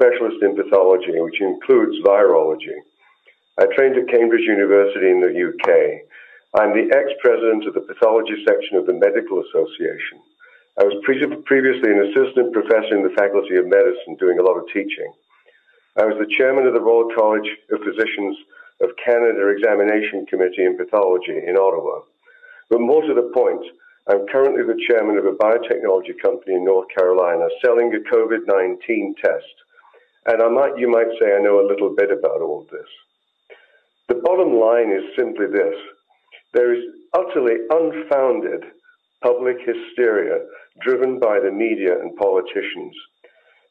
specialist 0.00 0.40
in 0.40 0.56
pathology, 0.56 1.12
which 1.20 1.44
includes 1.44 2.00
virology. 2.00 2.72
I 3.60 3.68
trained 3.76 4.00
at 4.00 4.08
Cambridge 4.08 4.48
University 4.48 5.12
in 5.12 5.20
the 5.20 5.28
UK. 5.28 6.08
I'm 6.56 6.72
the 6.72 6.88
ex-president 6.88 7.68
of 7.68 7.76
the 7.76 7.84
pathology 7.84 8.40
section 8.48 8.80
of 8.80 8.88
the 8.88 8.96
Medical 8.96 9.44
Association. 9.44 10.24
I 10.80 10.88
was 10.88 10.96
pre- 11.04 11.20
previously 11.44 11.92
an 11.92 12.08
assistant 12.08 12.56
professor 12.56 12.96
in 12.96 13.04
the 13.04 13.12
Faculty 13.12 13.60
of 13.60 13.68
Medicine 13.68 14.16
doing 14.16 14.40
a 14.40 14.42
lot 14.42 14.56
of 14.56 14.64
teaching. 14.72 15.12
I 16.00 16.08
was 16.08 16.16
the 16.16 16.32
chairman 16.40 16.64
of 16.64 16.72
the 16.72 16.80
Royal 16.80 17.12
College 17.12 17.46
of 17.68 17.84
Physicians 17.84 18.40
of 18.80 18.96
Canada 19.04 19.52
Examination 19.52 20.24
Committee 20.24 20.64
in 20.64 20.80
Pathology 20.80 21.36
in 21.36 21.60
Ottawa. 21.60 22.00
But 22.72 22.80
more 22.80 23.04
to 23.04 23.12
the 23.12 23.28
point, 23.36 23.60
I'm 24.08 24.24
currently 24.32 24.64
the 24.64 24.80
chairman 24.88 25.20
of 25.20 25.28
a 25.28 25.36
biotechnology 25.36 26.16
company 26.24 26.56
in 26.56 26.64
North 26.64 26.88
Carolina 26.96 27.44
selling 27.60 27.92
a 27.92 28.00
COVID 28.08 28.48
19 28.48 29.14
test. 29.20 29.59
And 30.26 30.42
I 30.42 30.48
might, 30.48 30.78
you 30.78 30.88
might 30.88 31.08
say 31.18 31.34
I 31.34 31.42
know 31.42 31.60
a 31.60 31.68
little 31.68 31.94
bit 31.96 32.10
about 32.10 32.42
all 32.42 32.66
this. 32.70 32.88
The 34.08 34.20
bottom 34.24 34.58
line 34.58 34.90
is 34.90 35.16
simply 35.16 35.46
this 35.46 35.74
there 36.52 36.74
is 36.74 36.82
utterly 37.14 37.54
unfounded 37.70 38.64
public 39.22 39.56
hysteria 39.64 40.40
driven 40.82 41.20
by 41.20 41.38
the 41.38 41.50
media 41.50 41.92
and 42.00 42.16
politicians. 42.16 42.94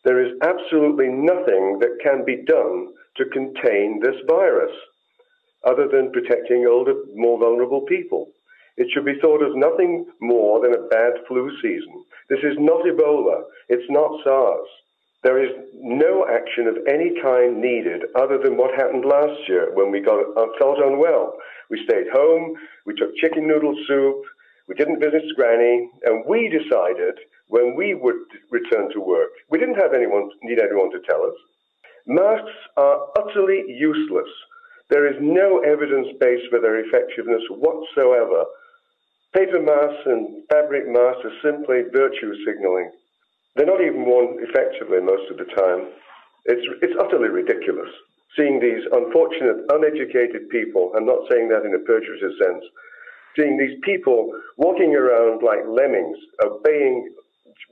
There 0.06 0.24
is 0.24 0.32
absolutely 0.42 1.10
nothing 1.10 1.80
that 1.80 2.00
can 2.02 2.24
be 2.24 2.44
done 2.46 2.88
to 3.18 3.26
contain 3.34 4.00
this 4.00 4.16
virus 4.28 4.72
other 5.66 5.90
than 5.90 6.12
protecting 6.12 6.66
older, 6.66 6.94
more 7.16 7.38
vulnerable 7.38 7.82
people. 7.82 8.30
It 8.78 8.88
should 8.94 9.04
be 9.04 9.20
thought 9.20 9.44
of 9.44 9.58
nothing 9.58 10.06
more 10.22 10.62
than 10.62 10.74
a 10.74 10.88
bad 10.88 11.14
flu 11.28 11.52
season. 11.62 12.06
This 12.30 12.40
is 12.44 12.56
not 12.58 12.86
Ebola. 12.86 13.44
It's 13.68 13.90
not 13.90 14.24
SARS. 14.24 14.68
There 15.22 15.44
is 15.44 15.52
no 15.74 16.26
action 16.32 16.68
of 16.68 16.78
any 16.88 17.12
kind 17.22 17.60
needed 17.60 18.04
other 18.16 18.38
than 18.38 18.56
what 18.56 18.74
happened 18.76 19.04
last 19.04 19.48
year 19.50 19.70
when 19.74 19.92
we 19.92 20.00
got 20.00 20.20
uh, 20.38 20.48
felt 20.58 20.80
unwell. 20.80 21.36
We 21.70 21.84
stayed 21.84 22.08
home, 22.14 22.56
we 22.86 22.96
took 22.96 23.16
chicken 23.18 23.46
noodle 23.48 23.76
soup, 23.86 24.24
we 24.70 24.76
didn't 24.76 25.02
visit 25.02 25.24
Granny, 25.36 25.90
and 26.06 26.24
we 26.26 26.48
decided 26.48 27.16
when 27.50 27.76
we 27.76 27.96
would 27.96 28.22
return 28.52 28.92
to 28.94 29.02
work. 29.02 29.30
We 29.50 29.60
didn't 29.60 29.82
have 29.82 29.94
anyone 29.94 30.30
need 30.44 30.60
anyone 30.60 30.92
to 30.92 31.02
tell 31.10 31.24
us. 31.24 31.36
Masks 32.06 32.56
are 32.78 33.08
utterly 33.18 33.66
useless. 33.68 34.30
There 34.90 35.08
is 35.08 35.18
no 35.20 35.60
evidence 35.60 36.08
base 36.20 36.42
for 36.50 36.62
their 36.62 36.80
effectiveness 36.80 37.42
whatsoever. 37.50 38.46
Paper 39.36 39.62
masks 39.62 40.06
and 40.06 40.44
fabric 40.50 40.88
masks 40.88 41.26
are 41.26 41.42
simply 41.44 41.84
virtue 41.92 42.34
signaling. 42.46 42.92
They're 43.56 43.66
not 43.66 43.82
even 43.82 44.06
worn 44.06 44.38
effectively 44.40 45.02
most 45.02 45.30
of 45.32 45.38
the 45.38 45.46
time. 45.46 45.90
It's, 46.46 46.66
it's 46.82 46.96
utterly 47.00 47.30
ridiculous 47.30 47.90
seeing 48.38 48.60
these 48.60 48.86
unfortunate, 48.92 49.66
uneducated 49.70 50.50
people, 50.50 50.92
I'm 50.96 51.06
not 51.06 51.28
saying 51.32 51.50
that 51.50 51.66
in 51.66 51.74
a 51.74 51.84
pejorative 51.84 52.38
sense, 52.38 52.64
seeing 53.38 53.58
these 53.58 53.78
people 53.84 54.32
walking 54.58 54.96
around 54.96 55.42
like 55.42 55.66
lemmings, 55.68 56.18
obeying 56.44 57.10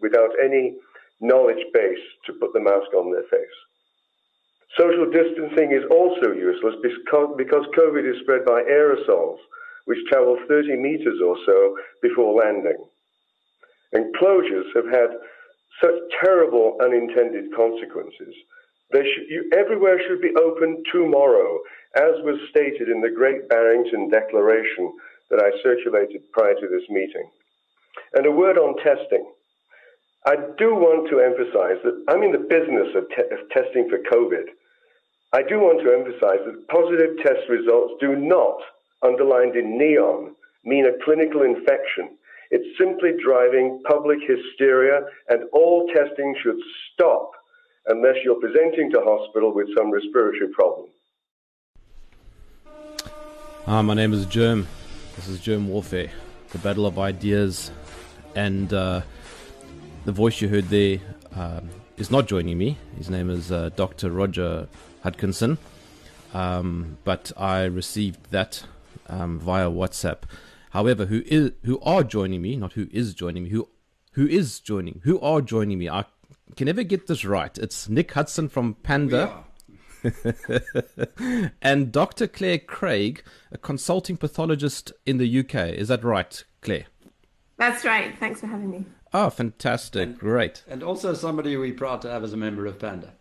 without 0.01 0.31
any 0.43 0.75
knowledge 1.21 1.63
base 1.73 2.03
to 2.25 2.33
put 2.33 2.53
the 2.53 2.59
mask 2.59 2.93
on 2.95 3.11
their 3.11 3.25
face. 3.29 3.57
Social 4.77 5.09
distancing 5.09 5.71
is 5.71 5.83
also 5.89 6.33
useless 6.33 6.75
because, 6.83 7.33
because 7.37 7.65
COVID 7.77 8.09
is 8.09 8.21
spread 8.21 8.45
by 8.45 8.61
aerosols, 8.63 9.37
which 9.85 9.97
travel 10.09 10.37
30 10.47 10.75
meters 10.75 11.19
or 11.25 11.37
so 11.45 11.77
before 12.01 12.35
landing. 12.37 12.77
And 13.93 14.13
closures 14.15 14.67
have 14.75 14.85
had 14.85 15.17
such 15.81 15.95
terrible 16.23 16.77
unintended 16.81 17.53
consequences. 17.55 18.33
You, 18.93 19.49
everywhere 19.53 19.99
should 20.07 20.21
be 20.21 20.33
open 20.39 20.83
tomorrow, 20.91 21.59
as 21.95 22.23
was 22.23 22.39
stated 22.49 22.89
in 22.89 23.01
the 23.01 23.11
Great 23.11 23.49
Barrington 23.49 24.09
Declaration 24.09 24.93
that 25.29 25.39
I 25.43 25.51
circulated 25.61 26.21
prior 26.31 26.53
to 26.53 26.67
this 26.67 26.87
meeting. 26.89 27.29
And 28.13 28.25
a 28.25 28.31
word 28.31 28.57
on 28.57 28.77
testing. 28.77 29.25
I 30.25 30.35
do 30.57 30.75
want 30.75 31.09
to 31.09 31.19
emphasize 31.19 31.79
that 31.83 32.03
I'm 32.07 32.23
in 32.23 32.31
the 32.31 32.47
business 32.49 32.95
of, 32.95 33.07
te- 33.09 33.31
of 33.31 33.49
testing 33.51 33.89
for 33.89 33.99
COVID. 34.11 34.47
I 35.33 35.43
do 35.43 35.59
want 35.59 35.83
to 35.83 35.91
emphasize 35.91 36.39
that 36.45 36.67
positive 36.69 37.17
test 37.19 37.49
results 37.49 37.95
do 37.99 38.15
not, 38.15 38.57
underlined 39.03 39.55
in 39.55 39.77
neon, 39.77 40.35
mean 40.63 40.85
a 40.85 41.03
clinical 41.03 41.43
infection. 41.43 42.17
It's 42.49 42.77
simply 42.77 43.11
driving 43.23 43.81
public 43.85 44.19
hysteria, 44.25 45.01
and 45.29 45.49
all 45.51 45.87
testing 45.93 46.35
should 46.41 46.59
stop 46.93 47.31
unless 47.87 48.15
you're 48.23 48.39
presenting 48.39 48.91
to 48.91 49.01
hospital 49.01 49.53
with 49.53 49.67
some 49.77 49.91
respiratory 49.91 50.49
problem. 50.53 50.87
Hi, 53.65 53.81
my 53.81 53.93
name 53.93 54.13
is 54.13 54.25
Jerm. 54.25 54.65
This 55.17 55.27
is 55.27 55.39
Jerm 55.39 55.65
Warfare, 55.65 56.09
the 56.51 56.57
battle 56.59 56.85
of 56.85 56.97
ideas. 56.97 57.71
And 58.35 58.73
uh, 58.73 59.01
the 60.05 60.11
voice 60.11 60.39
you 60.39 60.47
heard 60.47 60.69
there 60.69 60.99
uh, 61.35 61.61
is 61.97 62.09
not 62.09 62.27
joining 62.27 62.57
me. 62.57 62.77
His 62.97 63.09
name 63.09 63.29
is 63.29 63.51
uh, 63.51 63.71
Dr. 63.75 64.09
Roger 64.11 64.69
Hodkinson. 65.03 65.57
Um, 66.33 66.97
but 67.03 67.31
I 67.35 67.63
received 67.63 68.31
that 68.31 68.63
um, 69.09 69.39
via 69.39 69.69
WhatsApp. 69.69 70.19
However, 70.71 71.05
who 71.05 71.23
is 71.25 71.51
who 71.63 71.79
are 71.81 72.03
joining 72.03 72.41
me, 72.41 72.55
not 72.55 72.73
who 72.73 72.87
is 72.91 73.13
joining 73.13 73.43
me, 73.43 73.49
who 73.49 73.69
who 74.11 74.27
is 74.27 74.59
joining, 74.59 75.01
who 75.03 75.19
are 75.19 75.41
joining 75.41 75.77
me, 75.77 75.89
I 75.89 76.05
can 76.55 76.65
never 76.65 76.83
get 76.83 77.07
this 77.07 77.25
right. 77.25 77.57
It's 77.57 77.87
Nick 77.89 78.11
Hudson 78.13 78.49
from 78.49 78.75
Panda. 78.75 79.43
and 81.61 81.91
Dr. 81.91 82.27
Claire 82.27 82.59
Craig, 82.59 83.23
a 83.51 83.57
consulting 83.57 84.17
pathologist 84.17 84.91
in 85.05 85.17
the 85.17 85.39
UK. 85.39 85.69
Is 85.69 85.87
that 85.89 86.03
right, 86.03 86.43
Claire? 86.61 86.85
That's 87.57 87.83
right. 87.83 88.17
Thanks 88.17 88.39
for 88.39 88.47
having 88.47 88.69
me. 88.69 88.85
Oh, 89.13 89.29
fantastic. 89.29 90.03
And, 90.03 90.17
great. 90.17 90.63
And 90.67 90.83
also 90.83 91.13
somebody 91.13 91.57
we're 91.57 91.73
proud 91.73 92.01
to 92.03 92.09
have 92.09 92.23
as 92.23 92.33
a 92.33 92.37
member 92.37 92.65
of 92.65 92.79
Panda. 92.79 93.13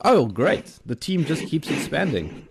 Oh, 0.00 0.26
great. 0.26 0.78
The 0.84 0.96
team 0.96 1.24
just 1.24 1.46
keeps 1.46 1.70
expanding. 1.70 2.48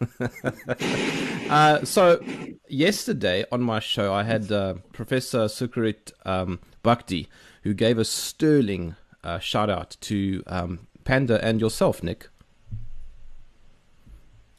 uh, 1.50 1.84
so, 1.84 2.20
yesterday 2.68 3.44
on 3.52 3.62
my 3.62 3.80
show, 3.80 4.12
I 4.12 4.22
had 4.22 4.50
uh, 4.50 4.74
Professor 4.92 5.46
Sucharit 5.46 6.12
um, 6.24 6.60
Bhakdi, 6.82 7.28
who 7.62 7.74
gave 7.74 7.98
a 7.98 8.04
sterling 8.04 8.96
uh, 9.22 9.38
shout 9.38 9.68
out 9.68 9.96
to 10.02 10.42
um, 10.46 10.86
Panda 11.04 11.42
and 11.44 11.60
yourself, 11.60 12.02
Nick. 12.02 12.28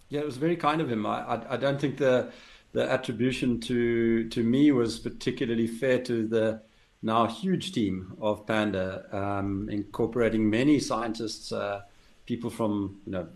Yeah, 0.10 0.20
it 0.20 0.26
was 0.26 0.38
very 0.38 0.58
kind 0.58 0.82
of 0.82 0.92
him. 0.92 1.06
I, 1.06 1.22
I, 1.22 1.54
I, 1.54 1.58
don't 1.58 1.80
think 1.80 1.98
the 1.98 2.32
the 2.74 2.90
attribution 2.90 3.60
to 3.62 4.28
to 4.30 4.44
me 4.44 4.72
was 4.72 5.00
particularly 5.00 5.68
fair 5.68 6.00
to 6.04 6.28
the 6.28 6.62
now 7.02 7.26
huge 7.26 7.72
team 7.72 8.16
of 8.20 8.46
Panda, 8.46 9.06
um, 9.12 9.70
incorporating 9.70 10.50
many 10.50 10.80
scientists, 10.80 11.52
uh, 11.52 11.82
people 12.26 12.50
from 12.50 13.00
you 13.06 13.14
know 13.14 13.28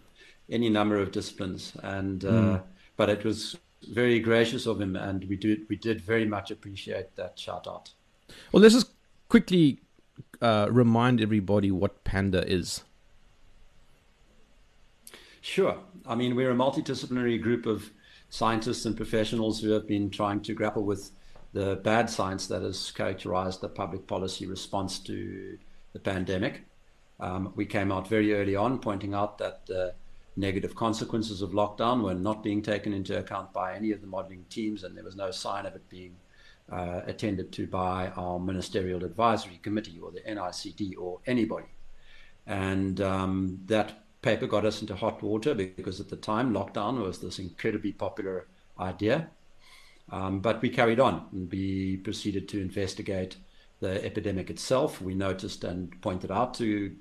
any 0.50 0.70
number 0.70 0.98
of 0.98 1.12
disciplines, 1.12 1.74
and 1.84 2.24
uh, 2.26 2.30
mm. 2.30 2.64
but 2.98 3.10
it 3.10 3.24
was 3.24 3.58
very 3.92 4.20
gracious 4.20 4.66
of 4.66 4.82
him, 4.82 4.96
and 4.96 5.26
we 5.26 5.36
did 5.36 5.68
we 5.70 5.76
did 5.76 6.02
very 6.02 6.26
much 6.26 6.52
appreciate 6.52 7.16
that 7.16 7.38
shout 7.38 7.68
out. 7.68 7.92
Well, 8.52 8.62
let's 8.62 8.74
just 8.74 8.92
quickly 9.30 9.80
uh, 10.42 10.68
remind 10.72 11.22
everybody 11.22 11.72
what 11.72 12.04
Panda 12.04 12.48
is? 12.48 12.84
Sure. 15.42 15.78
I 16.08 16.16
mean, 16.16 16.36
we're 16.36 16.52
a 16.52 16.56
multidisciplinary 16.56 17.42
group 17.42 17.66
of 17.66 17.92
scientists 18.30 18.86
and 18.86 18.98
professionals 18.98 19.62
who 19.62 19.72
have 19.72 19.88
been 19.88 20.10
trying 20.10 20.42
to 20.42 20.54
grapple 20.54 20.84
with 20.84 21.12
the 21.54 21.76
bad 21.84 22.10
science 22.10 22.48
that 22.48 22.64
has 22.64 22.92
characterized 22.92 23.62
the 23.62 23.70
public 23.70 24.08
policy 24.08 24.46
response 24.46 25.00
to 25.00 25.58
the 25.94 26.00
pandemic. 26.00 26.64
Um, 27.20 27.54
we 27.56 27.66
came 27.66 27.92
out 27.92 28.08
very 28.10 28.34
early 28.34 28.56
on 28.56 28.80
pointing 28.80 29.14
out 29.14 29.38
that 29.38 29.66
the 29.68 29.94
negative 30.36 30.76
consequences 30.76 31.42
of 31.42 31.52
lockdown 31.52 32.04
were 32.04 32.14
not 32.14 32.44
being 32.44 32.62
taken 32.62 32.94
into 32.94 33.18
account 33.18 33.54
by 33.54 33.76
any 33.76 33.92
of 33.92 34.02
the 34.02 34.08
modeling 34.08 34.46
teams, 34.50 34.84
and 34.84 34.96
there 34.96 35.04
was 35.04 35.16
no 35.16 35.32
sign 35.32 35.66
of 35.66 35.76
it 35.76 35.88
being 35.90 36.16
uh, 36.72 37.02
attended 37.06 37.52
to 37.54 37.68
by 37.68 38.10
our 38.16 38.40
Ministerial 38.40 39.04
Advisory 39.04 39.60
Committee 39.62 40.00
or 40.02 40.12
the 40.12 40.22
NICD 40.22 40.94
or 40.98 41.20
anybody. 41.26 41.68
And 42.48 43.00
um, 43.02 43.60
that 43.66 44.04
paper 44.22 44.48
got 44.48 44.66
us 44.66 44.82
into 44.82 44.96
hot 44.96 45.22
water 45.22 45.54
because 45.54 46.00
at 46.00 46.10
the 46.10 46.16
time 46.16 46.54
lockdown 46.54 47.02
was 47.02 47.20
this 47.20 47.40
incredibly 47.40 47.92
popular 47.92 48.48
idea. 48.80 49.30
Um, 50.12 50.40
but 50.40 50.62
we 50.62 50.70
carried 50.70 51.00
on 51.00 51.28
and 51.32 51.52
we 51.52 51.98
proceeded 51.98 52.48
to 52.50 52.62
investigate 52.62 53.38
the 53.80 54.04
epidemic 54.04 54.50
itself. 54.50 55.02
We 55.02 55.16
noticed 55.16 55.64
and 55.64 56.00
pointed 56.02 56.32
out 56.32 56.54
to 56.56 56.96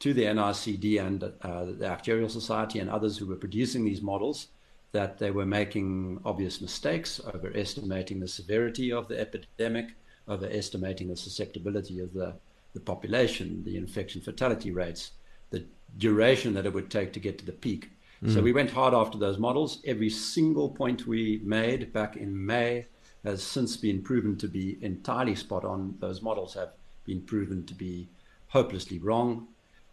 to 0.00 0.14
the 0.14 0.24
NICD 0.24 1.04
and 1.04 1.24
uh, 1.24 1.64
the 1.64 1.86
Actuarial 1.86 2.30
Society 2.30 2.78
and 2.78 2.88
others 2.88 3.18
who 3.18 3.26
were 3.26 3.36
producing 3.36 3.84
these 3.84 4.00
models 4.00 4.48
that 4.92 5.18
they 5.18 5.30
were 5.30 5.46
making 5.46 6.20
obvious 6.24 6.60
mistakes, 6.60 7.20
overestimating 7.34 8.20
the 8.20 8.28
severity 8.28 8.92
of 8.92 9.08
the 9.08 9.20
epidemic, 9.20 9.88
overestimating 10.28 11.08
the 11.08 11.16
susceptibility 11.16 12.00
of 12.00 12.12
the, 12.14 12.34
the 12.74 12.80
population, 12.80 13.62
the 13.64 13.76
infection 13.76 14.20
fatality 14.20 14.70
rates, 14.70 15.12
the 15.50 15.64
duration 15.98 16.54
that 16.54 16.66
it 16.66 16.72
would 16.72 16.90
take 16.90 17.12
to 17.12 17.20
get 17.20 17.38
to 17.38 17.44
the 17.44 17.52
peak. 17.52 17.90
Mm. 18.22 18.34
So 18.34 18.40
we 18.40 18.52
went 18.52 18.70
hard 18.70 18.94
after 18.94 19.18
those 19.18 19.38
models. 19.38 19.80
Every 19.84 20.10
single 20.10 20.68
point 20.68 21.06
we 21.06 21.40
made 21.44 21.92
back 21.92 22.16
in 22.16 22.46
May 22.46 22.86
has 23.24 23.42
since 23.42 23.76
been 23.76 24.02
proven 24.02 24.36
to 24.38 24.48
be 24.48 24.78
entirely 24.80 25.34
spot 25.34 25.64
on. 25.64 25.96
Those 26.00 26.22
models 26.22 26.54
have 26.54 26.70
been 27.04 27.20
proven 27.22 27.66
to 27.66 27.74
be 27.74 28.08
hopelessly 28.48 28.98
wrong. 28.98 29.48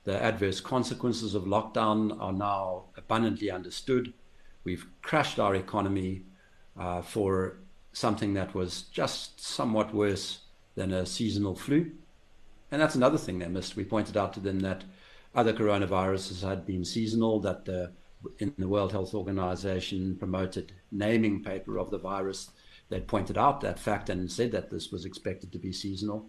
The 0.06 0.22
adverse 0.22 0.62
consequences 0.62 1.36
of 1.36 1.44
lockdown 1.44 2.20
are 2.22 2.34
now 2.34 2.86
abundantly 2.96 3.52
understood. 3.52 4.14
We've 4.64 4.86
crashed 5.02 5.40
our 5.40 5.56
economy 5.56 6.24
uh, 6.80 7.02
for 7.02 7.58
something 7.92 8.34
that 8.36 8.54
was 8.54 8.84
just 8.84 9.40
somewhat 9.40 9.94
worse 9.94 10.40
than 10.76 10.92
a 10.92 11.06
seasonal 11.06 11.56
flu. 11.56 11.92
And 12.72 12.82
that's 12.82 12.96
another 12.96 13.18
thing 13.18 13.40
they 13.40 13.48
missed. 13.48 13.76
We 13.76 13.84
pointed 13.84 14.18
out 14.18 14.34
to 14.34 14.40
them 14.40 14.60
that 14.60 14.84
other 15.34 15.54
coronaviruses 15.54 16.48
had 16.48 16.66
been 16.66 16.86
seasonal, 16.86 17.40
that 17.42 17.66
the, 17.66 17.92
in 18.40 18.54
the 18.58 18.68
World 18.68 18.92
Health 18.92 19.14
Organization 19.14 20.16
promoted 20.18 20.72
naming 20.92 21.44
paper 21.44 21.78
of 21.78 21.90
the 21.90 21.98
virus, 21.98 22.52
they'd 22.90 23.08
pointed 23.08 23.38
out 23.38 23.62
that 23.62 23.80
fact 23.80 24.10
and 24.10 24.32
said 24.32 24.52
that 24.52 24.70
this 24.70 24.92
was 24.92 25.06
expected 25.06 25.52
to 25.52 25.58
be 25.58 25.72
seasonal. 25.72 26.26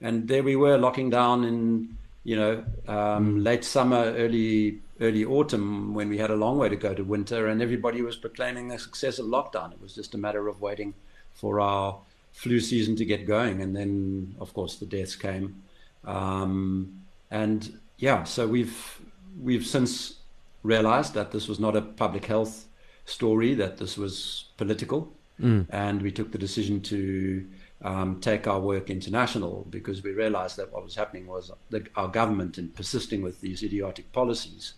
And 0.00 0.26
there 0.26 0.42
we 0.42 0.56
were 0.56 0.78
locking 0.78 1.10
down 1.10 1.44
in, 1.44 1.96
you 2.24 2.36
know, 2.36 2.64
um, 2.86 3.42
late 3.42 3.64
summer, 3.64 4.14
early 4.16 4.80
early 5.00 5.24
autumn 5.24 5.94
when 5.94 6.10
we 6.10 6.18
had 6.18 6.30
a 6.30 6.36
long 6.36 6.58
way 6.58 6.68
to 6.68 6.76
go 6.76 6.92
to 6.92 7.02
winter 7.02 7.46
and 7.46 7.62
everybody 7.62 8.02
was 8.02 8.16
proclaiming 8.16 8.68
the 8.68 8.78
success 8.78 9.18
of 9.18 9.24
lockdown. 9.24 9.72
It 9.72 9.80
was 9.80 9.94
just 9.94 10.14
a 10.14 10.18
matter 10.18 10.46
of 10.46 10.60
waiting 10.60 10.92
for 11.32 11.58
our 11.58 11.98
flu 12.32 12.60
season 12.60 12.96
to 12.96 13.04
get 13.04 13.26
going. 13.26 13.62
And 13.62 13.74
then, 13.74 14.34
of 14.40 14.52
course, 14.52 14.76
the 14.76 14.86
deaths 14.86 15.16
came. 15.16 15.62
Um, 16.04 17.02
and 17.30 17.78
yeah, 17.98 18.24
so 18.24 18.46
we've 18.46 19.00
we've 19.40 19.66
since 19.66 20.16
realized 20.62 21.14
that 21.14 21.32
this 21.32 21.48
was 21.48 21.58
not 21.58 21.76
a 21.76 21.82
public 21.82 22.26
health 22.26 22.66
story, 23.06 23.54
that 23.54 23.78
this 23.78 23.96
was 23.96 24.46
political. 24.56 25.12
Mm. 25.40 25.66
And 25.70 26.02
we 26.02 26.12
took 26.12 26.32
the 26.32 26.38
decision 26.38 26.82
to 26.82 27.46
um, 27.82 28.20
take 28.20 28.46
our 28.46 28.60
work 28.60 28.90
international 28.90 29.66
because 29.70 30.02
we 30.02 30.12
realized 30.12 30.56
that 30.56 30.72
what 30.72 30.84
was 30.84 30.96
happening 30.96 31.26
was 31.26 31.50
that 31.70 31.88
our 31.96 32.08
government, 32.08 32.58
in 32.58 32.68
persisting 32.68 33.22
with 33.22 33.40
these 33.40 33.62
idiotic 33.62 34.12
policies, 34.12 34.74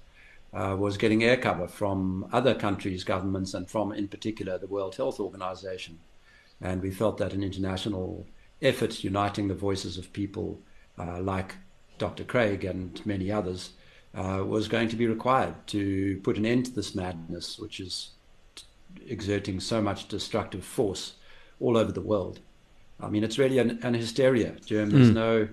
uh, 0.52 0.76
was 0.78 0.96
getting 0.96 1.24
air 1.24 1.36
cover 1.36 1.66
from 1.66 2.28
other 2.32 2.54
countries' 2.54 3.04
governments 3.04 3.54
and 3.54 3.68
from, 3.68 3.92
in 3.92 4.06
particular, 4.06 4.58
the 4.58 4.66
World 4.66 4.94
Health 4.96 5.18
Organization. 5.18 5.98
And 6.60 6.82
we 6.82 6.90
felt 6.90 7.18
that 7.18 7.32
an 7.32 7.42
international 7.42 8.26
effort 8.60 9.02
uniting 9.02 9.48
the 9.48 9.54
voices 9.54 9.98
of 9.98 10.12
people 10.12 10.60
uh, 10.98 11.20
like 11.20 11.56
Dr. 11.98 12.24
Craig 12.24 12.64
and 12.64 13.04
many 13.04 13.32
others 13.32 13.70
uh, 14.14 14.44
was 14.46 14.68
going 14.68 14.88
to 14.88 14.96
be 14.96 15.06
required 15.06 15.54
to 15.68 16.20
put 16.22 16.36
an 16.36 16.46
end 16.46 16.66
to 16.66 16.72
this 16.72 16.94
madness, 16.94 17.58
which 17.58 17.80
is 17.80 18.10
exerting 19.08 19.58
so 19.58 19.80
much 19.80 20.06
destructive 20.06 20.64
force 20.64 21.14
all 21.58 21.76
over 21.76 21.90
the 21.90 22.00
world. 22.00 22.40
I 23.02 23.08
mean, 23.08 23.24
it's 23.24 23.38
really 23.38 23.58
an, 23.58 23.78
an 23.82 23.94
hysteria, 23.94 24.52
Jerm. 24.66 24.90
There's 24.90 25.10
mm. 25.10 25.14
no, 25.14 25.48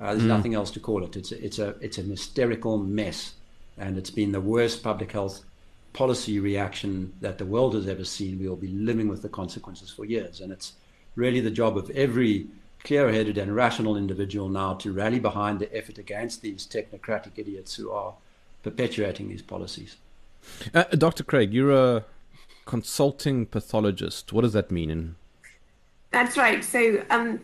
uh, 0.00 0.12
there's 0.12 0.22
mm. 0.22 0.28
nothing 0.28 0.54
else 0.54 0.70
to 0.72 0.80
call 0.80 1.04
it. 1.04 1.16
It's 1.16 1.32
a, 1.32 1.44
it's 1.44 1.58
a, 1.58 1.74
it's 1.80 1.98
an 1.98 2.08
hysterical 2.08 2.78
mess 2.78 3.34
and 3.78 3.98
it's 3.98 4.10
been 4.10 4.32
the 4.32 4.40
worst 4.40 4.82
public 4.82 5.12
health 5.12 5.44
policy 5.92 6.40
reaction 6.40 7.12
that 7.20 7.38
the 7.38 7.44
world 7.44 7.74
has 7.74 7.88
ever 7.88 8.04
seen. 8.04 8.38
We 8.38 8.48
will 8.48 8.56
be 8.56 8.68
living 8.68 9.08
with 9.08 9.22
the 9.22 9.28
consequences 9.28 9.90
for 9.90 10.04
years, 10.04 10.40
and 10.40 10.52
it's 10.52 10.72
really 11.14 11.40
the 11.40 11.50
job 11.50 11.76
of 11.76 11.90
every 11.90 12.48
clear-headed 12.82 13.38
and 13.38 13.54
rational 13.54 13.96
individual 13.96 14.48
now 14.48 14.74
to 14.74 14.92
rally 14.92 15.18
behind 15.18 15.58
the 15.58 15.74
effort 15.74 15.96
against 15.96 16.42
these 16.42 16.66
technocratic 16.66 17.32
idiots 17.36 17.74
who 17.74 17.90
are 17.90 18.14
perpetuating 18.62 19.28
these 19.28 19.42
policies. 19.42 19.96
Uh, 20.74 20.84
Dr. 20.84 21.24
Craig, 21.24 21.54
you're 21.54 21.72
a 21.72 22.04
consulting 22.66 23.46
pathologist. 23.46 24.32
What 24.32 24.42
does 24.42 24.52
that 24.52 24.70
mean? 24.70 24.90
In... 24.90 25.16
That's 26.14 26.36
right. 26.36 26.62
So, 26.62 27.04
um, 27.10 27.40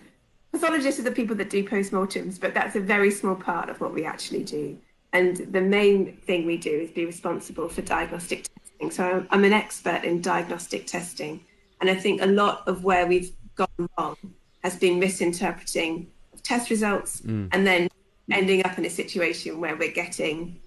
pathologists 0.52 1.00
are 1.00 1.04
the 1.04 1.12
people 1.12 1.36
that 1.36 1.50
do 1.50 1.64
postmortems, 1.64 2.40
but 2.40 2.54
that's 2.54 2.76
a 2.76 2.80
very 2.80 3.10
small 3.10 3.34
part 3.34 3.68
of 3.68 3.80
what 3.80 3.92
we 3.92 4.04
actually 4.04 4.44
do. 4.44 4.78
And 5.12 5.36
the 5.36 5.60
main 5.60 6.16
thing 6.18 6.46
we 6.46 6.56
do 6.56 6.70
is 6.70 6.90
be 6.90 7.04
responsible 7.04 7.68
for 7.68 7.82
diagnostic 7.82 8.44
testing. 8.44 8.90
So 8.90 9.26
I'm 9.30 9.44
an 9.44 9.52
expert 9.52 10.04
in 10.04 10.20
diagnostic 10.20 10.86
testing. 10.86 11.44
And 11.80 11.90
I 11.90 11.94
think 11.94 12.22
a 12.22 12.26
lot 12.26 12.62
of 12.68 12.84
where 12.84 13.06
we've 13.06 13.32
gone 13.56 13.88
wrong 13.98 14.16
has 14.62 14.76
been 14.76 15.00
misinterpreting 15.00 16.06
test 16.42 16.70
results 16.70 17.22
mm. 17.22 17.48
and 17.52 17.66
then 17.66 17.88
ending 18.30 18.64
up 18.64 18.78
in 18.78 18.84
a 18.84 18.90
situation 18.90 19.60
where 19.60 19.76
we're 19.76 19.90
getting 19.90 20.60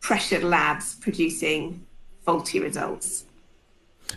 pressured 0.00 0.42
labs 0.42 0.96
producing 0.96 1.86
faulty 2.24 2.58
results. 2.60 3.24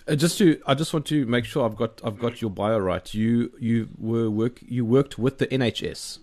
Uh, 0.08 0.16
just 0.16 0.38
to, 0.38 0.62
I 0.66 0.74
just 0.74 0.94
want 0.94 1.06
to 1.08 1.26
make 1.26 1.46
sure 1.46 1.66
I've 1.66 1.76
got 1.76 2.02
I've 2.04 2.20
got 2.20 2.42
your 2.42 2.52
bio 2.52 2.78
right. 2.80 3.14
You 3.14 3.52
you 3.60 3.90
were 3.98 4.30
work 4.30 4.60
you 4.62 4.86
worked 4.86 5.18
with 5.18 5.38
the 5.38 5.48
NHS. 5.48 6.20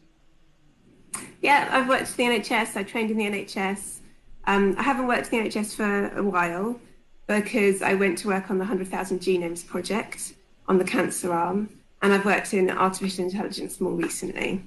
Yeah, 1.41 1.69
I've 1.71 1.89
worked 1.89 2.09
for 2.09 2.17
the 2.17 2.25
NHS. 2.25 2.77
I 2.77 2.83
trained 2.83 3.11
in 3.11 3.19
the 3.19 3.25
NHS. 3.25 3.99
Um, 4.47 4.75
I 4.79 4.83
haven't 4.83 5.07
worked 5.07 5.33
in 5.33 5.43
the 5.43 5.49
NHS 5.49 5.75
for 5.75 6.17
a 6.17 6.23
while 6.23 6.79
because 7.27 7.83
I 7.83 7.95
went 7.95 8.19
to 8.19 8.29
work 8.29 8.51
on 8.51 8.59
the 8.59 8.65
100,000 8.65 9.21
Genomes 9.21 9.67
project 9.67 10.35
on 10.69 10.79
the 10.79 10.85
cancer 10.85 11.33
arm, 11.33 11.71
and 12.03 12.13
I've 12.13 12.25
worked 12.25 12.53
in 12.53 12.71
artificial 12.71 13.25
intelligence 13.25 13.81
more 13.81 13.93
recently. 13.93 14.63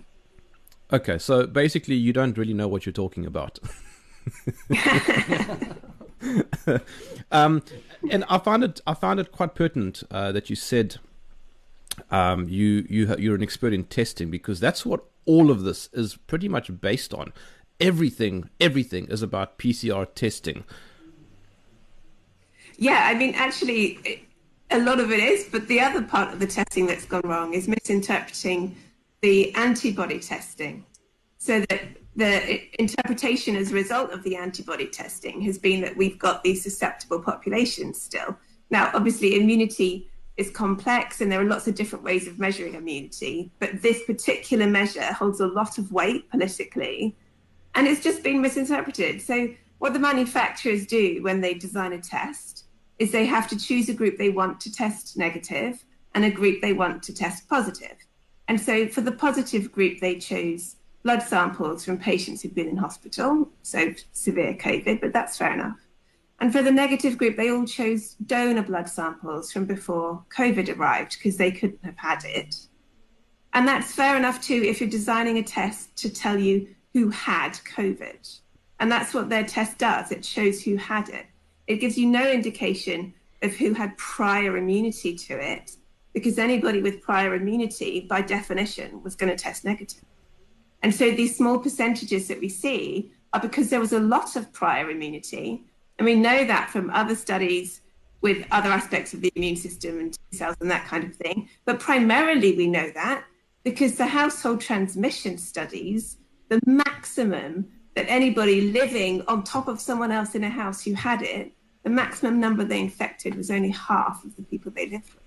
Okay, 0.92 1.18
so 1.18 1.46
basically, 1.46 1.96
you 1.96 2.14
don't 2.14 2.38
really 2.38 2.54
know 2.54 2.68
what 2.68 2.86
you're 2.86 2.94
talking 2.94 3.26
about. 3.26 3.60
um, 7.32 7.62
and 8.12 8.24
I 8.30 8.38
find 8.38 8.64
it 8.64 8.82
I 8.88 8.94
find 8.94 9.20
it 9.20 9.32
quite 9.32 9.56
pertinent 9.56 10.04
uh, 10.12 10.32
that 10.32 10.50
you 10.50 10.56
said 10.56 10.98
um, 12.12 12.48
you 12.48 12.86
you 12.90 13.16
you're 13.18 13.36
an 13.36 13.44
expert 13.44 13.74
in 13.74 13.86
testing 13.86 14.30
because 14.30 14.60
that's 14.60 14.86
what 14.86 15.04
all 15.26 15.52
of 15.52 15.64
this 15.64 15.90
is 15.94 16.18
pretty 16.28 16.50
much 16.50 16.82
based 16.82 17.14
on. 17.14 17.34
Everything, 17.80 18.50
everything 18.60 19.08
is 19.08 19.22
about 19.22 19.60
PCR 19.60 20.08
testing. 20.16 20.64
Yeah, 22.78 23.04
I 23.06 23.14
mean, 23.14 23.34
actually, 23.36 24.26
a 24.72 24.80
lot 24.80 25.00
of 25.00 25.12
it 25.12 25.20
is, 25.20 25.48
but 25.52 25.68
the 25.68 25.80
other 25.80 26.02
part 26.02 26.34
of 26.34 26.40
the 26.40 26.48
testing 26.48 26.88
that's 26.88 27.06
gone 27.06 27.22
wrong 27.24 27.54
is 27.54 27.68
misinterpreting 27.68 28.76
the 29.22 29.54
antibody 29.56 30.20
testing. 30.20 30.86
So 31.38 31.60
that 31.70 31.82
the 32.18 32.60
interpretation 32.82 33.56
as 33.56 33.72
a 33.72 33.76
result 33.76 34.12
of 34.12 34.24
the 34.24 34.36
antibody 34.36 34.88
testing 34.88 35.40
has 35.42 35.60
been 35.60 35.82
that 35.82 35.96
we've 35.96 36.18
got 36.18 36.44
these 36.44 36.64
susceptible 36.64 37.20
populations 37.20 38.02
still. 38.02 38.36
Now, 38.72 38.90
obviously, 38.96 39.40
immunity 39.40 40.10
is 40.36 40.50
complex 40.50 41.22
and 41.22 41.32
there 41.32 41.40
are 41.40 41.46
lots 41.46 41.68
of 41.68 41.76
different 41.76 42.04
ways 42.04 42.28
of 42.28 42.40
measuring 42.40 42.74
immunity. 42.74 43.52
But 43.60 43.84
this 43.84 44.04
particular 44.06 44.66
measure 44.66 45.14
holds 45.14 45.40
a 45.40 45.48
lot 45.48 45.78
of 45.78 45.92
weight 45.92 46.30
politically 46.32 47.16
and 47.76 47.86
it's 47.86 48.02
just 48.02 48.24
been 48.24 48.42
misinterpreted. 48.42 49.22
So, 49.22 49.54
what 49.78 49.94
the 49.94 50.00
manufacturers 50.00 50.88
do 50.88 51.20
when 51.22 51.42
they 51.42 51.54
design 51.54 51.94
a 51.94 52.02
test 52.02 52.66
is 52.98 53.12
they 53.12 53.28
have 53.28 53.48
to 53.50 53.60
choose 53.60 53.90
a 53.90 53.94
group 53.94 54.18
they 54.18 54.32
want 54.32 54.60
to 54.62 54.72
test 54.72 55.16
negative 55.18 55.86
and 56.16 56.26
a 56.26 56.32
group 56.32 56.62
they 56.62 56.74
want 56.74 57.04
to 57.04 57.14
test 57.14 57.48
positive. 57.48 57.96
And 58.48 58.60
so, 58.60 58.88
for 58.88 59.02
the 59.02 59.12
positive 59.12 59.72
group, 59.72 60.00
they 60.00 60.18
chose 60.18 60.77
blood 61.04 61.22
samples 61.22 61.86
from 61.86 61.98
patients 61.98 62.42
who've 62.42 62.56
been 62.56 62.68
in 62.68 62.78
hospital, 62.78 63.50
so 63.62 63.94
severe 64.12 64.54
COVID, 64.54 65.02
but 65.02 65.14
that's 65.14 65.38
fair 65.38 65.54
enough. 65.54 65.80
And 66.40 66.52
for 66.52 66.62
the 66.62 66.72
negative 66.72 67.18
group, 67.18 67.36
they 67.36 67.50
all 67.50 67.66
chose 67.66 68.16
donor 68.26 68.62
blood 68.62 68.88
samples 68.88 69.52
from 69.52 69.66
before 69.66 70.24
COVID 70.36 70.78
arrived 70.78 71.18
because 71.18 71.38
they 71.38 71.52
couldn't 71.52 71.84
have 71.84 71.98
had 71.98 72.24
it. 72.26 72.56
And 73.54 73.68
that's 73.68 73.94
fair 73.94 74.16
enough 74.16 74.42
too 74.42 74.62
if 74.64 74.80
you're 74.80 74.90
designing 74.90 75.38
a 75.38 75.44
test 75.44 75.96
to 75.98 76.10
tell 76.10 76.38
you 76.38 76.68
who 76.94 77.10
had 77.10 77.54
COVID. 77.76 78.40
And 78.80 78.92
that's 78.92 79.14
what 79.14 79.30
their 79.30 79.44
test 79.44 79.80
does 79.80 80.12
it 80.12 80.24
shows 80.24 80.62
who 80.62 80.76
had 80.76 81.10
it. 81.10 81.26
It 81.66 81.78
gives 81.78 81.98
you 81.98 82.06
no 82.06 82.30
indication 82.30 83.14
of 83.42 83.56
who 83.56 83.74
had 83.74 83.98
prior 83.98 84.58
immunity 84.58 85.16
to 85.16 85.40
it 85.40 85.76
because 86.14 86.38
anybody 86.38 86.82
with 86.82 87.02
prior 87.02 87.36
immunity, 87.36 88.02
by 88.10 88.22
definition, 88.22 89.04
was 89.04 89.16
going 89.16 89.36
to 89.36 89.42
test 89.42 89.66
negative. 89.66 90.04
And 90.84 90.94
so 90.94 91.12
these 91.12 91.36
small 91.36 91.60
percentages 91.60 92.28
that 92.28 92.40
we 92.40 92.50
see 92.50 93.12
are 93.34 93.40
because 93.40 93.70
there 93.70 93.80
was 93.80 93.94
a 93.94 94.00
lot 94.00 94.36
of 94.36 94.52
prior 94.54 94.90
immunity 94.90 95.64
and 95.98 96.06
we 96.06 96.16
know 96.16 96.46
that 96.46 96.70
from 96.70 96.90
other 96.92 97.16
studies 97.16 97.82
with 98.22 98.46
other 98.52 98.70
aspects 98.70 99.14
of 99.14 99.22
the 99.22 99.32
immune 99.36 99.56
system 99.56 100.00
and 100.00 100.14
T 100.14 100.38
cells 100.38 100.56
and 100.62 100.70
that 100.72 100.86
kind 100.86 101.04
of 101.04 101.16
thing. 101.16 101.50
But 101.66 101.80
primarily, 101.80 102.56
we 102.56 102.68
know 102.68 102.90
that 102.92 103.24
because 103.64 103.96
the 103.96 104.08
household 104.08 104.62
transmission 104.62 105.38
studies, 105.38 106.18
the 106.50 106.60
maximum 106.66 107.68
that 107.96 108.06
anybody 108.08 108.72
living 108.72 109.24
on 109.28 109.44
top 109.44 109.68
of 109.68 109.80
someone 109.80 110.12
else 110.12 110.36
in 110.36 110.44
a 110.44 110.50
house 110.50 110.84
who 110.84 110.94
had 110.94 111.22
it, 111.22 111.52
the 111.84 111.90
maximum 111.90 112.40
number 112.40 112.64
they 112.64 112.80
infected 112.80 113.36
was 113.36 113.50
only 113.50 113.70
half 113.70 114.24
of 114.24 114.36
the 114.36 114.44
people 114.44 114.72
they 114.72 114.88
lived 114.88 115.14
with 115.14 115.24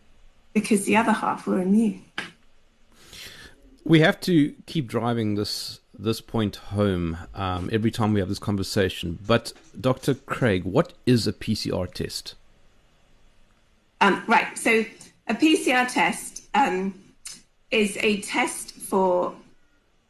because 0.52 0.84
the 0.84 0.96
other 0.96 1.12
half 1.12 1.46
were 1.46 1.60
immune. 1.60 2.04
We 3.84 4.00
have 4.00 4.20
to 4.22 4.54
keep 4.66 4.86
driving 4.86 5.34
this 5.34 5.80
this 5.98 6.20
point 6.20 6.56
home 6.56 7.18
um, 7.34 7.68
every 7.72 7.90
time 7.90 8.14
we 8.14 8.20
have 8.20 8.28
this 8.28 8.38
conversation. 8.38 9.18
But 9.26 9.52
Dr. 9.78 10.14
Craig, 10.14 10.64
what 10.64 10.94
is 11.04 11.26
a 11.26 11.32
PCR 11.32 11.92
test? 11.92 12.34
Um, 14.00 14.22
right. 14.26 14.56
So 14.56 14.84
a 15.26 15.34
PCR 15.34 15.92
test 15.92 16.44
um, 16.54 16.94
is 17.70 17.98
a 18.00 18.22
test 18.22 18.72
for 18.72 19.34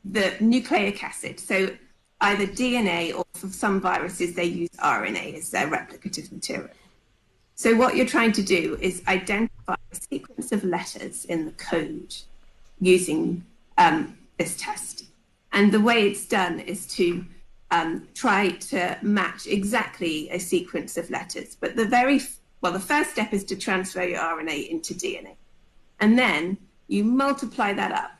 the 0.04 0.34
nucleic 0.40 1.02
acid. 1.02 1.40
So 1.40 1.70
either 2.20 2.46
DNA 2.46 3.16
or 3.16 3.24
for 3.34 3.48
some 3.48 3.80
viruses, 3.80 4.34
they 4.34 4.44
use 4.44 4.70
RNA 4.78 5.38
as 5.38 5.50
their 5.50 5.68
replicative 5.68 6.30
material. 6.30 6.70
So 7.56 7.74
what 7.74 7.96
you're 7.96 8.06
trying 8.06 8.32
to 8.32 8.42
do 8.42 8.78
is 8.80 9.02
identify 9.06 9.76
a 9.92 9.94
sequence 9.94 10.52
of 10.52 10.64
letters 10.64 11.24
in 11.26 11.44
the 11.46 11.52
code 11.52 12.14
using 12.80 13.44
um, 13.80 14.18
this 14.38 14.56
test. 14.56 15.06
And 15.52 15.72
the 15.72 15.80
way 15.80 16.06
it's 16.06 16.26
done 16.26 16.60
is 16.60 16.86
to 16.94 17.24
um, 17.72 18.06
try 18.14 18.50
to 18.50 18.98
match 19.02 19.46
exactly 19.46 20.28
a 20.30 20.38
sequence 20.38 20.96
of 20.96 21.10
letters. 21.10 21.56
But 21.56 21.74
the 21.74 21.86
very, 21.86 22.20
well, 22.60 22.72
the 22.72 22.78
first 22.80 23.10
step 23.10 23.32
is 23.32 23.42
to 23.44 23.56
transfer 23.56 24.02
your 24.02 24.20
RNA 24.20 24.68
into 24.68 24.94
DNA. 24.94 25.34
And 25.98 26.18
then 26.18 26.58
you 26.88 27.04
multiply 27.04 27.72
that 27.72 27.92
up, 27.92 28.12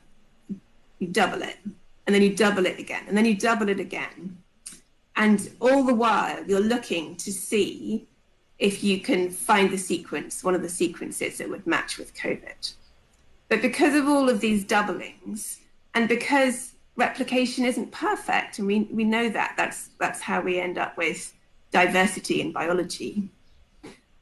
you 0.99 1.07
double 1.07 1.41
it, 1.41 1.57
and 2.05 2.15
then 2.15 2.21
you 2.21 2.35
double 2.35 2.65
it 2.65 2.79
again, 2.79 3.03
and 3.07 3.15
then 3.15 3.25
you 3.25 3.35
double 3.35 3.69
it 3.69 3.79
again. 3.79 4.37
And 5.15 5.49
all 5.59 5.83
the 5.83 5.93
while, 5.93 6.43
you're 6.45 6.59
looking 6.59 7.15
to 7.17 7.31
see 7.31 8.07
if 8.59 8.83
you 8.83 8.99
can 8.99 9.29
find 9.29 9.71
the 9.71 9.77
sequence, 9.77 10.43
one 10.43 10.55
of 10.55 10.61
the 10.61 10.69
sequences 10.69 11.37
that 11.37 11.49
would 11.49 11.67
match 11.67 11.97
with 11.97 12.15
COVID. 12.15 12.73
But 13.51 13.61
because 13.61 13.95
of 13.95 14.07
all 14.07 14.29
of 14.29 14.39
these 14.39 14.63
doublings, 14.63 15.59
and 15.93 16.07
because 16.07 16.71
replication 16.95 17.65
isn't 17.65 17.91
perfect, 17.91 18.59
and 18.59 18.65
we, 18.65 18.87
we 18.89 19.03
know 19.03 19.27
that, 19.27 19.55
that's, 19.57 19.89
that's 19.99 20.21
how 20.21 20.39
we 20.39 20.57
end 20.57 20.77
up 20.77 20.95
with 20.95 21.33
diversity 21.69 22.39
in 22.39 22.53
biology. 22.53 23.27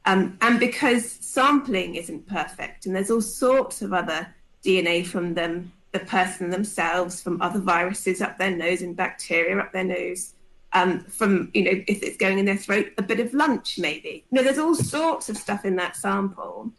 Um, 0.05 0.35
and 0.41 0.59
because 0.59 1.07
sampling 1.07 1.93
isn't 1.93 2.27
perfect, 2.27 2.87
and 2.87 2.95
there's 2.95 3.11
all 3.11 3.21
sorts 3.21 3.83
of 3.83 3.93
other 3.93 4.33
DNA 4.65 5.05
from 5.05 5.35
them, 5.35 5.73
the 5.91 5.99
person 5.99 6.49
themselves, 6.49 7.21
from 7.21 7.39
other 7.39 7.59
viruses 7.59 8.23
up 8.23 8.39
their 8.39 8.49
nose 8.49 8.81
and 8.81 8.95
bacteria 8.95 9.59
up 9.59 9.71
their 9.71 9.83
nose, 9.83 10.33
um, 10.73 11.01
from, 11.01 11.51
you 11.53 11.65
know, 11.65 11.83
if 11.87 12.01
it's 12.01 12.17
going 12.17 12.39
in 12.39 12.45
their 12.45 12.57
throat, 12.57 12.87
a 12.97 13.03
bit 13.03 13.19
of 13.19 13.31
lunch 13.35 13.77
maybe. 13.77 14.25
Know, 14.31 14.41
there's 14.41 14.57
all 14.57 14.73
sorts 14.73 15.29
of 15.29 15.37
stuff 15.37 15.65
in 15.65 15.75
that 15.75 15.95
sample. 15.95 16.71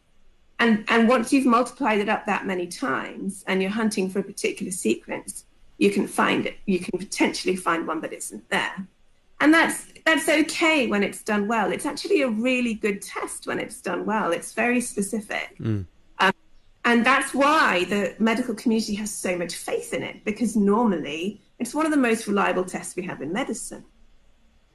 And, 0.61 0.85
and 0.89 1.09
once 1.09 1.33
you've 1.33 1.47
multiplied 1.47 2.01
it 2.01 2.09
up 2.09 2.27
that 2.27 2.47
many 2.47 2.67
times 2.67 3.45
and 3.49 3.63
you're 3.63 3.71
hunting 3.71 4.11
for 4.11 4.19
a 4.19 4.23
particular 4.23 4.71
sequence, 4.71 5.47
you 5.79 5.91
can 5.91 6.07
find 6.07 6.47
it. 6.47 6.59
You 6.67 6.79
can 6.79 6.99
potentially 6.99 7.57
find 7.57 7.87
one 7.87 8.03
that 8.03 8.13
isn't 8.13 8.49
there. 8.51 8.87
And 9.41 9.55
that's 9.55 9.87
that's 10.05 10.29
okay 10.29 10.87
when 10.87 11.03
it's 11.03 11.23
done 11.23 11.49
well. 11.49 11.73
It's 11.73 11.87
actually 11.87 12.21
a 12.21 12.29
really 12.29 12.75
good 12.75 13.01
test 13.01 13.47
when 13.47 13.59
it's 13.59 13.81
done 13.81 14.05
well. 14.05 14.33
It's 14.33 14.53
very 14.53 14.83
specific. 14.83 15.57
Mm. 15.59 15.87
Um, 16.19 16.33
and 16.85 17.07
that's 17.07 17.33
why 17.33 17.85
the 17.85 18.15
medical 18.19 18.55
community 18.55 18.95
has 18.97 19.11
so 19.11 19.39
much 19.39 19.55
faith 19.55 19.95
in 19.95 20.03
it, 20.03 20.25
because 20.25 20.57
normally 20.57 21.41
it's 21.59 21.75
one 21.75 21.87
of 21.87 21.93
the 21.93 21.97
most 21.97 22.27
reliable 22.27 22.65
tests 22.65 22.97
we 22.97 23.03
have 23.05 23.23
in 23.23 23.33
medicine. 23.33 23.85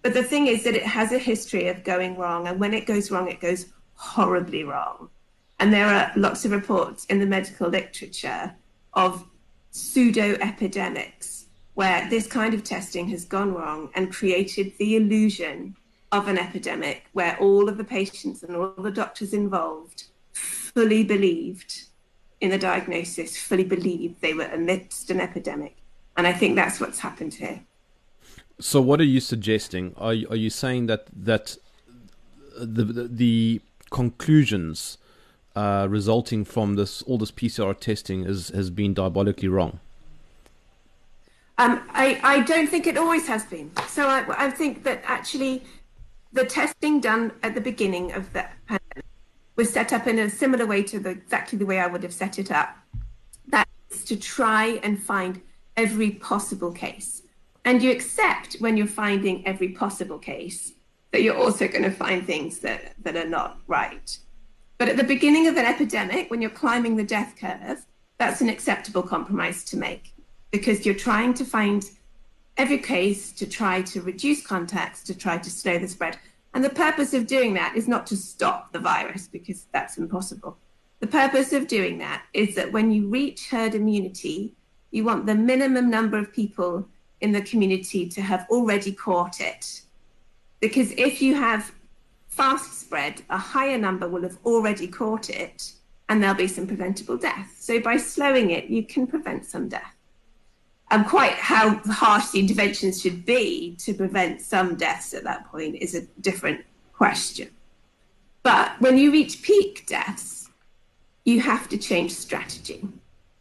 But 0.02 0.16
the 0.16 0.24
thing 0.24 0.48
is 0.48 0.64
that 0.64 0.74
it 0.74 0.84
has 0.84 1.12
a 1.12 1.20
history 1.20 1.68
of 1.68 1.84
going 1.84 2.18
wrong. 2.18 2.48
And 2.48 2.60
when 2.60 2.74
it 2.74 2.88
goes 2.88 3.12
wrong, 3.12 3.30
it 3.30 3.40
goes 3.40 3.68
horribly 3.94 4.64
wrong. 4.64 5.10
And 5.60 5.74
there 5.74 5.88
are 5.88 6.12
lots 6.16 6.46
of 6.46 6.52
reports 6.52 7.06
in 7.06 7.20
the 7.20 7.26
medical 7.26 7.70
literature 7.70 8.54
of 8.94 9.26
pseudo 9.72 10.38
epidemics 10.42 11.46
where 11.76 12.10
this 12.10 12.28
kind 12.28 12.54
of 12.54 12.64
testing 12.64 13.08
has 13.10 13.26
gone 13.26 13.54
wrong 13.54 13.90
and 13.96 14.12
created 14.12 14.74
the 14.78 14.96
illusion 14.96 15.76
of 16.12 16.28
an 16.28 16.38
epidemic 16.38 17.06
where 17.14 17.38
all 17.40 17.68
of 17.68 17.78
the 17.78 17.84
patients 17.84 18.44
and 18.44 18.56
all 18.56 18.74
the 18.78 18.92
doctors 18.92 19.34
involved 19.34 20.06
fully 20.32 21.04
believed 21.04 21.84
in 22.42 22.50
the 22.50 22.58
diagnosis, 22.58 23.38
fully 23.38 23.64
believed 23.64 24.22
they 24.22 24.34
were 24.34 24.46
amidst 24.46 25.10
an 25.10 25.20
epidemic. 25.20 25.76
And 26.18 26.26
I 26.26 26.34
think 26.34 26.56
that's 26.56 26.80
what's 26.80 27.00
happened 27.00 27.34
here. 27.34 27.62
So, 28.60 28.82
what 28.82 29.02
are 29.02 29.06
you 29.06 29.20
suggesting? 29.20 29.94
Are 29.98 30.14
you, 30.14 30.28
are 30.30 30.36
you 30.36 30.50
saying 30.50 30.86
that 30.88 31.08
that 31.14 31.58
the 32.58 32.86
the, 32.86 33.08
the 33.10 33.62
conclusions 33.90 34.98
uh, 35.56 35.88
resulting 35.90 36.46
from 36.46 36.76
this 36.76 37.02
all 37.04 37.18
this 37.18 37.32
PCR 37.32 37.78
testing 37.80 38.24
is 38.24 38.50
has 38.50 38.70
been 38.70 38.94
diabolically 38.94 39.48
wrong? 39.48 39.80
Um, 41.58 41.82
I, 41.90 42.20
I 42.22 42.42
don't 42.42 42.68
think 42.68 42.86
it 42.86 42.98
always 42.98 43.28
has 43.28 43.46
been. 43.46 43.72
So 43.88 44.08
I, 44.08 44.26
I 44.48 44.52
think 44.52 44.84
that 44.84 45.02
actually 45.06 45.64
the 46.34 46.44
testing 46.44 47.00
done 47.00 47.32
at 47.44 47.56
the 47.56 47.62
beginning 47.62 48.12
of 48.12 48.34
the 48.34 48.46
pandemic 48.68 49.06
was 49.56 49.72
set 49.72 49.94
up 49.94 50.06
in 50.06 50.20
a 50.20 50.30
similar 50.30 50.66
way 50.66 50.84
to 50.84 51.00
the, 51.00 51.12
exactly 51.12 51.58
the 51.58 51.66
way 51.66 51.80
I 51.80 51.88
would 51.88 52.04
have 52.04 52.14
set 52.14 52.38
it 52.38 52.52
up. 52.52 52.76
That 53.48 53.70
is 53.90 54.04
to 54.06 54.18
try 54.18 54.82
and 54.84 55.02
find 55.02 55.42
every 55.78 56.12
possible 56.12 56.74
case. 56.74 57.22
And 57.64 57.82
you 57.82 57.90
accept 57.90 58.56
when 58.56 58.76
you're 58.76 58.86
finding 58.86 59.48
every 59.48 59.70
possible 59.70 60.20
case 60.20 60.74
that 61.12 61.22
you're 61.22 61.38
also 61.38 61.68
going 61.70 61.84
to 61.84 61.92
find 61.92 62.26
things 62.26 62.60
that, 62.60 62.96
that 63.02 63.16
are 63.16 63.28
not 63.28 63.60
right. 63.68 64.18
But 64.78 64.90
at 64.90 64.98
the 64.98 65.04
beginning 65.04 65.48
of 65.48 65.58
an 65.58 65.66
epidemic, 65.66 66.30
when 66.30 66.42
you're 66.42 66.52
climbing 66.52 66.96
the 66.96 67.04
death 67.04 67.36
curve, 67.40 67.86
that's 68.18 68.42
an 68.42 68.50
acceptable 68.50 69.04
compromise 69.04 69.64
to 69.66 69.78
make 69.78 70.14
because 70.52 70.86
you're 70.86 70.96
trying 70.96 71.34
to 71.34 71.46
find 71.46 71.90
every 72.58 72.78
case 72.78 73.32
to 73.34 73.46
try 73.46 73.82
to 73.82 74.02
reduce 74.02 74.46
contacts, 74.46 75.04
to 75.04 75.18
try 75.18 75.38
to 75.38 75.50
slow 75.50 75.78
the 75.78 75.88
spread. 75.88 76.18
And 76.54 76.64
the 76.64 76.70
purpose 76.70 77.14
of 77.14 77.28
doing 77.28 77.54
that 77.56 77.76
is 77.76 77.88
not 77.88 78.08
to 78.08 78.18
stop 78.18 78.72
the 78.72 78.80
virus 78.80 79.28
because 79.28 79.68
that's 79.74 79.98
impossible. 79.98 80.58
The 81.02 81.08
purpose 81.08 81.52
of 81.52 81.68
doing 81.68 81.98
that 81.98 82.24
is 82.34 82.56
that 82.56 82.72
when 82.72 82.92
you 82.92 83.08
reach 83.10 83.50
herd 83.50 83.76
immunity, 83.76 84.54
you 84.92 85.04
want 85.04 85.26
the 85.26 85.36
minimum 85.36 85.90
number 85.90 86.18
of 86.18 86.32
people 86.32 86.88
in 87.20 87.34
the 87.34 87.42
community 87.42 88.08
to 88.10 88.22
have 88.22 88.46
already 88.50 88.94
caught 88.94 89.42
it. 89.42 89.82
Because 90.62 90.92
if 90.92 91.22
you 91.22 91.36
have 91.36 91.74
fast 92.36 92.80
spread, 92.82 93.22
a 93.30 93.38
higher 93.38 93.78
number 93.78 94.10
will 94.10 94.24
have 94.24 94.38
already 94.46 94.88
caught 94.88 95.30
it 95.30 95.72
and 96.10 96.22
there'll 96.22 96.36
be 96.36 96.48
some 96.48 96.68
preventable 96.68 97.18
death. 97.18 97.56
So 97.58 97.80
by 97.80 97.98
slowing 97.98 98.52
it, 98.52 98.66
you 98.66 98.84
can 98.84 99.08
prevent 99.08 99.46
some 99.46 99.70
death. 99.70 99.96
And 100.92 101.06
quite 101.08 101.34
how 101.34 101.82
harsh 101.86 102.32
the 102.32 102.40
interventions 102.42 103.02
should 103.02 103.26
be 103.26 103.76
to 103.78 103.94
prevent 103.94 104.42
some 104.42 104.76
deaths 104.76 105.14
at 105.14 105.24
that 105.24 105.50
point 105.50 105.78
is 105.78 105.96
a 105.96 106.02
different 106.22 106.64
question. 106.94 107.50
But 108.44 108.80
when 108.80 108.98
you 108.98 109.12
reach 109.12 109.42
peak 109.42 109.86
deaths, 109.88 110.50
you 111.24 111.40
have 111.40 111.68
to 111.70 111.78
change 111.78 112.12
strategy. 112.12 112.88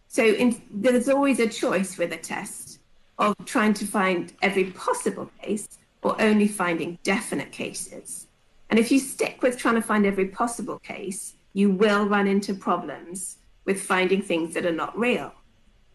So 0.08 0.24
in, 0.24 0.62
there's 0.70 1.08
always 1.08 1.40
a 1.40 1.48
choice 1.48 1.98
with 1.98 2.12
a 2.12 2.16
test 2.16 2.78
of 3.18 3.34
trying 3.44 3.74
to 3.74 3.86
find 3.86 4.32
every 4.40 4.70
possible 4.70 5.30
case 5.42 5.68
or 6.02 6.20
only 6.22 6.48
finding 6.48 6.98
definite 7.02 7.52
cases. 7.52 8.28
And 8.70 8.78
if 8.78 8.90
you 8.90 8.98
stick 8.98 9.42
with 9.42 9.58
trying 9.58 9.76
to 9.76 9.82
find 9.82 10.06
every 10.06 10.28
possible 10.28 10.78
case, 10.78 11.34
you 11.52 11.70
will 11.70 12.06
run 12.06 12.26
into 12.26 12.54
problems 12.54 13.38
with 13.64 13.80
finding 13.80 14.22
things 14.22 14.54
that 14.54 14.66
are 14.66 14.72
not 14.72 14.98
real. 14.98 15.32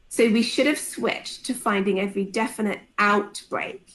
So 0.08 0.28
we 0.30 0.42
should 0.42 0.66
have 0.66 0.80
switched 0.80 1.46
to 1.46 1.54
finding 1.54 2.00
every 2.00 2.26
definite 2.26 2.80
outbreak. 2.98 3.94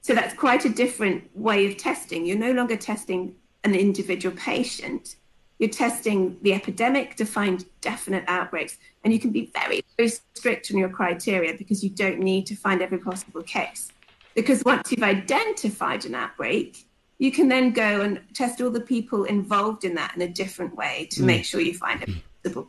So 0.00 0.14
that's 0.14 0.34
quite 0.34 0.64
a 0.64 0.68
different 0.68 1.30
way 1.36 1.66
of 1.66 1.76
testing. 1.76 2.26
You're 2.26 2.38
no 2.38 2.52
longer 2.52 2.76
testing 2.76 3.36
an 3.64 3.74
individual 3.74 4.34
patient. 4.36 5.16
You're 5.58 5.70
testing 5.70 6.36
the 6.42 6.52
epidemic 6.52 7.16
to 7.16 7.24
find 7.24 7.64
definite 7.80 8.24
outbreaks. 8.28 8.78
And 9.04 9.12
you 9.12 9.20
can 9.20 9.30
be 9.30 9.50
very, 9.54 9.84
very 9.96 10.08
strict 10.08 10.70
on 10.70 10.78
your 10.78 10.88
criteria 10.88 11.54
because 11.54 11.82
you 11.82 11.90
don't 11.90 12.18
need 12.18 12.46
to 12.46 12.56
find 12.56 12.82
every 12.82 12.98
possible 12.98 13.42
case. 13.42 13.90
Because 14.34 14.64
once 14.64 14.90
you've 14.90 15.02
identified 15.02 16.04
an 16.04 16.14
outbreak, 16.14 16.85
you 17.18 17.32
can 17.32 17.48
then 17.48 17.72
go 17.72 18.00
and 18.02 18.20
test 18.34 18.60
all 18.60 18.70
the 18.70 18.80
people 18.80 19.24
involved 19.24 19.84
in 19.84 19.94
that 19.94 20.14
in 20.14 20.22
a 20.22 20.28
different 20.28 20.76
way 20.76 21.08
to 21.12 21.22
mm. 21.22 21.26
make 21.26 21.44
sure 21.44 21.60
you 21.60 21.74
find 21.74 22.02
a 22.02 22.06
possible 22.42 22.68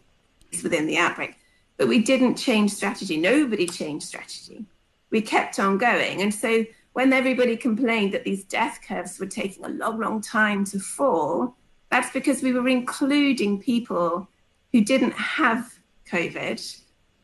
case 0.51 0.63
within 0.63 0.86
the 0.88 0.98
outbreak. 0.98 1.36
But 1.77 1.88
we 1.88 2.01
didn't 2.01 2.36
change 2.36 2.72
strategy. 2.72 3.18
Nobody 3.18 3.68
changed 3.68 4.08
strategy. 4.08 4.66
We 5.10 5.22
kept 5.22 5.60
on 5.60 5.77
going. 5.77 6.22
And 6.22 6.34
so 6.34 6.66
when 6.94 7.13
everybody 7.13 7.56
complained 7.56 8.13
that 8.13 8.24
these 8.24 8.44
death 8.44 8.80
curves 8.88 9.20
were 9.20 9.27
taking 9.27 9.63
a 9.63 9.70
long, 9.70 10.00
long 10.00 10.22
time 10.22 10.66
to 10.66 10.80
fall, 10.80 11.56
that's 11.92 12.12
because 12.12 12.42
we 12.42 12.54
were 12.54 12.68
including 12.68 13.62
people 13.62 14.27
who 14.72 14.82
didn't 14.84 15.12
have 15.12 15.77
COVID, 16.10 16.82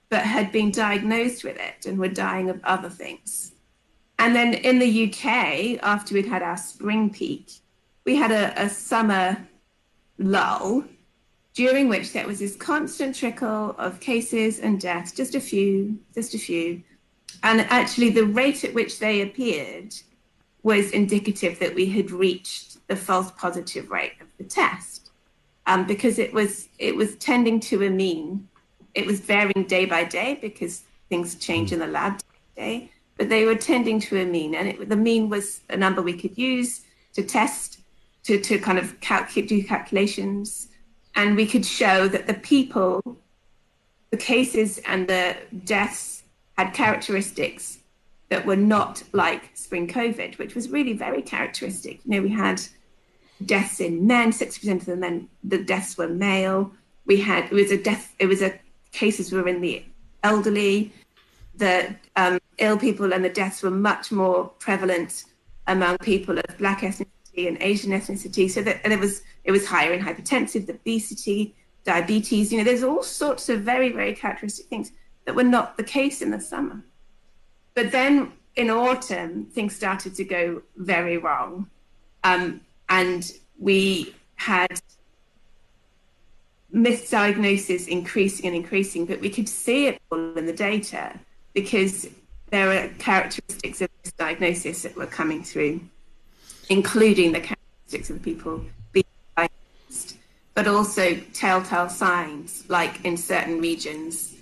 but 0.10 0.22
had 0.22 0.52
been 0.52 0.72
diagnosed 0.72 1.44
with 1.44 1.58
it 1.58 1.86
and 1.86 1.98
were 1.98 2.08
dying 2.08 2.50
of 2.50 2.60
other 2.64 2.90
things. 2.90 3.53
And 4.20 4.36
then 4.36 4.54
in 4.54 4.80
the 4.80 5.10
UK, 5.10 5.84
after 5.84 6.14
we'd 6.14 6.26
had 6.26 6.42
our 6.42 6.58
spring 6.58 7.10
peak, 7.10 7.52
we 8.06 8.16
had 8.16 8.32
a, 8.32 8.64
a 8.64 8.70
summer 8.70 9.48
lull 10.18 10.86
during 11.54 11.88
which 11.88 12.14
there 12.14 12.26
was 12.28 12.40
this 12.40 12.56
constant 12.56 13.16
trickle 13.16 13.76
of 13.78 14.00
cases 14.00 14.60
and 14.60 14.80
deaths, 14.80 15.12
just 15.12 15.36
a 15.36 15.40
few, 15.40 16.00
just 16.14 16.34
a 16.34 16.40
few. 16.40 16.82
And 17.44 17.62
actually, 17.62 18.10
the 18.10 18.26
rate 18.26 18.64
at 18.64 18.74
which 18.74 19.00
they 19.00 19.22
appeared 19.22 19.94
was 20.64 20.92
indicative 20.92 21.60
that 21.60 21.76
we 21.76 21.86
had 21.88 22.10
reached 22.10 22.88
the 22.88 22.96
false 22.96 23.32
positive 23.32 23.92
rate 23.92 24.14
of 24.22 24.28
the 24.38 24.44
test, 24.44 25.12
um, 25.68 25.86
because 25.86 26.20
it 26.20 26.34
was 26.34 26.70
it 26.80 26.96
was 26.96 27.16
tending 27.18 27.60
to 27.60 27.84
a 27.84 27.90
mean. 27.90 28.48
It 28.96 29.06
was 29.06 29.20
varying 29.20 29.66
day 29.68 29.86
by 29.86 30.04
day 30.06 30.38
because 30.42 30.84
things 31.10 31.36
change 31.36 31.72
in 31.72 31.80
the 31.80 31.88
lab 31.88 32.22
day, 32.56 32.92
but 33.18 33.30
they 33.30 33.46
were 33.46 33.56
tending 33.56 34.00
to 34.02 34.22
a 34.22 34.26
mean, 34.26 34.56
and 34.56 34.70
it, 34.70 34.90
the 34.90 34.96
mean 34.96 35.30
was 35.30 35.62
a 35.70 35.78
number 35.78 36.02
we 36.02 36.14
could 36.14 36.38
use 36.38 36.82
to 37.14 37.24
test 37.24 37.80
to 38.24 38.40
to 38.40 38.58
kind 38.60 38.78
of 38.78 39.00
calculate 39.02 39.50
do 39.50 39.64
calculations 39.64 40.70
and 41.16 41.36
we 41.36 41.46
could 41.46 41.66
show 41.66 42.08
that 42.08 42.28
the 42.28 42.34
people, 42.34 43.18
the 44.10 44.18
cases 44.18 44.80
and 44.86 45.08
the 45.08 45.38
deaths 45.64 46.24
had 46.58 46.74
characteristics 46.74 47.80
that 48.30 48.46
were 48.46 48.56
not 48.56 49.04
like 49.12 49.52
spring 49.54 49.88
COVID, 49.88 50.38
which 50.38 50.56
was 50.56 50.70
really 50.70 50.94
very 50.94 51.22
characteristic. 51.22 52.00
You 52.06 52.12
know, 52.12 52.22
we 52.22 52.30
had 52.30 52.62
deaths 53.46 53.80
in 53.80 54.08
men, 54.08 54.32
60% 54.32 54.74
of 54.74 54.86
the 54.86 54.96
men, 54.96 55.30
the 55.44 55.64
deaths 55.64 55.98
were 55.98 56.08
male. 56.08 56.72
We 57.06 57.22
had, 57.22 57.46
it 57.46 57.52
was 57.52 57.72
a 57.72 57.78
death, 57.78 58.16
it 58.18 58.26
was 58.26 58.42
a, 58.42 58.58
cases 58.92 59.32
were 59.32 59.48
in 59.48 59.62
the 59.62 59.84
elderly. 60.24 60.92
The 61.56 61.96
um, 62.16 62.40
ill 62.58 62.78
people 62.78 63.14
and 63.14 63.24
the 63.24 63.30
deaths 63.30 63.62
were 63.62 63.72
much 63.72 64.12
more 64.12 64.46
prevalent 64.60 65.26
among 65.68 65.98
people 66.00 66.38
of 66.38 66.58
black 66.58 66.82
ethnicity 66.82 67.48
and 67.48 67.58
Asian 67.62 67.92
ethnicity. 67.92 68.50
So 68.50 68.62
that 68.64 68.86
it 68.86 69.00
was 69.00 69.24
it 69.44 69.52
was 69.52 69.68
higher 69.68 69.94
in 69.94 70.04
hypertensive, 70.04 70.70
obesity, 70.70 71.56
diabetes. 71.84 72.52
You 72.52 72.60
know, 72.60 72.64
there's 72.64 72.84
all 72.84 73.04
sorts 73.04 73.50
of 73.50 73.62
very 73.62 73.92
very 73.92 74.14
characteristic 74.16 74.68
things 74.68 74.92
that 75.26 75.36
were 75.36 75.44
not 75.44 75.78
the 75.78 75.84
case 75.84 76.22
in 76.22 76.32
the 76.32 76.40
summer. 76.40 76.84
But 77.76 77.92
then 77.92 78.34
in 78.56 78.70
autumn, 78.70 79.46
things 79.46 79.76
started 79.76 80.16
to 80.16 80.24
go 80.24 80.62
very 80.78 81.18
wrong, 81.18 81.70
um, 82.24 82.62
and 82.90 83.32
we 83.58 84.16
had 84.36 84.80
misdiagnosis 86.74 87.88
increasing 87.88 88.48
and 88.48 88.56
increasing. 88.56 89.06
But 89.06 89.22
we 89.22 89.30
could 89.30 89.50
see 89.50 89.88
it 89.88 90.02
all 90.12 90.38
in 90.38 90.46
the 90.46 90.54
data 90.54 91.20
because 91.54 92.08
there 92.50 92.68
were 92.68 92.90
characteristics 93.00 93.82
of 93.82 93.90
this 94.04 94.14
diagnosis 94.14 94.84
that 94.84 94.96
were 94.96 95.08
coming 95.08 95.44
through 95.44 95.82
including 96.70 97.32
the 97.32 97.40
characteristics 97.40 98.10
of 98.10 98.18
the 98.18 98.24
people 98.24 98.64
being 98.92 99.06
diagnosed, 99.36 100.18
but 100.54 100.68
also 100.68 101.16
telltale 101.34 101.90
signs, 101.90 102.64
like 102.70 103.04
in 103.06 103.18
certain 103.18 103.60
regions, 103.60 104.36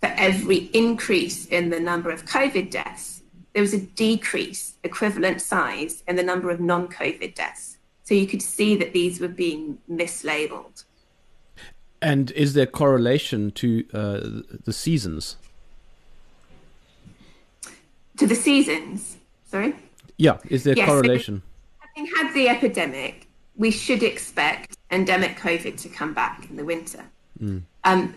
for 0.00 0.12
every 0.16 0.70
increase 0.72 1.46
in 1.46 1.70
the 1.70 1.80
number 1.80 2.10
of 2.10 2.24
COVID 2.24 2.70
deaths, 2.70 3.22
there 3.52 3.62
was 3.62 3.74
a 3.74 3.80
decrease, 3.80 4.74
equivalent 4.82 5.40
size, 5.40 6.02
in 6.08 6.16
the 6.16 6.22
number 6.22 6.50
of 6.50 6.58
non 6.60 6.88
COVID 6.88 7.34
deaths. 7.34 7.76
So 8.02 8.14
you 8.14 8.26
could 8.26 8.42
see 8.42 8.76
that 8.76 8.92
these 8.92 9.20
were 9.20 9.28
being 9.28 9.78
mislabeled. 9.90 10.84
And 12.00 12.32
is 12.32 12.54
there 12.54 12.66
correlation 12.66 13.52
to 13.52 13.84
uh, 13.94 14.20
the 14.64 14.72
seasons? 14.72 15.36
To 18.22 18.28
the 18.28 18.36
seasons? 18.36 19.16
Sorry? 19.46 19.74
Yeah, 20.16 20.38
is 20.48 20.62
there 20.62 20.76
yes, 20.76 20.88
correlation? 20.88 21.42
having 21.80 22.08
had 22.16 22.32
the 22.34 22.48
epidemic, 22.48 23.26
we 23.56 23.72
should 23.72 24.04
expect 24.04 24.76
endemic 24.92 25.36
COVID 25.38 25.76
to 25.80 25.88
come 25.88 26.14
back 26.14 26.48
in 26.48 26.54
the 26.54 26.64
winter. 26.64 27.02
Mm. 27.40 27.62
Um, 27.82 28.14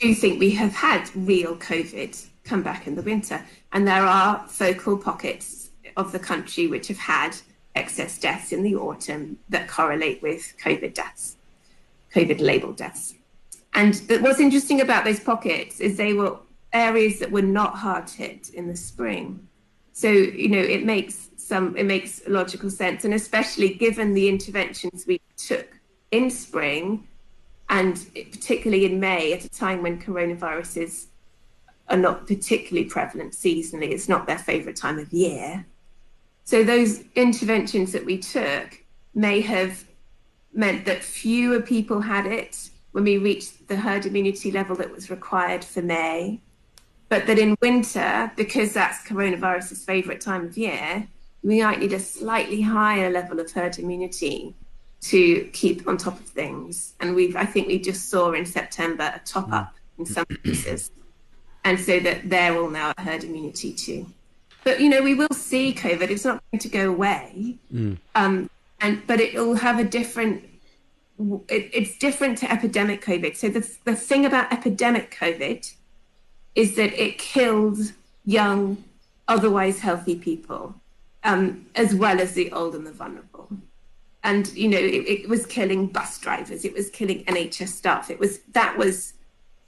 do 0.00 0.08
you 0.08 0.16
think 0.16 0.40
we 0.40 0.50
have 0.50 0.72
had 0.72 1.08
real 1.14 1.54
COVID 1.54 2.26
come 2.42 2.64
back 2.64 2.88
in 2.88 2.96
the 2.96 3.02
winter? 3.02 3.40
And 3.72 3.86
there 3.86 4.04
are 4.04 4.44
focal 4.48 4.98
pockets 4.98 5.70
of 5.96 6.10
the 6.10 6.18
country 6.18 6.66
which 6.66 6.88
have 6.88 6.98
had 6.98 7.36
excess 7.76 8.18
deaths 8.18 8.50
in 8.50 8.64
the 8.64 8.74
autumn 8.74 9.38
that 9.50 9.68
correlate 9.68 10.20
with 10.20 10.52
COVID 10.60 10.94
deaths, 10.94 11.36
COVID 12.12 12.40
labeled 12.40 12.76
deaths. 12.76 13.14
And 13.72 13.94
what's 14.18 14.40
interesting 14.40 14.80
about 14.80 15.04
those 15.04 15.20
pockets 15.20 15.78
is 15.78 15.96
they 15.96 16.12
were 16.12 16.38
areas 16.74 17.18
that 17.20 17.30
were 17.30 17.42
not 17.42 17.76
hard 17.76 18.10
hit 18.10 18.50
in 18.50 18.68
the 18.68 18.76
spring. 18.76 19.48
So, 19.92 20.08
you 20.08 20.48
know, 20.48 20.58
it 20.58 20.84
makes 20.84 21.30
some 21.36 21.76
it 21.76 21.86
makes 21.86 22.22
logical 22.26 22.70
sense, 22.70 23.04
and 23.04 23.14
especially 23.14 23.74
given 23.74 24.12
the 24.12 24.28
interventions 24.28 25.06
we 25.06 25.20
took 25.36 25.80
in 26.10 26.30
spring, 26.30 27.06
and 27.68 28.06
particularly 28.14 28.84
in 28.86 29.00
May, 29.00 29.32
at 29.32 29.44
a 29.44 29.48
time 29.48 29.82
when 29.82 30.00
coronaviruses 30.00 31.06
are 31.88 31.96
not 31.96 32.26
particularly 32.26 32.88
prevalent 32.88 33.32
seasonally. 33.32 33.90
It's 33.90 34.08
not 34.08 34.26
their 34.26 34.38
favourite 34.38 34.76
time 34.76 34.98
of 34.98 35.12
year. 35.12 35.66
So 36.44 36.64
those 36.64 37.04
interventions 37.14 37.92
that 37.92 38.04
we 38.04 38.18
took 38.18 38.82
may 39.14 39.40
have 39.42 39.84
meant 40.52 40.84
that 40.86 41.02
fewer 41.02 41.60
people 41.60 42.00
had 42.00 42.26
it 42.26 42.70
when 42.92 43.04
we 43.04 43.18
reached 43.18 43.68
the 43.68 43.76
herd 43.76 44.06
immunity 44.06 44.50
level 44.50 44.76
that 44.76 44.90
was 44.90 45.10
required 45.10 45.64
for 45.64 45.82
May. 45.82 46.40
But 47.14 47.28
that 47.28 47.38
in 47.38 47.56
winter, 47.62 48.32
because 48.34 48.72
that's 48.72 49.06
coronavirus's 49.06 49.84
favourite 49.84 50.20
time 50.20 50.46
of 50.46 50.58
year, 50.58 51.06
we 51.44 51.62
might 51.62 51.78
need 51.78 51.92
a 51.92 52.00
slightly 52.00 52.60
higher 52.60 53.08
level 53.08 53.38
of 53.38 53.52
herd 53.52 53.78
immunity 53.78 54.52
to 55.02 55.44
keep 55.52 55.86
on 55.86 55.96
top 55.96 56.18
of 56.18 56.26
things. 56.26 56.94
And 56.98 57.14
we've, 57.14 57.36
I 57.36 57.44
think 57.44 57.68
we 57.68 57.78
just 57.78 58.10
saw 58.10 58.32
in 58.32 58.44
September 58.44 59.12
a 59.14 59.20
top 59.24 59.52
up 59.52 59.76
in 59.96 60.06
some 60.06 60.26
places. 60.26 60.90
And 61.62 61.78
so 61.78 62.00
that 62.00 62.28
they're 62.28 62.58
all 62.60 62.68
now 62.68 62.90
at 62.90 62.98
herd 62.98 63.22
immunity 63.22 63.72
too. 63.72 64.06
But, 64.64 64.80
you 64.80 64.88
know, 64.88 65.00
we 65.00 65.14
will 65.14 65.28
see 65.32 65.72
COVID. 65.72 66.10
It's 66.10 66.24
not 66.24 66.42
going 66.50 66.58
to 66.58 66.68
go 66.68 66.90
away. 66.90 67.58
Mm. 67.72 67.98
Um, 68.16 68.50
and, 68.80 69.06
but 69.06 69.20
it 69.20 69.34
will 69.34 69.54
have 69.54 69.78
a 69.78 69.84
different, 69.84 70.42
it, 71.48 71.70
it's 71.72 71.96
different 71.96 72.38
to 72.38 72.50
epidemic 72.50 73.04
COVID. 73.04 73.36
So 73.36 73.50
the, 73.50 73.60
the 73.84 73.94
thing 73.94 74.26
about 74.26 74.52
epidemic 74.52 75.14
COVID 75.16 75.72
is 76.54 76.76
that 76.76 76.92
it 77.00 77.18
killed 77.18 77.78
young, 78.24 78.82
otherwise 79.28 79.80
healthy 79.80 80.16
people 80.16 80.74
um, 81.24 81.66
as 81.74 81.94
well 81.94 82.20
as 82.20 82.34
the 82.34 82.52
old 82.52 82.74
and 82.74 82.86
the 82.86 82.92
vulnerable. 82.92 83.48
And 84.22 84.52
you 84.54 84.68
know, 84.68 84.78
it, 84.78 85.08
it, 85.08 85.28
was 85.28 85.44
killing 85.46 85.86
bus 85.86 86.18
drivers. 86.18 86.64
It 86.64 86.72
was 86.72 86.88
killing 86.90 87.24
NHS 87.24 87.68
staff. 87.68 88.10
It 88.10 88.18
was 88.18 88.38
that 88.52 88.78
was 88.78 89.14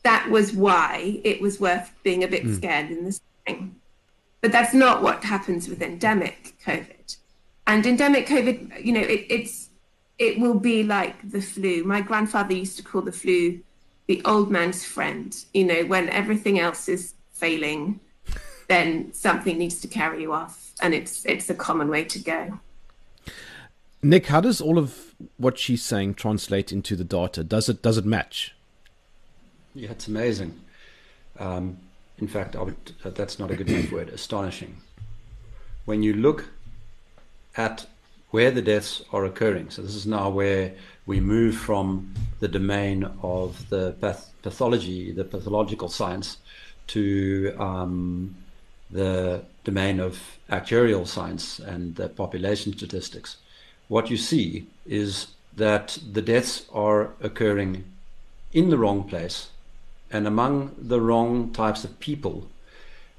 that 0.02 0.30
was 0.30 0.52
why 0.52 1.20
it 1.24 1.40
was 1.40 1.58
worth 1.58 1.92
being 2.02 2.22
a 2.22 2.28
bit 2.28 2.44
mm. 2.44 2.54
scared 2.54 2.90
in 2.90 3.04
the 3.04 3.12
spring. 3.12 3.76
But 4.40 4.52
that's 4.52 4.72
not 4.72 5.02
what 5.02 5.24
happens 5.24 5.68
with 5.68 5.82
endemic 5.82 6.54
COVID. 6.64 7.16
And 7.66 7.84
endemic 7.84 8.26
COVID, 8.28 8.84
you 8.84 8.92
know, 8.92 9.00
it, 9.00 9.26
it's 9.28 9.70
it 10.18 10.38
will 10.38 10.58
be 10.58 10.84
like 10.84 11.30
the 11.30 11.42
flu. 11.42 11.84
My 11.84 12.00
grandfather 12.00 12.54
used 12.54 12.78
to 12.78 12.82
call 12.82 13.02
the 13.02 13.12
flu 13.12 13.60
the 14.06 14.22
old 14.24 14.50
man's 14.50 14.84
friend. 14.84 15.36
You 15.54 15.64
know, 15.64 15.84
when 15.84 16.08
everything 16.10 16.58
else 16.58 16.88
is 16.88 17.14
failing, 17.32 18.00
then 18.68 19.12
something 19.12 19.58
needs 19.58 19.80
to 19.80 19.88
carry 19.88 20.22
you 20.22 20.32
off 20.32 20.66
and 20.80 20.94
it's 20.94 21.24
it's 21.24 21.48
a 21.50 21.54
common 21.54 21.88
way 21.88 22.04
to 22.04 22.18
go. 22.18 22.60
Nick, 24.02 24.26
how 24.26 24.40
does 24.40 24.60
all 24.60 24.78
of 24.78 25.14
what 25.36 25.58
she's 25.58 25.82
saying 25.82 26.14
translate 26.14 26.72
into 26.72 26.96
the 26.96 27.04
data? 27.04 27.42
Does 27.42 27.68
it 27.68 27.82
does 27.82 27.98
it 27.98 28.04
match? 28.04 28.54
Yeah, 29.74 29.90
it's 29.90 30.08
amazing. 30.08 30.60
Um, 31.38 31.78
in 32.18 32.28
fact, 32.28 32.56
I 32.56 32.62
would, 32.62 32.76
that's 33.02 33.38
not 33.38 33.50
a 33.50 33.56
good 33.56 33.68
enough 33.68 33.92
word. 33.92 34.08
Astonishing. 34.08 34.76
When 35.84 36.02
you 36.02 36.14
look 36.14 36.46
at 37.56 37.86
where 38.30 38.50
the 38.50 38.62
deaths 38.62 39.02
are 39.12 39.24
occurring, 39.24 39.70
so 39.70 39.82
this 39.82 39.94
is 39.94 40.06
now 40.06 40.30
where 40.30 40.72
we 41.06 41.20
move 41.20 41.56
from 41.56 42.12
the 42.40 42.48
domain 42.48 43.08
of 43.22 43.68
the 43.70 43.92
path- 44.00 44.32
pathology, 44.42 45.12
the 45.12 45.24
pathological 45.24 45.88
science, 45.88 46.38
to 46.88 47.54
um, 47.58 48.34
the 48.90 49.42
domain 49.64 50.00
of 50.00 50.20
actuarial 50.50 51.06
science 51.06 51.58
and 51.58 51.96
the 51.96 52.08
population 52.08 52.72
statistics, 52.76 53.36
what 53.88 54.10
you 54.10 54.16
see 54.16 54.66
is 54.86 55.28
that 55.56 55.98
the 56.12 56.22
deaths 56.22 56.66
are 56.72 57.10
occurring 57.20 57.84
in 58.52 58.70
the 58.70 58.78
wrong 58.78 59.04
place 59.04 59.48
and 60.10 60.26
among 60.26 60.74
the 60.78 61.00
wrong 61.00 61.52
types 61.52 61.84
of 61.84 61.98
people 61.98 62.48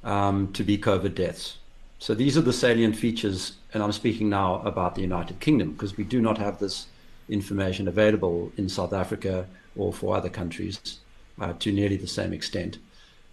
um, 0.04 0.52
to 0.54 0.64
be 0.64 0.78
COVID 0.78 1.16
deaths. 1.16 1.58
So 2.00 2.14
these 2.14 2.38
are 2.38 2.42
the 2.42 2.54
salient 2.54 2.96
features, 2.96 3.54
and 3.74 3.82
I'm 3.82 3.92
speaking 3.92 4.30
now 4.30 4.62
about 4.62 4.96
the 4.96 5.02
United 5.02 5.40
Kingdom 5.40 5.74
because 5.74 5.98
we 5.98 6.04
do 6.04 6.22
not 6.22 6.38
have 6.38 6.60
this 6.60 6.86
information 7.30 7.88
available 7.88 8.52
in 8.58 8.70
South 8.70 8.94
Africa 8.94 9.48
or 9.76 9.94
for 9.94 10.16
other 10.16 10.30
countries 10.30 11.00
uh, 11.40 11.54
to 11.60 11.72
nearly 11.72 11.98
the 11.98 12.08
same 12.08 12.34
extent. 12.34 12.78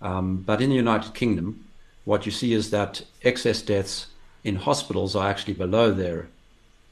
Um, 0.02 0.42
but 0.46 0.60
in 0.60 0.70
the 0.70 0.76
United 0.76 1.14
Kingdom, 1.14 1.64
what 2.04 2.26
you 2.26 2.32
see 2.32 2.52
is 2.52 2.70
that 2.70 3.02
excess 3.22 3.62
deaths 3.62 4.08
in 4.42 4.56
hospitals 4.56 5.16
are 5.16 5.28
actually 5.28 5.54
below 5.54 5.90
their 5.90 6.28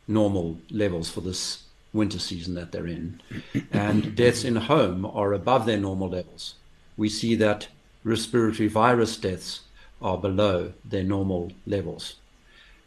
normal 0.09 0.59
levels 0.71 1.11
for 1.11 1.21
this 1.21 1.65
winter 1.93 2.19
season 2.19 2.55
that 2.55 2.73
they're 2.73 2.87
in. 2.87 3.21
And 3.73 4.17
deaths 4.17 4.45
in 4.45 4.57
home 4.57 5.05
are 5.05 5.33
above 5.33 5.67
their 5.67 5.79
normal 5.79 6.09
levels. 6.09 6.55
We 6.97 7.09
see 7.09 7.35
that 7.37 7.69
respiratory 8.05 8.69
virus 8.69 9.17
deaths 9.17 9.61
are 10.01 10.19
below 10.19 10.73
their 10.85 11.05
normal 11.05 11.53
levels. 11.67 12.17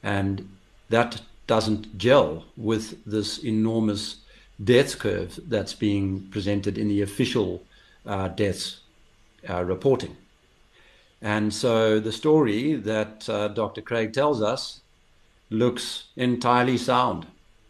And 0.04 0.49
that 0.89 1.21
doesn't 1.47 1.97
gel 1.97 2.45
with 2.58 3.03
this 3.05 3.39
enormous 3.43 4.17
death 4.63 4.97
curve 4.99 5.39
that's 5.47 5.73
being 5.73 6.27
presented 6.31 6.77
in 6.77 6.88
the 6.88 7.01
official 7.01 7.63
uh, 8.05 8.29
deaths 8.29 8.79
uh, 9.49 9.63
reporting. 9.63 10.15
And 11.21 11.53
so 11.53 11.99
the 11.99 12.12
story 12.12 12.75
that 12.75 13.27
uh, 13.29 13.47
Dr. 13.49 13.81
Craig 13.81 14.13
tells 14.13 14.41
us 14.41 14.81
looks 15.49 16.05
entirely 16.15 16.77
sound. 16.77 17.27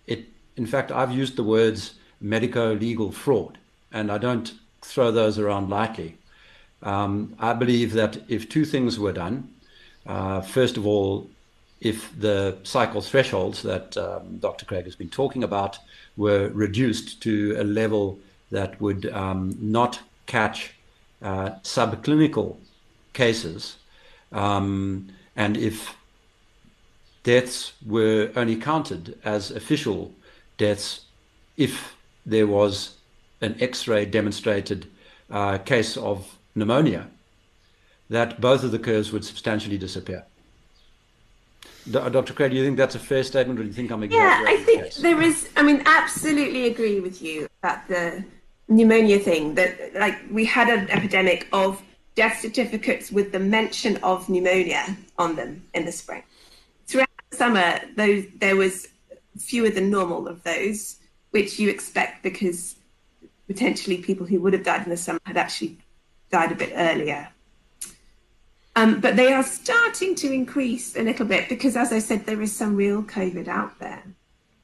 It, 0.07 0.25
in 0.55 0.65
fact, 0.65 0.91
I've 0.91 1.11
used 1.11 1.35
the 1.35 1.43
words 1.43 1.95
medico-legal 2.21 3.11
fraud, 3.11 3.57
and 3.91 4.11
I 4.11 4.17
don't 4.17 4.53
throw 4.81 5.11
those 5.11 5.38
around 5.38 5.69
lightly. 5.69 6.17
Um, 6.81 7.35
I 7.39 7.53
believe 7.53 7.93
that 7.93 8.17
if 8.27 8.47
two 8.47 8.65
things 8.65 8.99
were 8.99 9.11
done, 9.11 9.49
uh, 10.05 10.41
first 10.41 10.77
of 10.77 10.85
all, 10.85 11.29
if 11.81 12.17
the 12.19 12.57
cycle 12.63 13.01
thresholds 13.01 13.61
that 13.63 13.97
um, 13.97 14.38
Dr. 14.38 14.65
Craig 14.65 14.85
has 14.85 14.95
been 14.95 15.09
talking 15.09 15.43
about 15.43 15.77
were 16.17 16.49
reduced 16.49 17.21
to 17.23 17.55
a 17.59 17.63
level 17.63 18.19
that 18.51 18.79
would 18.79 19.05
um, 19.07 19.55
not 19.59 19.99
catch 20.25 20.73
uh, 21.21 21.51
subclinical 21.63 22.57
cases, 23.13 23.77
um, 24.31 25.09
and 25.35 25.57
if 25.57 25.95
deaths 27.23 27.73
were 27.85 28.31
only 28.35 28.55
counted 28.55 29.17
as 29.25 29.51
official 29.51 30.13
deaths 30.57 31.05
if 31.57 31.95
there 32.25 32.47
was 32.47 32.95
an 33.41 33.55
X-ray 33.59 34.05
demonstrated 34.05 34.88
uh, 35.29 35.57
case 35.57 35.97
of 35.97 36.38
pneumonia, 36.53 37.07
that 38.09 38.39
both 38.39 38.63
of 38.63 38.71
the 38.71 38.79
curves 38.79 39.11
would 39.11 39.25
substantially 39.25 39.77
disappear. 39.77 40.25
Dr. 41.91 42.17
Uh, 42.17 42.35
Craig, 42.35 42.51
do 42.51 42.57
you 42.57 42.65
think 42.65 42.77
that's 42.77 42.95
a 42.95 42.99
fair 42.99 43.23
statement, 43.23 43.59
or 43.59 43.63
do 43.63 43.67
you 43.67 43.73
think 43.73 43.91
I'm 43.91 44.03
exaggerating? 44.03 44.45
Yeah, 44.45 44.51
I 44.51 44.63
think 44.63 44.93
the 44.93 45.01
there 45.01 45.21
is. 45.21 45.49
I 45.55 45.63
mean, 45.63 45.83
absolutely 45.85 46.65
agree 46.65 46.99
with 46.99 47.21
you 47.21 47.47
about 47.61 47.87
the 47.87 48.23
pneumonia 48.67 49.19
thing. 49.19 49.55
That 49.55 49.93
like 49.93 50.17
we 50.31 50.45
had 50.45 50.69
an 50.69 50.89
epidemic 50.89 51.47
of 51.53 51.81
death 52.15 52.39
certificates 52.39 53.11
with 53.11 53.31
the 53.31 53.39
mention 53.39 53.97
of 53.97 54.27
pneumonia 54.29 54.97
on 55.17 55.35
them 55.35 55.63
in 55.73 55.85
the 55.85 55.91
spring. 55.91 56.23
Throughout 56.87 57.09
the 57.29 57.37
summer, 57.37 57.79
those 57.95 58.25
there 58.37 58.55
was 58.55 58.87
fewer 59.37 59.69
than 59.69 59.89
normal 59.89 60.27
of 60.27 60.41
those, 60.43 60.97
which 61.31 61.59
you 61.59 61.69
expect 61.69 62.23
because 62.23 62.75
potentially 63.47 63.97
people 63.97 64.25
who 64.25 64.39
would 64.39 64.53
have 64.53 64.63
died 64.63 64.83
in 64.83 64.89
the 64.89 64.97
summer 64.97 65.19
had 65.25 65.37
actually 65.37 65.77
died 66.31 66.51
a 66.51 66.55
bit 66.55 66.71
earlier. 66.75 67.27
Um, 68.75 68.99
but 68.99 69.15
they 69.15 69.31
are 69.31 69.43
starting 69.43 70.15
to 70.15 70.31
increase 70.31 70.97
a 70.97 71.01
little 71.01 71.25
bit 71.25 71.47
because, 71.47 71.77
as 71.77 71.93
I 71.93 71.99
said, 71.99 72.25
there 72.25 72.41
is 72.41 72.53
some 72.53 72.75
real 72.75 73.03
COVID 73.03 73.47
out 73.47 73.79
there. 73.79 74.03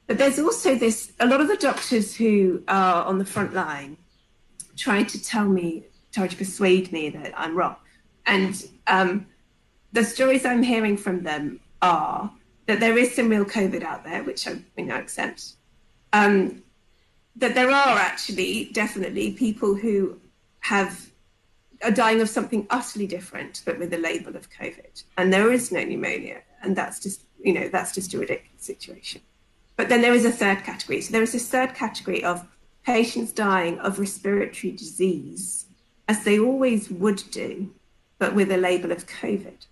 But 0.06 0.18
there's 0.18 0.38
also 0.38 0.74
this 0.74 1.12
a 1.20 1.26
lot 1.26 1.40
of 1.40 1.48
the 1.48 1.56
doctors 1.56 2.14
who 2.14 2.62
are 2.68 3.04
on 3.04 3.18
the 3.18 3.24
front 3.24 3.54
line 3.54 3.96
trying 4.76 5.06
to 5.06 5.22
tell 5.22 5.46
me, 5.48 5.84
trying 6.12 6.28
to 6.28 6.36
persuade 6.36 6.92
me 6.92 7.08
that 7.10 7.32
I'm 7.38 7.56
wrong. 7.56 7.76
And 8.26 8.62
um, 8.86 9.26
the 9.92 10.04
stories 10.04 10.44
I'm 10.44 10.62
hearing 10.62 10.96
from 10.96 11.22
them 11.22 11.60
are 11.80 12.30
that 12.66 12.80
there 12.80 12.96
is 12.98 13.14
some 13.14 13.28
real 13.28 13.44
COVID 13.44 13.82
out 13.82 14.04
there, 14.04 14.22
which 14.22 14.46
I 14.46 14.58
you 14.76 14.84
know, 14.84 14.96
accept. 14.96 15.54
Um, 16.12 16.62
that 17.36 17.54
there 17.54 17.70
are 17.70 17.96
actually 17.98 18.66
definitely 18.72 19.32
people 19.32 19.74
who 19.74 20.18
have 20.60 21.10
are 21.82 21.90
dying 21.90 22.20
of 22.20 22.28
something 22.28 22.66
utterly 22.70 23.06
different, 23.06 23.62
but 23.64 23.78
with 23.78 23.92
a 23.92 23.98
label 23.98 24.36
of 24.36 24.50
COVID. 24.50 25.04
And 25.16 25.32
there 25.32 25.52
is 25.52 25.72
no 25.72 25.82
pneumonia. 25.82 26.42
And 26.62 26.76
that's 26.76 27.00
just, 27.00 27.22
you 27.42 27.52
know, 27.52 27.68
that's 27.68 27.94
just 27.94 28.14
a 28.14 28.18
ridiculous 28.18 28.62
situation. 28.62 29.20
But 29.76 29.88
then 29.88 30.02
there 30.02 30.14
is 30.14 30.24
a 30.24 30.30
third 30.30 30.64
category. 30.64 31.00
So 31.00 31.12
there 31.12 31.22
is 31.22 31.32
this 31.32 31.48
third 31.48 31.74
category 31.74 32.22
of 32.22 32.46
patients 32.84 33.32
dying 33.32 33.78
of 33.80 33.98
respiratory 33.98 34.72
disease, 34.72 35.66
as 36.08 36.24
they 36.24 36.38
always 36.38 36.90
would 36.90 37.22
do, 37.30 37.72
but 38.18 38.34
with 38.34 38.50
a 38.52 38.56
label 38.56 38.92
of 38.92 39.06
COVID. 39.06 39.66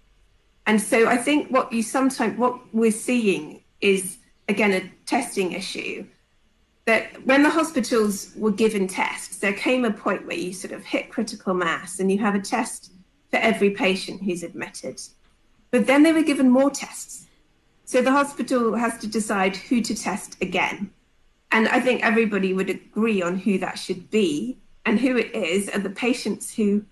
And 0.67 0.81
so 0.81 1.09
I 1.09 1.17
think 1.17 1.51
what 1.51 1.73
you 1.73 1.83
sometimes, 1.83 2.39
what 2.39 2.59
we're 2.75 2.93
seeing 2.93 3.63
is, 3.81 4.19
again, 4.49 4.73
a 4.73 4.91
testing 5.07 5.53
issue 5.53 6.07
that 6.91 7.25
when 7.25 7.45
the 7.45 7.51
hospitals 7.51 8.33
were 8.35 8.51
given 8.51 8.89
tests, 8.89 9.37
there 9.37 9.53
came 9.53 9.85
a 9.85 9.93
point 9.93 10.27
where 10.27 10.37
you 10.37 10.53
sort 10.53 10.73
of 10.73 10.85
hit 10.85 11.09
critical 11.09 11.55
mass 11.55 12.01
and 12.01 12.11
you 12.11 12.19
have 12.19 12.35
a 12.35 12.41
test 12.41 12.91
for 13.31 13.37
every 13.37 13.71
patient 13.71 14.21
who's 14.21 14.43
admitted. 14.43 15.01
But 15.71 15.87
then 15.87 16.03
they 16.03 16.13
were 16.13 16.25
given 16.25 16.51
more 16.51 16.69
tests. 16.69 17.29
So 17.85 18.03
the 18.03 18.11
hospital 18.11 18.75
has 18.75 18.99
to 18.99 19.07
decide 19.07 19.55
who 19.55 19.81
to 19.83 19.95
test 19.95 20.37
again. 20.43 20.91
And 21.53 21.69
I 21.69 21.79
think 21.79 22.03
everybody 22.03 22.53
would 22.53 22.71
agree 22.71 23.23
on 23.23 23.39
who 23.39 23.57
that 23.59 23.79
should 23.79 24.11
be. 24.11 24.59
And 24.85 24.99
who 24.99 25.17
it 25.17 25.33
is 25.33 25.69
are 25.69 25.79
the 25.79 25.91
patients 25.91 26.53
who 26.53 26.85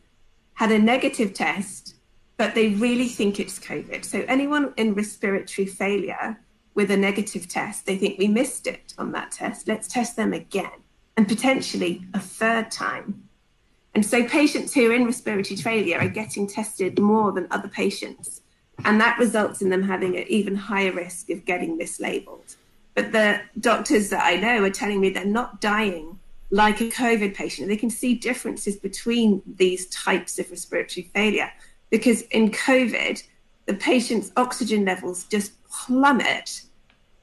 had 0.55 0.71
a 0.71 0.79
negative 0.79 1.35
test, 1.35 1.97
but 2.37 2.55
they 2.55 2.69
really 2.69 3.09
think 3.09 3.41
it's 3.41 3.59
COVID. 3.59 4.05
So 4.05 4.25
anyone 4.29 4.75
in 4.77 4.95
respiratory 4.95 5.67
failure 5.67 6.39
with 6.79 6.93
a 6.93 6.97
negative 6.97 7.49
test, 7.49 7.87
they 7.87 7.97
think 7.97 8.21
we 8.21 8.29
missed 8.29 8.69
it 8.69 8.95
on 8.99 9.11
that 9.11 9.33
test. 9.33 9.67
Let's 9.67 9.89
test 9.89 10.15
them 10.15 10.33
again 10.33 10.79
and 11.17 11.27
potentially 11.27 12.05
a 12.15 12.21
third 12.21 12.71
time. 12.71 13.25
And 13.97 14.07
so 14.07 14.25
patients 14.29 14.73
who 14.73 14.89
are 14.89 14.95
in 14.95 15.05
respiratory 15.05 15.57
failure 15.57 15.99
are 15.99 16.09
getting 16.09 16.47
tested 16.47 17.01
more 17.01 17.33
than 17.33 17.49
other 17.51 17.67
patients. 17.67 18.43
And 18.85 19.01
that 19.01 19.19
results 19.19 19.61
in 19.61 19.71
them 19.71 19.83
having 19.83 20.17
an 20.17 20.27
even 20.29 20.55
higher 20.55 20.93
risk 20.93 21.31
of 21.31 21.45
getting 21.45 21.77
mislabeled. 21.77 22.55
But 22.95 23.11
the 23.11 23.41
doctors 23.59 24.11
that 24.11 24.25
I 24.25 24.37
know 24.37 24.63
are 24.63 24.71
telling 24.71 25.01
me 25.01 25.11
they're 25.11 25.25
not 25.25 25.61
dying 25.61 26.21
like 26.51 26.81
a 26.81 26.85
COVID 26.85 27.35
patient. 27.35 27.67
They 27.67 27.77
can 27.77 27.91
see 27.91 28.15
differences 28.15 28.77
between 28.77 29.43
these 29.57 29.87
types 29.87 30.39
of 30.39 30.49
respiratory 30.49 31.11
failure 31.13 31.51
because 31.91 32.23
in 32.31 32.53
COVID, 32.53 33.21
the 33.67 33.75
patient's 33.75 34.31
oxygen 34.37 34.85
levels 34.85 35.25
just 35.25 35.61
plummet 35.69 36.63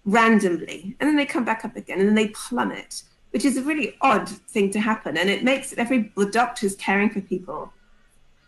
randomly 0.06 0.96
and 1.00 1.10
then 1.10 1.16
they 1.16 1.26
come 1.26 1.44
back 1.44 1.66
up 1.66 1.76
again 1.76 2.00
and 2.00 2.08
then 2.08 2.16
they 2.16 2.28
plummet 2.30 3.04
which 3.32 3.44
is 3.44 3.58
a 3.58 3.64
really 3.64 3.98
odd 4.02 4.30
thing 4.30 4.70
to 4.72 4.80
happen 4.80 5.18
and 5.18 5.30
it 5.30 5.44
makes 5.44 5.74
every 5.78 6.12
the 6.16 6.28
doctors 6.28 6.76
caring 6.76 7.10
for 7.10 7.22
people 7.22 7.74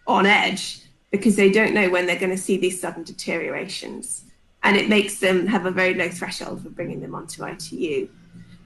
on 0.06 0.26
edge 0.26 0.84
because 1.12 1.36
they 1.36 1.52
don't 1.52 1.74
know 1.74 1.90
when 1.90 2.06
they're 2.06 2.20
going 2.20 2.32
to 2.32 2.38
see 2.38 2.58
these 2.58 2.80
sudden 2.80 3.04
deteriorations 3.04 4.26
and 4.64 4.78
it 4.78 4.88
makes 4.88 5.20
them 5.20 5.48
have 5.48 5.66
a 5.66 5.72
very 5.72 5.96
low 5.96 6.10
threshold 6.10 6.62
for 6.62 6.70
bringing 6.70 7.02
them 7.02 7.16
onto 7.16 7.44
ITU 7.44 8.08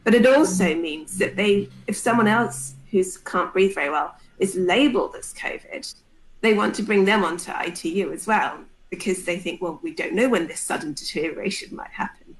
but 0.04 0.14
it 0.14 0.26
also 0.28 0.76
means 0.76 1.18
that 1.18 1.38
they 1.38 1.70
if 1.88 1.96
someone 1.96 2.28
else 2.28 2.76
who 2.92 3.02
can't 3.26 3.54
breathe 3.54 3.74
very 3.74 3.90
well 3.90 4.14
is 4.40 4.56
labeled 4.56 5.16
as 5.18 5.34
covid 5.34 5.96
they 6.42 6.54
want 6.54 6.76
to 6.76 6.84
bring 6.84 7.06
them 7.06 7.24
onto 7.24 7.52
ITU 7.52 8.12
as 8.12 8.28
well 8.28 8.60
because 8.90 9.24
they 9.24 9.40
think 9.40 9.62
well 9.62 9.80
we 9.82 9.94
don't 9.94 10.14
know 10.14 10.28
when 10.28 10.48
this 10.48 10.60
sudden 10.60 10.92
deterioration 10.92 11.74
might 11.74 11.92
happen 11.92 12.36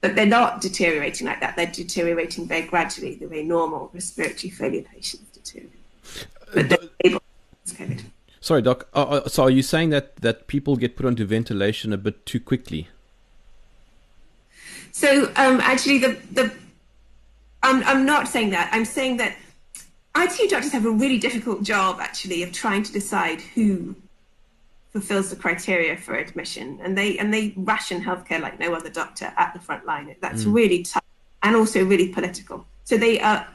but 0.00 0.14
they're 0.14 0.26
not 0.26 0.60
deteriorating 0.60 1.26
like 1.26 1.40
that. 1.40 1.56
They're 1.56 1.66
deteriorating 1.66 2.46
very 2.46 2.62
gradually, 2.62 3.14
the 3.14 3.26
way 3.26 3.42
normal 3.42 3.90
respiratory 3.92 4.50
failure 4.50 4.82
patients 4.82 5.30
deteriorate. 5.32 5.72
But 6.54 6.68
they're 6.68 6.88
able 7.04 7.22
COVID. 7.68 8.02
Sorry, 8.40 8.62
Doc. 8.62 8.88
Uh, 8.94 9.02
uh, 9.02 9.28
so 9.28 9.44
are 9.44 9.50
you 9.50 9.62
saying 9.62 9.90
that, 9.90 10.16
that 10.16 10.46
people 10.46 10.76
get 10.76 10.96
put 10.96 11.06
onto 11.06 11.24
ventilation 11.24 11.92
a 11.92 11.98
bit 11.98 12.24
too 12.24 12.40
quickly? 12.40 12.88
So 14.92 15.26
um, 15.36 15.60
actually, 15.60 15.98
the 15.98 16.18
the 16.32 16.52
I'm 17.62 17.84
I'm 17.84 18.04
not 18.04 18.28
saying 18.28 18.50
that. 18.50 18.70
I'm 18.72 18.84
saying 18.84 19.18
that 19.18 19.36
ITU 20.16 20.48
doctors 20.48 20.72
have 20.72 20.84
a 20.84 20.90
really 20.90 21.18
difficult 21.18 21.62
job 21.62 22.00
actually 22.00 22.42
of 22.42 22.52
trying 22.52 22.82
to 22.82 22.92
decide 22.92 23.40
who 23.40 23.94
fulfills 24.92 25.30
the 25.30 25.36
criteria 25.36 25.96
for 25.96 26.14
admission. 26.14 26.80
And 26.82 26.96
they 26.96 27.18
and 27.18 27.32
they 27.32 27.54
ration 27.56 28.02
healthcare 28.02 28.40
like 28.40 28.58
no 28.58 28.74
other 28.74 28.90
doctor 28.90 29.32
at 29.36 29.52
the 29.54 29.60
front 29.60 29.86
line. 29.86 30.14
That's 30.20 30.44
mm. 30.44 30.54
really 30.54 30.82
tough 30.82 31.04
and 31.42 31.56
also 31.56 31.84
really 31.84 32.08
political. 32.08 32.66
So 32.84 32.96
they 32.96 33.20
are 33.20 33.46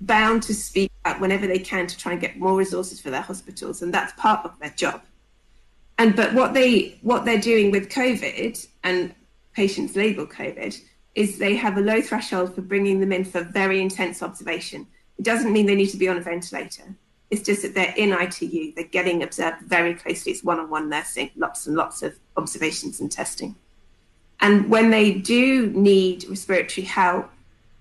bound 0.00 0.42
to 0.44 0.54
speak 0.54 0.90
out 1.04 1.20
whenever 1.20 1.46
they 1.46 1.58
can 1.58 1.86
to 1.86 1.96
try 1.96 2.12
and 2.12 2.20
get 2.20 2.38
more 2.38 2.56
resources 2.56 3.00
for 3.00 3.10
their 3.10 3.22
hospitals 3.22 3.82
and 3.82 3.92
that's 3.92 4.12
part 4.20 4.44
of 4.44 4.58
their 4.60 4.70
job. 4.70 5.02
And 5.98 6.16
but 6.16 6.34
what 6.34 6.54
they 6.54 6.98
what 7.02 7.24
they're 7.24 7.40
doing 7.40 7.70
with 7.70 7.88
covid 7.88 8.66
and 8.82 9.14
patients 9.52 9.94
label 9.94 10.26
covid 10.26 10.80
is 11.14 11.38
they 11.38 11.54
have 11.54 11.76
a 11.76 11.80
low 11.80 12.00
threshold 12.02 12.54
for 12.54 12.60
bringing 12.60 12.98
them 12.98 13.12
in 13.12 13.24
for 13.24 13.42
very 13.42 13.80
intense 13.80 14.22
observation. 14.22 14.86
It 15.16 15.24
doesn't 15.24 15.52
mean 15.52 15.66
they 15.66 15.76
need 15.76 15.90
to 15.90 15.96
be 15.96 16.08
on 16.08 16.16
a 16.16 16.20
ventilator 16.20 16.96
it's 17.34 17.42
just 17.42 17.62
that 17.62 17.74
they're 17.74 17.94
in 17.96 18.12
ITU, 18.12 18.72
they're 18.74 18.84
getting 18.84 19.22
observed 19.22 19.62
very 19.62 19.94
closely. 19.94 20.32
It's 20.32 20.44
one 20.44 20.60
on 20.60 20.70
one 20.70 20.88
nursing, 20.88 21.30
lots 21.36 21.66
and 21.66 21.76
lots 21.76 22.02
of 22.02 22.16
observations 22.36 23.00
and 23.00 23.10
testing. 23.10 23.56
And 24.40 24.70
when 24.70 24.90
they 24.90 25.12
do 25.12 25.66
need 25.70 26.24
respiratory 26.28 26.86
help, 26.86 27.30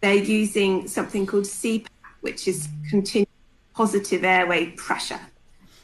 they're 0.01 0.15
using 0.15 0.87
something 0.87 1.25
called 1.25 1.45
CPAP, 1.45 1.87
which 2.21 2.47
is 2.47 2.67
continuous 2.89 3.29
positive 3.73 4.23
airway 4.23 4.67
pressure. 4.71 5.19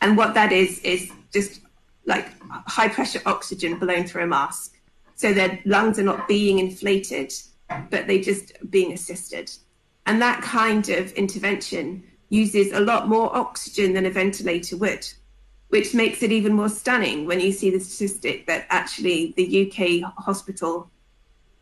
And 0.02 0.18
what 0.18 0.34
that 0.34 0.52
is, 0.52 0.80
is 0.80 1.12
just 1.32 1.62
like 2.06 2.28
high 2.68 2.88
pressure 2.88 3.22
oxygen 3.26 3.78
blown 3.78 4.06
through 4.06 4.24
a 4.24 4.28
mask. 4.28 4.78
So 5.16 5.34
their 5.34 5.60
lungs 5.66 6.00
are 6.00 6.04
not 6.04 6.28
being 6.28 6.60
inflated, 6.60 7.34
but 7.90 8.08
they're 8.08 8.22
just 8.22 8.54
being 8.72 8.94
assisted. 8.94 9.52
And 10.06 10.22
that 10.22 10.42
kind 10.42 10.90
of 10.90 11.12
intervention 11.14 12.04
uses 12.30 12.72
a 12.72 12.80
lot 12.80 13.08
more 13.08 13.36
oxygen 13.36 13.94
than 13.94 14.06
a 14.06 14.10
ventilator 14.10 14.78
would, 14.78 15.08
which 15.70 15.94
makes 15.94 16.24
it 16.24 16.32
even 16.32 16.54
more 16.54 16.70
stunning 16.70 17.26
when 17.26 17.40
you 17.40 17.52
see 17.52 17.70
the 17.70 17.80
statistic 17.80 18.46
that 18.48 18.66
actually 18.70 19.34
the 19.36 20.02
UK 20.04 20.14
hospital 20.18 20.90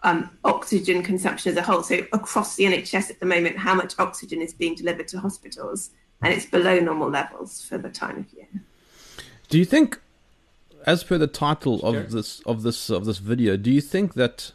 um, 0.04 0.30
oxygen 0.44 1.02
consumption 1.02 1.52
as 1.52 1.58
a 1.58 1.62
whole, 1.62 1.84
so 1.84 2.06
across 2.14 2.56
the 2.56 2.66
NHS 2.66 3.10
at 3.10 3.20
the 3.20 3.26
moment, 3.26 3.58
how 3.58 3.74
much 3.74 3.96
oxygen 3.98 4.42
is 4.42 4.54
being 4.54 4.76
delivered 4.76 5.08
to 5.10 5.20
hospitals, 5.20 5.90
and 6.22 6.34
it's 6.34 6.46
below 6.46 6.80
normal 6.80 7.10
levels 7.10 7.62
for 7.62 7.78
the 7.78 7.90
time 7.90 8.20
of 8.20 8.34
year. 8.34 8.48
Do 9.50 9.58
you 9.58 9.66
think, 9.66 10.00
as 10.86 11.04
per 11.04 11.18
the 11.18 11.28
title 11.28 11.82
of 11.82 12.12
this 12.12 12.42
of 12.42 12.64
this 12.64 12.90
of 12.90 13.06
this 13.06 13.18
video, 13.18 13.58
do 13.58 13.72
you 13.72 13.82
think 13.82 14.14
that 14.14 14.52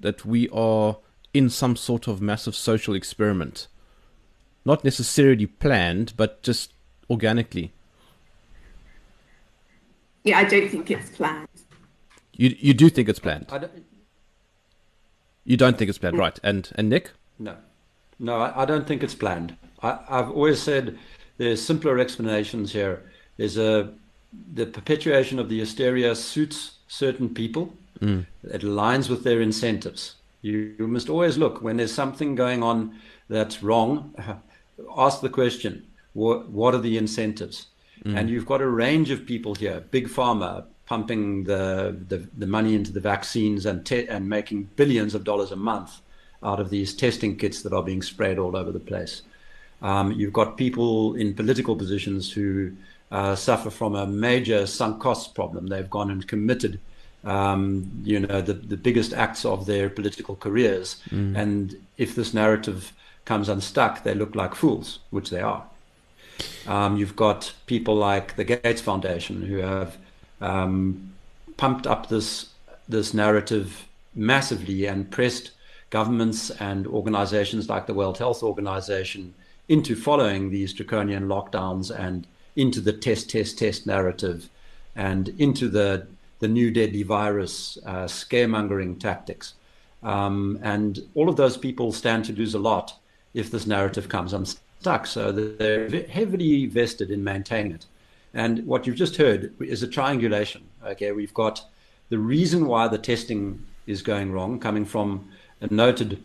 that 0.00 0.24
we 0.24 0.48
are 0.48 0.96
in 1.34 1.50
some 1.50 1.76
sort 1.76 2.08
of 2.08 2.22
massive 2.22 2.54
social 2.54 2.94
experiment? 2.94 3.68
Not 4.66 4.82
necessarily 4.82 5.46
planned, 5.46 6.12
but 6.16 6.42
just 6.42 6.72
organically. 7.08 7.72
Yeah, 10.24 10.38
I 10.38 10.44
don't 10.44 10.68
think 10.68 10.90
it's 10.90 11.08
planned. 11.10 11.46
You 12.32 12.54
you 12.58 12.74
do 12.74 12.90
think 12.90 13.08
it's 13.08 13.20
planned? 13.20 13.46
I 13.48 13.58
Don't, 13.58 13.72
you 15.44 15.56
don't 15.56 15.78
think 15.78 15.88
it's 15.88 15.98
planned, 15.98 16.18
right? 16.18 16.38
And 16.42 16.68
and 16.74 16.88
Nick? 16.88 17.12
No, 17.38 17.56
no, 18.18 18.38
I, 18.40 18.62
I 18.62 18.64
don't 18.64 18.88
think 18.88 19.04
it's 19.04 19.14
planned. 19.14 19.56
I, 19.84 20.00
I've 20.08 20.30
always 20.30 20.60
said 20.60 20.98
there's 21.38 21.62
simpler 21.62 22.00
explanations 22.00 22.72
here. 22.72 23.04
There's 23.36 23.56
a 23.56 23.92
the 24.52 24.66
perpetuation 24.66 25.38
of 25.38 25.48
the 25.48 25.60
hysteria 25.60 26.16
suits 26.16 26.78
certain 26.88 27.28
people. 27.32 27.72
Mm. 28.00 28.26
It 28.42 28.62
aligns 28.62 29.08
with 29.08 29.22
their 29.22 29.40
incentives. 29.40 30.16
You, 30.42 30.74
you 30.76 30.88
must 30.88 31.08
always 31.08 31.38
look 31.38 31.62
when 31.62 31.76
there's 31.76 31.94
something 31.94 32.34
going 32.34 32.64
on 32.64 32.98
that's 33.28 33.62
wrong. 33.62 34.12
Ask 34.96 35.20
the 35.20 35.28
question: 35.28 35.86
What, 36.12 36.48
what 36.48 36.74
are 36.74 36.80
the 36.80 36.96
incentives? 36.96 37.66
Mm. 38.04 38.18
And 38.18 38.30
you've 38.30 38.46
got 38.46 38.60
a 38.60 38.68
range 38.68 39.10
of 39.10 39.26
people 39.26 39.54
here: 39.54 39.84
big 39.90 40.08
pharma, 40.08 40.64
pumping 40.86 41.44
the, 41.44 41.96
the, 42.08 42.26
the 42.38 42.46
money 42.46 42.74
into 42.74 42.92
the 42.92 43.00
vaccines 43.00 43.66
and, 43.66 43.84
te- 43.84 44.08
and 44.08 44.28
making 44.28 44.64
billions 44.76 45.14
of 45.14 45.24
dollars 45.24 45.50
a 45.50 45.56
month 45.56 46.00
out 46.42 46.60
of 46.60 46.70
these 46.70 46.94
testing 46.94 47.36
kits 47.36 47.62
that 47.62 47.72
are 47.72 47.82
being 47.82 48.02
sprayed 48.02 48.38
all 48.38 48.56
over 48.56 48.70
the 48.70 48.80
place. 48.80 49.22
Um, 49.82 50.12
you've 50.12 50.32
got 50.32 50.56
people 50.56 51.14
in 51.14 51.34
political 51.34 51.76
positions 51.76 52.32
who 52.32 52.72
uh, 53.10 53.34
suffer 53.34 53.70
from 53.70 53.94
a 53.94 54.06
major 54.06 54.66
sunk 54.66 55.00
costs 55.00 55.28
problem. 55.28 55.66
They've 55.66 55.90
gone 55.90 56.10
and 56.10 56.26
committed, 56.26 56.80
um, 57.24 57.90
you 58.04 58.20
know, 58.20 58.40
the, 58.40 58.54
the 58.54 58.76
biggest 58.76 59.12
acts 59.12 59.44
of 59.44 59.66
their 59.66 59.90
political 59.90 60.36
careers. 60.36 61.02
Mm. 61.10 61.36
And 61.36 61.86
if 61.98 62.14
this 62.14 62.32
narrative 62.32 62.92
comes 63.26 63.48
unstuck, 63.50 64.02
they 64.02 64.14
look 64.14 64.34
like 64.34 64.54
fools, 64.54 65.00
which 65.10 65.28
they 65.28 65.40
are. 65.40 65.66
Um, 66.66 66.96
you've 66.96 67.16
got 67.16 67.52
people 67.66 67.94
like 67.94 68.36
the 68.36 68.44
Gates 68.44 68.80
Foundation 68.80 69.42
who 69.42 69.58
have 69.58 69.98
um, 70.40 71.12
pumped 71.56 71.86
up 71.86 72.08
this 72.08 72.50
this 72.88 73.12
narrative 73.12 73.86
massively 74.14 74.86
and 74.86 75.10
pressed 75.10 75.50
governments 75.90 76.50
and 76.50 76.86
organizations 76.86 77.68
like 77.68 77.86
the 77.86 77.94
World 77.94 78.18
Health 78.18 78.42
Organization 78.44 79.34
into 79.68 79.96
following 79.96 80.50
these 80.50 80.72
draconian 80.72 81.26
lockdowns 81.26 81.90
and 81.90 82.26
into 82.54 82.80
the 82.80 82.92
test, 82.92 83.28
test, 83.28 83.58
test 83.58 83.86
narrative 83.86 84.48
and 84.94 85.28
into 85.38 85.68
the 85.68 86.06
the 86.38 86.48
new 86.48 86.70
deadly 86.70 87.02
virus 87.02 87.78
uh, 87.86 88.04
scaremongering 88.04 89.00
tactics. 89.00 89.54
Um, 90.02 90.58
and 90.62 91.00
all 91.14 91.28
of 91.30 91.36
those 91.36 91.56
people 91.56 91.92
stand 91.92 92.26
to 92.26 92.32
lose 92.34 92.54
a 92.54 92.58
lot 92.58 92.94
if 93.36 93.50
this 93.50 93.66
narrative 93.66 94.08
comes 94.08 94.32
unstuck. 94.32 95.06
So 95.06 95.30
they're 95.30 96.06
heavily 96.06 96.66
vested 96.66 97.10
in 97.10 97.22
maintaining 97.22 97.72
it. 97.72 97.86
And 98.32 98.66
what 98.66 98.86
you've 98.86 98.96
just 98.96 99.16
heard 99.16 99.54
is 99.60 99.82
a 99.82 99.88
triangulation. 99.88 100.62
Okay, 100.84 101.12
we've 101.12 101.34
got 101.34 101.62
the 102.08 102.18
reason 102.18 102.66
why 102.66 102.88
the 102.88 102.98
testing 102.98 103.62
is 103.86 104.02
going 104.02 104.32
wrong 104.32 104.58
coming 104.58 104.84
from 104.84 105.28
a 105.60 105.72
noted 105.72 106.22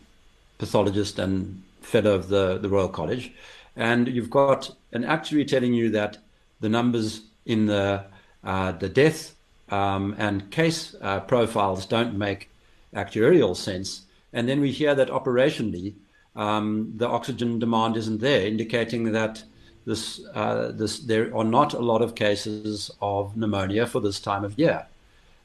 pathologist 0.58 1.20
and 1.20 1.62
fellow 1.82 2.16
of 2.16 2.30
the, 2.30 2.58
the 2.58 2.70
Royal 2.70 2.90
College. 2.90 3.34
And 3.76 4.08
you've 4.08 4.30
got 4.30 4.74
an 4.94 5.04
actuary 5.04 5.46
telling 5.46 5.74
you 5.74 5.90
that 5.92 6.18
the 6.62 6.70
numbers 6.70 7.22
in 7.46 7.66
the, 7.66 8.06
uh, 8.44 8.72
the 8.74 8.90
death 8.90 9.36
um, 9.70 10.16
and 10.18 10.50
case 10.52 10.96
uh, 11.02 11.20
profiles 11.22 11.86
don't 11.86 12.18
make 12.18 12.50
actuarial 12.94 13.56
sense. 13.56 14.04
And 14.34 14.48
then 14.48 14.62
we 14.62 14.72
hear 14.72 14.96
that 14.96 15.10
operationally, 15.10 15.94
um, 16.36 16.94
the 16.96 17.08
oxygen 17.08 17.60
demand 17.60 17.98
isn't 17.98 18.22
there, 18.22 18.46
indicating 18.46 19.12
that 19.12 19.44
this, 19.86 20.22
uh, 20.34 20.72
this, 20.72 21.00
there 21.00 21.36
are 21.36 21.44
not 21.44 21.74
a 21.74 21.80
lot 21.80 22.02
of 22.02 22.16
cases 22.16 22.92
of 23.02 23.36
pneumonia 23.36 23.88
for 23.88 24.00
this 24.00 24.20
time 24.20 24.44
of 24.44 24.58
year, 24.58 24.86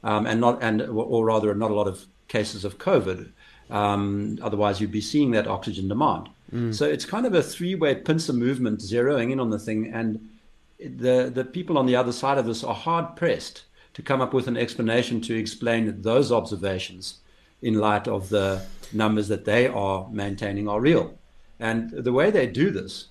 um, 0.05 0.27
and 0.27 0.41
not, 0.41 0.63
and 0.63 0.83
or 0.83 1.25
rather, 1.25 1.55
not 1.55 1.71
a 1.71 1.75
lot 1.75 1.89
of 1.89 2.07
cases 2.29 2.65
of 2.65 2.79
COVID. 2.79 3.31
Um, 3.71 4.39
otherwise, 4.43 4.81
you'd 4.81 4.93
be 4.93 5.01
seeing 5.01 5.33
that 5.33 5.49
oxygen 5.49 5.89
demand. 5.89 6.29
Mm. 6.53 6.75
So 6.75 6.85
it's 6.85 7.05
kind 7.05 7.27
of 7.27 7.35
a 7.35 7.43
three-way 7.43 7.97
pincer 7.97 8.33
movement, 8.33 8.81
zeroing 8.81 9.33
in 9.33 9.41
on 9.41 9.51
the 9.51 9.59
thing, 9.59 9.93
and 9.93 10.29
the 10.79 11.31
the 11.35 11.45
people 11.45 11.79
on 11.79 11.87
the 11.87 11.97
other 11.97 12.13
side 12.13 12.39
of 12.39 12.47
this 12.47 12.63
are 12.63 12.75
hard 12.75 13.17
pressed 13.17 13.65
to 13.95 14.03
come 14.03 14.21
up 14.21 14.35
with 14.35 14.47
an 14.47 14.57
explanation 14.57 15.21
to 15.23 15.35
explain 15.35 16.03
those 16.03 16.31
observations 16.31 17.19
in 17.63 17.75
light 17.75 18.07
of 18.07 18.29
the 18.29 18.63
numbers 18.93 19.29
that 19.29 19.45
they 19.45 19.67
are 19.67 20.09
maintaining 20.11 20.69
are 20.69 20.81
real. 20.81 21.17
And 21.59 21.91
the 21.91 22.13
way 22.13 22.31
they 22.31 22.47
do 22.47 22.71
this 22.71 23.07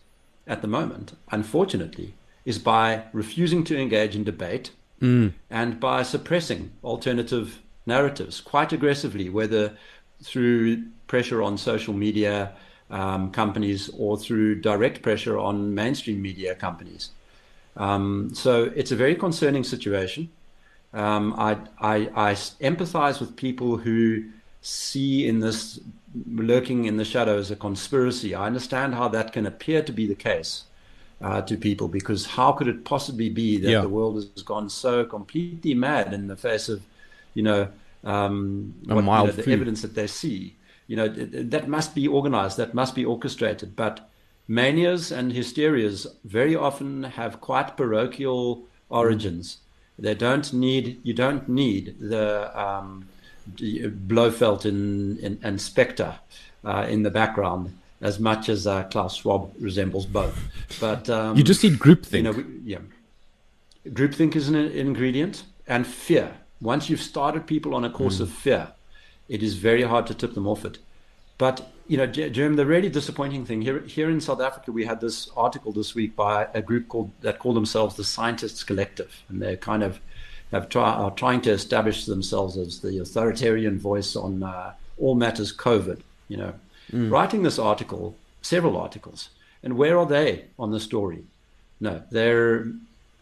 at 0.48 0.62
the 0.62 0.68
moment, 0.68 1.18
unfortunately, 1.32 2.14
is 2.46 2.60
by 2.60 3.04
refusing 3.12 3.64
to 3.66 3.78
engage 3.78 4.16
in 4.16 4.24
debate 4.24 4.72
mm. 5.02 5.34
and 5.50 5.80
by 5.80 6.04
suppressing 6.04 6.72
alternative 6.84 7.60
narratives 7.86 8.40
quite 8.40 8.72
aggressively, 8.72 9.30
whether 9.30 9.76
through 10.22 10.84
pressure 11.08 11.42
on 11.42 11.58
social 11.58 11.94
media 11.94 12.54
um, 12.90 13.32
companies 13.32 13.90
or 13.98 14.18
through 14.18 14.62
direct 14.62 15.02
pressure 15.02 15.38
on 15.38 15.74
mainstream 15.74 16.22
media 16.22 16.56
companies. 16.56 17.12
Um, 17.78 18.32
so 18.34 18.72
it's 18.76 18.92
a 18.92 18.96
very 18.96 19.16
concerning 19.16 19.64
situation. 19.64 20.30
Um, 20.96 21.34
I, 21.38 21.58
I, 21.80 21.96
I 22.16 22.32
empathize 22.34 23.20
with 23.20 23.36
people 23.36 23.76
who 23.78 24.24
see 24.62 25.28
in 25.28 25.42
this 25.42 25.80
lurking 26.28 26.86
in 26.86 26.96
the 26.98 27.06
shadows 27.06 27.52
a 27.52 27.56
conspiracy. 27.56 28.34
I 28.34 28.48
understand 28.48 28.96
how 28.96 29.10
that 29.10 29.34
can 29.34 29.46
appear 29.46 29.84
to 29.84 29.92
be 29.92 30.08
the 30.08 30.16
case 30.16 30.64
uh, 31.22 31.42
to 31.42 31.58
people 31.58 31.90
because 31.90 32.26
how 32.26 32.54
could 32.54 32.68
it 32.68 32.86
possibly 32.86 33.30
be 33.30 33.58
that 33.58 33.70
yeah. 33.70 33.82
the 33.82 33.90
world 33.90 34.16
has 34.16 34.44
gone 34.44 34.70
so 34.70 35.04
completely 35.04 35.74
mad 35.74 36.14
in 36.14 36.28
the 36.28 36.38
face 36.38 36.70
of, 36.70 36.82
you 37.34 37.44
know, 37.44 37.68
um, 38.06 38.74
what, 38.86 38.96
you 38.96 39.02
know 39.02 39.32
the 39.32 39.52
evidence 39.52 39.82
that 39.82 39.96
they 39.96 40.08
see? 40.08 40.56
You 40.88 40.96
know, 40.96 41.08
that 41.10 41.68
must 41.68 41.94
be 41.94 42.08
organized, 42.08 42.58
that 42.58 42.74
must 42.74 42.96
be 42.96 43.04
orchestrated. 43.04 43.76
But 43.76 44.10
manias 44.48 45.12
and 45.12 45.34
hysterias 45.34 46.08
very 46.24 46.56
often 46.56 47.04
have 47.04 47.42
quite 47.42 47.76
parochial 47.76 48.66
origins. 48.90 49.58
Mm. 49.58 49.65
They 49.98 50.14
don't 50.14 50.52
need, 50.54 51.00
you 51.04 51.14
don't 51.14 51.48
need 51.48 51.96
the, 52.00 52.52
um, 52.60 53.08
Blofeld 53.48 54.66
and, 54.66 55.20
and, 55.20 55.40
and 55.44 55.62
Spectre 55.62 56.16
uh, 56.64 56.86
in 56.90 57.04
the 57.04 57.12
background 57.12 57.78
as 58.02 58.20
much 58.20 58.50
as 58.50 58.68
uh, 58.68 58.84
Klaus 58.84 59.16
Schwab 59.16 59.54
resembles 59.60 60.06
both. 60.06 60.38
But 60.80 61.10
um, 61.10 61.38
you 61.38 61.44
just 61.44 61.64
need 61.64 61.74
groupthink. 61.74 62.14
You 62.14 62.24
know, 62.24 62.32
we, 62.32 62.44
yeah, 62.64 62.80
groupthink 63.88 64.36
is 64.36 64.50
an, 64.50 64.56
ingredient, 64.56 65.44
and 65.68 65.88
fear. 65.88 66.36
Once 66.62 66.90
you've 66.90 67.02
started 67.02 67.48
people 67.48 67.74
on 67.74 67.86
a 67.86 67.90
course 67.90 68.18
mm. 68.18 68.22
of 68.22 68.32
fear, 68.32 68.70
it 69.30 69.42
is 69.42 69.56
very 69.56 69.84
hard 69.84 70.08
to 70.08 70.14
tip 70.14 70.34
them 70.34 70.48
off 70.48 70.66
it. 70.66 70.80
But 71.38 71.72
you 71.88 71.98
know, 71.98 72.08
Jim, 72.08 72.56
the 72.56 72.66
really 72.66 72.90
disappointing 72.90 73.46
thing 73.46 73.62
here 73.62 73.82
here 73.82 74.10
in 74.10 74.20
South 74.20 74.42
Africa, 74.42 74.72
we 74.72 74.86
had 74.86 75.00
this 75.00 75.30
article 75.36 75.72
this 75.72 75.94
week 75.94 76.16
by 76.16 76.48
a 76.54 76.62
group 76.62 76.88
called 76.88 77.12
that 77.22 77.40
call 77.40 77.54
themselves 77.54 77.96
the 77.96 78.04
Scientists 78.04 78.64
Collective, 78.64 79.24
and 79.30 79.42
they're 79.42 79.58
kind 79.58 79.84
of 79.84 80.00
have 80.52 80.70
try, 80.70 80.92
are 80.92 81.12
trying 81.12 81.42
to 81.42 81.52
establish 81.52 82.06
themselves 82.06 82.58
as 82.58 82.80
the 82.80 83.00
authoritarian 83.00 83.78
voice 83.78 84.16
on 84.16 84.42
uh, 84.42 84.74
all 84.98 85.16
matters 85.16 85.56
COVID. 85.56 86.02
You 86.28 86.38
know, 86.38 86.54
mm. 86.92 87.12
writing 87.12 87.44
this 87.44 87.60
article, 87.60 88.16
several 88.42 88.78
articles, 88.78 89.30
and 89.62 89.78
where 89.78 90.00
are 90.00 90.08
they 90.08 90.46
on 90.58 90.72
the 90.72 90.80
story? 90.80 91.24
No, 91.80 92.02
they're 92.10 92.68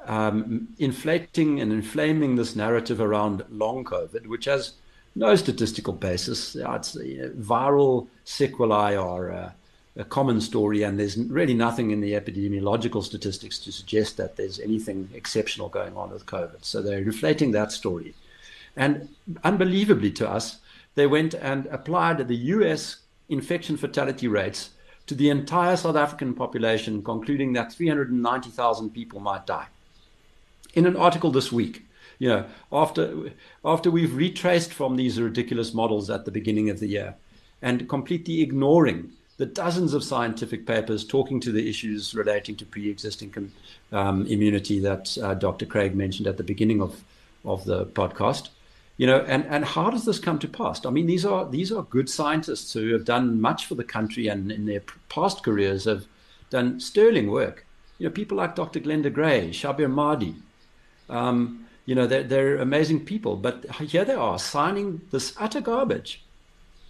um, 0.05 0.69
inflating 0.79 1.59
and 1.59 1.73
inflaming 1.73 2.35
this 2.35 2.55
narrative 2.55 3.01
around 3.01 3.43
long 3.49 3.83
COVID, 3.83 4.27
which 4.27 4.45
has 4.45 4.73
no 5.15 5.35
statistical 5.35 5.93
basis. 5.93 6.55
It's, 6.55 6.95
you 6.95 7.17
know, 7.21 7.29
viral 7.29 8.07
sequelae 8.25 8.95
are 8.95 9.31
uh, 9.31 9.51
a 9.95 10.03
common 10.03 10.41
story, 10.41 10.83
and 10.83 10.99
there's 10.99 11.17
really 11.17 11.53
nothing 11.53 11.91
in 11.91 12.01
the 12.01 12.13
epidemiological 12.13 13.03
statistics 13.03 13.59
to 13.59 13.71
suggest 13.71 14.17
that 14.17 14.35
there's 14.35 14.59
anything 14.59 15.09
exceptional 15.13 15.69
going 15.69 15.95
on 15.95 16.09
with 16.09 16.25
COVID. 16.25 16.63
So 16.63 16.81
they're 16.81 16.99
inflating 16.99 17.51
that 17.51 17.71
story. 17.71 18.15
And 18.75 19.09
unbelievably 19.43 20.11
to 20.13 20.29
us, 20.29 20.57
they 20.95 21.05
went 21.05 21.35
and 21.35 21.67
applied 21.67 22.27
the 22.27 22.35
US 22.35 22.97
infection 23.29 23.77
fatality 23.77 24.27
rates 24.27 24.71
to 25.05 25.15
the 25.15 25.29
entire 25.29 25.75
South 25.75 25.95
African 25.95 26.33
population, 26.33 27.03
concluding 27.03 27.53
that 27.53 27.73
390,000 27.73 28.89
people 28.91 29.19
might 29.19 29.45
die. 29.45 29.67
In 30.73 30.85
an 30.85 30.95
article 30.95 31.29
this 31.29 31.51
week, 31.51 31.85
know, 32.29 32.45
after 32.71 33.31
after 33.65 33.91
we've 33.91 34.15
retraced 34.15 34.73
from 34.73 34.95
these 34.95 35.19
ridiculous 35.19 35.73
models 35.73 36.09
at 36.09 36.25
the 36.25 36.31
beginning 36.31 36.69
of 36.69 36.79
the 36.79 36.87
year, 36.87 37.15
and 37.61 37.87
completely 37.89 38.41
ignoring 38.41 39.11
the 39.37 39.45
dozens 39.45 39.93
of 39.93 40.03
scientific 40.03 40.65
papers 40.65 41.03
talking 41.03 41.39
to 41.39 41.51
the 41.51 41.67
issues 41.67 42.13
relating 42.13 42.55
to 42.55 42.65
pre-existing 42.65 43.51
um, 43.91 44.25
immunity 44.27 44.79
that 44.79 45.17
uh, 45.21 45.33
Dr. 45.33 45.65
Craig 45.65 45.95
mentioned 45.95 46.27
at 46.27 46.37
the 46.37 46.43
beginning 46.43 46.81
of 46.81 47.03
of 47.45 47.65
the 47.65 47.85
podcast, 47.87 48.49
you 48.95 49.07
know, 49.07 49.19
and, 49.27 49.45
and 49.47 49.65
how 49.65 49.89
does 49.89 50.05
this 50.05 50.19
come 50.19 50.39
to 50.39 50.47
pass? 50.47 50.85
I 50.85 50.91
mean, 50.91 51.07
these 51.07 51.25
are 51.25 51.49
these 51.49 51.71
are 51.71 51.83
good 51.83 52.09
scientists 52.09 52.73
who 52.73 52.93
have 52.93 53.05
done 53.05 53.41
much 53.41 53.65
for 53.65 53.75
the 53.75 53.83
country 53.83 54.27
and 54.27 54.51
in 54.51 54.65
their 54.65 54.81
past 55.09 55.43
careers 55.43 55.85
have 55.85 56.05
done 56.49 56.79
sterling 56.79 57.31
work. 57.31 57.65
You 57.97 58.07
know, 58.07 58.13
people 58.13 58.37
like 58.37 58.55
Dr. 58.55 58.79
Glenda 58.79 59.11
Gray, 59.11 59.49
Shabir 59.49 59.91
Madhi, 59.91 60.35
um, 61.09 61.65
you 61.85 61.95
know, 61.95 62.07
they're, 62.07 62.23
they're 62.23 62.57
amazing 62.57 63.05
people. 63.05 63.35
But 63.35 63.65
here 63.81 64.05
they 64.05 64.13
are 64.13 64.39
signing 64.39 65.01
this 65.11 65.33
utter 65.39 65.61
garbage 65.61 66.23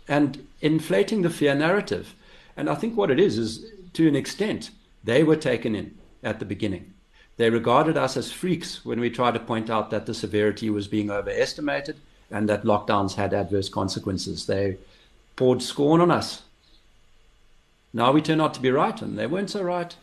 and 0.07 0.47
inflating 0.61 1.21
the 1.21 1.29
fear 1.29 1.55
narrative. 1.55 2.15
And 2.55 2.69
I 2.69 2.75
think 2.75 2.95
what 2.95 3.11
it 3.11 3.19
is, 3.19 3.37
is 3.37 3.65
to 3.93 4.07
an 4.07 4.15
extent, 4.15 4.69
they 5.03 5.23
were 5.23 5.35
taken 5.35 5.75
in 5.75 5.97
at 6.23 6.39
the 6.39 6.45
beginning. 6.45 6.93
They 7.37 7.49
regarded 7.49 7.97
us 7.97 8.15
as 8.15 8.31
freaks 8.31 8.85
when 8.85 8.99
we 8.99 9.09
tried 9.09 9.33
to 9.33 9.39
point 9.39 9.69
out 9.69 9.89
that 9.89 10.05
the 10.05 10.13
severity 10.13 10.69
was 10.69 10.87
being 10.87 11.09
overestimated 11.09 11.97
and 12.29 12.47
that 12.49 12.63
lockdowns 12.63 13.15
had 13.15 13.33
adverse 13.33 13.69
consequences. 13.69 14.45
They 14.45 14.77
poured 15.35 15.61
scorn 15.61 16.01
on 16.01 16.11
us. 16.11 16.43
Now 17.91 18.11
we 18.11 18.21
turn 18.21 18.41
out 18.41 18.53
to 18.55 18.61
be 18.61 18.71
right, 18.71 18.99
and 19.01 19.17
they 19.17 19.27
weren't 19.27 19.51
so 19.51 19.61
right. 19.61 19.95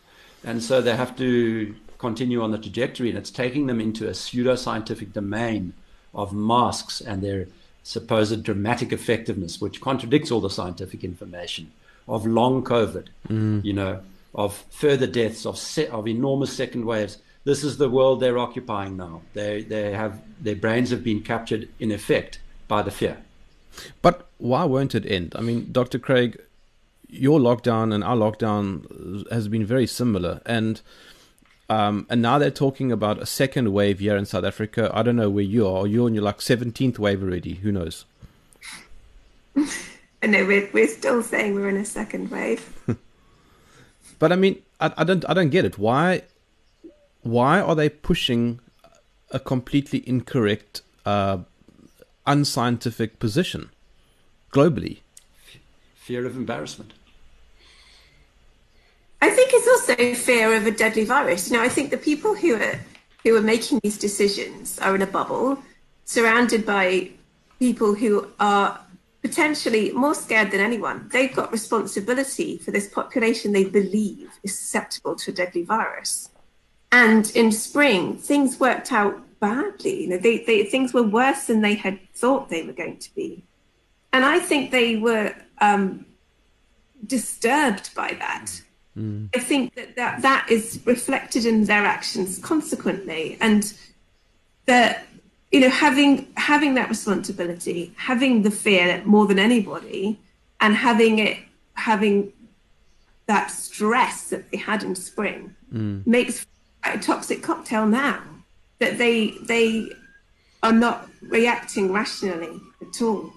And 0.43 0.63
so 0.63 0.81
they 0.81 0.95
have 0.95 1.15
to 1.17 1.75
continue 2.01 2.41
on 2.41 2.51
the 2.51 2.57
trajectory, 2.57 3.09
and 3.09 3.17
it's 3.17 3.31
taking 3.31 3.67
them 3.67 3.79
into 3.79 4.07
a 4.07 4.11
pseudoscientific 4.11 5.13
domain 5.13 5.73
of 6.13 6.33
masks 6.33 6.99
and 6.99 7.21
their 7.21 7.47
supposed 7.83 8.43
dramatic 8.43 8.91
effectiveness, 8.91 9.61
which 9.61 9.79
contradicts 9.79 10.31
all 10.31 10.41
the 10.41 10.49
scientific 10.49 11.03
information 11.03 11.71
of 12.07 12.25
long 12.25 12.63
COVID, 12.63 13.07
mm. 13.29 13.63
you 13.63 13.73
know, 13.73 14.01
of 14.35 14.65
further 14.69 15.07
deaths, 15.07 15.45
of 15.45 15.57
se- 15.57 15.87
of 15.87 16.07
enormous 16.07 16.51
second 16.51 16.85
waves. 16.85 17.17
This 17.43 17.63
is 17.63 17.77
the 17.77 17.89
world 17.89 18.19
they're 18.19 18.37
occupying 18.37 18.97
now. 18.97 19.21
They 19.33 19.63
they 19.63 19.93
have 19.93 20.21
their 20.39 20.55
brains 20.55 20.89
have 20.91 21.03
been 21.03 21.21
captured 21.21 21.69
in 21.79 21.91
effect 21.91 22.39
by 22.67 22.81
the 22.81 22.91
fear. 22.91 23.17
But 24.01 24.27
why 24.37 24.65
won't 24.65 24.95
it 24.95 25.05
end? 25.05 25.33
I 25.35 25.41
mean, 25.41 25.71
Dr. 25.71 25.97
Craig, 25.97 26.39
your 27.07 27.39
lockdown 27.39 27.93
and 27.93 28.03
our 28.03 28.15
lockdown 28.15 29.29
has 29.31 29.47
been 29.47 29.65
very 29.65 29.87
similar, 29.87 30.41
and 30.45 30.81
um, 31.71 32.05
and 32.09 32.21
now 32.21 32.37
they're 32.37 32.51
talking 32.51 32.91
about 32.91 33.21
a 33.21 33.25
second 33.25 33.71
wave 33.71 33.99
here 33.99 34.17
in 34.17 34.25
South 34.25 34.43
Africa. 34.43 34.91
I 34.93 35.03
don't 35.03 35.15
know 35.15 35.29
where 35.29 35.41
you 35.41 35.65
are. 35.65 35.87
You're 35.87 36.05
on 36.05 36.13
your 36.13 36.21
like 36.21 36.39
17th 36.39 36.99
wave 36.99 37.23
already. 37.23 37.53
Who 37.53 37.71
knows? 37.71 38.03
no, 39.55 39.65
we're, 40.21 40.69
we're 40.73 40.89
still 40.89 41.23
saying 41.23 41.55
we're 41.55 41.69
in 41.69 41.77
a 41.77 41.85
second 41.85 42.29
wave. 42.29 42.77
but 44.19 44.33
I 44.33 44.35
mean, 44.35 44.61
I, 44.81 44.91
I 44.97 45.05
don't 45.05 45.23
I 45.29 45.33
don't 45.33 45.49
get 45.49 45.63
it. 45.63 45.77
Why 45.77 46.23
why 47.21 47.61
are 47.61 47.73
they 47.75 47.87
pushing 47.87 48.59
a 49.29 49.39
completely 49.39 50.03
incorrect, 50.05 50.81
uh, 51.05 51.37
unscientific 52.27 53.17
position 53.17 53.69
globally? 54.51 54.99
Fear 55.95 56.25
of 56.25 56.35
embarrassment. 56.35 56.91
I 59.21 59.29
think 59.29 59.51
it's 59.53 59.67
also 59.67 60.15
fear 60.15 60.55
of 60.55 60.65
a 60.65 60.71
deadly 60.71 61.05
virus. 61.05 61.49
You 61.49 61.57
know, 61.57 61.63
I 61.63 61.69
think 61.69 61.91
the 61.91 61.97
people 61.97 62.35
who 62.35 62.55
are 62.55 62.79
who 63.23 63.35
are 63.35 63.41
making 63.41 63.79
these 63.83 63.97
decisions 63.97 64.79
are 64.79 64.95
in 64.95 65.01
a 65.03 65.07
bubble, 65.07 65.61
surrounded 66.05 66.65
by 66.65 67.11
people 67.59 67.93
who 67.93 68.27
are 68.39 68.79
potentially 69.21 69.91
more 69.91 70.15
scared 70.15 70.49
than 70.49 70.59
anyone. 70.59 71.07
They've 71.11 71.33
got 71.33 71.51
responsibility 71.51 72.57
for 72.57 72.71
this 72.71 72.89
population 72.89 73.51
they 73.51 73.65
believe 73.65 74.31
is 74.41 74.57
susceptible 74.57 75.15
to 75.17 75.31
a 75.31 75.33
deadly 75.33 75.63
virus. 75.63 76.29
And 76.91 77.31
in 77.35 77.51
spring, 77.51 78.17
things 78.17 78.59
worked 78.59 78.91
out 78.91 79.21
badly. 79.39 80.03
You 80.03 80.09
know, 80.09 80.17
they, 80.17 80.39
they, 80.39 80.63
things 80.63 80.93
were 80.93 81.03
worse 81.03 81.45
than 81.45 81.61
they 81.61 81.75
had 81.75 81.99
thought 82.13 82.49
they 82.49 82.63
were 82.63 82.73
going 82.73 82.97
to 82.97 83.15
be. 83.15 83.43
And 84.11 84.25
I 84.25 84.39
think 84.39 84.71
they 84.71 84.97
were 84.97 85.35
um, 85.59 86.05
disturbed 87.05 87.93
by 87.95 88.15
that. 88.19 88.61
Mm. 88.97 89.29
I 89.35 89.39
think 89.39 89.75
that, 89.75 89.95
that 89.95 90.21
that 90.21 90.47
is 90.49 90.81
reflected 90.85 91.45
in 91.45 91.65
their 91.65 91.85
actions 91.85 92.39
consequently, 92.39 93.37
and 93.39 93.73
that 94.65 95.05
you 95.51 95.59
know 95.61 95.69
having 95.69 96.27
having 96.35 96.73
that 96.73 96.89
responsibility, 96.89 97.93
having 97.95 98.41
the 98.41 98.51
fear 98.51 99.01
more 99.05 99.25
than 99.27 99.39
anybody, 99.39 100.19
and 100.59 100.75
having 100.75 101.19
it 101.19 101.37
having 101.73 102.33
that 103.27 103.49
stress 103.49 104.29
that 104.29 104.51
they 104.51 104.57
had 104.57 104.83
in 104.83 104.93
spring 104.93 105.55
mm. 105.73 106.05
makes 106.05 106.45
a 106.83 106.97
toxic 106.97 107.41
cocktail 107.41 107.85
now 107.85 108.21
that 108.79 108.97
they 108.97 109.31
they 109.43 109.89
are 110.63 110.73
not 110.73 111.07
reacting 111.21 111.91
rationally 111.93 112.59
at 112.81 113.01
all. 113.01 113.31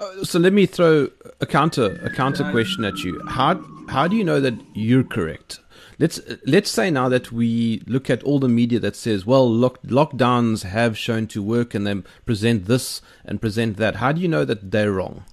Uh, 0.00 0.24
so 0.24 0.38
let 0.38 0.52
me 0.54 0.64
throw 0.64 1.08
a 1.40 1.46
counter 1.46 2.00
a 2.02 2.10
counter 2.10 2.50
question 2.50 2.84
at 2.84 3.04
you. 3.04 3.22
How 3.28 3.62
how 3.88 4.08
do 4.08 4.16
you 4.16 4.24
know 4.24 4.40
that 4.40 4.54
you're 4.74 5.04
correct? 5.04 5.60
Let's 5.98 6.18
let's 6.46 6.70
say 6.70 6.90
now 6.90 7.10
that 7.10 7.30
we 7.30 7.82
look 7.86 8.08
at 8.08 8.22
all 8.22 8.38
the 8.38 8.48
media 8.48 8.80
that 8.80 8.96
says, 8.96 9.26
well, 9.26 9.48
lock, 9.48 9.82
lockdowns 9.82 10.62
have 10.62 10.96
shown 10.96 11.26
to 11.28 11.42
work, 11.42 11.74
and 11.74 11.86
then 11.86 12.04
present 12.24 12.64
this 12.64 13.02
and 13.26 13.40
present 13.40 13.76
that. 13.76 13.96
How 13.96 14.10
do 14.12 14.22
you 14.22 14.28
know 14.28 14.46
that 14.46 14.70
they're 14.70 14.92
wrong? 14.92 15.24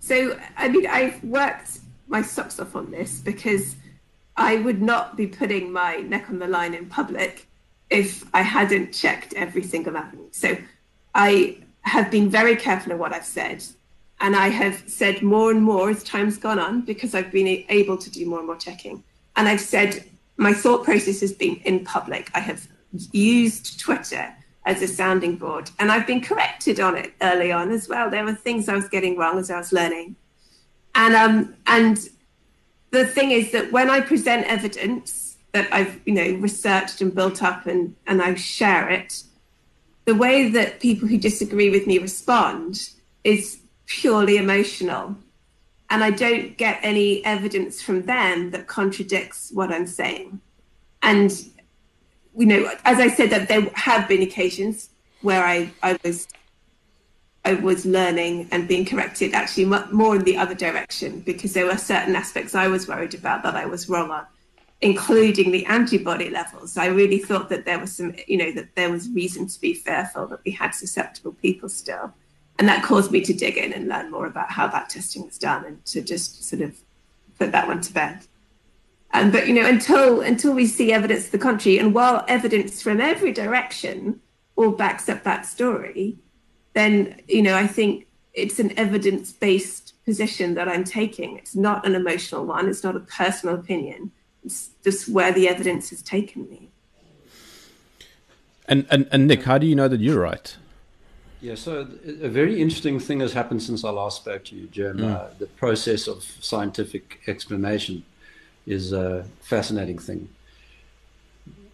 So 0.00 0.38
I 0.56 0.68
mean, 0.68 0.86
I've 0.86 1.22
worked 1.22 1.80
my 2.08 2.22
socks 2.22 2.58
off 2.58 2.74
on 2.74 2.90
this 2.90 3.20
because 3.20 3.76
I 4.38 4.56
would 4.56 4.80
not 4.80 5.18
be 5.18 5.26
putting 5.26 5.70
my 5.70 5.96
neck 5.96 6.30
on 6.30 6.38
the 6.38 6.46
line 6.46 6.72
in 6.72 6.86
public 6.86 7.46
if 7.90 8.24
I 8.32 8.40
hadn't 8.40 8.94
checked 8.94 9.34
every 9.34 9.62
single 9.62 9.98
avenue. 9.98 10.28
So 10.30 10.56
I 11.14 11.58
have 11.86 12.10
been 12.10 12.28
very 12.28 12.56
careful 12.56 12.92
in 12.92 12.98
what 12.98 13.12
I've 13.12 13.24
said. 13.24 13.64
And 14.20 14.34
I 14.34 14.48
have 14.48 14.82
said 14.86 15.22
more 15.22 15.50
and 15.50 15.62
more 15.62 15.90
as 15.90 16.02
time's 16.02 16.38
gone 16.38 16.58
on 16.58 16.82
because 16.82 17.14
I've 17.14 17.30
been 17.30 17.64
able 17.68 17.96
to 17.96 18.10
do 18.10 18.26
more 18.26 18.38
and 18.38 18.46
more 18.46 18.56
checking. 18.56 19.02
And 19.36 19.46
I've 19.46 19.60
said 19.60 20.04
my 20.36 20.52
thought 20.52 20.84
process 20.84 21.20
has 21.20 21.32
been 21.32 21.56
in 21.64 21.84
public. 21.84 22.30
I 22.34 22.40
have 22.40 22.66
used 23.12 23.78
Twitter 23.78 24.34
as 24.64 24.82
a 24.82 24.88
sounding 24.88 25.36
board 25.36 25.70
and 25.78 25.92
I've 25.92 26.06
been 26.06 26.20
corrected 26.20 26.80
on 26.80 26.96
it 26.96 27.12
early 27.22 27.52
on 27.52 27.70
as 27.70 27.88
well. 27.88 28.10
There 28.10 28.24
were 28.24 28.34
things 28.34 28.68
I 28.68 28.74
was 28.74 28.88
getting 28.88 29.16
wrong 29.16 29.38
as 29.38 29.50
I 29.50 29.58
was 29.58 29.72
learning. 29.72 30.16
And 30.94 31.14
um 31.14 31.54
and 31.66 32.08
the 32.90 33.06
thing 33.06 33.30
is 33.30 33.52
that 33.52 33.70
when 33.70 33.90
I 33.90 34.00
present 34.00 34.46
evidence 34.46 35.36
that 35.52 35.72
I've 35.72 36.00
you 36.04 36.14
know 36.14 36.38
researched 36.40 37.00
and 37.00 37.14
built 37.14 37.42
up 37.42 37.66
and 37.66 37.94
and 38.06 38.20
I 38.20 38.34
share 38.34 38.88
it, 38.88 39.22
the 40.06 40.14
way 40.14 40.48
that 40.48 40.80
people 40.80 41.06
who 41.08 41.18
disagree 41.18 41.68
with 41.68 41.86
me 41.86 41.98
respond 41.98 42.90
is 43.24 43.58
purely 43.86 44.36
emotional. 44.36 45.16
And 45.90 46.02
I 46.02 46.10
don't 46.10 46.56
get 46.56 46.80
any 46.82 47.24
evidence 47.24 47.82
from 47.82 48.02
them 48.02 48.50
that 48.52 48.66
contradicts 48.66 49.50
what 49.52 49.72
I'm 49.72 49.86
saying. 49.86 50.40
And, 51.02 51.32
you 52.36 52.46
know, 52.46 52.70
as 52.84 52.98
I 52.98 53.08
said, 53.08 53.30
that 53.30 53.48
there 53.48 53.68
have 53.74 54.08
been 54.08 54.22
occasions 54.22 54.90
where 55.22 55.44
I, 55.44 55.70
I 55.82 55.98
was 56.04 56.28
I 57.44 57.54
was 57.54 57.86
learning 57.86 58.48
and 58.50 58.66
being 58.66 58.84
corrected 58.84 59.32
actually 59.32 59.66
more 59.66 60.16
in 60.16 60.24
the 60.24 60.36
other 60.36 60.54
direction 60.54 61.20
because 61.20 61.52
there 61.52 61.66
were 61.66 61.76
certain 61.76 62.16
aspects 62.16 62.56
I 62.56 62.66
was 62.66 62.88
worried 62.88 63.14
about 63.14 63.44
that 63.44 63.54
I 63.54 63.66
was 63.66 63.88
wrong 63.88 64.10
on 64.10 64.26
including 64.80 65.50
the 65.52 65.64
antibody 65.66 66.28
levels. 66.28 66.76
I 66.76 66.86
really 66.86 67.18
thought 67.18 67.48
that 67.48 67.64
there 67.64 67.78
was 67.78 67.96
some, 67.96 68.14
you 68.26 68.36
know, 68.36 68.52
that 68.52 68.74
there 68.74 68.90
was 68.90 69.08
reason 69.10 69.46
to 69.46 69.60
be 69.60 69.74
fearful 69.74 70.26
that 70.28 70.40
we 70.44 70.52
had 70.52 70.72
susceptible 70.72 71.32
people 71.32 71.68
still. 71.68 72.12
And 72.58 72.68
that 72.68 72.82
caused 72.82 73.10
me 73.10 73.20
to 73.22 73.34
dig 73.34 73.56
in 73.56 73.72
and 73.72 73.88
learn 73.88 74.10
more 74.10 74.26
about 74.26 74.50
how 74.50 74.66
that 74.68 74.90
testing 74.90 75.24
was 75.24 75.38
done 75.38 75.64
and 75.64 75.84
to 75.86 76.00
just 76.00 76.44
sort 76.44 76.62
of 76.62 76.76
put 77.38 77.52
that 77.52 77.66
one 77.66 77.80
to 77.82 77.92
bed. 77.92 78.26
Um, 79.12 79.30
but 79.30 79.46
you 79.46 79.54
know, 79.54 79.66
until 79.66 80.20
until 80.20 80.52
we 80.52 80.66
see 80.66 80.92
evidence 80.92 81.26
to 81.26 81.32
the 81.32 81.38
contrary, 81.38 81.78
and 81.78 81.94
while 81.94 82.24
evidence 82.28 82.82
from 82.82 83.00
every 83.00 83.32
direction 83.32 84.20
all 84.56 84.70
backs 84.70 85.08
up 85.08 85.22
that 85.22 85.46
story, 85.46 86.18
then 86.74 87.20
you 87.28 87.42
know 87.42 87.56
I 87.56 87.66
think 87.66 88.06
it's 88.34 88.58
an 88.58 88.78
evidence-based 88.78 89.94
position 90.04 90.54
that 90.54 90.68
I'm 90.68 90.84
taking. 90.84 91.38
It's 91.38 91.56
not 91.56 91.86
an 91.86 91.94
emotional 91.94 92.44
one. 92.44 92.68
It's 92.68 92.84
not 92.84 92.96
a 92.96 93.00
personal 93.00 93.54
opinion. 93.54 94.12
It's 94.46 94.70
just 94.84 95.08
where 95.08 95.32
the 95.32 95.48
evidence 95.48 95.90
has 95.90 96.00
taken 96.02 96.48
me. 96.48 96.70
And 98.68 98.86
and, 98.90 99.08
and 99.12 99.26
Nick, 99.26 99.42
how 99.42 99.58
do 99.58 99.66
you 99.66 99.74
know 99.74 99.88
that 99.88 100.00
you're 100.00 100.20
right? 100.20 100.56
Yeah, 101.40 101.54
so 101.54 101.86
a 102.22 102.28
very 102.28 102.60
interesting 102.60 102.98
thing 102.98 103.20
has 103.20 103.32
happened 103.32 103.62
since 103.62 103.84
I 103.84 103.90
last 103.90 104.22
spoke 104.22 104.44
to 104.46 104.56
you, 104.56 104.68
Jerm. 104.68 105.00
Mm. 105.00 105.14
Uh, 105.14 105.28
the 105.38 105.46
process 105.46 106.08
of 106.08 106.22
scientific 106.40 107.20
explanation 107.26 108.04
is 108.66 108.92
a 108.92 109.26
fascinating 109.40 109.98
thing. 109.98 110.28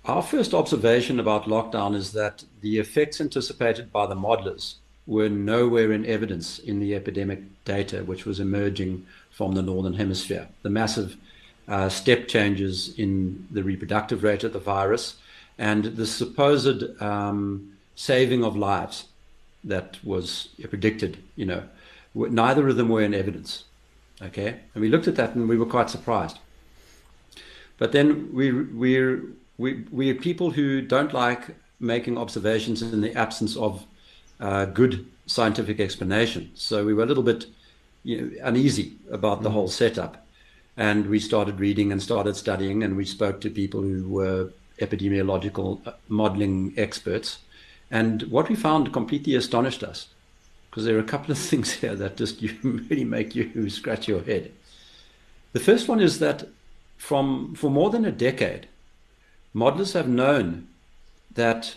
Our 0.05 0.23
first 0.23 0.53
observation 0.53 1.21
about 1.21 1.45
lockdown 1.45 1.95
is 1.95 2.13
that 2.13 2.45
the 2.61 2.79
effects 2.79 3.21
anticipated 3.21 3.93
by 3.93 4.07
the 4.07 4.17
modelers 4.17 4.75
were 5.07 5.29
nowhere 5.29 5.93
in 5.93 6.05
evidence 6.07 6.59
in 6.59 6.81
the 6.81 6.95
epidemic 6.95 7.41
data 7.65 8.03
which 8.05 8.25
was 8.27 8.41
emerging 8.41 9.07
from 9.31 9.53
the 9.53 9.63
Northern 9.63 9.95
Hemisphere. 9.95 10.49
The 10.63 10.71
massive 10.71 11.17
uh, 11.69 11.89
step 11.89 12.29
changes 12.29 12.99
in 12.99 13.47
the 13.51 13.63
reproductive 13.63 14.23
rate 14.23 14.45
of 14.45 14.53
the 14.53 14.59
virus 14.59 15.17
and 15.59 15.85
the 15.85 16.07
supposed 16.07 17.01
um, 17.01 17.73
saving 17.95 18.45
of 18.45 18.57
lives 18.57 19.07
that 19.65 19.99
was 20.03 20.49
predicted, 20.69 21.23
you 21.37 21.47
know, 21.47 21.63
neither 22.15 22.69
of 22.69 22.77
them 22.77 22.89
were 22.89 23.03
in 23.03 23.15
evidence. 23.15 23.65
Okay, 24.21 24.57
and 24.75 24.83
we 24.83 24.89
looked 24.89 25.09
at 25.09 25.17
that 25.17 25.35
and 25.35 25.49
we 25.49 25.57
were 25.57 25.67
quite 25.67 25.91
surprised. 25.91 26.39
But 27.79 27.93
then 27.93 28.33
we 28.33 28.53
we 28.53 29.19
we 29.59 29.85
we 29.91 30.11
are 30.11 30.15
people 30.15 30.51
who 30.51 30.81
don't 30.81 31.13
like 31.13 31.57
making 31.81 32.17
observations 32.17 32.83
in 32.83 33.01
the 33.01 33.15
absence 33.15 33.57
of 33.57 33.85
uh, 34.41 34.67
good 34.67 35.07
scientific 35.27 35.81
explanation. 35.81 36.51
So 36.55 36.85
we 36.85 36.95
were 36.95 37.03
a 37.03 37.07
little 37.07 37.23
bit 37.23 37.47
you 38.05 38.21
know, 38.21 38.31
uneasy 38.45 38.93
about 39.11 39.43
the 39.43 39.49
mm. 39.49 39.53
whole 39.53 39.69
setup, 39.69 40.22
and 40.77 41.07
we 41.07 41.19
started 41.19 41.61
reading 41.61 41.93
and 41.93 42.03
started 42.03 42.37
studying, 42.37 42.83
and 42.83 42.97
we 42.97 43.05
spoke 43.05 43.41
to 43.41 43.51
people 43.51 43.83
who 43.83 44.09
were 44.09 44.51
epidemiological 44.81 45.87
uh, 45.87 45.93
modeling 46.09 46.73
experts 46.77 47.39
and 47.93 48.23
what 48.25 48.49
we 48.49 48.57
found 48.57 48.93
completely 48.93 49.35
astonished 49.35 49.85
us, 49.85 50.09
because 50.71 50.87
there 50.87 50.97
are 50.97 51.01
a 51.01 51.05
couple 51.05 51.31
of 51.31 51.39
things 51.51 51.73
here 51.75 51.95
that 51.95 52.17
just 52.17 52.41
really 52.63 53.05
make 53.05 53.37
you 53.37 53.69
scratch 53.71 54.09
your 54.09 54.23
head. 54.23 54.51
The 55.53 55.61
first 55.61 55.87
one 55.87 56.01
is 56.01 56.19
that 56.19 56.49
from 56.97 57.55
for 57.55 57.71
more 57.71 57.91
than 57.91 58.05
a 58.05 58.13
decade, 58.13 58.67
modelers 59.55 59.93
have 59.93 60.09
known 60.09 60.69
that 61.35 61.77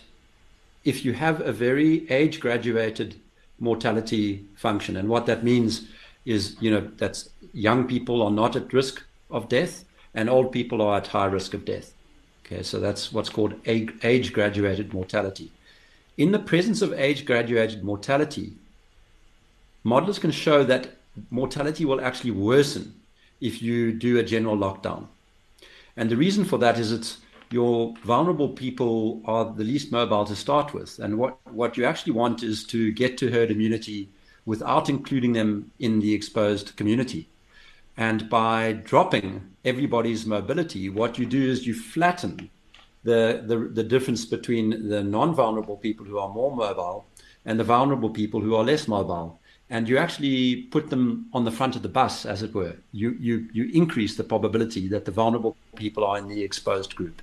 if 0.84 1.04
you 1.04 1.12
have 1.12 1.40
a 1.40 1.52
very 1.52 2.10
age 2.10 2.40
graduated 2.40 3.16
mortality 3.58 4.44
function, 4.54 4.96
and 4.96 5.08
what 5.08 5.26
that 5.26 5.44
means 5.44 5.82
is, 6.26 6.56
you 6.60 6.70
know, 6.70 6.90
that 6.98 7.24
young 7.54 7.86
people 7.86 8.20
are 8.20 8.30
not 8.30 8.56
at 8.56 8.72
risk 8.72 9.02
of 9.30 9.48
death 9.48 9.84
and 10.14 10.28
old 10.28 10.52
people 10.52 10.82
are 10.82 10.98
at 10.98 11.06
high 11.06 11.26
risk 11.26 11.54
of 11.54 11.64
death. 11.64 11.94
Okay, 12.44 12.62
so 12.62 12.78
that's 12.78 13.12
what's 13.12 13.28
called 13.28 13.54
age 13.64 14.32
graduated 14.32 14.92
mortality. 14.92 15.50
In 16.16 16.32
the 16.32 16.38
presence 16.38 16.82
of 16.82 16.92
age 16.92 17.24
graduated 17.24 17.82
mortality, 17.82 18.52
modelers 19.84 20.20
can 20.20 20.30
show 20.30 20.64
that 20.64 20.96
mortality 21.30 21.84
will 21.84 22.00
actually 22.00 22.30
worsen 22.30 22.94
if 23.40 23.62
you 23.62 23.92
do 23.92 24.18
a 24.18 24.22
general 24.22 24.56
lockdown. 24.56 25.06
And 25.96 26.10
the 26.10 26.16
reason 26.16 26.44
for 26.44 26.58
that 26.58 26.78
is 26.78 26.92
it's 26.92 27.18
your 27.50 27.94
vulnerable 28.04 28.48
people 28.48 29.22
are 29.24 29.44
the 29.44 29.64
least 29.64 29.92
mobile 29.92 30.24
to 30.24 30.36
start 30.36 30.74
with. 30.74 30.98
And 30.98 31.18
what, 31.18 31.38
what 31.52 31.76
you 31.76 31.84
actually 31.84 32.12
want 32.12 32.42
is 32.42 32.64
to 32.64 32.92
get 32.92 33.18
to 33.18 33.30
herd 33.30 33.50
immunity 33.50 34.08
without 34.46 34.88
including 34.88 35.32
them 35.34 35.70
in 35.78 36.00
the 36.00 36.14
exposed 36.14 36.76
community. 36.76 37.28
And 37.96 38.30
by 38.30 38.72
dropping 38.72 39.54
everybody's 39.64 40.24
mobility, 40.24 40.88
what 40.88 41.18
you 41.18 41.26
do 41.26 41.50
is 41.50 41.66
you 41.66 41.74
flatten 41.74 42.50
the, 43.04 43.42
the, 43.44 43.56
the 43.58 43.82
difference 43.82 44.24
between 44.24 44.88
the 44.88 45.02
non-vulnerable 45.02 45.76
people 45.76 46.06
who 46.06 46.18
are 46.18 46.28
more 46.28 46.54
mobile 46.54 47.06
and 47.44 47.58
the 47.58 47.64
vulnerable 47.64 48.10
people 48.10 48.40
who 48.40 48.54
are 48.54 48.64
less 48.64 48.86
mobile. 48.86 49.38
And 49.68 49.88
you 49.88 49.98
actually 49.98 50.62
put 50.62 50.90
them 50.90 51.26
on 51.32 51.44
the 51.44 51.50
front 51.50 51.74
of 51.74 51.82
the 51.82 51.88
bus, 51.88 52.24
as 52.24 52.42
it 52.42 52.54
were. 52.54 52.76
You, 52.92 53.16
you, 53.18 53.48
you 53.52 53.68
increase 53.72 54.16
the 54.16 54.24
probability 54.24 54.86
that 54.88 55.04
the 55.04 55.10
vulnerable 55.10 55.56
people 55.74 56.04
are 56.04 56.18
in 56.18 56.28
the 56.28 56.42
exposed 56.42 56.94
group. 56.94 57.22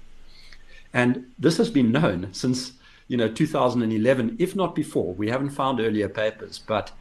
And 0.94 1.32
this 1.40 1.58
has 1.58 1.70
been 1.70 1.92
known 1.92 2.34
since 2.34 2.74
you 3.08 3.18
know 3.18 3.28
2011, 3.28 4.36
if 4.40 4.56
not 4.56 4.76
before. 4.76 5.14
We 5.14 5.30
haven't 5.30 5.52
found 5.52 5.80
earlier 5.80 6.10
papers, 6.10 6.60
but 6.60 6.92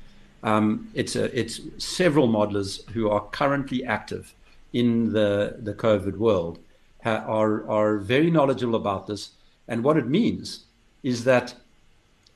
um, 0.43 0.91
it's 0.95 1.17
a, 1.17 1.39
it's 1.39 1.61
several 1.79 2.29
modelers 2.29 2.89
who 2.91 3.09
are 3.11 3.21
currently 3.31 3.85
active 3.85 4.35
in 4.73 5.13
the 5.13 5.57
the 5.59 5.75
COVID 5.75 6.17
world 6.17 6.59
ha- 7.05 7.25
are, 7.27 7.69
are 7.69 7.99
very 7.99 8.31
knowledgeable 8.31 8.75
about 8.75 9.07
this. 9.07 9.31
And 9.69 9.85
what 9.85 9.97
it 9.97 10.07
means 10.07 10.65
is 11.03 11.25
that 11.25 11.55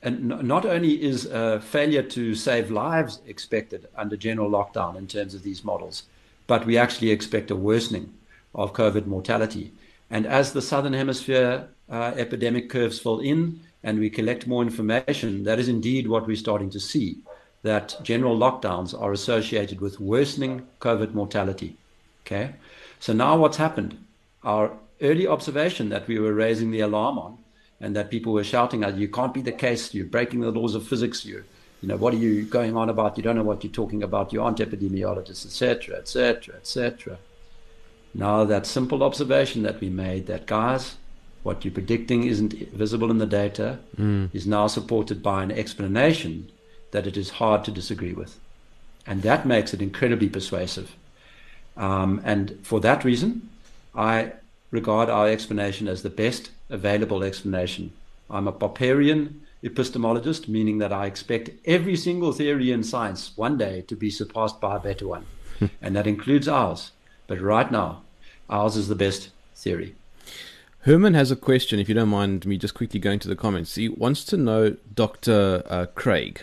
and 0.03 0.27
not 0.27 0.65
only 0.65 1.01
is 1.03 1.25
a 1.25 1.59
failure 1.59 2.03
to 2.03 2.35
save 2.35 2.69
lives 2.69 3.19
expected 3.25 3.87
under 3.95 4.15
general 4.15 4.49
lockdown 4.49 4.95
in 4.95 5.07
terms 5.07 5.33
of 5.33 5.41
these 5.41 5.63
models, 5.63 6.03
but 6.45 6.65
we 6.65 6.77
actually 6.77 7.09
expect 7.09 7.49
a 7.49 7.55
worsening 7.55 8.13
of 8.53 8.73
COVID 8.73 9.07
mortality. 9.07 9.73
And 10.09 10.25
as 10.25 10.53
the 10.53 10.61
southern 10.61 10.93
hemisphere 10.93 11.67
uh, 11.89 12.13
epidemic 12.15 12.69
curves 12.69 12.99
fill 12.99 13.19
in 13.19 13.59
and 13.83 13.99
we 13.99 14.09
collect 14.09 14.47
more 14.47 14.61
information, 14.61 15.43
that 15.43 15.59
is 15.59 15.67
indeed 15.67 16.07
what 16.07 16.27
we're 16.27 16.35
starting 16.35 16.69
to 16.69 16.79
see 16.79 17.17
that 17.67 17.95
general 18.03 18.35
lockdowns 18.45 18.89
are 18.99 19.11
associated 19.11 19.79
with 19.81 19.99
worsening 19.99 20.65
COVID 20.79 21.13
mortality. 21.13 21.77
Okay, 22.23 22.55
so 22.99 23.13
now 23.13 23.37
what's 23.37 23.57
happened? 23.57 23.97
our 24.47 24.71
early 25.01 25.27
observation 25.27 25.89
that 25.89 26.07
we 26.07 26.17
were 26.17 26.33
raising 26.33 26.71
the 26.71 26.79
alarm 26.79 27.19
on 27.19 27.37
and 27.79 27.95
that 27.95 28.09
people 28.09 28.33
were 28.33 28.43
shouting 28.43 28.83
at 28.83 28.97
you 28.97 29.07
can't 29.07 29.33
be 29.33 29.41
the 29.41 29.51
case 29.51 29.93
you're 29.93 30.05
breaking 30.05 30.39
the 30.39 30.51
laws 30.51 30.73
of 30.73 30.87
physics 30.87 31.25
you 31.25 31.43
you 31.81 31.87
know 31.87 31.97
what 31.97 32.13
are 32.13 32.23
you 32.25 32.43
going 32.45 32.75
on 32.75 32.89
about 32.89 33.17
you 33.17 33.23
don't 33.23 33.35
know 33.35 33.43
what 33.43 33.63
you're 33.63 33.79
talking 33.81 34.01
about 34.01 34.33
you 34.33 34.41
aren't 34.41 34.57
epidemiologists 34.57 35.45
etc 35.45 35.95
etc 35.97 36.55
etc 36.55 37.17
now 38.13 38.43
that 38.43 38.65
simple 38.65 39.03
observation 39.03 39.61
that 39.63 39.79
we 39.81 39.89
made 39.89 40.25
that 40.27 40.47
guys 40.47 40.95
what 41.43 41.63
you're 41.63 41.73
predicting 41.73 42.23
isn't 42.23 42.53
visible 42.83 43.11
in 43.11 43.19
the 43.19 43.25
data 43.25 43.77
mm. 43.97 44.29
is 44.33 44.47
now 44.47 44.65
supported 44.65 45.21
by 45.21 45.43
an 45.43 45.51
explanation 45.51 46.49
that 46.91 47.07
it 47.07 47.17
is 47.17 47.31
hard 47.31 47.63
to 47.63 47.71
disagree 47.71 48.13
with 48.13 48.39
and 49.05 49.21
that 49.21 49.45
makes 49.45 49.73
it 49.73 49.81
incredibly 49.81 50.29
persuasive 50.29 50.95
um, 51.75 52.21
and 52.23 52.57
for 52.63 52.79
that 52.79 53.03
reason 53.03 53.49
I 53.95 54.33
regard 54.71 55.09
our 55.09 55.27
explanation 55.27 55.87
as 55.87 56.03
the 56.03 56.09
best 56.09 56.51
available 56.69 57.23
explanation. 57.23 57.93
I'm 58.29 58.47
a 58.47 58.53
Popperian 58.53 59.39
epistemologist, 59.63 60.47
meaning 60.47 60.77
that 60.79 60.93
I 60.93 61.05
expect 61.05 61.49
every 61.65 61.95
single 61.95 62.31
theory 62.31 62.71
in 62.71 62.83
science 62.83 63.35
one 63.35 63.57
day 63.57 63.81
to 63.87 63.95
be 63.95 64.09
surpassed 64.09 64.61
by 64.61 64.75
a 64.75 64.79
better 64.79 65.07
one. 65.07 65.25
and 65.81 65.95
that 65.95 66.07
includes 66.07 66.47
ours. 66.47 66.91
But 67.25 67.41
right 67.41 67.71
now, 67.71 68.03
ours 68.49 68.75
is 68.75 68.87
the 68.87 68.95
best 68.95 69.29
theory. 69.55 69.95
Herman 70.81 71.15
has 71.15 71.31
a 71.31 71.35
question, 71.35 71.79
if 71.79 71.89
you 71.89 71.95
don't 71.95 72.09
mind 72.09 72.45
me 72.45 72.57
just 72.57 72.73
quickly 72.73 72.99
going 72.99 73.19
to 73.19 73.27
the 73.27 73.35
comments. 73.35 73.75
He 73.75 73.89
wants 73.89 74.23
to 74.25 74.37
know, 74.37 74.77
Dr. 74.93 75.63
Uh, 75.65 75.87
Craig, 75.95 76.41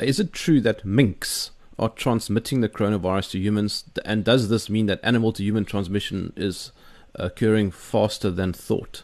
is 0.00 0.20
it 0.20 0.32
true 0.32 0.60
that 0.62 0.84
minks 0.84 1.50
are 1.78 1.88
transmitting 1.88 2.60
the 2.60 2.68
coronavirus 2.68 3.32
to 3.32 3.38
humans? 3.38 3.84
And 4.04 4.24
does 4.24 4.48
this 4.48 4.68
mean 4.68 4.86
that 4.86 5.00
animal 5.02 5.32
to 5.32 5.42
human 5.42 5.64
transmission 5.64 6.32
is 6.36 6.72
occurring 7.14 7.70
faster 7.70 8.30
than 8.30 8.52
thought? 8.52 9.02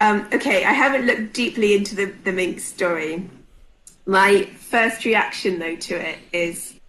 Um, 0.00 0.26
okay, 0.32 0.64
I 0.64 0.72
haven't 0.72 1.06
looked 1.06 1.32
deeply 1.32 1.74
into 1.74 1.94
the, 1.94 2.06
the 2.24 2.32
mink 2.32 2.58
story. 2.58 3.30
My 4.04 4.46
first 4.58 5.04
reaction, 5.04 5.60
though, 5.60 5.76
to 5.76 5.94
it 5.94 6.18
is 6.32 6.80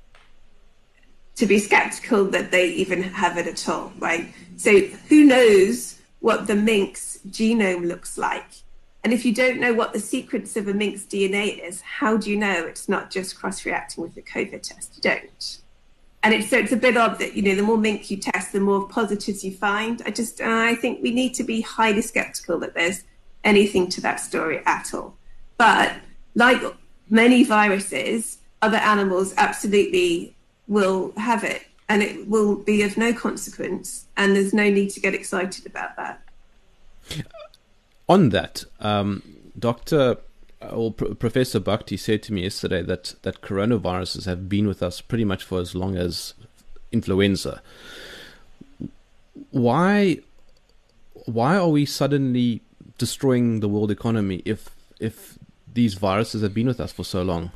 to 1.35 1.45
be 1.45 1.59
skeptical 1.59 2.25
that 2.25 2.51
they 2.51 2.69
even 2.69 3.03
have 3.03 3.37
it 3.37 3.47
at 3.47 3.69
all, 3.69 3.93
right? 3.99 4.33
So, 4.57 4.79
who 5.09 5.25
knows 5.25 5.99
what 6.21 6.47
the 6.47 6.55
mink's 6.55 7.19
genome 7.29 7.87
looks 7.87 8.17
like? 8.17 8.62
And 9.03 9.11
if 9.11 9.25
you 9.25 9.33
don't 9.33 9.59
know 9.59 9.73
what 9.73 9.93
the 9.93 9.99
sequence 9.99 10.55
of 10.55 10.67
a 10.67 10.73
mink's 10.73 11.03
DNA 11.03 11.61
is, 11.67 11.81
how 11.81 12.15
do 12.15 12.29
you 12.29 12.37
know 12.37 12.65
it's 12.65 12.87
not 12.87 13.11
just 13.11 13.37
cross 13.37 13.65
reacting 13.65 14.01
with 14.01 14.15
the 14.15 14.21
COVID 14.21 14.61
test? 14.61 14.93
You 14.95 15.01
don't 15.01 15.59
and 16.23 16.33
it's 16.33 16.49
so 16.49 16.57
it's 16.57 16.71
a 16.71 16.77
bit 16.77 16.95
odd 16.95 17.19
that 17.19 17.35
you 17.35 17.41
know 17.41 17.55
the 17.55 17.63
more 17.63 17.77
mink 17.77 18.09
you 18.09 18.17
test, 18.17 18.53
the 18.53 18.59
more 18.59 18.87
positives 18.87 19.43
you 19.43 19.51
find. 19.51 20.01
I 20.05 20.11
just 20.11 20.39
I 20.41 20.75
think 20.75 21.03
we 21.03 21.11
need 21.11 21.33
to 21.35 21.43
be 21.43 21.61
highly 21.61 22.01
skeptical 22.01 22.59
that 22.59 22.73
there's 22.73 23.03
anything 23.43 23.89
to 23.89 24.01
that 24.01 24.21
story 24.21 24.61
at 24.65 24.93
all. 24.93 25.15
But 25.57 25.93
like 26.33 26.61
many 27.09 27.43
viruses, 27.43 28.39
other 28.61 28.77
animals 28.77 29.33
absolutely 29.37 30.33
will 30.69 31.11
have 31.17 31.43
it, 31.43 31.63
and 31.89 32.01
it 32.01 32.27
will 32.29 32.55
be 32.55 32.83
of 32.83 32.95
no 32.95 33.13
consequence, 33.13 34.05
and 34.15 34.33
there's 34.33 34.53
no 34.53 34.69
need 34.69 34.91
to 34.91 35.01
get 35.01 35.13
excited 35.13 35.65
about 35.65 35.97
that. 35.97 36.21
On 38.09 38.29
that, 38.29 38.65
um, 38.79 39.23
Doctor 39.57 40.17
well, 40.71 40.91
Professor 40.91 41.59
Bhakdi 41.59 41.97
said 41.97 42.23
to 42.23 42.33
me 42.33 42.43
yesterday 42.43 42.81
that, 42.81 43.15
that 43.23 43.41
coronaviruses 43.41 44.25
have 44.25 44.47
been 44.47 44.67
with 44.67 44.81
us 44.81 45.01
pretty 45.01 45.25
much 45.25 45.43
for 45.43 45.59
as 45.59 45.75
long 45.75 45.97
as 45.97 46.33
influenza. 46.91 47.61
Why 49.51 50.19
why 51.25 51.55
are 51.55 51.69
we 51.69 51.85
suddenly 51.85 52.61
destroying 52.97 53.59
the 53.59 53.69
world 53.69 53.91
economy 53.91 54.41
if 54.45 54.69
if 54.99 55.37
these 55.71 55.95
viruses 55.95 56.41
have 56.41 56.53
been 56.53 56.67
with 56.67 56.79
us 56.79 56.91
for 56.91 57.03
so 57.03 57.23
long? 57.23 57.51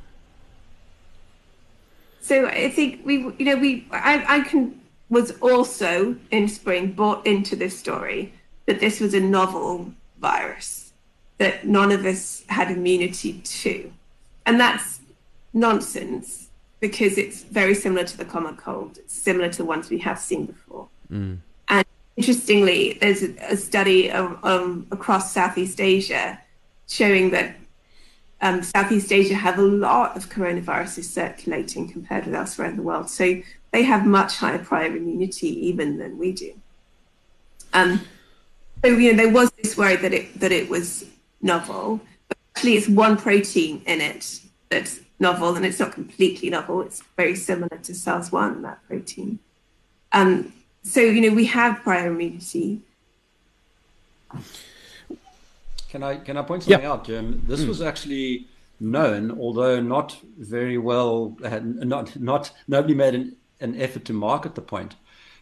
So 2.21 2.47
I 2.47 2.69
think 2.69 3.05
we, 3.05 3.17
you 3.37 3.45
know, 3.45 3.55
we 3.55 3.87
I, 3.91 4.39
I 4.39 4.39
can 4.41 4.79
was 5.09 5.31
also 5.39 6.15
in 6.31 6.47
spring 6.47 6.91
bought 6.91 7.25
into 7.25 7.55
this 7.55 7.77
story 7.77 8.33
that 8.65 8.79
this 8.79 8.99
was 8.99 9.13
a 9.13 9.19
novel 9.19 9.93
virus 10.19 10.93
that 11.37 11.65
none 11.65 11.91
of 11.91 12.05
us 12.05 12.43
had 12.49 12.71
immunity 12.71 13.33
to, 13.43 13.91
and 14.45 14.59
that's 14.59 14.99
nonsense 15.53 16.49
because 16.79 17.17
it's 17.17 17.43
very 17.43 17.73
similar 17.73 18.03
to 18.03 18.17
the 18.17 18.25
common 18.25 18.55
cold. 18.55 18.97
It's 18.97 19.13
similar 19.13 19.49
to 19.53 19.65
ones 19.65 19.89
we 19.89 19.99
have 19.99 20.19
seen 20.19 20.45
before. 20.45 20.87
Mm. 21.11 21.39
And 21.69 21.85
interestingly, 22.15 22.97
there's 23.01 23.23
a, 23.23 23.33
a 23.49 23.57
study 23.57 24.11
um, 24.11 24.87
across 24.91 25.31
Southeast 25.31 25.81
Asia 25.81 26.39
showing 26.87 27.31
that 27.31 27.55
um, 28.41 28.61
Southeast 28.61 29.11
Asia 29.11 29.33
have 29.33 29.57
a 29.57 29.63
lot 29.63 30.15
of 30.15 30.29
coronaviruses 30.29 31.05
circulating 31.05 31.89
compared 31.89 32.25
with 32.25 32.35
elsewhere 32.35 32.69
in 32.69 32.75
the 32.75 32.83
world. 32.83 33.09
So 33.09 33.41
they 33.71 33.83
have 33.83 34.05
much 34.05 34.37
higher 34.37 34.59
prior 34.59 34.95
immunity 34.95 35.67
even 35.67 35.97
than 35.97 36.17
we 36.17 36.31
do. 36.31 36.53
Um, 37.73 38.01
so 38.83 38.91
you 38.91 39.11
know 39.11 39.23
there 39.23 39.33
was 39.33 39.51
this 39.51 39.77
worry 39.77 39.95
that 39.97 40.13
it 40.13 40.39
that 40.39 40.51
it 40.51 40.69
was 40.69 41.05
novel, 41.41 41.99
but 42.27 42.37
actually 42.55 42.75
it's 42.75 42.87
one 42.87 43.17
protein 43.17 43.81
in 43.85 44.01
it 44.01 44.41
that's 44.69 44.99
novel, 45.19 45.55
and 45.55 45.65
it's 45.65 45.79
not 45.79 45.93
completely 45.93 46.49
novel. 46.49 46.81
It's 46.81 47.03
very 47.15 47.35
similar 47.35 47.77
to 47.77 47.95
SARS-1, 47.95 48.61
that 48.61 48.85
protein. 48.87 49.39
Um, 50.11 50.53
so 50.83 51.01
you 51.01 51.21
know 51.21 51.35
we 51.35 51.45
have 51.45 51.81
prior 51.83 52.11
immunity. 52.11 52.81
Can 55.89 56.03
I 56.03 56.17
can 56.17 56.37
I 56.37 56.41
point 56.41 56.63
something 56.63 56.81
yeah. 56.81 56.91
out, 56.91 57.05
Jerm? 57.05 57.45
This 57.47 57.61
mm. 57.61 57.67
was 57.67 57.81
actually 57.81 58.47
known, 58.79 59.39
although 59.39 59.81
not 59.81 60.17
very 60.37 60.77
well. 60.77 61.35
Not 61.41 62.19
not 62.19 62.51
nobody 62.67 62.93
made 62.93 63.15
an, 63.15 63.35
an 63.61 63.79
effort 63.79 64.05
to 64.05 64.13
market 64.13 64.55
the 64.55 64.61
point. 64.61 64.95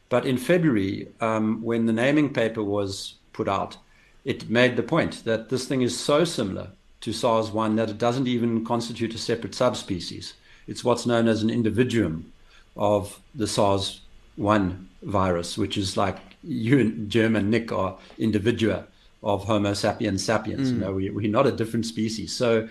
But 0.07 0.25
in 0.25 0.38
February, 0.38 1.07
um, 1.19 1.61
when 1.63 1.88
the 1.88 1.93
naming 1.93 2.31
paper 2.31 2.63
was 2.63 3.15
put 3.36 3.47
out, 3.49 3.77
it 4.23 4.49
made 4.49 4.75
the 4.75 4.83
point 4.83 5.23
that 5.25 5.49
this 5.49 5.67
thing 5.67 5.81
is 5.81 5.99
so 5.99 6.23
similar 6.23 6.69
to 7.01 7.13
SARS-1 7.13 7.75
that 7.75 7.89
it 7.89 7.97
doesn't 7.97 8.27
even 8.27 8.65
constitute 8.65 9.13
a 9.13 9.17
separate 9.17 9.53
subspecies. 9.53 10.33
It's 10.67 10.83
what's 10.83 11.05
known 11.05 11.27
as 11.27 11.43
an 11.43 11.49
individuum 11.49 12.31
of 12.75 13.19
the 13.36 13.47
SARS-1 13.47 14.86
virus, 15.03 15.57
which 15.57 15.77
is 15.77 15.97
like 15.97 16.17
you 16.43 16.79
and 16.79 17.11
Jerm 17.11 17.38
and 17.38 17.51
Nick 17.51 17.71
are 17.71 17.97
individua 18.17 18.86
of 19.21 19.43
Homo 19.45 19.73
sapiens 19.73 20.23
sapiens. 20.23 20.71
Mm. 20.71 20.73
You 20.73 20.79
know, 20.79 20.93
we, 20.93 21.09
we're 21.09 21.31
not 21.31 21.47
a 21.47 21.51
different 21.51 21.86
species. 21.86 22.33
So 22.33 22.67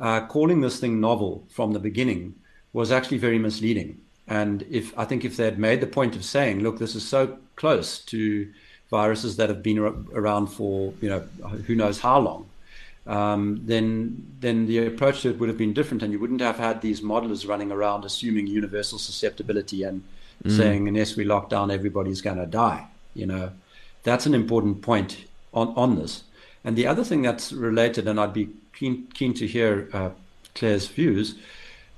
uh, 0.00 0.26
calling 0.26 0.60
this 0.60 0.80
thing 0.80 1.00
novel 1.00 1.44
from 1.50 1.72
the 1.72 1.80
beginning 1.80 2.34
was 2.72 2.90
actually 2.90 3.18
very 3.18 3.38
misleading. 3.38 4.00
And 4.26 4.64
if 4.70 4.96
I 4.98 5.04
think 5.04 5.24
if 5.24 5.36
they 5.36 5.44
had 5.44 5.58
made 5.58 5.80
the 5.80 5.86
point 5.86 6.14
of 6.14 6.24
saying, 6.24 6.60
look, 6.60 6.78
this 6.78 6.94
is 6.94 7.06
so 7.06 7.38
close 7.56 7.98
to 8.06 8.52
viruses 8.90 9.36
that 9.36 9.48
have 9.48 9.62
been 9.62 9.78
around 9.78 10.46
for 10.46 10.92
you 11.00 11.08
know 11.08 11.20
who 11.66 11.74
knows 11.74 12.00
how 12.00 12.18
long, 12.18 12.48
um, 13.06 13.60
then 13.64 14.36
then 14.40 14.66
the 14.66 14.86
approach 14.86 15.22
to 15.22 15.30
it 15.30 15.38
would 15.38 15.48
have 15.48 15.58
been 15.58 15.72
different, 15.72 16.02
and 16.02 16.12
you 16.12 16.18
wouldn't 16.18 16.40
have 16.40 16.58
had 16.58 16.80
these 16.80 17.00
modelers 17.00 17.48
running 17.48 17.72
around 17.72 18.04
assuming 18.04 18.46
universal 18.46 18.98
susceptibility 18.98 19.82
and 19.82 20.02
mm. 20.44 20.56
saying 20.56 20.88
unless 20.88 21.16
we 21.16 21.24
lock 21.24 21.48
down, 21.50 21.70
everybody's 21.70 22.20
going 22.20 22.38
to 22.38 22.46
die. 22.46 22.86
You 23.14 23.26
know, 23.26 23.52
that's 24.02 24.26
an 24.26 24.34
important 24.34 24.82
point 24.82 25.24
on, 25.52 25.68
on 25.76 25.96
this. 25.96 26.24
And 26.64 26.76
the 26.76 26.86
other 26.86 27.04
thing 27.04 27.22
that's 27.22 27.52
related, 27.52 28.06
and 28.06 28.20
I'd 28.20 28.34
be 28.34 28.48
keen, 28.74 29.06
keen 29.14 29.34
to 29.34 29.46
hear 29.46 29.88
uh, 29.92 30.10
Claire's 30.54 30.86
views, 30.86 31.34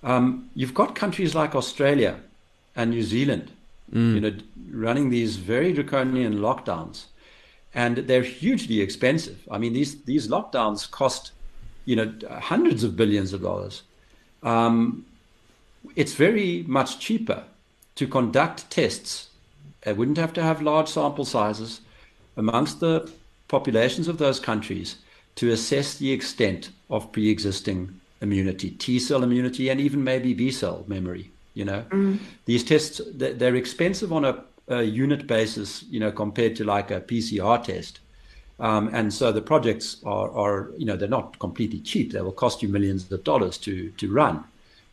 um, 0.02 0.48
you've 0.54 0.74
got 0.74 0.94
countries 0.94 1.34
like 1.34 1.54
Australia 1.54 2.20
and 2.76 2.90
New 2.90 3.02
Zealand, 3.02 3.50
mm. 3.92 4.14
you 4.14 4.20
know, 4.20 4.34
running 4.70 5.10
these 5.10 5.36
very 5.36 5.72
draconian 5.72 6.38
lockdowns, 6.38 7.06
and 7.74 7.98
they're 7.98 8.22
hugely 8.22 8.80
expensive. 8.80 9.46
I 9.50 9.58
mean, 9.58 9.72
these 9.72 10.02
these 10.02 10.28
lockdowns 10.28 10.90
cost, 10.90 11.32
you 11.84 11.96
know, 11.96 12.12
hundreds 12.40 12.84
of 12.84 12.96
billions 12.96 13.32
of 13.32 13.42
dollars. 13.42 13.82
Um, 14.42 15.04
it's 15.96 16.14
very 16.14 16.64
much 16.66 16.98
cheaper 16.98 17.44
to 17.96 18.06
conduct 18.06 18.70
tests. 18.70 19.28
It 19.84 19.96
wouldn't 19.96 20.18
have 20.18 20.32
to 20.34 20.42
have 20.42 20.62
large 20.62 20.88
sample 20.88 21.24
sizes 21.24 21.80
amongst 22.36 22.80
the 22.80 23.10
populations 23.48 24.08
of 24.08 24.18
those 24.18 24.38
countries 24.38 24.96
to 25.36 25.50
assess 25.50 25.96
the 25.96 26.12
extent 26.12 26.70
of 26.90 27.12
pre-existing 27.12 28.00
immunity, 28.20 28.70
T 28.70 28.98
cell 28.98 29.22
immunity, 29.22 29.68
and 29.68 29.80
even 29.80 30.04
maybe 30.04 30.34
B 30.34 30.50
cell 30.50 30.84
memory. 30.86 31.30
You 31.60 31.66
know, 31.66 31.82
mm. 31.90 32.18
these 32.46 32.64
tests 32.64 33.02
they're 33.14 33.60
expensive 33.64 34.10
on 34.18 34.24
a, 34.24 34.34
a, 34.68 34.82
unit 34.82 35.26
basis. 35.26 35.84
You 35.90 36.00
know, 36.00 36.10
compared 36.10 36.56
to 36.56 36.64
like 36.64 36.90
a 36.90 37.00
PCR 37.02 37.62
test, 37.62 38.00
um, 38.58 38.88
and 38.94 39.12
so 39.12 39.30
the 39.30 39.42
projects 39.42 39.86
are, 40.04 40.30
are 40.44 40.70
you 40.78 40.86
know 40.86 40.96
they're 40.96 41.16
not 41.18 41.38
completely 41.38 41.80
cheap. 41.80 42.12
They 42.12 42.22
will 42.22 42.40
cost 42.44 42.62
you 42.62 42.68
millions 42.70 43.12
of 43.12 43.22
dollars 43.24 43.58
to 43.58 43.90
to 43.90 44.10
run, 44.10 44.42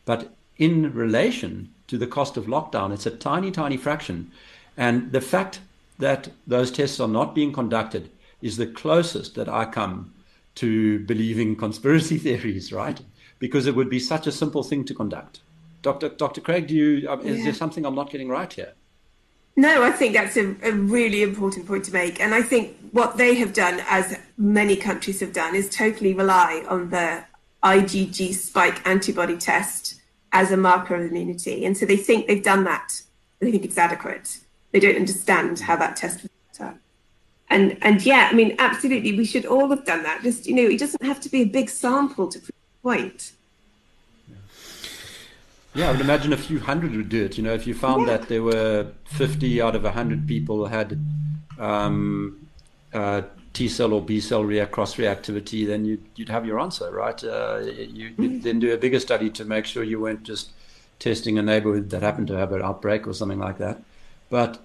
but 0.04 0.20
in 0.58 0.92
relation 0.92 1.72
to 1.86 1.96
the 1.96 2.06
cost 2.06 2.36
of 2.36 2.44
lockdown, 2.46 2.92
it's 2.92 3.06
a 3.06 3.10
tiny, 3.10 3.50
tiny 3.50 3.78
fraction. 3.78 4.30
And 4.76 5.10
the 5.12 5.22
fact 5.22 5.60
that 5.98 6.28
those 6.46 6.70
tests 6.70 7.00
are 7.00 7.08
not 7.08 7.34
being 7.34 7.52
conducted 7.52 8.10
is 8.42 8.56
the 8.56 8.66
closest 8.66 9.34
that 9.36 9.48
I 9.48 9.64
come 9.64 10.12
to 10.56 10.98
believing 11.06 11.56
conspiracy 11.56 12.18
theories, 12.26 12.72
right? 12.72 13.00
Because 13.38 13.66
it 13.66 13.74
would 13.74 13.88
be 13.88 14.00
such 14.00 14.26
a 14.26 14.32
simple 14.32 14.62
thing 14.62 14.84
to 14.84 14.94
conduct. 14.94 15.40
Dr. 15.82 16.10
Dr. 16.10 16.40
Craig, 16.40 16.66
do 16.66 16.74
you, 16.74 17.08
uh, 17.08 17.18
is 17.18 17.38
yeah. 17.38 17.44
there 17.44 17.54
something 17.54 17.84
I'm 17.84 17.94
not 17.94 18.10
getting 18.10 18.28
right 18.28 18.52
here? 18.52 18.74
No, 19.56 19.82
I 19.82 19.90
think 19.90 20.14
that's 20.14 20.36
a, 20.36 20.54
a, 20.62 20.72
really 20.72 21.22
important 21.22 21.66
point 21.66 21.84
to 21.86 21.92
make. 21.92 22.20
And 22.20 22.32
I 22.32 22.42
think 22.42 22.76
what 22.92 23.16
they 23.16 23.34
have 23.34 23.52
done, 23.52 23.82
as 23.88 24.16
many 24.36 24.76
countries 24.76 25.18
have 25.18 25.32
done, 25.32 25.56
is 25.56 25.68
totally 25.68 26.14
rely 26.14 26.64
on 26.68 26.90
the 26.90 27.24
IgG 27.64 28.34
spike 28.34 28.86
antibody 28.86 29.36
test 29.36 30.00
as 30.30 30.52
a 30.52 30.56
marker 30.56 30.94
of 30.94 31.10
immunity. 31.10 31.64
And 31.64 31.76
so 31.76 31.86
they 31.86 31.96
think 31.96 32.28
they've 32.28 32.42
done 32.42 32.64
that. 32.64 33.02
They 33.40 33.50
think 33.50 33.64
it's 33.64 33.78
adequate. 33.78 34.38
They 34.70 34.78
don't 34.78 34.96
understand 34.96 35.58
how 35.58 35.74
that 35.76 35.96
test 35.96 36.22
was 36.22 36.30
set 36.52 36.68
up 36.68 36.78
and 37.50 37.78
and 37.82 38.04
yeah, 38.04 38.28
I 38.30 38.34
mean, 38.34 38.54
absolutely, 38.58 39.16
we 39.16 39.24
should 39.24 39.46
all 39.46 39.70
have 39.70 39.84
done 39.84 40.02
that. 40.02 40.22
Just 40.22 40.46
you 40.46 40.54
know, 40.54 40.62
it 40.62 40.78
doesn't 40.78 41.02
have 41.02 41.20
to 41.20 41.28
be 41.28 41.42
a 41.42 41.46
big 41.46 41.70
sample 41.70 42.28
to 42.28 42.38
prove 42.38 42.46
the 42.48 42.82
point. 42.82 43.32
Yeah, 45.78 45.90
I 45.90 45.92
would 45.92 46.00
imagine 46.00 46.32
a 46.32 46.36
few 46.36 46.58
hundred 46.58 46.96
would 46.96 47.08
do 47.08 47.24
it. 47.24 47.38
You 47.38 47.44
know, 47.44 47.54
if 47.54 47.64
you 47.64 47.72
found 47.72 48.08
yeah. 48.08 48.16
that 48.16 48.28
there 48.28 48.42
were 48.42 48.88
50 49.04 49.62
out 49.62 49.76
of 49.76 49.84
100 49.84 50.26
people 50.26 50.66
had 50.66 50.98
um, 51.56 52.48
uh, 52.92 53.22
T 53.52 53.68
cell 53.68 53.92
or 53.92 54.02
B 54.02 54.18
cell 54.18 54.42
cross 54.66 54.96
reactivity, 54.96 55.64
then 55.64 55.84
you'd, 55.84 56.04
you'd 56.16 56.30
have 56.30 56.44
your 56.44 56.58
answer, 56.58 56.90
right? 56.90 57.22
Uh, 57.22 57.60
you, 57.60 58.12
would 58.18 58.30
mm. 58.30 58.42
then 58.42 58.58
do 58.58 58.74
a 58.74 58.76
bigger 58.76 58.98
study 58.98 59.30
to 59.30 59.44
make 59.44 59.66
sure 59.66 59.84
you 59.84 60.00
weren't 60.00 60.24
just 60.24 60.50
testing 60.98 61.38
a 61.38 61.42
neighborhood 61.42 61.90
that 61.90 62.02
happened 62.02 62.26
to 62.26 62.36
have 62.36 62.50
an 62.50 62.60
outbreak 62.60 63.06
or 63.06 63.14
something 63.14 63.38
like 63.38 63.58
that. 63.58 63.80
But 64.30 64.58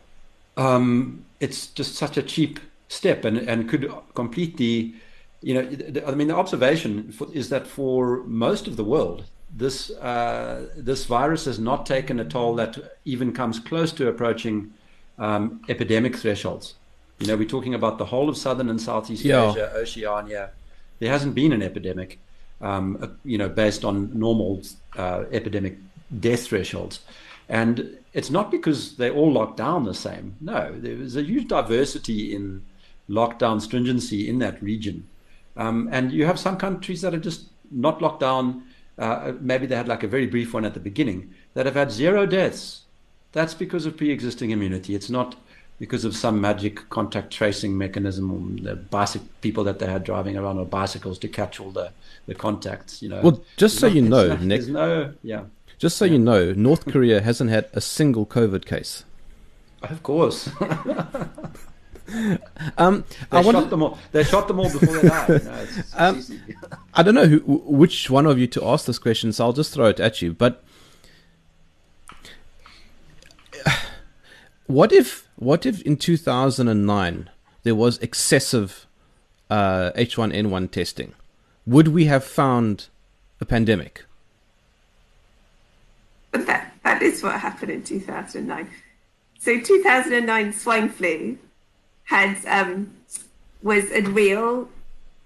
um, 0.57 1.25
it's 1.39 1.67
just 1.67 1.93
such 1.93 2.17
a 2.17 2.23
cheap 2.23 2.59
step 2.87 3.23
and, 3.23 3.37
and 3.37 3.69
could 3.69 3.93
completely, 4.15 4.95
you 5.41 5.53
know, 5.53 6.01
I 6.07 6.15
mean, 6.15 6.29
the 6.29 6.35
observation 6.35 7.13
is 7.33 7.49
that 7.49 7.67
for 7.67 8.23
most 8.23 8.65
of 8.65 8.77
the 8.77 8.83
world, 8.83 9.25
this 9.55 9.91
uh, 9.91 10.67
this 10.75 11.05
virus 11.05 11.45
has 11.45 11.59
not 11.59 11.85
taken 11.85 12.19
a 12.19 12.25
toll 12.25 12.55
that 12.55 12.77
even 13.05 13.31
comes 13.31 13.59
close 13.59 13.91
to 13.93 14.07
approaching 14.07 14.73
um, 15.19 15.61
epidemic 15.69 16.15
thresholds. 16.15 16.75
You 17.19 17.27
know, 17.27 17.37
we're 17.37 17.47
talking 17.47 17.75
about 17.75 17.97
the 17.97 18.05
whole 18.05 18.29
of 18.29 18.37
southern 18.37 18.69
and 18.69 18.81
southeast 18.81 19.23
yeah. 19.23 19.51
Asia, 19.51 19.71
Oceania. 19.75 20.49
There 20.99 21.11
hasn't 21.11 21.35
been 21.35 21.53
an 21.53 21.61
epidemic, 21.61 22.19
um, 22.61 22.97
uh, 23.01 23.07
you 23.23 23.37
know, 23.37 23.49
based 23.49 23.85
on 23.85 24.17
normal 24.17 24.61
uh, 24.97 25.25
epidemic 25.31 25.77
death 26.19 26.47
thresholds. 26.47 27.01
And 27.49 27.97
it's 28.13 28.29
not 28.29 28.49
because 28.51 28.95
they 28.95 29.09
all 29.09 29.31
locked 29.31 29.57
down 29.57 29.83
the 29.83 29.93
same. 29.93 30.35
No, 30.41 30.73
there 30.77 30.95
was 30.97 31.15
a 31.15 31.23
huge 31.23 31.47
diversity 31.47 32.35
in 32.35 32.63
lockdown 33.09 33.61
stringency 33.61 34.29
in 34.29 34.39
that 34.39 34.61
region. 34.61 35.07
Um, 35.55 35.89
and 35.91 36.11
you 36.11 36.25
have 36.25 36.39
some 36.39 36.57
countries 36.57 37.01
that 37.01 37.13
are 37.13 37.19
just 37.19 37.47
not 37.69 38.01
locked 38.01 38.21
down. 38.21 38.63
Uh, 38.97 39.33
maybe 39.39 39.65
they 39.65 39.75
had 39.75 39.87
like 39.87 40.03
a 40.03 40.07
very 40.07 40.27
brief 40.27 40.53
one 40.53 40.65
at 40.65 40.73
the 40.73 40.79
beginning 40.79 41.33
that 41.53 41.65
have 41.65 41.75
had 41.75 41.91
zero 41.91 42.25
deaths. 42.25 42.81
That's 43.31 43.53
because 43.53 43.85
of 43.85 43.97
pre-existing 43.97 44.51
immunity. 44.51 44.93
It's 44.93 45.09
not 45.09 45.35
because 45.79 46.05
of 46.05 46.15
some 46.15 46.39
magic 46.39 46.87
contact 46.89 47.33
tracing 47.33 47.77
mechanism, 47.77 48.31
or 48.31 48.61
the 48.63 48.75
bicycle 48.75 49.27
people 49.41 49.63
that 49.63 49.79
they 49.79 49.87
had 49.87 50.03
driving 50.03 50.37
around 50.37 50.59
on 50.59 50.65
bicycles 50.65 51.17
to 51.19 51.27
catch 51.27 51.59
all 51.59 51.71
the, 51.71 51.91
the 52.27 52.35
contacts. 52.35 53.01
You 53.01 53.09
know. 53.09 53.21
Well, 53.21 53.43
just 53.57 53.79
so 53.79 53.87
not, 53.87 53.95
you 53.95 54.01
know, 54.03 54.27
not, 54.27 54.41
Nick. 54.41 54.61
There's 54.61 54.69
no, 54.69 55.13
yeah. 55.23 55.45
Just 55.79 55.97
so 55.97 56.05
yeah. 56.05 56.13
you 56.13 56.19
know, 56.19 56.53
North 56.53 56.85
Korea 56.85 57.21
hasn't 57.21 57.49
had 57.49 57.69
a 57.73 57.81
single 57.81 58.25
COVID 58.25 58.65
case. 58.65 59.03
Of 59.81 60.03
course. 60.03 60.49
um, 62.77 63.03
they 63.31 63.37
I 63.37 63.41
shot 63.41 63.69
them 63.69 63.83
all. 63.83 63.97
They 64.11 64.23
shot 64.23 64.47
them 64.47 64.59
all 64.59 64.69
before 64.69 64.99
they 64.99 65.07
died. 65.07 65.29
You 65.29 65.39
know, 65.39 65.53
it's, 65.53 65.77
it's 65.77 65.95
um, 65.95 66.23
I 66.93 67.03
don't 67.03 67.15
know 67.15 67.27
who, 67.27 67.39
which 67.39 68.09
one 68.09 68.25
of 68.25 68.37
you 68.37 68.47
to 68.47 68.65
ask 68.65 68.85
this 68.85 68.99
question, 68.99 69.31
so 69.31 69.45
I'll 69.45 69.53
just 69.53 69.73
throw 69.73 69.85
it 69.87 69.99
at 69.99 70.21
you. 70.21 70.33
But 70.33 70.63
what 74.67 74.91
if, 74.91 75.29
what 75.37 75.65
if 75.65 75.81
in 75.83 75.97
2009 75.97 77.29
there 77.63 77.75
was 77.75 77.97
excessive 77.99 78.85
uh, 79.49 79.91
H1N1 79.95 80.71
testing? 80.71 81.13
Would 81.65 81.87
we 81.89 82.05
have 82.05 82.25
found 82.25 82.87
a 83.39 83.45
pandemic? 83.45 84.03
But 86.31 86.45
that, 86.47 86.73
that 86.83 87.01
is 87.01 87.23
what 87.23 87.39
happened 87.39 87.71
in 87.71 87.83
2009. 87.83 88.69
So 89.39 89.59
2009 89.59 90.53
swine 90.53 90.89
flu 90.89 91.37
had 92.05 92.37
um, 92.47 92.93
was 93.61 93.91
a 93.91 94.01
real 94.01 94.69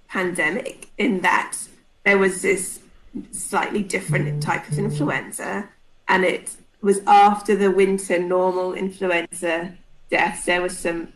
pandemic 0.08 0.90
in 0.98 1.22
that 1.22 1.58
there 2.06 2.18
was 2.18 2.42
this 2.42 2.80
slightly 3.32 3.84
different 3.84 4.42
type 4.42 4.70
of 4.70 4.78
influenza, 4.78 5.68
and 6.08 6.24
it 6.24 6.56
was 6.82 7.00
after 7.08 7.56
the 7.56 7.72
winter 7.72 8.20
normal 8.20 8.74
influenza 8.74 9.74
deaths. 10.10 10.46
There 10.46 10.62
was 10.62 10.78
some 10.78 11.14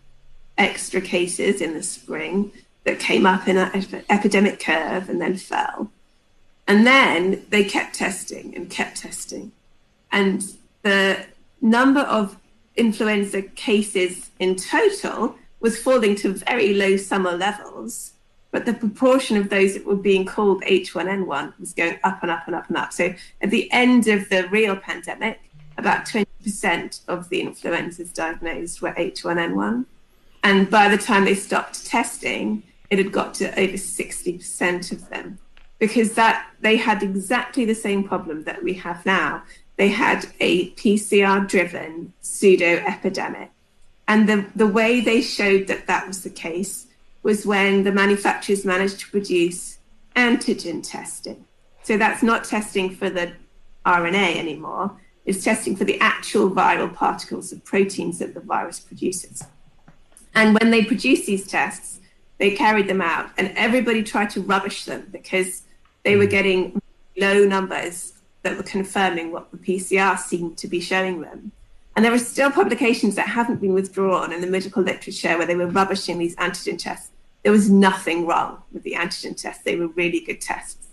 extra 0.57 0.99
cases 0.99 1.61
in 1.61 1.73
the 1.73 1.83
spring 1.83 2.51
that 2.83 2.99
came 2.99 3.25
up 3.25 3.47
in 3.47 3.57
an 3.57 4.03
epidemic 4.09 4.59
curve 4.59 5.07
and 5.07 5.21
then 5.21 5.37
fell. 5.37 5.91
And 6.67 6.85
then 6.85 7.45
they 7.49 7.63
kept 7.63 7.95
testing 7.95 8.55
and 8.55 8.69
kept 8.69 8.97
testing 8.97 9.51
and 10.11 10.43
the 10.81 11.25
number 11.61 12.01
of 12.01 12.37
influenza 12.75 13.41
cases 13.41 14.29
in 14.39 14.55
total 14.55 15.35
was 15.61 15.79
falling 15.79 16.15
to 16.15 16.33
very 16.33 16.73
low 16.73 16.97
summer 16.97 17.31
levels, 17.31 18.13
but 18.51 18.65
the 18.65 18.73
proportion 18.73 19.37
of 19.37 19.49
those 19.49 19.73
that 19.75 19.85
were 19.85 19.95
being 19.95 20.25
called 20.25 20.61
H1N1 20.63 21.59
was 21.59 21.73
going 21.73 21.99
up 22.03 22.21
and 22.21 22.31
up 22.31 22.45
and 22.47 22.55
up 22.55 22.67
and 22.67 22.77
up. 22.77 22.91
So 22.91 23.13
at 23.41 23.49
the 23.49 23.71
end 23.71 24.07
of 24.07 24.27
the 24.29 24.47
real 24.49 24.75
pandemic, 24.75 25.39
about 25.77 26.05
20% 26.05 27.01
of 27.07 27.29
the 27.29 27.41
influenzas 27.41 28.11
diagnosed 28.11 28.81
were 28.81 28.91
H1N1. 28.91 29.85
And 30.43 30.69
by 30.69 30.89
the 30.89 30.97
time 30.97 31.25
they 31.25 31.35
stopped 31.35 31.85
testing, 31.85 32.63
it 32.89 32.97
had 32.97 33.11
got 33.11 33.33
to 33.35 33.57
over 33.57 33.77
60% 33.77 34.91
of 34.91 35.09
them 35.09 35.39
because 35.79 36.13
that 36.13 36.47
they 36.59 36.75
had 36.75 37.01
exactly 37.01 37.63
the 37.63 37.73
same 37.73 38.03
problem 38.03 38.43
that 38.43 38.63
we 38.63 38.73
have 38.73 39.05
now 39.05 39.43
they 39.81 39.89
had 39.89 40.27
a 40.39 40.69
PCR 40.73 41.47
driven 41.47 42.13
pseudo 42.21 42.83
epidemic. 42.85 43.49
And 44.11 44.27
the, 44.27 44.45
the 44.57 44.67
way 44.67 44.99
they 44.99 45.21
showed 45.21 45.67
that 45.67 45.87
that 45.87 46.05
was 46.05 46.21
the 46.21 46.29
case 46.29 46.87
was 47.23 47.45
when 47.45 47.85
the 47.85 47.93
manufacturers 47.93 48.65
managed 48.65 48.99
to 48.99 49.09
produce 49.09 49.77
antigen 50.17 50.83
testing. 50.83 51.45
So 51.83 51.97
that's 51.97 52.21
not 52.21 52.43
testing 52.43 52.93
for 52.93 53.09
the 53.09 53.31
RNA 53.85 54.35
anymore, 54.35 54.97
it's 55.23 55.45
testing 55.45 55.77
for 55.77 55.85
the 55.85 55.97
actual 56.01 56.51
viral 56.51 56.93
particles, 56.93 57.51
the 57.51 57.61
proteins 57.61 58.19
that 58.19 58.33
the 58.33 58.41
virus 58.41 58.81
produces. 58.81 59.43
And 60.35 60.59
when 60.59 60.71
they 60.71 60.83
produced 60.83 61.25
these 61.25 61.47
tests, 61.47 62.01
they 62.37 62.51
carried 62.51 62.89
them 62.89 63.01
out, 63.01 63.29
and 63.37 63.53
everybody 63.55 64.03
tried 64.03 64.31
to 64.31 64.41
rubbish 64.41 64.83
them 64.83 65.07
because 65.09 65.61
they 66.03 66.17
were 66.17 66.27
mm. 66.27 66.31
getting 66.31 66.81
low 67.15 67.45
numbers 67.45 68.11
that 68.41 68.57
were 68.57 68.63
confirming 68.63 69.31
what 69.31 69.49
the 69.51 69.57
PCR 69.57 70.19
seemed 70.19 70.57
to 70.57 70.67
be 70.67 70.81
showing 70.81 71.21
them. 71.21 71.53
And 71.95 72.05
there 72.05 72.13
are 72.13 72.19
still 72.19 72.51
publications 72.51 73.15
that 73.15 73.27
haven't 73.27 73.59
been 73.61 73.73
withdrawn 73.73 74.31
in 74.31 74.41
the 74.41 74.47
medical 74.47 74.81
literature 74.81 75.37
where 75.37 75.47
they 75.47 75.55
were 75.55 75.67
rubbishing 75.67 76.17
these 76.17 76.35
antigen 76.37 76.77
tests. 76.77 77.11
There 77.43 77.51
was 77.51 77.69
nothing 77.69 78.25
wrong 78.25 78.61
with 78.71 78.83
the 78.83 78.93
antigen 78.93 79.35
tests. 79.35 79.63
They 79.63 79.75
were 79.75 79.87
really 79.87 80.21
good 80.21 80.39
tests. 80.39 80.87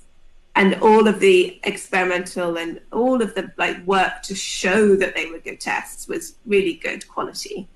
And 0.56 0.74
all 0.76 1.06
of 1.06 1.20
the 1.20 1.60
experimental 1.62 2.58
and 2.58 2.80
all 2.90 3.22
of 3.22 3.34
the 3.36 3.52
like 3.58 3.84
work 3.86 4.22
to 4.22 4.34
show 4.34 4.96
that 4.96 5.14
they 5.14 5.26
were 5.26 5.38
good 5.38 5.60
tests 5.60 6.08
was 6.08 6.34
really 6.46 6.74
good 6.74 7.06
quality. 7.06 7.68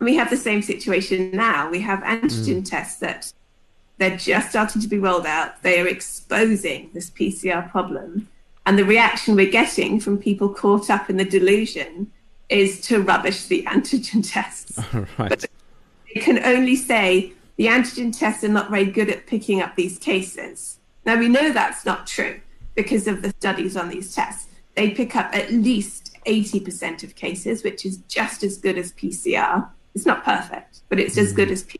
And 0.00 0.06
we 0.06 0.16
have 0.16 0.30
the 0.30 0.36
same 0.36 0.60
situation 0.60 1.30
now. 1.30 1.70
We 1.70 1.80
have 1.80 2.00
antigen 2.00 2.62
mm. 2.62 2.68
tests 2.68 2.98
that 3.00 3.32
they're 3.98 4.16
just 4.16 4.50
starting 4.50 4.82
to 4.82 4.88
be 4.88 4.98
rolled 4.98 5.26
out. 5.26 5.62
They 5.62 5.80
are 5.80 5.86
exposing 5.86 6.90
this 6.92 7.08
PCR 7.08 7.70
problem 7.70 8.28
and 8.66 8.78
the 8.78 8.84
reaction 8.84 9.36
we're 9.36 9.50
getting 9.50 10.00
from 10.00 10.18
people 10.18 10.48
caught 10.48 10.90
up 10.90 11.10
in 11.10 11.16
the 11.16 11.24
delusion 11.24 12.10
is 12.48 12.80
to 12.82 13.02
rubbish 13.02 13.46
the 13.46 13.62
antigen 13.68 14.28
tests. 14.28 14.78
right. 15.18 15.28
But 15.28 15.46
they 16.14 16.20
can 16.20 16.44
only 16.44 16.76
say 16.76 17.32
the 17.56 17.66
antigen 17.66 18.16
tests 18.16 18.44
are 18.44 18.48
not 18.48 18.70
very 18.70 18.86
good 18.86 19.08
at 19.08 19.26
picking 19.26 19.60
up 19.60 19.76
these 19.76 19.98
cases. 19.98 20.78
Now, 21.04 21.18
we 21.18 21.28
know 21.28 21.52
that's 21.52 21.84
not 21.84 22.06
true 22.06 22.40
because 22.74 23.06
of 23.06 23.22
the 23.22 23.30
studies 23.30 23.76
on 23.76 23.88
these 23.88 24.14
tests. 24.14 24.48
They 24.74 24.90
pick 24.90 25.14
up 25.14 25.34
at 25.34 25.52
least 25.52 26.16
80% 26.26 27.04
of 27.04 27.14
cases, 27.14 27.62
which 27.62 27.84
is 27.84 27.98
just 28.08 28.42
as 28.42 28.56
good 28.56 28.78
as 28.78 28.92
PCR. 28.92 29.68
It's 29.94 30.06
not 30.06 30.24
perfect, 30.24 30.80
but 30.88 30.98
it's 30.98 31.16
as 31.16 31.32
good 31.32 31.48
mm. 31.48 31.52
as 31.52 31.64
PCR. 31.64 31.78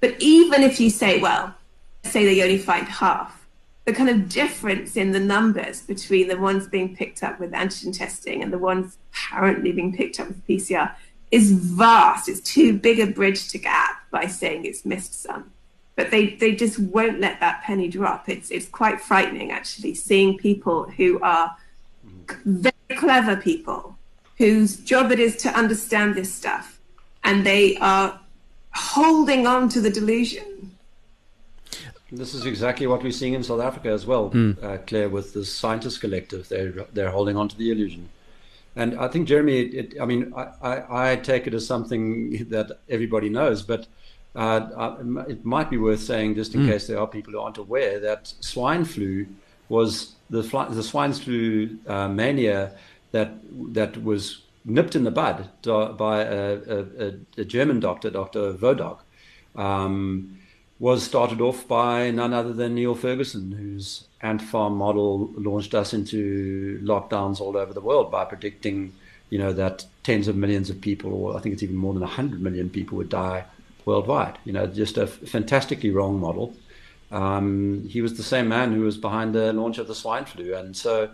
But 0.00 0.16
even 0.18 0.62
if 0.62 0.80
you 0.80 0.90
say, 0.90 1.20
well, 1.20 1.54
say 2.02 2.24
they 2.24 2.42
only 2.42 2.58
find 2.58 2.88
half, 2.88 3.46
the 3.84 3.92
kind 3.92 4.08
of 4.08 4.28
difference 4.28 4.96
in 4.96 5.12
the 5.12 5.20
numbers 5.20 5.82
between 5.82 6.28
the 6.28 6.38
ones 6.38 6.66
being 6.66 6.96
picked 6.96 7.22
up 7.22 7.38
with 7.38 7.52
antigen 7.52 7.96
testing 7.96 8.42
and 8.42 8.52
the 8.52 8.58
ones 8.58 8.98
apparently 9.12 9.72
being 9.72 9.94
picked 9.94 10.20
up 10.20 10.28
with 10.28 10.46
PCR 10.46 10.94
is 11.30 11.52
vast. 11.52 12.28
It's 12.28 12.40
too 12.40 12.78
big 12.78 13.00
a 13.00 13.06
bridge 13.06 13.48
to 13.48 13.58
gap 13.58 14.02
by 14.10 14.26
saying 14.26 14.64
it's 14.64 14.84
missed 14.84 15.22
some. 15.22 15.50
But 15.96 16.10
they, 16.10 16.34
they 16.34 16.54
just 16.54 16.78
won't 16.78 17.20
let 17.20 17.40
that 17.40 17.62
penny 17.62 17.88
drop. 17.88 18.28
It's 18.28 18.50
it's 18.50 18.68
quite 18.68 19.00
frightening 19.00 19.50
actually 19.52 19.94
seeing 19.94 20.38
people 20.38 20.84
who 20.84 21.20
are 21.20 21.54
very 22.44 22.72
clever 22.96 23.36
people 23.36 23.96
whose 24.38 24.76
job 24.76 25.12
it 25.12 25.20
is 25.20 25.36
to 25.36 25.48
understand 25.50 26.14
this 26.14 26.32
stuff 26.32 26.80
and 27.24 27.44
they 27.44 27.76
are 27.76 28.18
holding 28.72 29.46
on 29.46 29.68
to 29.68 29.80
the 29.80 29.90
delusion 29.90 30.62
this 32.12 32.34
is 32.34 32.44
exactly 32.44 32.86
what 32.86 33.02
we're 33.02 33.10
seeing 33.10 33.32
in 33.32 33.42
South 33.42 33.60
Africa 33.60 33.88
as 33.88 34.04
well, 34.04 34.30
mm. 34.30 34.62
uh, 34.62 34.76
Claire, 34.86 35.08
with 35.08 35.32
the 35.32 35.44
scientist 35.44 36.00
collective. 36.00 36.46
They're, 36.48 36.70
they're 36.92 37.10
holding 37.10 37.36
on 37.36 37.48
to 37.48 37.56
the 37.56 37.70
illusion. 37.70 38.10
And 38.74 38.98
I 38.98 39.08
think, 39.08 39.28
Jeremy, 39.28 39.60
it, 39.60 40.00
I 40.00 40.06
mean, 40.06 40.32
I, 40.34 40.48
I, 40.62 41.12
I, 41.12 41.16
take 41.16 41.46
it 41.46 41.52
as 41.54 41.66
something 41.66 42.46
that 42.48 42.80
everybody 42.88 43.28
knows, 43.28 43.62
but 43.62 43.86
uh, 44.34 44.96
it 45.28 45.44
might 45.44 45.68
be 45.68 45.76
worth 45.76 46.00
saying, 46.00 46.36
just 46.36 46.54
in 46.54 46.62
mm. 46.62 46.68
case 46.68 46.86
there 46.86 46.98
are 46.98 47.06
people 47.06 47.34
who 47.34 47.40
aren't 47.40 47.58
aware, 47.58 48.00
that 48.00 48.32
swine 48.40 48.84
flu 48.84 49.26
was 49.68 50.14
the, 50.30 50.40
the 50.70 50.82
swine 50.82 51.12
flu 51.12 51.78
uh, 51.86 52.08
mania 52.08 52.72
that, 53.10 53.32
that 53.74 54.02
was 54.02 54.42
nipped 54.64 54.96
in 54.96 55.04
the 55.04 55.10
bud 55.10 55.50
by 55.98 56.22
a, 56.22 56.54
a, 56.56 57.12
a 57.36 57.44
German 57.44 57.78
doctor, 57.78 58.10
Dr. 58.10 58.54
Wodarg. 58.54 58.98
Um, 59.54 60.38
was 60.82 61.04
started 61.04 61.40
off 61.40 61.68
by 61.68 62.10
none 62.10 62.32
other 62.32 62.52
than 62.52 62.74
Neil 62.74 62.96
Ferguson, 62.96 63.52
whose 63.52 64.08
ant 64.22 64.40
farm 64.40 64.76
model 64.76 65.30
launched 65.36 65.74
us 65.74 65.92
into 65.92 66.80
lockdowns 66.82 67.40
all 67.40 67.56
over 67.56 67.72
the 67.72 67.80
world 67.80 68.10
by 68.10 68.24
predicting, 68.24 68.92
you 69.30 69.38
know, 69.38 69.52
that 69.52 69.84
tens 70.04 70.28
of 70.28 70.36
millions 70.36 70.70
of 70.70 70.80
people, 70.80 71.12
or 71.12 71.36
I 71.36 71.40
think 71.40 71.54
it's 71.54 71.62
even 71.62 71.76
more 71.76 71.92
than 71.92 72.02
100 72.02 72.40
million 72.40 72.70
people 72.70 72.98
would 72.98 73.08
die 73.08 73.44
worldwide. 73.84 74.38
You 74.44 74.52
know, 74.52 74.66
just 74.66 74.96
a 74.96 75.06
fantastically 75.06 75.90
wrong 75.90 76.20
model. 76.20 76.54
Um, 77.10 77.86
he 77.88 78.00
was 78.00 78.16
the 78.16 78.22
same 78.22 78.48
man 78.48 78.72
who 78.72 78.82
was 78.82 78.96
behind 78.96 79.34
the 79.34 79.52
launch 79.52 79.78
of 79.78 79.88
the 79.88 79.94
swine 79.94 80.24
flu. 80.24 80.54
And 80.54 80.74
so, 80.74 81.10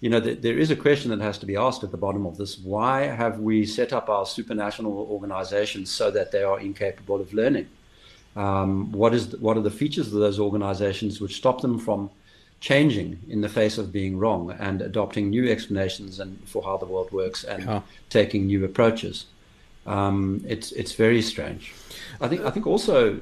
you 0.00 0.10
know, 0.10 0.20
th- 0.20 0.42
there 0.42 0.58
is 0.58 0.70
a 0.70 0.76
question 0.76 1.10
that 1.10 1.20
has 1.20 1.38
to 1.38 1.46
be 1.46 1.56
asked 1.56 1.84
at 1.84 1.90
the 1.90 1.96
bottom 1.96 2.26
of 2.26 2.36
this. 2.36 2.58
Why 2.58 3.02
have 3.04 3.38
we 3.38 3.64
set 3.64 3.92
up 3.92 4.08
our 4.10 4.24
supranational 4.24 5.08
organizations 5.08 5.90
so 5.90 6.10
that 6.10 6.32
they 6.32 6.42
are 6.42 6.60
incapable 6.60 7.20
of 7.20 7.32
learning? 7.32 7.68
Um, 8.36 8.92
what 8.92 9.14
is 9.14 9.36
what 9.38 9.56
are 9.56 9.62
the 9.62 9.70
features 9.70 10.08
of 10.08 10.20
those 10.20 10.38
organizations 10.38 11.20
which 11.20 11.36
stop 11.36 11.60
them 11.60 11.78
from 11.78 12.10
changing 12.60 13.20
in 13.28 13.40
the 13.40 13.48
face 13.48 13.78
of 13.78 13.92
being 13.92 14.18
wrong 14.18 14.50
and 14.58 14.82
adopting 14.82 15.30
new 15.30 15.48
explanations 15.48 16.18
and 16.18 16.38
for 16.48 16.62
how 16.62 16.76
the 16.76 16.86
world 16.86 17.12
works 17.12 17.44
and 17.44 17.82
taking 18.10 18.46
new 18.46 18.64
approaches? 18.64 19.26
Um, 19.86 20.44
it's 20.46 20.72
it's 20.72 20.92
very 20.92 21.22
strange. 21.22 21.72
I 22.20 22.28
think 22.28 22.42
I 22.44 22.50
think 22.50 22.66
also 22.66 23.20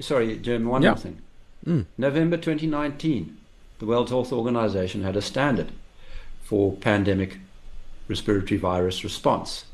sorry, 0.00 0.38
Jerm. 0.38 0.66
One 0.66 0.82
yeah. 0.82 0.90
more 0.90 0.98
thing. 0.98 1.20
Mm. 1.66 1.86
November 1.98 2.36
2019, 2.36 3.36
the 3.80 3.86
World 3.86 4.08
Health 4.08 4.32
Organization 4.32 5.02
had 5.02 5.16
a 5.16 5.22
standard 5.22 5.72
for 6.42 6.72
pandemic 6.76 7.38
respiratory 8.08 8.56
virus 8.56 9.02
response, 9.02 9.64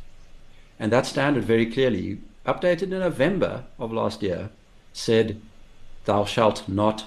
and 0.80 0.90
that 0.90 1.06
standard 1.06 1.44
very 1.44 1.66
clearly 1.66 2.18
updated 2.46 2.84
in 2.84 2.90
November 2.90 3.64
of 3.78 3.92
last 3.92 4.22
year, 4.22 4.50
said, 4.92 5.40
Thou 6.04 6.24
shalt 6.24 6.68
not 6.68 7.04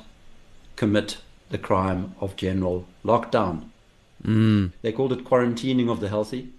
commit 0.75 1.17
the 1.49 1.57
crime 1.57 2.15
of 2.19 2.35
general 2.35 2.85
lockdown. 3.03 3.69
Mm. 4.23 4.71
They 4.81 4.91
called 4.91 5.13
it 5.13 5.23
quarantining 5.23 5.89
of 5.89 5.99
the 5.99 6.09
healthy, 6.09 6.49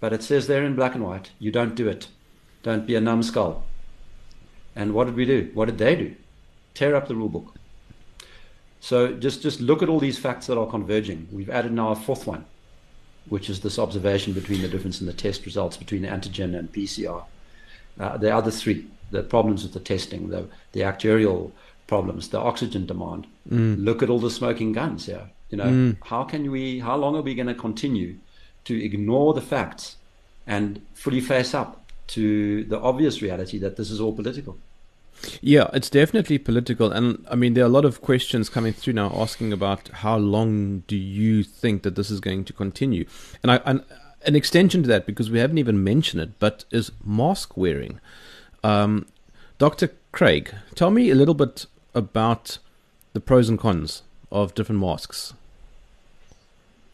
but 0.00 0.12
it 0.12 0.22
says 0.22 0.46
there 0.46 0.64
in 0.64 0.74
black 0.74 0.94
and 0.94 1.04
white, 1.04 1.30
you 1.38 1.50
don't 1.50 1.74
do 1.74 1.88
it. 1.88 2.08
Don't 2.62 2.86
be 2.86 2.96
a 2.96 3.00
numbskull. 3.00 3.64
And 4.74 4.92
what 4.92 5.04
did 5.04 5.16
we 5.16 5.24
do? 5.24 5.50
What 5.54 5.66
did 5.66 5.78
they 5.78 5.96
do? 5.96 6.14
Tear 6.74 6.94
up 6.94 7.08
the 7.08 7.14
rule 7.14 7.28
book. 7.28 7.54
So 8.80 9.12
just, 9.12 9.42
just 9.42 9.60
look 9.60 9.82
at 9.82 9.88
all 9.88 10.00
these 10.00 10.18
facts 10.18 10.46
that 10.46 10.58
are 10.58 10.66
converging. 10.66 11.28
We've 11.32 11.50
added 11.50 11.72
now 11.72 11.90
a 11.90 11.96
fourth 11.96 12.26
one, 12.26 12.44
which 13.28 13.48
is 13.48 13.60
this 13.60 13.78
observation 13.78 14.32
between 14.32 14.62
the 14.62 14.68
difference 14.68 15.00
in 15.00 15.06
the 15.06 15.12
test 15.12 15.46
results 15.46 15.76
between 15.76 16.02
antigen 16.02 16.56
and 16.56 16.72
PCR. 16.72 17.24
Uh, 17.98 18.16
the 18.18 18.34
other 18.34 18.50
three, 18.50 18.86
the 19.10 19.22
problems 19.22 19.62
with 19.62 19.72
the 19.72 19.80
testing, 19.80 20.28
the, 20.28 20.46
the 20.72 20.80
actuarial 20.80 21.52
problems, 21.86 22.28
the 22.28 22.38
oxygen 22.38 22.86
demand. 22.86 23.26
Mm. 23.50 23.84
Look 23.84 24.02
at 24.02 24.10
all 24.10 24.18
the 24.18 24.30
smoking 24.30 24.72
guns 24.72 25.06
here. 25.06 25.30
You 25.50 25.58
know, 25.58 25.64
Mm. 25.64 25.96
how 26.04 26.24
can 26.24 26.50
we, 26.50 26.80
how 26.80 26.96
long 26.96 27.14
are 27.16 27.22
we 27.22 27.34
going 27.34 27.46
to 27.46 27.54
continue 27.54 28.16
to 28.64 28.84
ignore 28.84 29.32
the 29.34 29.40
facts 29.40 29.96
and 30.46 30.80
fully 30.94 31.20
face 31.20 31.54
up 31.54 31.84
to 32.08 32.64
the 32.64 32.78
obvious 32.80 33.22
reality 33.22 33.58
that 33.58 33.76
this 33.76 33.90
is 33.90 34.00
all 34.00 34.12
political? 34.12 34.58
Yeah, 35.40 35.70
it's 35.72 35.88
definitely 35.88 36.38
political, 36.38 36.92
and 36.92 37.24
I 37.30 37.36
mean 37.36 37.54
there 37.54 37.64
are 37.64 37.68
a 37.68 37.70
lot 37.70 37.86
of 37.86 38.02
questions 38.02 38.50
coming 38.50 38.74
through 38.74 38.92
now 38.94 39.10
asking 39.14 39.50
about 39.52 39.88
how 39.88 40.18
long 40.18 40.82
do 40.86 40.96
you 40.96 41.42
think 41.42 41.82
that 41.84 41.94
this 41.94 42.10
is 42.10 42.20
going 42.20 42.44
to 42.44 42.52
continue, 42.52 43.06
and 43.42 43.50
I 43.50 43.56
and 43.64 43.82
an 44.26 44.36
extension 44.36 44.82
to 44.82 44.88
that 44.88 45.06
because 45.06 45.30
we 45.30 45.38
haven't 45.38 45.56
even 45.58 45.82
mentioned 45.82 46.20
it, 46.22 46.38
but 46.38 46.64
is 46.70 46.92
mask 47.04 47.56
wearing. 47.56 47.98
Um, 48.62 49.06
Dr. 49.58 49.90
Craig, 50.12 50.52
tell 50.74 50.90
me 50.90 51.10
a 51.10 51.14
little 51.14 51.34
bit 51.34 51.64
about 51.96 52.58
the 53.14 53.20
pros 53.20 53.48
and 53.48 53.58
cons 53.58 54.02
of 54.30 54.54
different 54.54 54.80
masks. 54.80 55.32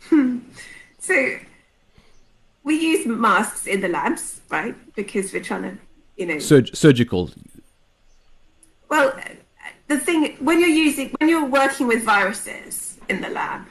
Hmm. 0.09 0.39
So 0.99 1.37
we 2.65 2.79
use 2.79 3.07
masks 3.07 3.67
in 3.67 3.81
the 3.81 3.89
labs, 3.89 4.41
right? 4.49 4.75
Because 4.95 5.33
we're 5.33 5.43
trying 5.43 5.63
to, 5.63 5.77
you 6.17 6.27
know, 6.27 6.39
Surg- 6.39 6.75
surgical. 6.75 7.31
Well, 8.89 9.19
the 9.89 9.99
thing 9.99 10.37
when 10.39 10.61
you're 10.61 10.69
using 10.69 11.11
when 11.19 11.29
you're 11.29 11.45
working 11.45 11.87
with 11.87 12.05
viruses 12.05 12.99
in 13.09 13.21
the 13.21 13.31
lab, 13.31 13.63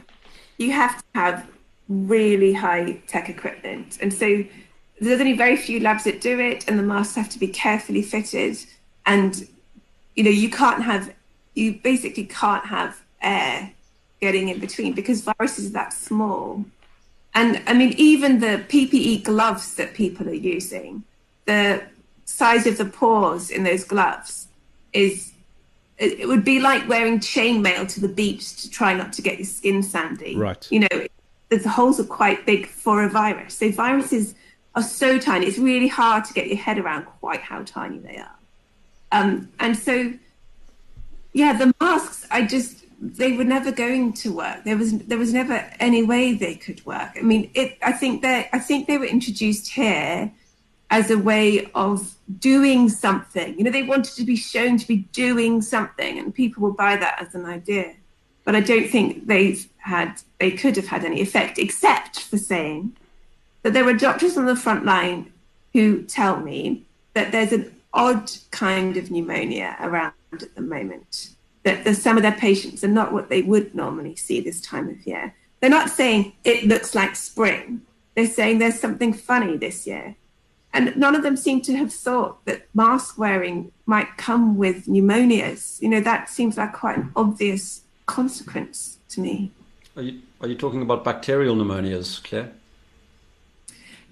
you 0.58 0.72
have 0.72 0.98
to 0.98 1.04
have 1.16 1.48
really 1.88 2.54
high 2.54 3.02
tech 3.08 3.30
equipment, 3.30 3.98
and 4.02 4.14
so 4.14 4.44
there's 5.00 5.20
only 5.20 5.34
very 5.34 5.58
few 5.58 5.80
labs 5.80 6.04
that 6.04 6.22
do 6.22 6.40
it, 6.40 6.68
and 6.68 6.78
the 6.78 6.84
masks 6.84 7.16
have 7.16 7.30
to 7.30 7.40
be 7.40 7.48
carefully 7.48 8.02
fitted, 8.02 8.58
and 9.06 9.48
you 10.16 10.24
know 10.24 10.30
you 10.30 10.50
can't 10.50 10.84
have 10.84 11.14
you 11.54 11.74
basically 11.74 12.26
can't 12.26 12.66
have 12.66 13.02
air 13.22 13.72
getting 14.20 14.49
in 14.49 14.60
between 14.60 14.93
because 14.93 15.22
viruses 15.22 15.68
are 15.68 15.74
that 15.74 15.93
small. 15.93 16.66
And 17.34 17.62
I 17.68 17.74
mean, 17.74 17.93
even 17.97 18.39
the 18.39 18.64
PPE 18.68 19.24
gloves 19.24 19.76
that 19.76 19.93
people 19.93 20.28
are 20.30 20.34
using, 20.34 21.04
the 21.45 21.84
size 22.26 22.68
of 22.68 22.78
the 22.78 22.86
pores 22.86 23.49
in 23.49 23.64
those 23.64 23.84
gloves 23.84 24.47
is 24.93 25.32
it, 25.97 26.20
it 26.20 26.28
would 26.28 26.43
be 26.43 26.60
like 26.60 26.88
wearing 26.88 27.20
chainmail 27.20 27.88
to 27.93 28.02
the 28.02 28.08
beach 28.08 28.62
to 28.62 28.70
try 28.70 28.93
not 28.93 29.14
to 29.14 29.22
get 29.22 29.38
your 29.38 29.45
skin 29.45 29.84
sandy. 29.84 30.36
Right. 30.36 30.68
You 30.72 30.82
know, 30.82 31.08
the 31.49 31.70
holes 31.70 31.99
are 31.99 32.06
quite 32.06 32.45
big 32.45 32.68
for 32.68 33.04
a 33.04 33.10
virus. 33.10 33.56
So 33.56 33.72
viruses 33.72 34.36
are 34.76 34.84
so 34.84 35.20
tiny. 35.20 35.45
It's 35.45 35.58
really 35.58 35.88
hard 35.88 36.26
to 36.26 36.34
get 36.34 36.47
your 36.47 36.58
head 36.58 36.78
around 36.80 37.06
quite 37.06 37.41
how 37.41 37.64
tiny 37.64 37.99
they 37.99 38.18
are. 38.18 38.36
Um, 39.12 39.49
and 39.60 39.78
so, 39.78 40.14
yeah, 41.34 41.58
the 41.58 41.74
masks. 41.80 42.26
I 42.32 42.46
just 42.46 42.86
they 43.00 43.36
were 43.36 43.44
never 43.44 43.72
going 43.72 44.14
to 44.14 44.32
work. 44.32 44.64
There 44.64 44.78
was 44.78 44.98
there 45.00 45.18
was 45.18 45.34
never 45.34 45.66
any 45.80 46.04
way 46.04 46.34
they 46.34 46.56
could 46.56 46.86
work. 46.86 47.12
I 47.18 47.22
mean, 47.22 47.50
it. 47.54 47.78
I 47.82 47.92
think 47.92 48.22
they 48.22 48.50
I 48.54 48.60
think 48.60 48.88
they 48.88 48.98
were 48.98 49.06
introduced 49.06 49.72
here 49.72 50.32
as 50.92 51.10
a 51.10 51.18
way 51.18 51.72
of 51.74 52.16
doing 52.40 52.90
something. 52.90 53.58
You 53.58 53.64
know, 53.64 53.72
they 53.72 53.84
wanted 53.84 54.14
to 54.16 54.24
be 54.24 54.36
shown 54.36 54.78
to 54.78 54.88
be 54.88 54.98
doing 55.14 55.62
something, 55.62 56.20
and 56.20 56.36
people 56.36 56.62
will 56.62 56.74
buy 56.74 56.98
that 56.98 57.22
as 57.22 57.34
an 57.34 57.46
idea. 57.46 57.96
But 58.44 58.56
I 58.56 58.60
don't 58.60 58.90
think 58.90 59.28
they've 59.28 59.68
had, 59.78 60.22
they 60.40 60.52
could 60.52 60.76
have 60.76 60.88
had 60.88 61.06
any 61.06 61.22
effect, 61.22 61.58
except 61.60 62.20
for 62.20 62.38
saying 62.38 62.96
that 63.62 63.74
there 63.74 63.88
are 63.88 63.94
doctors 63.94 64.36
on 64.38 64.46
the 64.46 64.56
front 64.56 64.84
line 64.84 65.32
who 65.74 66.04
tell 66.04 66.40
me 66.40 66.84
that 67.14 67.32
there's 67.32 67.54
an 67.54 67.74
odd 67.94 68.32
kind 68.50 68.98
of 68.98 69.12
pneumonia 69.12 69.78
around 69.80 70.14
at 70.34 70.56
the 70.56 70.62
moment. 70.62 71.30
That 71.64 71.84
the, 71.84 71.94
some 71.94 72.18
of 72.18 72.24
their 72.24 72.32
patients 72.32 72.84
are 72.84 72.88
not 72.90 73.14
what 73.14 73.30
they 73.30 73.42
would 73.42 73.76
normally 73.76 74.16
see 74.16 74.42
this 74.42 74.62
time 74.62 74.90
of 74.90 75.06
year. 75.06 75.36
They're 75.60 75.70
not 75.70 75.90
saying 75.90 76.34
it 76.44 76.66
looks 76.66 76.96
like 76.96 77.16
spring. 77.16 77.82
They're 78.16 78.28
saying 78.28 78.58
there's 78.58 78.80
something 78.80 79.14
funny 79.14 79.58
this 79.58 79.86
year. 79.86 80.16
And 80.74 80.96
none 80.96 81.16
of 81.16 81.24
them 81.24 81.36
seem 81.38 81.62
to 81.62 81.76
have 81.76 81.94
thought 81.94 82.44
that 82.46 82.68
mask 82.74 83.18
wearing 83.18 83.72
might 83.86 84.18
come 84.18 84.58
with 84.58 84.86
pneumonias. 84.88 85.82
You 85.82 85.90
know, 85.90 86.02
that 86.02 86.30
seems 86.30 86.58
like 86.58 86.74
quite 86.74 86.98
an 86.98 87.12
obvious 87.16 87.82
consequence 88.06 88.98
to 89.10 89.22
me. 89.22 89.52
Are 89.96 90.02
you, 90.02 90.22
are 90.40 90.48
you 90.48 90.56
talking 90.56 90.82
about 90.82 91.04
bacterial 91.04 91.56
pneumonias, 91.56 92.24
Claire? 92.24 92.52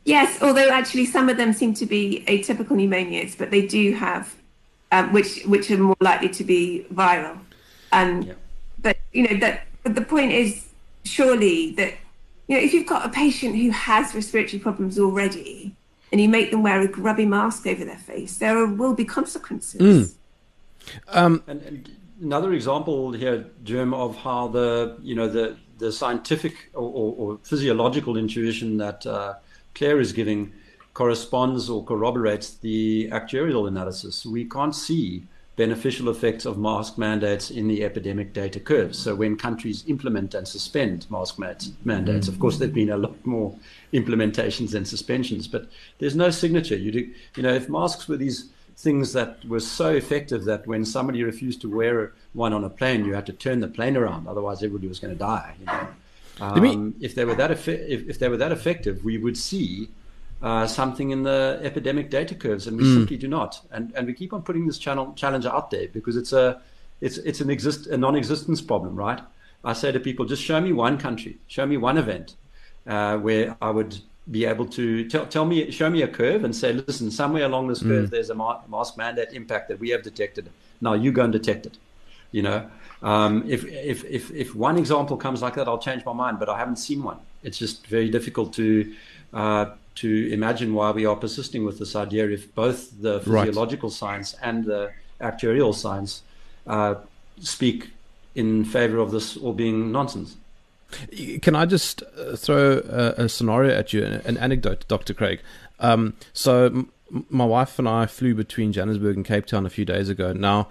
Yes, 0.05 0.41
although 0.41 0.69
actually 0.69 1.05
some 1.05 1.29
of 1.29 1.37
them 1.37 1.53
seem 1.53 1.73
to 1.75 1.85
be 1.85 2.23
atypical 2.27 2.69
pneumonias, 2.69 3.37
but 3.37 3.51
they 3.51 3.65
do 3.65 3.93
have, 3.93 4.35
um, 4.91 5.13
which 5.13 5.43
which 5.45 5.69
are 5.71 5.77
more 5.77 5.97
likely 6.01 6.29
to 6.29 6.43
be 6.43 6.85
viral. 6.93 7.37
Um, 7.91 8.21
Yeah. 8.23 8.33
But 8.81 8.97
you 9.13 9.27
know 9.27 9.39
that. 9.39 9.67
But 9.83 9.95
the 9.95 10.01
point 10.01 10.31
is, 10.31 10.65
surely 11.03 11.71
that 11.73 11.93
you 12.47 12.55
know 12.55 12.61
if 12.61 12.73
you've 12.73 12.87
got 12.87 13.05
a 13.05 13.09
patient 13.09 13.55
who 13.55 13.69
has 13.71 14.13
respiratory 14.15 14.59
problems 14.59 14.99
already, 14.99 15.75
and 16.11 16.21
you 16.21 16.29
make 16.29 16.51
them 16.51 16.63
wear 16.63 16.81
a 16.81 16.87
grubby 16.87 17.25
mask 17.25 17.67
over 17.67 17.83
their 17.85 17.97
face, 17.97 18.37
there 18.37 18.57
are, 18.57 18.67
will 18.67 18.93
be 18.93 19.05
consequences. 19.05 20.15
Um, 21.09 21.43
And, 21.47 21.61
and 21.63 21.89
another 22.21 22.53
example 22.53 23.11
here, 23.11 23.45
Jerm, 23.63 23.93
of 23.93 24.15
how 24.15 24.47
the 24.47 24.97
you 25.01 25.15
know 25.15 25.27
the 25.27 25.57
the 25.77 25.91
scientific 25.91 26.53
or, 26.73 26.89
or, 26.99 27.15
or 27.17 27.39
physiological 27.43 28.17
intuition 28.17 28.77
that 28.77 29.05
uh, 29.05 29.35
Claire 29.75 29.99
is 29.99 30.11
giving 30.13 30.51
corresponds 30.99 31.69
or 31.69 31.81
corroborates 31.85 32.55
the 32.55 33.07
actuarial 33.11 33.69
analysis. 33.69 34.25
We 34.25 34.43
can't 34.43 34.75
see 34.75 35.23
beneficial 35.55 36.09
effects 36.09 36.45
of 36.45 36.57
mask 36.57 36.97
mandates 36.97 37.51
in 37.51 37.69
the 37.69 37.85
epidemic 37.85 38.33
data 38.33 38.59
curves. 38.59 38.99
So 38.99 39.15
when 39.15 39.37
countries 39.37 39.85
implement 39.87 40.33
and 40.33 40.45
suspend 40.45 41.09
mask 41.09 41.39
mandates, 41.85 42.27
of 42.27 42.37
course, 42.37 42.57
there've 42.57 42.73
been 42.73 42.89
a 42.89 42.97
lot 42.97 43.15
more 43.25 43.55
implementations 43.93 44.71
than 44.71 44.83
suspensions, 44.83 45.47
but 45.47 45.69
there's 45.99 46.17
no 46.17 46.29
signature. 46.31 46.75
You 46.75 46.91
do, 46.91 47.09
you 47.37 47.43
know, 47.43 47.53
if 47.53 47.69
masks 47.69 48.09
were 48.09 48.17
these 48.17 48.49
things 48.75 49.13
that 49.13 49.31
were 49.45 49.61
so 49.61 49.89
effective 49.91 50.43
that 50.51 50.67
when 50.67 50.83
somebody 50.83 51.23
refused 51.23 51.61
to 51.61 51.73
wear 51.73 52.11
one 52.33 52.51
on 52.51 52.65
a 52.65 52.69
plane, 52.69 53.05
you 53.05 53.13
had 53.13 53.25
to 53.27 53.33
turn 53.33 53.61
the 53.61 53.69
plane 53.69 53.95
around, 53.95 54.27
otherwise 54.27 54.57
everybody 54.57 54.89
was 54.89 54.99
going 54.99 55.13
to 55.13 55.19
die. 55.19 55.55
You 55.61 55.65
know? 55.65 55.87
Um, 56.41 56.95
if 56.99 57.15
they 57.15 57.23
were 57.23 57.35
that 57.35 57.51
effe- 57.51 57.87
if, 57.87 58.09
if 58.09 58.19
they 58.19 58.27
were 58.27 58.37
that 58.37 58.51
effective, 58.51 59.05
we 59.05 59.17
would 59.17 59.37
see 59.37 59.89
uh, 60.41 60.65
something 60.67 61.11
in 61.11 61.23
the 61.23 61.59
epidemic 61.63 62.09
data 62.09 62.35
curves, 62.35 62.67
and 62.67 62.77
we 62.77 62.83
simply 62.93 63.17
do 63.17 63.27
not. 63.27 63.61
And 63.71 63.91
and 63.95 64.07
we 64.07 64.13
keep 64.13 64.33
on 64.33 64.41
putting 64.41 64.65
this 64.67 64.77
channel 64.77 65.13
challenge 65.15 65.45
out 65.45 65.69
there 65.71 65.87
because 65.89 66.15
it's 66.15 66.33
a 66.33 66.61
it's 67.01 67.17
it's 67.17 67.41
an 67.41 67.49
exist 67.49 67.87
a 67.87 67.97
non-existence 67.97 68.61
problem, 68.61 68.95
right? 68.95 69.21
I 69.63 69.73
say 69.73 69.91
to 69.91 69.99
people, 69.99 70.25
just 70.25 70.41
show 70.43 70.61
me 70.61 70.71
one 70.71 70.97
country, 70.97 71.37
show 71.47 71.65
me 71.65 71.75
one 71.77 71.97
event 71.97 72.35
uh, 72.87 73.17
where 73.17 73.57
I 73.61 73.69
would 73.71 73.97
be 74.31 74.45
able 74.45 74.65
to 74.67 75.07
tell 75.09 75.25
tell 75.25 75.45
me 75.45 75.71
show 75.71 75.89
me 75.89 76.03
a 76.03 76.07
curve 76.07 76.43
and 76.43 76.55
say, 76.55 76.73
listen, 76.73 77.11
somewhere 77.11 77.45
along 77.45 77.67
this 77.67 77.81
curve, 77.81 78.09
there's 78.09 78.29
a 78.29 78.35
ma- 78.35 78.61
mask 78.69 78.97
mandate 78.97 79.33
impact 79.33 79.67
that 79.69 79.79
we 79.79 79.89
have 79.89 80.03
detected. 80.03 80.49
Now 80.81 80.93
you 80.93 81.11
go 81.11 81.23
and 81.23 81.33
detect 81.33 81.65
it. 81.65 81.77
You 82.31 82.43
know, 82.43 82.69
um, 83.01 83.43
if, 83.47 83.65
if, 83.65 84.05
if, 84.05 84.31
if 84.31 84.55
one 84.55 84.77
example 84.77 85.17
comes 85.17 85.41
like 85.41 85.55
that, 85.55 85.67
I'll 85.67 85.79
change 85.79 86.05
my 86.05 86.13
mind, 86.13 86.37
but 86.37 86.47
I 86.47 86.57
haven't 86.57 86.75
seen 86.75 87.03
one. 87.03 87.17
It's 87.43 87.57
just 87.57 87.87
very 87.87 88.09
difficult 88.09 88.53
to, 88.53 88.93
uh, 89.33 89.65
to 90.01 90.29
imagine 90.31 90.73
why 90.73 90.91
we 90.91 91.05
are 91.05 91.15
persisting 91.15 91.65
with 91.65 91.79
this 91.79 91.95
idea 91.95 92.29
if 92.29 92.53
both 92.55 93.01
the 93.01 93.21
Right. 93.25 93.47
physiological 93.47 93.89
science 93.89 94.35
and 94.41 94.65
the 94.65 94.91
actuarial 95.21 95.73
science 95.73 96.21
uh, 96.67 96.95
speak 97.41 97.89
in 98.35 98.63
favor 98.65 98.97
of 98.99 99.11
this 99.11 99.35
all 99.37 99.53
being 99.53 99.91
nonsense. 99.91 100.35
Can 101.41 101.55
I 101.55 101.65
just 101.65 102.01
uh, 102.17 102.35
throw 102.35 102.81
a, 102.89 103.23
a 103.25 103.29
scenario 103.29 103.71
at 103.77 103.93
you, 103.93 104.03
an 104.25 104.37
anecdote, 104.37 104.85
Dr. 104.87 105.13
Craig? 105.13 105.39
Um, 105.79 106.13
so, 106.33 106.65
m- 106.65 106.91
my 107.29 107.45
wife 107.45 107.77
and 107.79 107.87
I 107.87 108.05
flew 108.05 108.33
between 108.35 108.71
Johannesburg 108.71 109.15
and 109.15 109.25
Cape 109.25 109.45
Town 109.45 109.65
a 109.65 109.69
few 109.69 109.85
days 109.85 110.09
ago. 110.09 110.33
Now, 110.33 110.67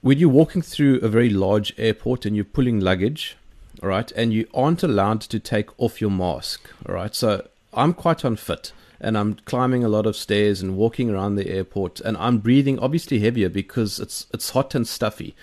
when 0.00 0.18
you're 0.18 0.28
walking 0.28 0.62
through 0.62 1.00
a 1.00 1.08
very 1.08 1.30
large 1.30 1.72
airport 1.78 2.24
and 2.26 2.34
you're 2.36 2.44
pulling 2.44 2.80
luggage, 2.80 3.36
all 3.82 3.88
right, 3.88 4.10
and 4.12 4.32
you 4.32 4.46
aren't 4.52 4.82
allowed 4.82 5.20
to 5.22 5.38
take 5.38 5.68
off 5.80 6.00
your 6.00 6.10
mask, 6.10 6.68
all 6.86 6.94
right. 6.94 7.14
So, 7.14 7.46
I'm 7.78 7.94
quite 7.94 8.24
unfit, 8.24 8.72
and 9.00 9.16
I'm 9.16 9.34
climbing 9.44 9.84
a 9.84 9.88
lot 9.88 10.06
of 10.06 10.16
stairs 10.16 10.60
and 10.60 10.76
walking 10.76 11.08
around 11.08 11.36
the 11.36 11.48
airport, 11.48 12.00
and 12.00 12.16
I'm 12.16 12.38
breathing 12.38 12.78
obviously 12.78 13.20
heavier 13.20 13.48
because 13.48 14.00
it's 14.00 14.26
it's 14.34 14.50
hot 14.50 14.74
and 14.74 14.86
stuffy. 14.86 15.34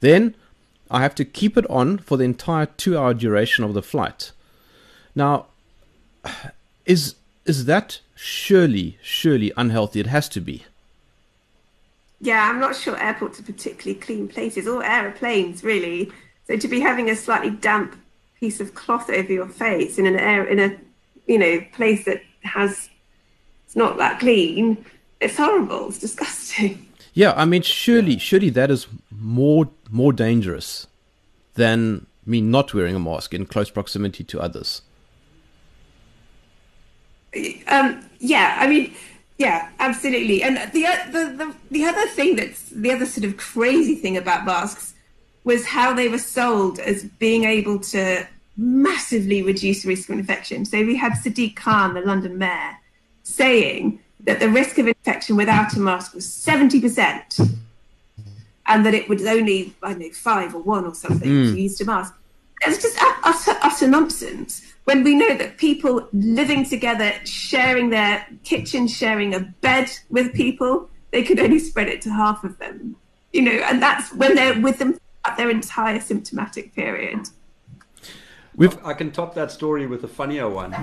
Then 0.00 0.34
I 0.90 1.00
have 1.02 1.14
to 1.14 1.24
keep 1.24 1.56
it 1.56 1.68
on 1.70 1.98
for 1.98 2.16
the 2.16 2.24
entire 2.24 2.66
two-hour 2.66 3.14
duration 3.14 3.64
of 3.64 3.74
the 3.74 3.82
flight. 3.82 4.32
Now, 5.14 5.46
is 6.84 7.14
is 7.46 7.66
that 7.66 8.00
surely 8.14 8.98
surely 9.02 9.52
unhealthy? 9.56 10.00
It 10.00 10.06
has 10.06 10.28
to 10.30 10.40
be. 10.40 10.64
Yeah, 12.20 12.48
I'm 12.48 12.60
not 12.60 12.74
sure 12.74 12.96
airports 12.98 13.38
are 13.38 13.44
particularly 13.44 14.00
clean 14.00 14.28
places 14.28 14.66
or 14.66 14.82
aeroplanes 14.82 15.62
really. 15.62 16.10
So 16.46 16.56
to 16.56 16.68
be 16.68 16.80
having 16.80 17.08
a 17.10 17.16
slightly 17.16 17.50
damp 17.50 17.96
piece 18.40 18.60
of 18.60 18.74
cloth 18.74 19.08
over 19.10 19.32
your 19.32 19.48
face 19.48 19.98
in 19.98 20.06
an 20.06 20.16
air 20.18 20.44
in 20.44 20.58
a 20.58 20.76
you 21.26 21.38
know 21.38 21.60
place 21.72 22.04
that 22.04 22.22
has 22.42 22.88
it's 23.66 23.76
not 23.76 23.96
that 23.98 24.20
clean, 24.20 24.84
it's 25.20 25.36
horrible. 25.36 25.88
It's 25.88 25.98
disgusting. 25.98 26.88
Yeah, 27.16 27.32
I 27.36 27.44
mean, 27.44 27.62
surely, 27.62 28.18
surely 28.18 28.50
that 28.50 28.72
is 28.72 28.88
more 29.08 29.68
more 29.88 30.12
dangerous 30.12 30.88
than 31.54 32.08
me 32.26 32.40
not 32.40 32.74
wearing 32.74 32.96
a 32.96 32.98
mask 32.98 33.32
in 33.32 33.46
close 33.46 33.70
proximity 33.70 34.24
to 34.24 34.40
others. 34.40 34.82
Um, 37.68 38.04
yeah, 38.18 38.56
I 38.58 38.66
mean, 38.66 38.94
yeah, 39.38 39.70
absolutely. 39.78 40.42
And 40.42 40.56
the, 40.72 40.82
the 41.12 41.24
the 41.36 41.54
the 41.70 41.84
other 41.84 42.06
thing 42.08 42.34
that's 42.34 42.68
the 42.70 42.90
other 42.90 43.06
sort 43.06 43.24
of 43.24 43.36
crazy 43.36 43.94
thing 43.94 44.16
about 44.16 44.44
masks 44.44 44.94
was 45.44 45.66
how 45.66 45.92
they 45.92 46.08
were 46.08 46.18
sold 46.18 46.80
as 46.80 47.04
being 47.04 47.44
able 47.44 47.78
to 47.78 48.26
massively 48.56 49.42
reduce 49.42 49.84
risk 49.84 50.08
of 50.08 50.18
infection. 50.18 50.64
So 50.64 50.84
we 50.84 50.96
had 50.96 51.12
Sadiq 51.12 51.56
Khan, 51.56 51.94
the 51.94 52.00
London 52.00 52.38
mayor, 52.38 52.76
saying 53.22 54.00
that 54.20 54.40
the 54.40 54.48
risk 54.48 54.78
of 54.78 54.86
infection 54.86 55.36
without 55.36 55.74
a 55.74 55.80
mask 55.80 56.14
was 56.14 56.26
70%, 56.26 57.56
and 58.66 58.86
that 58.86 58.94
it 58.94 59.08
was 59.08 59.26
only, 59.26 59.74
I 59.82 59.90
don't 59.90 60.00
know, 60.00 60.10
five 60.12 60.54
or 60.54 60.62
one 60.62 60.84
or 60.84 60.94
something 60.94 61.28
mm. 61.28 61.50
if 61.50 61.56
you 61.56 61.62
used 61.64 61.80
a 61.80 61.84
mask. 61.84 62.14
It's 62.62 62.80
just 62.80 62.96
utter, 63.00 63.58
utter 63.62 63.88
nonsense 63.88 64.74
when 64.84 65.02
we 65.02 65.14
know 65.14 65.34
that 65.34 65.56
people 65.56 66.08
living 66.12 66.64
together, 66.64 67.12
sharing 67.24 67.90
their 67.90 68.26
kitchen, 68.44 68.86
sharing 68.86 69.34
a 69.34 69.40
bed 69.40 69.90
with 70.10 70.32
people, 70.34 70.88
they 71.10 71.22
could 71.22 71.40
only 71.40 71.58
spread 71.58 71.88
it 71.88 72.02
to 72.02 72.10
half 72.10 72.44
of 72.44 72.58
them. 72.58 72.96
You 73.32 73.42
know, 73.42 73.50
and 73.50 73.82
that's 73.82 74.12
when 74.12 74.34
they're 74.34 74.60
with 74.60 74.78
them 74.78 74.98
at 75.24 75.36
their 75.36 75.50
entire 75.50 76.00
symptomatic 76.00 76.74
period. 76.74 77.28
We've, 78.56 78.78
I 78.86 78.94
can 78.94 79.10
top 79.10 79.34
that 79.34 79.50
story 79.50 79.86
with 79.88 80.04
a 80.04 80.08
funnier 80.08 80.48
one. 80.48 80.74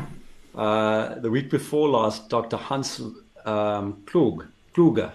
Uh, 0.54 1.16
the 1.16 1.32
week 1.32 1.50
before 1.50 1.88
last, 1.88 2.28
Dr. 2.28 2.58
Hans 2.58 3.02
um, 3.46 4.04
Klug, 4.06 4.46
Kluge, 4.74 5.10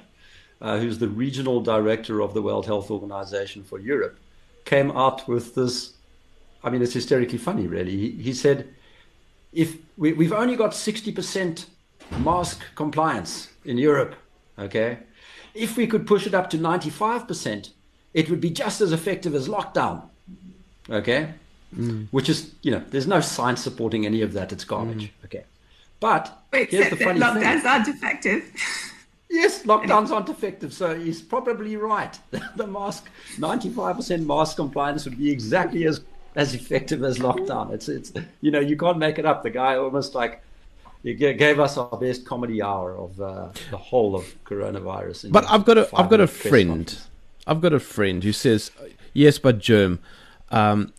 uh, 0.62 0.78
who's 0.78 0.98
the 0.98 1.08
regional 1.08 1.60
director 1.60 2.22
of 2.22 2.32
the 2.32 2.40
World 2.40 2.64
Health 2.64 2.90
Organization 2.90 3.62
for 3.62 3.78
Europe, 3.78 4.18
came 4.64 4.90
out 4.92 5.28
with 5.28 5.54
this. 5.54 5.92
I 6.64 6.70
mean, 6.70 6.80
it's 6.80 6.94
hysterically 6.94 7.36
funny, 7.36 7.66
really. 7.66 7.94
He, 7.94 8.10
he 8.22 8.32
said, 8.32 8.68
if 9.52 9.76
we, 9.98 10.14
we've 10.14 10.32
only 10.32 10.56
got 10.56 10.70
60% 10.70 11.66
mask 12.20 12.62
compliance 12.74 13.50
in 13.66 13.76
Europe, 13.76 14.14
okay, 14.58 15.00
if 15.54 15.76
we 15.76 15.86
could 15.86 16.06
push 16.06 16.26
it 16.26 16.32
up 16.32 16.48
to 16.50 16.58
95%, 16.58 17.70
it 18.14 18.30
would 18.30 18.40
be 18.40 18.48
just 18.48 18.80
as 18.80 18.92
effective 18.92 19.34
as 19.34 19.46
lockdown, 19.46 20.08
okay? 20.88 21.34
Mm. 21.74 22.08
Which 22.10 22.28
is, 22.28 22.52
you 22.62 22.70
know, 22.70 22.82
there's 22.90 23.06
no 23.06 23.20
science 23.20 23.62
supporting 23.62 24.06
any 24.06 24.22
of 24.22 24.32
that. 24.34 24.52
It's 24.52 24.64
garbage, 24.64 25.04
mm. 25.04 25.24
okay? 25.24 25.44
But 26.00 26.42
Wait, 26.52 26.70
here's 26.70 26.90
the 26.90 26.96
funny 26.96 27.20
lockdowns 27.20 27.60
thing. 27.60 27.66
aren't 27.66 27.88
effective. 27.88 28.52
Yes, 29.28 29.64
lockdowns 29.64 30.10
aren't 30.10 30.28
effective. 30.28 30.72
So 30.72 30.96
he's 30.98 31.20
probably 31.20 31.76
right. 31.76 32.16
the 32.56 32.66
mask, 32.66 33.08
95% 33.38 34.24
mask 34.24 34.56
compliance 34.56 35.04
would 35.04 35.18
be 35.18 35.30
exactly 35.30 35.84
as 35.84 36.00
as 36.36 36.54
effective 36.54 37.02
as 37.02 37.18
lockdown. 37.18 37.72
It's 37.72 37.88
it's 37.88 38.12
you 38.40 38.50
know 38.50 38.60
you 38.60 38.76
can't 38.76 38.98
make 38.98 39.18
it 39.18 39.26
up. 39.26 39.42
The 39.42 39.50
guy 39.50 39.76
almost 39.76 40.14
like 40.14 40.42
he 41.02 41.14
gave 41.14 41.58
us 41.58 41.76
our 41.76 41.98
best 41.98 42.24
comedy 42.24 42.62
hour 42.62 42.96
of 42.96 43.20
uh, 43.20 43.48
the 43.70 43.76
whole 43.76 44.14
of 44.14 44.24
coronavirus. 44.44 45.32
But 45.32 45.44
I've 45.50 45.64
got 45.64 45.78
a 45.78 45.88
I've 45.94 46.10
got 46.10 46.20
a 46.20 46.26
friend. 46.26 46.96
I've 47.46 47.60
got 47.60 47.72
a 47.72 47.80
friend 47.80 48.22
who 48.22 48.32
says 48.32 48.70
yes, 49.12 49.38
but 49.38 49.58
Jerm. 49.58 49.98
Um, 50.50 50.92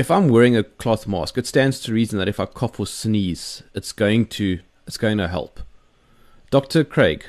if 0.00 0.10
I'm 0.10 0.28
wearing 0.28 0.56
a 0.56 0.64
cloth 0.64 1.06
mask, 1.06 1.36
it 1.36 1.46
stands 1.46 1.78
to 1.80 1.92
reason 1.92 2.18
that 2.18 2.28
if 2.28 2.40
I 2.40 2.46
cough 2.46 2.80
or 2.80 2.86
sneeze, 2.86 3.62
it's 3.74 3.92
going 3.92 4.26
to 4.28 4.60
it's 4.86 4.96
going 4.96 5.18
to 5.18 5.28
help. 5.28 5.60
Dr. 6.50 6.84
Craig. 6.84 7.26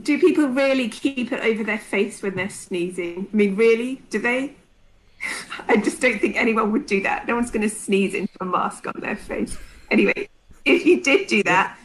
Do 0.00 0.18
people 0.18 0.48
really 0.48 0.88
keep 0.88 1.30
it 1.30 1.40
over 1.44 1.62
their 1.62 1.78
face 1.78 2.22
when 2.22 2.34
they're 2.34 2.48
sneezing? 2.48 3.28
I 3.30 3.36
mean, 3.36 3.56
really? 3.56 3.96
Do 4.08 4.18
they? 4.20 4.54
I 5.68 5.76
just 5.76 6.00
don't 6.00 6.18
think 6.18 6.36
anyone 6.36 6.72
would 6.72 6.86
do 6.86 7.02
that. 7.02 7.28
No 7.28 7.34
one's 7.34 7.50
going 7.50 7.68
to 7.68 7.74
sneeze 7.74 8.14
into 8.14 8.32
a 8.40 8.46
mask 8.46 8.86
on 8.86 8.94
their 8.98 9.16
face. 9.16 9.58
Anyway, 9.90 10.30
if 10.64 10.86
you 10.86 11.02
did 11.02 11.26
do 11.26 11.42
that, 11.42 11.78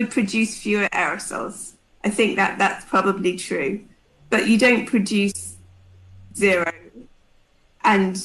you 0.00 0.08
produce 0.08 0.58
fewer 0.60 0.88
aerosols. 0.88 1.74
I 2.02 2.10
think 2.10 2.34
that 2.34 2.58
that's 2.58 2.84
probably 2.86 3.36
true. 3.36 3.84
But 4.28 4.48
you 4.48 4.58
don't 4.58 4.86
produce 4.86 5.56
zero. 6.34 6.72
And 7.84 8.20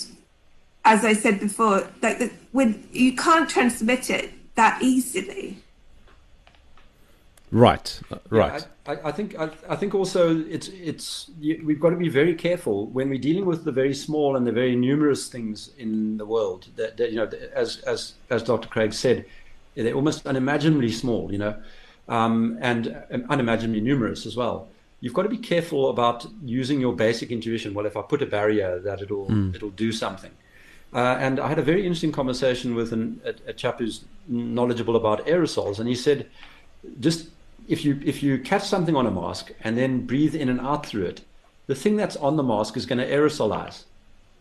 as 0.86 1.06
I 1.06 1.14
said 1.14 1.40
before, 1.40 1.88
like 2.02 2.20
the, 2.20 2.32
when 2.52 2.88
you 2.92 3.16
can't 3.16 3.50
transmit 3.50 4.10
it 4.10 4.32
that 4.56 4.82
easily. 4.82 5.58
Right, 7.52 8.02
uh, 8.12 8.18
right. 8.30 8.66
Yeah, 8.88 8.94
I, 8.94 9.10
I, 9.10 9.12
think 9.12 9.40
I, 9.40 9.50
I, 9.70 9.76
think 9.76 9.94
also 9.94 10.44
it's 10.46 10.70
it's 10.70 11.30
we've 11.40 11.80
got 11.80 11.92
to 11.92 11.96
be 11.96 12.10
very 12.10 12.34
careful 12.34 12.88
when 12.88 13.10
we're 13.10 13.20
dealing 13.20 13.46
with 13.46 13.64
the 13.64 13.72
very 13.72 13.94
small 13.94 14.36
and 14.36 14.46
the 14.46 14.52
very 14.52 14.76
numerous 14.76 15.30
things 15.30 15.70
in 15.78 16.18
the 16.18 16.26
world. 16.26 16.68
That, 16.78 16.98
that 16.98 17.12
you 17.12 17.18
know, 17.18 17.30
as 17.54 17.78
as 17.82 18.14
as 18.32 18.42
Dr. 18.42 18.68
Craig 18.70 18.92
said, 18.92 19.26
they're 19.76 19.94
almost 19.94 20.26
unimaginably 20.26 20.92
small. 20.92 21.32
You 21.32 21.38
know, 21.38 21.56
um, 22.10 22.58
and 22.60 23.06
unimaginably 23.30 23.82
numerous 23.82 24.26
as 24.26 24.36
well. 24.36 24.68
You've 25.00 25.14
got 25.14 25.24
to 25.24 25.30
be 25.30 25.38
careful 25.38 25.90
about 25.90 26.26
using 26.44 26.82
your 26.82 26.96
basic 26.96 27.30
intuition. 27.30 27.76
Well, 27.76 27.86
if 27.86 27.96
I 27.96 28.02
put 28.02 28.24
a 28.24 28.26
barrier, 28.26 28.80
that 28.80 29.02
it'll 29.02 29.28
mm. 29.28 29.54
it'll 29.54 29.70
do 29.70 29.92
something. 29.92 30.32
Uh, 30.94 31.18
and 31.20 31.40
I 31.40 31.48
had 31.48 31.58
a 31.58 31.64
very 31.64 31.82
interesting 31.82 32.12
conversation 32.12 32.76
with 32.76 32.94
an, 32.94 33.20
a, 33.26 33.50
a, 33.50 33.54
chap 33.54 33.80
who's 33.80 34.06
knowledgeable 34.28 34.96
about 34.96 35.26
aerosols, 35.26 35.80
and 35.80 35.90
he 35.90 35.96
said, 35.96 36.30
just 37.00 37.30
if 37.68 37.84
you 37.84 38.00
if 38.06 38.22
you 38.22 38.38
catch 38.38 38.64
something 38.64 38.96
on 38.96 39.08
a 39.08 39.12
mask 39.12 39.52
and 39.62 39.78
then 39.78 40.06
breathe 40.06 40.36
in 40.36 40.50
and 40.50 40.60
out 40.62 40.86
through 40.86 41.06
it, 41.06 41.22
the 41.68 41.74
thing 41.74 41.96
that's 41.96 42.16
on 42.18 42.38
the 42.38 42.44
mask 42.44 42.78
is 42.78 42.86
going 42.86 43.00
to 43.00 43.10
aerosolize, 43.10 43.84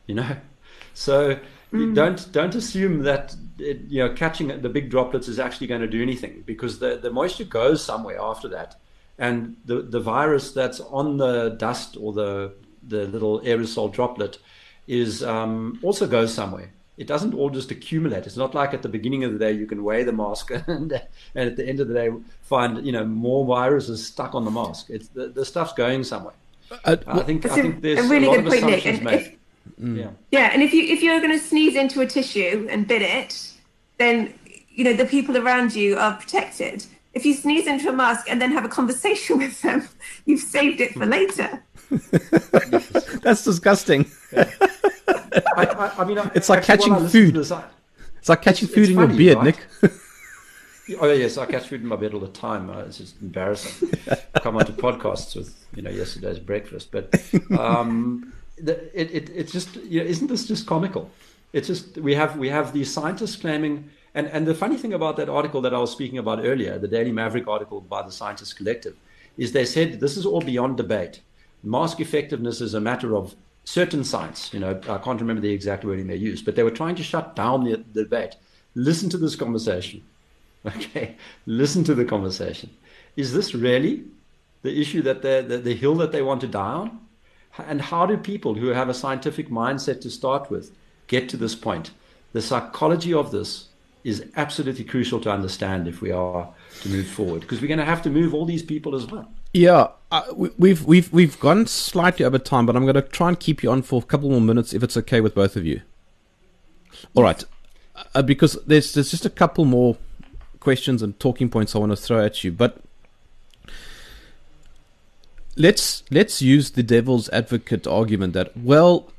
you 0.07 0.15
know. 0.15 0.37
So 0.95 1.39
mm. 1.73 1.95
don't 1.95 2.31
don't 2.33 2.55
assume 2.55 3.05
that 3.05 3.35
it, 3.59 3.81
you 3.89 4.01
know 4.07 4.13
catching 4.13 4.49
the 4.61 4.69
big 4.69 4.91
droplets 4.91 5.27
is 5.27 5.39
actually 5.39 5.69
going 5.69 5.81
to 5.81 5.87
do 5.87 6.03
anything 6.03 6.43
because 6.45 6.81
the 6.81 6.99
the 6.99 7.11
moisture 7.11 7.45
goes 7.45 7.83
somewhere 7.83 8.21
after 8.21 8.47
that, 8.49 8.77
and 9.19 9.57
the 9.65 9.81
the 9.81 10.01
virus 10.01 10.53
that's 10.53 10.81
on 10.81 11.17
the 11.17 11.57
dust 11.59 11.97
or 11.99 12.13
the 12.13 12.53
the 12.87 13.07
little 13.07 13.41
aerosol 13.41 13.91
droplet 13.91 14.39
is 14.87 15.23
um, 15.23 15.79
also 15.83 16.07
goes 16.07 16.33
somewhere. 16.33 16.71
It 16.99 17.07
doesn't 17.07 17.35
all 17.35 17.51
just 17.51 17.71
accumulate. 17.71 18.27
It's 18.27 18.37
not 18.37 18.55
like 18.55 18.75
at 18.75 18.83
the 18.83 18.89
beginning 18.89 19.25
of 19.25 19.33
the 19.33 19.39
day 19.39 19.53
you 19.53 19.67
can 19.67 19.83
weigh 19.83 20.05
the 20.05 20.13
mask 20.13 20.51
and, 20.67 20.93
and 21.35 21.49
at 21.51 21.57
the 21.57 21.67
end 21.67 21.81
of 21.81 21.89
the 21.89 21.95
day 21.95 22.11
find 22.43 22.85
you 22.85 22.93
know 22.93 23.05
more 23.05 23.45
viruses 23.47 24.07
stuck 24.07 24.35
on 24.35 24.45
the 24.45 24.51
mask. 24.51 24.91
It's 24.91 25.09
the, 25.09 25.29
the 25.29 25.45
stuff's 25.45 25.73
going 25.73 26.05
somewhere. 26.05 26.35
Uh, 26.85 26.97
I 27.07 27.21
think 27.21 27.45
I 27.47 27.49
think 27.49 27.83
there's 27.83 27.99
a, 27.99 28.09
really 28.09 28.27
a 28.27 28.31
lot 28.31 28.37
good 28.37 28.47
of 28.47 28.53
point, 28.53 28.65
assumptions 28.65 29.01
made. 29.01 29.15
If, 29.15 29.81
mm. 29.81 29.99
Yeah. 29.99 30.11
Yeah, 30.31 30.51
and 30.53 30.63
if 30.63 30.73
you 30.73 30.85
if 30.85 31.03
you're 31.03 31.21
going 31.21 31.33
to 31.33 31.39
sneeze 31.39 31.77
into 31.77 32.01
a 32.01 32.07
tissue 32.07 32.67
and 32.71 32.87
bit 32.87 33.03
it, 33.03 33.53
then 33.99 34.35
you 34.71 34.85
know 34.85 34.93
the 34.93 35.07
people 35.07 35.37
around 35.37 35.75
you 35.75 35.97
are 35.97 36.17
protected. 36.17 36.87
If 37.15 37.27
you 37.27 37.35
sneeze 37.35 37.67
into 37.67 37.89
a 37.89 37.93
mask 37.93 38.29
and 38.31 38.41
then 38.41 38.53
have 38.53 38.65
a 38.65 38.69
conversation 38.69 39.39
with 39.45 39.61
them, 39.63 39.89
you've 40.25 40.41
saved 40.41 40.81
it 40.81 40.93
for 40.95 41.07
later. 41.07 41.63
That's 43.23 43.45
disgusting. 43.45 44.11
Yeah. 44.33 44.51
I, 45.57 45.67
I, 45.67 45.93
I, 45.99 46.05
mean, 46.05 46.19
it's 46.35 46.49
like 46.49 46.63
catching 46.63 46.95
food. 47.09 47.35
This, 47.35 47.53
it's 48.19 48.29
like 48.29 48.43
catching 48.43 48.67
it's, 48.67 48.75
food 48.75 48.83
it's 48.83 48.91
in 48.91 48.97
funny, 48.97 49.15
your 49.15 49.35
beard, 49.35 49.37
right? 49.39 49.45
Nick. 49.83 49.93
oh 51.01 51.13
yes, 51.13 51.39
I 51.39 51.47
catch 51.47 51.69
food 51.69 51.83
in 51.83 51.87
my 51.87 51.97
bed 51.97 52.15
all 52.15 52.21
the 52.21 52.29
time. 52.29 52.71
Uh, 52.71 52.81
it's 52.81 52.99
just 52.99 53.21
embarrassing. 53.21 53.91
Come 54.43 54.57
onto 54.57 54.73
podcasts 54.73 55.37
with 55.37 55.55
you 55.75 55.83
know 55.83 55.91
yesterday's 55.91 56.39
breakfast, 56.39 56.91
but 56.91 57.15
um, 57.59 58.33
the, 58.59 58.75
it, 58.99 59.11
it 59.11 59.31
it's 59.35 59.53
just 59.53 59.77
you 59.77 60.01
know, 60.01 60.07
isn't 60.07 60.29
this 60.29 60.47
just 60.47 60.67
comical? 60.67 61.11
It's 61.53 61.67
just 61.67 61.99
we 61.99 62.15
have 62.15 62.37
we 62.37 62.49
have 62.49 62.73
these 62.73 62.93
scientists 62.93 63.37
claiming. 63.37 63.91
And, 64.15 64.27
and 64.27 64.47
the 64.47 64.55
funny 64.55 64.77
thing 64.77 64.93
about 64.93 65.17
that 65.17 65.31
article 65.31 65.63
that 65.63 65.73
I 65.73 65.79
was 65.79 65.91
speaking 65.91 66.19
about 66.19 66.41
earlier, 66.45 66.79
the 66.79 66.87
Daily 66.87 67.13
Maverick 67.13 67.49
article 67.49 67.81
by 67.81 68.03
the 68.03 68.13
Scientist 68.13 68.59
Collective, 68.59 68.95
is 69.39 69.53
they 69.53 69.65
said 69.65 70.01
this 70.01 70.19
is 70.19 70.27
all 70.27 70.43
beyond 70.43 70.77
debate 70.77 71.23
mask 71.63 72.01
effectiveness 72.01 72.61
is 72.61 72.75
a 72.75 72.81
matter 72.81 73.17
of 73.17 73.35
certain 73.65 74.05
science. 74.05 74.53
You 74.53 74.61
know, 74.61 74.81
I 74.89 74.99
can't 74.99 75.21
remember 75.21 75.41
the 75.41 75.53
exact 75.53 75.85
wording 75.85 76.07
they 76.07 76.17
used, 76.17 76.45
but 76.45 76.57
they 76.57 76.63
were 76.63 76.71
trying 76.71 76.97
to 76.97 77.03
shut 77.03 77.37
down 77.37 77.65
the, 77.65 77.77
the 77.93 78.05
debate. 78.05 78.37
Listen 78.75 79.09
to 79.11 79.19
this 79.19 79.37
conversation. 79.37 80.03
Okay, 80.65 81.17
listen 81.45 81.83
to 81.83 81.93
the 81.93 82.05
conversation. 82.05 82.71
Is 83.17 83.33
this 83.35 83.53
really 83.53 84.05
the 84.63 84.81
issue 84.81 85.03
that 85.03 85.23
the, 85.23 85.59
the 85.59 85.75
hill 85.75 85.97
that 85.97 86.13
they 86.13 86.23
want 86.23 86.41
to 86.43 86.47
die 86.47 86.75
on? 86.75 87.01
And 87.59 87.81
how 87.81 88.07
do 88.07 88.17
people 88.17 88.55
who 88.55 88.69
have 88.69 88.89
a 88.89 88.95
scientific 88.95 89.49
mindset 89.49 90.01
to 90.03 90.11
start 90.11 90.53
with 90.53 90.71
get 91.09 91.29
to 91.31 91.37
this 91.37 91.57
point? 91.57 91.91
The 92.33 92.41
psychology 92.41 93.13
of 93.13 93.33
this 93.33 93.71
is 94.05 94.25
absolutely 94.37 94.85
crucial 94.85 95.21
to 95.21 95.33
understand 95.33 95.87
if 95.87 96.01
we 96.01 96.13
are 96.13 96.49
to 96.83 96.89
move 96.89 97.07
forward 97.07 97.41
because 97.41 97.61
we're 97.61 97.67
going 97.69 97.79
to 97.79 97.85
have 97.85 98.03
to 98.03 98.11
move 98.11 98.33
all 98.33 98.45
these 98.45 98.63
people 98.63 98.95
as 98.95 99.07
well. 99.07 99.29
Yeah, 99.53 99.89
uh, 100.11 100.23
we've 100.35 100.85
we've 100.85 101.13
we've 101.13 101.39
gone 101.39 101.67
slightly 101.67 102.25
over 102.25 102.39
time, 102.39 102.65
but 102.65 102.75
I'm 102.75 102.85
going 102.85 102.95
to 102.95 103.03
try 103.03 103.29
and 103.29 103.39
keep 103.39 103.63
you 103.63 103.71
on 103.71 103.83
for 103.83 104.01
a 104.01 104.05
couple 104.05 104.31
more 104.31 104.41
minutes 104.41 104.73
if 104.73 104.83
it's 104.83 104.97
okay 104.97 105.21
with 105.21 105.35
both 105.35 105.57
of 105.57 105.67
you. 105.67 105.83
All 107.15 107.23
right, 107.23 107.45
uh, 108.15 108.23
because 108.23 108.59
there's 108.67 108.95
there's 108.95 109.11
just 109.11 109.27
a 109.27 109.31
couple 109.31 109.65
more 109.65 109.99
questions 110.61 111.03
and 111.03 111.19
talking 111.21 111.51
points 111.51 111.75
I 111.75 111.81
want 111.81 111.93
to 111.93 111.97
throw 111.97 112.25
at 112.25 112.43
you, 112.45 112.53
but 112.53 112.79
let's 115.57 116.03
let's 116.11 116.41
use 116.41 116.71
the 116.71 116.83
devil's 116.83 117.29
advocate 117.29 117.87
argument 117.87 118.33
that 118.33 118.57
well, 118.57 119.13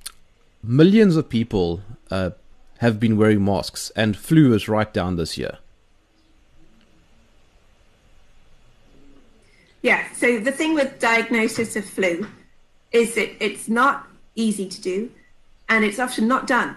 millions 0.64 1.16
of 1.16 1.30
people 1.30 1.82
uh, 2.10 2.32
have 2.80 3.00
been 3.00 3.18
wearing 3.18 3.46
masks, 3.46 3.92
and 3.96 4.18
flu 4.18 4.54
is 4.54 4.68
right 4.68 4.92
down 4.92 5.16
this 5.16 5.38
year. 5.38 5.60
Yeah. 9.84 10.12
So 10.14 10.40
the 10.40 10.52
thing 10.52 10.74
with 10.74 11.00
diagnosis 11.00 11.76
of 11.76 11.86
flu 11.86 12.26
is 12.92 13.14
that 13.16 13.44
it's 13.44 13.68
not 13.68 14.08
easy 14.36 14.68
to 14.68 14.82
do, 14.82 15.12
and 15.70 15.86
it's 15.86 16.00
often 16.00 16.28
not 16.28 16.48
done. 16.48 16.76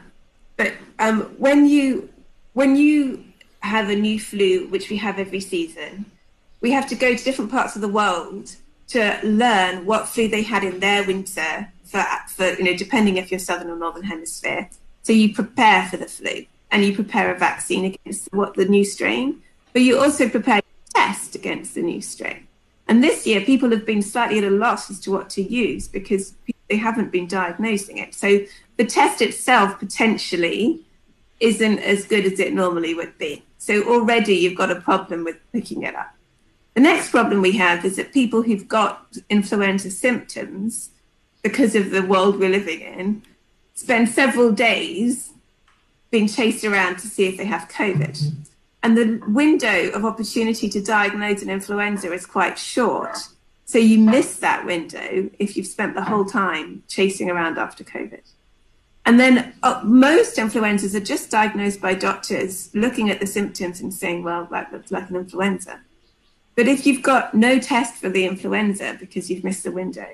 But 0.57 0.75
um, 0.99 1.23
when 1.39 1.67
you 1.67 2.11
when 2.53 2.77
you 2.77 3.25
have 3.61 3.89
a 3.89 3.97
new 3.97 4.19
flu, 4.21 4.67
which 4.69 4.91
we 4.91 4.97
have 4.99 5.19
every 5.19 5.41
season, 5.41 6.07
we 6.61 6.73
have 6.73 6.89
to 6.89 6.95
go 6.95 7.15
to 7.15 7.25
different 7.25 7.51
parts 7.51 7.77
of 7.77 7.83
the 7.83 7.89
world 7.89 8.57
to 8.89 9.21
learn 9.23 9.87
what 9.87 10.09
flu 10.09 10.29
they 10.29 10.43
had 10.43 10.65
in 10.65 10.81
their 10.81 11.05
winter 11.05 11.69
for, 11.85 12.05
for 12.29 12.55
you 12.55 12.65
know 12.65 12.77
depending 12.77 13.17
if 13.17 13.31
you're 13.31 13.39
southern 13.39 13.71
or 13.71 13.77
northern 13.77 14.03
hemisphere. 14.03 14.69
So 15.05 15.13
you 15.13 15.33
prepare 15.33 15.87
for 15.87 15.97
the 15.97 16.07
flu 16.07 16.47
and 16.73 16.85
you 16.85 16.93
prepare 16.93 17.33
a 17.33 17.39
vaccine 17.39 17.85
against 17.85 18.33
what 18.33 18.55
the 18.55 18.65
new 18.65 18.85
strain, 18.85 19.43
but 19.73 19.83
you 19.83 20.01
also 20.01 20.29
prepare 20.29 20.59
a 20.59 20.93
test 20.93 21.37
against 21.37 21.77
the 21.77 21.83
new 21.83 22.03
strain. 22.03 22.46
And 22.89 23.03
this 23.03 23.27
year, 23.27 23.41
people 23.41 23.71
have 23.71 23.85
been 23.85 24.03
slightly 24.03 24.39
at 24.39 24.45
a 24.45 24.51
loss 24.51 24.91
as 24.91 25.01
to 25.01 25.11
what 25.11 25.29
to 25.31 25.43
use 25.43 25.89
because 25.89 26.35
they 26.69 26.77
haven't 26.77 27.11
been 27.11 27.27
diagnosing 27.27 27.99
it. 27.99 28.15
So 28.15 28.41
the 28.77 28.85
test 28.85 29.21
itself 29.23 29.79
potentially 29.79 30.81
isn't 31.41 31.79
as 31.81 32.07
good 32.07 32.25
as 32.25 32.39
it 32.39 32.53
normally 32.53 32.95
would 32.95 33.19
be. 33.19 33.43
So 33.59 33.83
already 33.83 34.35
you've 34.35 34.57
got 34.57 34.71
a 34.71 34.81
problem 34.81 35.25
with 35.25 35.37
picking 35.53 35.83
it 35.83 35.95
up. 35.95 36.15
The 36.75 36.81
next 36.81 37.11
problem 37.11 37.41
we 37.41 37.53
have 37.53 37.85
is 37.85 37.97
that 37.97 38.13
people 38.13 38.43
who've 38.43 38.69
got 38.69 39.17
influenza 39.31 39.91
symptoms 39.91 40.91
because 41.43 41.75
of 41.75 41.91
the 41.91 42.03
world 42.03 42.39
we're 42.39 42.51
living 42.51 42.81
in 42.81 43.23
spend 43.75 44.09
several 44.09 44.53
days 44.53 45.33
being 46.11 46.29
chased 46.29 46.65
around 46.65 46.99
to 46.99 47.07
see 47.07 47.27
if 47.27 47.37
they 47.37 47.45
have 47.45 47.69
COVID. 47.69 48.33
And 48.87 48.97
the 48.97 49.21
window 49.27 49.91
of 49.91 50.05
opportunity 50.05 50.69
to 50.69 50.81
diagnose 50.81 51.43
an 51.43 51.51
influenza 51.51 52.13
is 52.13 52.25
quite 52.25 52.57
short. 52.57 53.19
So 53.65 53.79
you 53.79 53.99
miss 53.99 54.37
that 54.37 54.65
window 54.65 55.29
if 55.41 55.57
you've 55.57 55.67
spent 55.67 55.97
the 55.97 56.05
whole 56.05 56.25
time 56.25 56.85
chasing 56.87 57.29
around 57.29 57.59
after 57.59 57.83
COVID. 57.83 58.21
And 59.05 59.19
then 59.19 59.55
uh, 59.65 59.81
most 59.83 60.39
influenzas 60.39 60.95
are 60.95 61.01
just 61.01 61.33
diagnosed 61.33 61.81
by 61.81 61.95
doctors 61.95 62.71
looking 62.75 63.11
at 63.11 63.19
the 63.19 63.27
symptoms 63.27 63.81
and 63.81 63.93
saying, 63.93 64.23
well, 64.23 64.47
that 64.53 64.73
looks 64.73 64.93
like 64.93 65.11
an 65.11 65.17
influenza. 65.17 65.81
But 66.55 66.69
if 66.69 66.87
you've 66.87 67.03
got 67.03 67.35
no 67.35 67.59
test 67.59 67.95
for 67.97 68.09
the 68.09 68.25
influenza 68.25 68.97
because 69.01 69.29
you've 69.29 69.43
missed 69.43 69.65
the 69.65 69.73
window, 69.73 70.11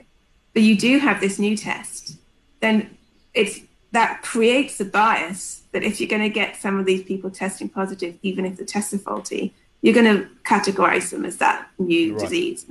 but 0.55 0.63
you 0.63 0.79
do 0.79 0.99
have 0.99 1.21
this 1.21 1.39
new 1.39 1.59
test, 1.59 2.17
then 2.61 2.97
it's 3.35 3.61
that 3.93 4.23
creates 4.23 4.81
a 4.81 4.85
bias 4.85 5.63
that 5.73 5.83
if 5.83 6.01
you're 6.01 6.09
going 6.09 6.23
to 6.23 6.29
get 6.29 6.57
some 6.57 6.79
of 6.79 6.87
these 6.87 7.03
people 7.03 7.31
testing 7.31 7.69
positive, 7.69 8.17
even 8.23 8.45
if 8.45 8.57
the 8.57 8.65
tests 8.65 8.93
are 8.93 8.99
faulty, 8.99 9.55
you're 9.83 9.95
going 9.95 10.17
to 10.17 10.29
categorize 10.45 11.11
them 11.11 11.25
as 11.25 11.37
that 11.39 11.69
new 11.79 12.13
right. 12.13 12.21
disease, 12.21 12.67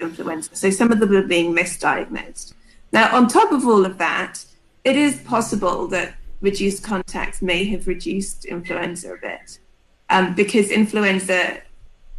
influenza. 0.00 0.54
So 0.54 0.70
some 0.70 0.92
of 0.92 1.00
them 1.00 1.14
are 1.16 1.22
being 1.22 1.54
misdiagnosed. 1.54 2.52
Now, 2.92 3.14
on 3.16 3.28
top 3.28 3.52
of 3.52 3.66
all 3.66 3.84
of 3.84 3.98
that, 3.98 4.44
it 4.84 4.96
is 4.96 5.20
possible 5.22 5.88
that 5.88 6.14
reduced 6.40 6.84
contacts 6.84 7.42
may 7.42 7.64
have 7.64 7.86
reduced 7.86 8.44
influenza 8.44 9.14
a 9.14 9.16
bit 9.16 9.58
um, 10.10 10.34
because 10.34 10.70
influenza 10.70 11.58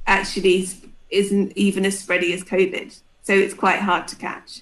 actually 0.06 0.68
isn't 1.10 1.54
even 1.56 1.86
as 1.86 2.04
spready 2.04 2.34
as 2.34 2.44
COVID. 2.44 3.00
So 3.22 3.34
it's 3.34 3.54
quite 3.54 3.80
hard 3.80 4.08
to 4.10 4.16
catch. 4.16 4.62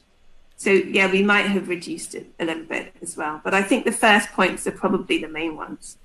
So 0.57 0.71
yeah, 0.71 1.11
we 1.11 1.21
might 1.21 1.47
have 1.47 1.67
reduced 1.67 2.15
it 2.15 2.27
a 2.39 2.45
little 2.45 2.63
bit 2.63 2.93
as 3.01 3.17
well. 3.17 3.41
But 3.43 3.53
I 3.53 3.61
think 3.61 3.85
the 3.85 3.91
first 3.91 4.29
points 4.31 4.65
are 4.67 4.71
probably 4.71 5.17
the 5.17 5.27
main 5.27 5.55
ones. 5.55 5.97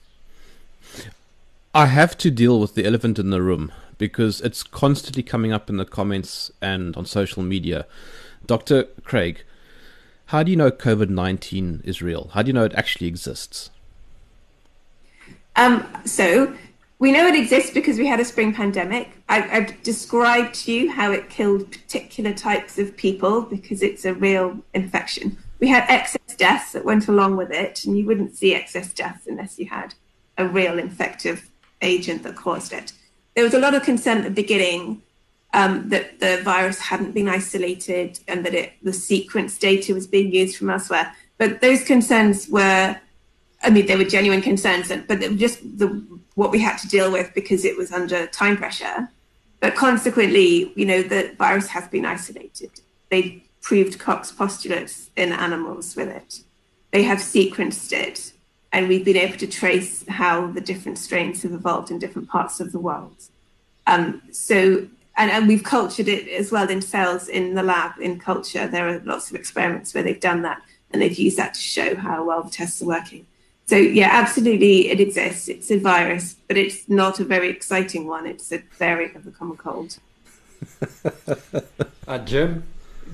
I 1.75 1.87
have 1.87 2.19
to 2.19 2.31
deal 2.31 2.59
with 2.59 2.75
the 2.75 2.85
elephant 2.85 3.19
in 3.19 3.31
the 3.31 3.41
room 3.41 3.73
because 3.97 4.41
it's 4.41 4.63
constantly 4.63 5.23
coming 5.23 5.53
up 5.53 5.71
in 5.71 5.77
the 5.77 5.85
comments 5.85 6.51
and 6.61 6.97
on 6.97 7.07
social 7.07 7.43
media. 7.43 7.87
Dr. 8.45 8.85
Craig, 9.05 9.45
how 10.27 10.43
do 10.43 10.51
you 10.51 10.57
know 10.57 10.71
COVID 10.71 11.11
19 11.11 11.83
is 11.85 12.03
real? 12.03 12.31
How 12.33 12.43
do 12.43 12.49
you 12.49 12.53
know 12.53 12.65
it 12.65 12.75
actually 12.75 13.07
exists? 13.07 13.71
Um, 15.57 15.87
so, 16.05 16.55
we 17.01 17.13
know 17.13 17.27
it 17.27 17.35
exists 17.35 17.71
because 17.71 17.99
we 17.99 18.07
had 18.07 18.21
a 18.21 18.25
spring 18.25 18.53
pandemic. 18.53 19.11
I, 19.27 19.41
have 19.41 19.83
described 19.83 20.55
to 20.67 20.73
you 20.73 20.91
how 20.91 21.11
it 21.11 21.31
killed 21.31 21.73
particular 21.73 22.35
types 22.35 22.79
of 22.79 22.95
people 22.95 23.41
because 23.41 23.83
it's 23.83 24.05
a 24.05 24.13
real 24.13 24.59
infection. 24.75 25.39
We 25.61 25.69
had 25.69 25.87
excess 25.89 26.37
deaths 26.37 26.73
that 26.73 26.85
went 26.85 27.09
along 27.09 27.39
with 27.39 27.51
it, 27.51 27.85
and 27.85 27.97
you 27.99 28.05
wouldn't 28.05 28.37
see 28.37 28.55
excess 28.55 28.93
deaths 28.93 29.27
unless 29.27 29.59
you 29.59 29.67
had 29.67 29.95
a 30.37 30.47
real 30.47 30.79
infective 30.79 31.51
agent 31.81 32.23
that 32.23 32.37
caused 32.37 32.75
it. 32.75 32.93
There 33.35 33.45
was 33.45 33.55
a 33.55 33.59
lot 33.59 33.75
of 33.75 33.83
concern 33.83 34.19
at 34.19 34.25
the 34.25 34.31
beginning 34.31 35.03
um, 35.55 35.89
that 35.89 36.21
the 36.21 36.43
virus 36.45 36.81
hadn't 36.81 37.13
been 37.13 37.29
isolated 37.29 38.21
and 38.29 38.45
that 38.45 38.55
it, 38.55 38.73
the 38.83 38.93
sequence 38.93 39.59
data 39.59 39.95
was 39.95 40.07
being 40.07 40.35
used 40.35 40.59
from 40.59 40.69
elsewhere. 40.69 41.15
But 41.39 41.63
those 41.63 41.83
concerns 41.83 42.47
were, 42.49 43.01
I 43.63 43.71
mean, 43.71 43.87
they 43.87 43.97
were 43.97 44.05
genuine 44.05 44.41
concerns, 44.41 44.89
but 45.07 45.21
just 45.37 45.79
the, 45.79 45.89
what 46.35 46.51
we 46.51 46.59
had 46.59 46.77
to 46.79 46.89
deal 46.89 47.13
with 47.13 47.33
because 47.35 47.65
it 47.65 47.77
was 47.77 47.93
under 47.93 48.27
time 48.27 48.57
pressure. 48.57 49.09
But 49.61 49.75
consequently, 49.75 50.73
you 50.75 50.87
know, 50.87 51.03
the 51.03 51.35
virus 51.37 51.69
has 51.69 51.87
been 51.89 52.07
isolated. 52.07 52.71
They 53.11 53.43
proved 53.61 53.99
Koch's 53.99 54.33
postulates 54.33 55.11
in 55.17 55.33
animals 55.33 55.95
with 55.95 56.09
it. 56.09 56.41
They 56.93 57.03
have 57.03 57.19
sequenced 57.19 57.93
it, 57.93 58.33
and 58.73 58.89
we've 58.89 59.05
been 59.05 59.17
able 59.17 59.37
to 59.37 59.47
trace 59.47 60.05
how 60.09 60.47
the 60.47 60.61
different 60.63 60.97
strains 60.97 61.43
have 61.43 61.53
evolved 61.53 61.91
in 61.91 61.99
different 61.99 62.29
parts 62.29 62.61
of 62.61 62.73
the 62.73 62.79
world. 62.79 63.17
Um, 63.87 64.23
so 64.33 64.87
and, 65.17 65.31
and 65.31 65.47
we've 65.47 65.63
cultured 65.63 66.09
it 66.09 66.29
as 66.29 66.51
well 66.51 66.69
in 66.71 66.81
cells 66.81 67.29
in 67.29 67.55
the 67.55 67.63
lab 67.63 67.99
in 68.01 68.19
culture. 68.19 68.67
There 68.67 68.89
are 68.89 69.01
lots 69.01 69.29
of 69.29 69.37
experiments 69.37 69.93
where 69.93 70.03
they've 70.03 70.19
done 70.19 70.43
that 70.43 70.63
and 70.91 71.03
they've 71.03 71.19
used 71.19 71.37
that 71.37 71.53
to 71.55 71.61
show 71.61 71.95
how 71.95 72.25
well 72.25 72.43
the 72.43 72.51
tests 72.51 72.81
are 72.81 72.87
working. 72.87 73.27
So 73.71 73.77
yeah, 73.77 74.09
absolutely, 74.11 74.91
it 74.91 74.99
exists. 74.99 75.47
It's 75.47 75.71
a 75.71 75.79
virus, 75.79 76.35
but 76.49 76.57
it's 76.57 76.89
not 76.89 77.21
a 77.21 77.25
very 77.25 77.49
exciting 77.49 78.09
one. 78.09 78.27
It's 78.27 78.51
a 78.51 78.59
variant 78.77 79.15
of 79.15 79.25
the 79.25 79.31
common 79.31 79.57
cold. 79.57 79.97
uh, 80.83 82.19
Jerm, 82.19 82.63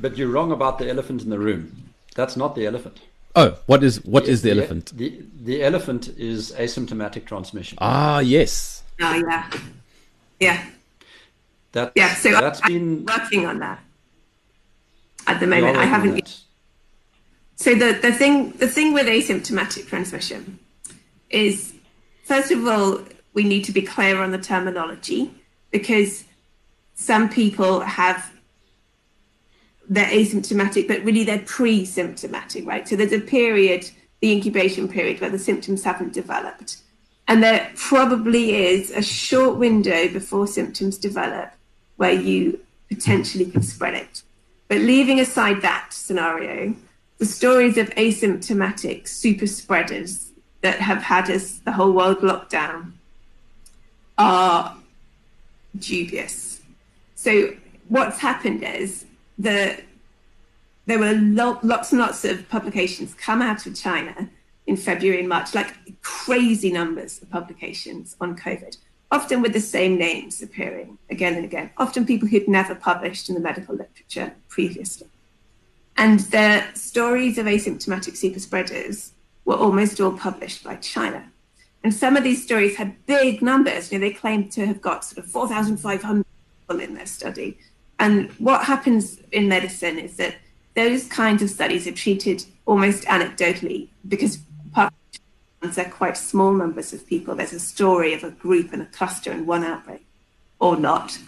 but 0.01 0.17
you're 0.17 0.31
wrong 0.31 0.51
about 0.53 0.79
the 0.79 0.89
elephant 0.89 1.21
in 1.21 1.29
the 1.29 1.39
room. 1.39 1.93
That's 2.15 2.39
not 2.39 2.55
the 2.55 2.65
elephant. 2.65 3.03
Oh, 3.35 3.59
what 3.67 3.85
is 3.85 4.03
what 4.07 4.25
the, 4.25 4.31
is 4.31 4.41
the, 4.41 4.49
the, 4.49 4.57
elephant? 4.57 4.93
The 4.97 5.23
the 5.45 5.63
elephant 5.63 6.09
is 6.17 6.53
asymptomatic 6.53 7.27
transmission. 7.27 7.77
Ah, 7.79 8.21
yes. 8.21 8.83
Oh 8.99 9.13
yeah, 9.15 9.51
yeah. 10.41 10.67
That, 11.73 11.93
yeah, 11.95 12.15
so 12.15 12.31
that's 12.31 12.63
I'm 12.63 12.73
been 12.73 13.05
working 13.05 13.45
on 13.45 13.59
that 13.59 13.79
at 15.27 15.39
the 15.39 15.47
moment. 15.47 15.77
I 15.77 15.85
haven't. 15.85 16.46
So 17.57 17.75
the, 17.75 17.99
the 18.01 18.13
thing 18.13 18.53
the 18.53 18.69
thing 18.69 18.93
with 18.93 19.07
asymptomatic 19.07 19.87
transmission 19.87 20.59
is 21.31 21.75
first 22.25 22.51
of 22.51 22.67
all 22.67 23.01
we 23.33 23.45
need 23.45 23.65
to 23.65 23.73
be 23.73 23.83
clear 23.83 24.23
on 24.23 24.31
the 24.31 24.39
terminology 24.39 25.31
because 25.71 26.25
some 26.95 27.29
people 27.29 27.81
have 27.81 28.33
they're 29.89 30.07
asymptomatic, 30.07 30.89
but 30.89 31.03
really 31.05 31.25
they're 31.25 31.39
pre-symptomatic, 31.39 32.67
right? 32.67 32.89
So 32.89 32.97
there's 32.97 33.13
a 33.13 33.21
period, 33.21 33.89
the 34.21 34.33
incubation 34.33 34.89
period, 34.89 35.21
where 35.21 35.31
the 35.31 35.39
symptoms 35.39 35.85
haven't 35.85 36.13
developed. 36.13 36.79
And 37.29 37.43
there 37.43 37.71
probably 37.77 38.55
is 38.55 38.91
a 38.91 39.03
short 39.03 39.59
window 39.59 40.09
before 40.09 40.47
symptoms 40.47 40.99
develop 40.99 41.53
where 41.97 42.13
you 42.13 42.61
potentially 42.89 43.47
can 43.47 43.63
spread 43.63 43.95
it. 43.95 44.23
But 44.69 44.79
leaving 44.79 45.21
aside 45.21 45.63
that 45.63 45.93
scenario, 45.93 46.75
the 47.19 47.27
stories 47.27 47.77
of 47.79 47.89
asymptomatic 47.91 49.09
super 49.09 49.47
spreaders 49.47 50.31
that 50.61 50.81
have 50.81 51.03
had 51.03 51.31
us 51.31 51.59
the 51.59 51.73
whole 51.73 51.93
world 51.93 52.23
locked 52.23 52.51
down 52.51 52.99
are 54.19 54.77
dubious. 55.79 56.61
So 57.15 57.55
what's 57.89 58.19
happened 58.19 58.63
is 58.63 59.07
the 59.39 59.81
there 60.87 60.99
were 60.99 61.15
lo- 61.15 61.59
lots 61.63 61.91
and 61.91 62.01
lots 62.01 62.25
of 62.25 62.49
publications 62.49 63.13
come 63.15 63.43
out 63.43 63.67
of 63.67 63.75
China 63.75 64.31
in 64.67 64.77
February 64.77 65.21
and 65.21 65.29
March, 65.29 65.55
like 65.55 65.75
crazy 66.03 66.73
numbers 66.73 67.21
of 67.23 67.31
publications 67.31 68.17
on 68.21 68.37
COVID, 68.37 68.77
often 69.11 69.43
with 69.43 69.53
the 69.53 69.61
same 69.61 69.97
names 69.97 70.43
appearing 70.43 70.99
again 71.11 71.35
and 71.35 71.45
again, 71.45 71.71
often 71.77 72.07
people 72.07 72.29
who'd 72.29 72.49
never 72.49 72.75
published 72.75 73.29
in 73.29 73.35
the 73.35 73.41
medical 73.41 73.75
literature 73.75 74.33
previously. 74.49 75.09
And 75.97 76.21
the 76.21 76.65
stories 76.75 77.39
of 77.39 77.47
asymptomatic 77.47 78.17
super 78.17 78.41
spreaders 78.41 79.13
were 79.45 79.57
almost 79.57 80.01
all 80.01 80.13
published 80.13 80.65
by 80.65 80.77
China. 80.77 81.31
And 81.83 81.95
some 81.95 82.17
of 82.17 82.25
these 82.25 82.43
stories 82.43 82.77
had 82.77 83.07
big 83.07 83.43
numbers. 83.43 83.93
You 83.93 83.99
know, 83.99 84.09
they 84.09 84.13
claimed 84.13 84.51
to 84.53 84.67
have 84.67 84.81
got 84.81 85.05
sort 85.05 85.25
of 85.25 85.31
4,500 85.31 86.25
people 86.61 86.81
in 86.81 86.95
their 86.95 87.07
study. 87.07 87.59
And 87.99 88.31
what 88.33 88.65
happens 88.65 89.19
in 89.33 89.49
medicine 89.49 89.99
is 89.99 90.17
that 90.17 90.37
those 90.75 91.07
kinds 91.07 91.43
of 91.43 91.49
studies 91.49 91.87
are 91.87 91.93
treated 91.93 92.45
almost 92.67 93.05
anecdotally 93.05 93.89
because 94.07 94.39
they're 95.75 95.91
quite 95.91 96.17
small 96.17 96.53
numbers 96.53 96.93
of 96.93 97.07
people. 97.07 97.35
There's 97.35 97.53
a 97.53 97.59
story 97.59 98.13
of 98.15 98.23
a 98.23 98.31
group 98.31 98.73
and 98.73 98.83
a 98.83 98.87
cluster 98.87 99.33
and 99.33 99.47
one 99.47 99.65
outbreak, 99.65 100.05
or 100.61 100.77
not. 100.77 101.19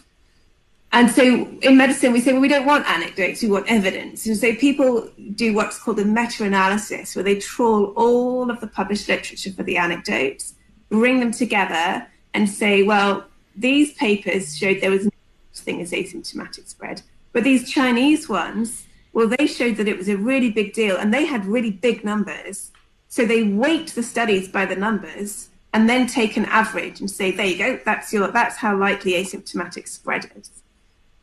And 0.92 1.10
so 1.10 1.22
in 1.60 1.76
medicine, 1.76 2.12
we 2.12 2.20
say, 2.20 2.32
well, 2.32 2.40
we 2.40 2.48
don't 2.48 2.64
want 2.64 2.88
anecdotes, 2.88 3.42
we 3.42 3.48
want 3.48 3.70
evidence. 3.70 4.26
And 4.26 4.36
so 4.36 4.54
people 4.54 5.10
do 5.34 5.52
what's 5.52 5.78
called 5.78 5.98
a 5.98 6.04
meta 6.04 6.44
analysis, 6.44 7.14
where 7.14 7.22
they 7.22 7.38
trawl 7.38 7.92
all 7.96 8.50
of 8.50 8.60
the 8.60 8.66
published 8.66 9.08
literature 9.08 9.52
for 9.52 9.62
the 9.62 9.76
anecdotes, 9.76 10.54
bring 10.88 11.20
them 11.20 11.30
together, 11.30 12.06
and 12.32 12.48
say, 12.48 12.82
well, 12.82 13.26
these 13.54 13.92
papers 13.94 14.56
showed 14.56 14.80
there 14.80 14.90
was 14.90 15.04
no 15.04 15.10
thing 15.54 15.82
as 15.82 15.92
asymptomatic 15.92 16.68
spread. 16.68 17.02
But 17.32 17.44
these 17.44 17.70
Chinese 17.70 18.28
ones, 18.28 18.86
well, 19.12 19.28
they 19.28 19.46
showed 19.46 19.76
that 19.76 19.88
it 19.88 19.98
was 19.98 20.08
a 20.08 20.16
really 20.16 20.50
big 20.50 20.72
deal 20.72 20.96
and 20.96 21.12
they 21.12 21.26
had 21.26 21.44
really 21.44 21.70
big 21.70 22.04
numbers. 22.04 22.70
So 23.08 23.24
they 23.24 23.42
weight 23.42 23.88
the 23.88 24.02
studies 24.02 24.48
by 24.48 24.64
the 24.64 24.76
numbers 24.76 25.48
and 25.72 25.88
then 25.88 26.06
take 26.06 26.36
an 26.36 26.46
average 26.46 27.00
and 27.00 27.10
say, 27.10 27.30
there 27.30 27.46
you 27.46 27.58
go, 27.58 27.80
that's 27.84 28.12
your 28.12 28.30
that's 28.30 28.56
how 28.56 28.76
likely 28.76 29.12
asymptomatic 29.12 29.88
spread 29.88 30.30
is. 30.36 30.50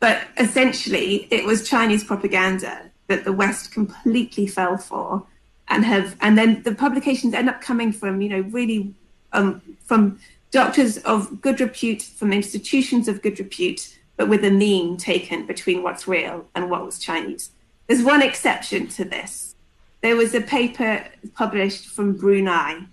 But 0.00 0.22
essentially 0.38 1.26
it 1.30 1.44
was 1.44 1.68
Chinese 1.68 2.04
propaganda 2.04 2.90
that 3.06 3.24
the 3.24 3.32
West 3.32 3.72
completely 3.72 4.46
fell 4.46 4.76
for 4.76 5.26
and 5.68 5.84
have 5.84 6.16
and 6.20 6.36
then 6.36 6.62
the 6.62 6.74
publications 6.74 7.34
end 7.34 7.48
up 7.48 7.60
coming 7.60 7.92
from, 7.92 8.20
you 8.20 8.28
know, 8.28 8.40
really 8.40 8.94
um, 9.32 9.62
from 9.84 10.18
doctors 10.50 10.98
of 10.98 11.40
good 11.40 11.60
repute, 11.60 12.02
from 12.02 12.32
institutions 12.32 13.08
of 13.08 13.22
good 13.22 13.38
repute, 13.38 13.96
but 14.16 14.28
with 14.28 14.44
a 14.44 14.50
mean 14.50 14.96
taken 14.96 15.46
between 15.46 15.82
what's 15.82 16.06
real 16.06 16.46
and 16.54 16.70
what 16.70 16.84
was 16.84 16.98
Chinese. 16.98 17.50
There's 17.86 18.02
one 18.02 18.22
exception 18.22 18.88
to 18.88 19.04
this. 19.04 19.54
There 20.00 20.16
was 20.16 20.34
a 20.34 20.40
paper 20.40 21.04
published 21.34 21.86
from 21.86 22.14
Brunei 22.14 22.86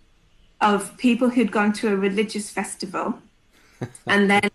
of 0.62 0.96
people 0.98 1.30
who'd 1.30 1.52
gone 1.52 1.74
to 1.74 1.90
a 1.90 1.96
religious 1.96 2.50
festival, 2.50 3.20
and 4.08 4.30
then 4.30 4.50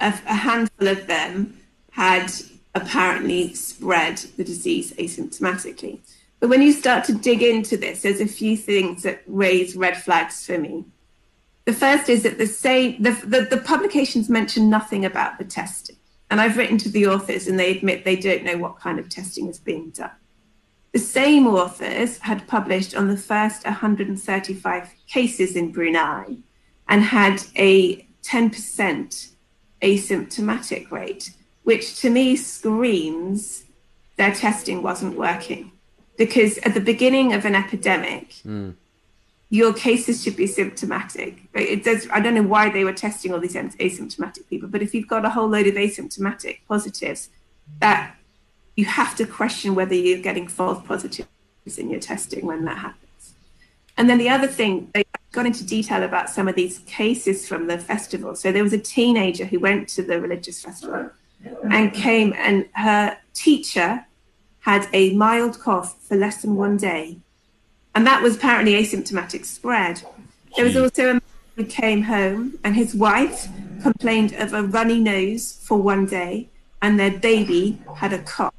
a, 0.00 0.08
a 0.08 0.34
handful 0.34 0.88
of 0.88 1.06
them 1.06 1.57
had 1.98 2.32
apparently 2.76 3.52
spread 3.54 4.18
the 4.36 4.44
disease 4.44 4.92
asymptomatically. 4.92 5.98
But 6.38 6.48
when 6.48 6.62
you 6.62 6.70
start 6.70 7.04
to 7.06 7.12
dig 7.12 7.42
into 7.42 7.76
this, 7.76 8.02
there's 8.02 8.20
a 8.20 8.26
few 8.40 8.56
things 8.56 9.02
that 9.02 9.22
raise 9.26 9.74
red 9.74 9.96
flags 9.96 10.46
for 10.46 10.58
me. 10.58 10.84
The 11.64 11.72
first 11.72 12.08
is 12.08 12.22
that 12.22 12.38
the 12.38 12.46
same 12.46 13.02
the, 13.02 13.10
the, 13.10 13.40
the 13.50 13.62
publications 13.72 14.28
mention 14.28 14.70
nothing 14.70 15.04
about 15.04 15.38
the 15.38 15.44
testing. 15.44 15.96
And 16.30 16.40
I've 16.40 16.56
written 16.56 16.78
to 16.78 16.88
the 16.88 17.08
authors 17.08 17.48
and 17.48 17.58
they 17.58 17.76
admit 17.76 18.04
they 18.04 18.14
don't 18.14 18.44
know 18.44 18.58
what 18.58 18.78
kind 18.78 19.00
of 19.00 19.08
testing 19.08 19.48
is 19.48 19.58
being 19.58 19.90
done. 19.90 20.12
The 20.92 21.00
same 21.00 21.48
authors 21.48 22.18
had 22.18 22.46
published 22.46 22.94
on 22.94 23.08
the 23.08 23.16
first 23.16 23.64
135 23.64 24.94
cases 25.08 25.56
in 25.56 25.72
Brunei 25.72 26.36
and 26.86 27.02
had 27.02 27.42
a 27.56 28.06
10% 28.22 29.32
asymptomatic 29.82 30.92
rate, 30.92 31.30
which 31.68 32.00
to 32.00 32.08
me 32.08 32.34
screams 32.34 33.64
their 34.16 34.34
testing 34.34 34.82
wasn't 34.82 35.14
working. 35.18 35.70
Because 36.16 36.56
at 36.66 36.72
the 36.72 36.80
beginning 36.80 37.34
of 37.34 37.44
an 37.44 37.54
epidemic, 37.54 38.26
mm 38.44 38.74
your 39.50 39.72
cases 39.72 40.22
should 40.22 40.36
be 40.36 40.46
symptomatic. 40.46 41.32
It 41.54 41.82
does, 41.82 42.06
I 42.12 42.20
don't 42.20 42.34
know 42.34 42.42
why 42.42 42.68
they 42.68 42.84
were 42.84 42.92
testing 42.92 43.32
all 43.32 43.40
these 43.40 43.54
asymptomatic 43.54 44.46
people, 44.50 44.68
but 44.68 44.82
if 44.82 44.94
you've 44.94 45.08
got 45.08 45.24
a 45.24 45.30
whole 45.30 45.48
load 45.48 45.66
of 45.66 45.74
asymptomatic 45.74 46.58
positives, 46.68 47.30
that 47.80 48.14
you 48.76 48.84
have 48.84 49.16
to 49.16 49.24
question 49.24 49.74
whether 49.74 49.94
you're 49.94 50.20
getting 50.20 50.48
false 50.48 50.86
positives 50.86 51.78
in 51.78 51.88
your 51.88 51.98
testing 51.98 52.44
when 52.44 52.66
that 52.66 52.76
happens. 52.76 53.32
And 53.96 54.10
then 54.10 54.18
the 54.18 54.28
other 54.28 54.48
thing, 54.48 54.90
they 54.92 55.04
got 55.32 55.46
into 55.46 55.64
detail 55.64 56.02
about 56.02 56.28
some 56.28 56.46
of 56.46 56.54
these 56.54 56.80
cases 56.80 57.48
from 57.48 57.68
the 57.68 57.78
festival. 57.78 58.34
So 58.34 58.52
there 58.52 58.62
was 58.62 58.74
a 58.74 58.84
teenager 58.96 59.46
who 59.46 59.58
went 59.60 59.88
to 59.96 60.02
the 60.02 60.20
religious 60.20 60.60
festival 60.60 61.10
and 61.70 61.92
came, 61.92 62.34
and 62.36 62.68
her 62.72 63.18
teacher 63.34 64.06
had 64.60 64.88
a 64.92 65.14
mild 65.14 65.58
cough 65.60 65.96
for 66.02 66.16
less 66.16 66.42
than 66.42 66.56
one 66.56 66.76
day 66.76 67.18
and 67.98 68.06
that 68.06 68.22
was 68.22 68.36
apparently 68.36 68.74
asymptomatic 68.74 69.44
spread. 69.44 70.02
There 70.54 70.64
was 70.64 70.76
also 70.76 71.10
a 71.10 71.12
man 71.14 71.22
who 71.56 71.64
came 71.64 72.02
home 72.02 72.56
and 72.62 72.76
his 72.76 72.94
wife 72.94 73.48
complained 73.82 74.34
of 74.34 74.52
a 74.52 74.62
runny 74.62 75.00
nose 75.00 75.58
for 75.64 75.78
one 75.78 76.06
day 76.06 76.48
and 76.80 77.00
their 77.00 77.18
baby 77.18 77.80
had 77.96 78.12
a 78.12 78.22
cough. 78.22 78.54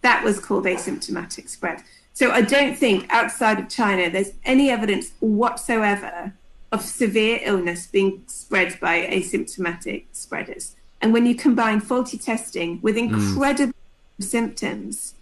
That 0.00 0.24
was 0.24 0.40
called 0.40 0.64
asymptomatic 0.64 1.48
spread. 1.48 1.84
So 2.12 2.32
I 2.32 2.40
don't 2.40 2.76
think 2.76 3.06
outside 3.10 3.60
of 3.60 3.68
China 3.68 4.10
there's 4.10 4.32
any 4.44 4.68
evidence 4.68 5.12
whatsoever 5.20 6.32
of 6.72 6.82
severe 6.82 7.38
illness 7.44 7.86
being 7.86 8.24
spread 8.26 8.80
by 8.80 9.06
asymptomatic 9.06 10.06
spreaders. 10.10 10.74
And 11.02 11.12
when 11.12 11.26
you 11.26 11.34
combine 11.34 11.80
faulty 11.80 12.16
testing 12.16 12.78
with 12.80 12.96
hmm. 12.96 13.12
incredible 13.12 13.74
mm. 14.20 14.24
symptoms, 14.24 15.14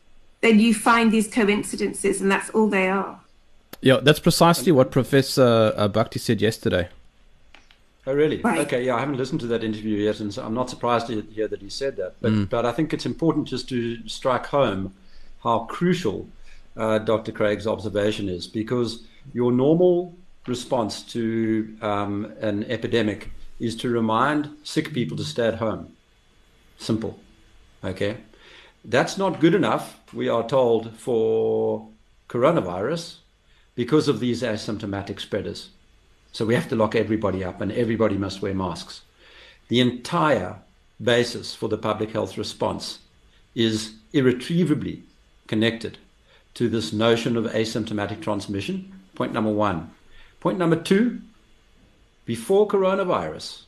then 0.43 0.61
you 0.61 0.75
find 0.75 1.11
these 1.11 1.27
coincidences, 1.27 2.21
and 2.21 2.31
that's 2.31 2.51
all 2.51 2.69
they 2.69 2.89
are. 2.89 3.19
Yeah, 3.81 3.99
that's 4.03 4.21
precisely 4.21 4.73
what 4.73 4.91
Professor 4.91 5.73
uh, 5.75 5.89
Bhakdi 5.89 6.21
said 6.21 6.43
yesterday. 6.43 6.89
Oh, 8.07 8.15
really? 8.15 8.39
Right. 8.39 8.61
Okay, 8.61 8.85
yeah, 8.85 8.97
I 8.97 9.01
haven't 9.01 9.17
listened 9.17 9.41
to 9.41 9.47
that 9.49 9.65
interview 9.65 9.97
yet, 9.97 10.21
and 10.21 10.33
so 10.33 10.45
I'm 10.45 10.55
not 10.55 10.69
surprised 10.69 11.07
to 11.09 11.23
hear 11.23 11.49
that 11.49 11.61
he 11.61 11.71
said 11.71 11.97
that. 11.97 12.15
But, 12.21 12.33
mm. 12.33 12.49
but 12.49 12.67
I 12.67 12.73
think 12.73 12.93
it's 12.93 13.07
important 13.07 13.49
just 13.49 13.69
to 13.71 14.07
strike 14.09 14.47
home 14.47 14.95
how 15.43 15.61
crucial 15.61 16.27
uh, 16.77 16.99
Dr. 16.99 17.33
Craig's 17.33 17.67
observation 17.67 18.29
is, 18.29 18.47
because 18.47 19.05
your 19.33 19.53
normal 19.53 20.15
response 20.47 21.03
to 21.03 21.75
um, 21.83 22.33
an 22.41 22.65
epidemic 22.65 23.31
is 23.61 23.77
to 23.77 23.91
remind 23.91 24.51
sick 24.65 24.93
people 24.93 25.17
to 25.19 25.25
stay 25.25 25.47
at 25.47 25.57
home. 25.57 25.95
Simple. 26.79 27.21
Okay? 27.85 28.17
That's 28.85 29.19
not 29.19 29.41
good 29.41 29.55
enough, 29.55 30.01
we 30.13 30.29
are 30.29 30.49
told, 30.49 30.97
for 30.97 31.87
coronavirus 32.29 33.17
because 33.75 34.09
of 34.09 34.19
these 34.19 34.43
asymptomatic 34.43 35.21
spreaders. 35.21 35.69
So 36.33 36.47
we 36.47 36.55
have 36.55 36.69
to 36.69 36.77
lock 36.77 36.95
everybody 36.95 37.45
up 37.45 37.61
and 37.61 37.71
everybody 37.73 38.17
must 38.17 38.41
wear 38.41 38.55
masks. 38.55 39.03
The 39.69 39.81
entire 39.81 40.57
basis 41.03 41.55
for 41.55 41.69
the 41.69 41.79
public 41.79 42.13
health 42.13 42.39
response 42.39 43.01
is 43.55 43.95
irretrievably 44.13 45.03
connected 45.47 45.99
to 46.55 46.69
this 46.69 46.93
notion 46.93 47.37
of 47.37 47.45
asymptomatic 47.47 48.23
transmission. 48.23 48.93
Point 49.15 49.33
number 49.33 49.51
one. 49.51 49.91
Point 50.41 50.59
number 50.59 50.77
two 50.77 51.21
before 52.37 52.69
coronavirus, 52.69 53.63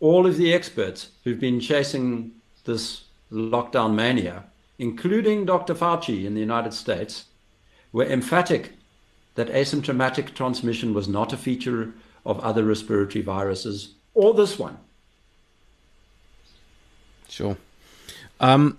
all 0.00 0.26
of 0.26 0.38
the 0.38 0.50
experts 0.54 1.10
who've 1.22 1.38
been 1.38 1.60
chasing 1.60 2.32
this 2.64 3.04
lockdown 3.30 3.94
mania, 3.94 4.44
including 4.78 5.44
Dr. 5.44 5.74
Fauci 5.74 6.24
in 6.24 6.32
the 6.32 6.40
United 6.40 6.72
States, 6.72 7.26
were 7.92 8.06
emphatic 8.06 8.72
that 9.34 9.48
asymptomatic 9.48 10.32
transmission 10.34 10.94
was 10.94 11.06
not 11.06 11.34
a 11.34 11.36
feature 11.36 11.92
of 12.24 12.40
other 12.40 12.64
respiratory 12.64 13.22
viruses 13.22 13.92
or 14.14 14.32
this 14.32 14.58
one. 14.58 14.78
Sure. 17.28 17.58
Um, 18.40 18.78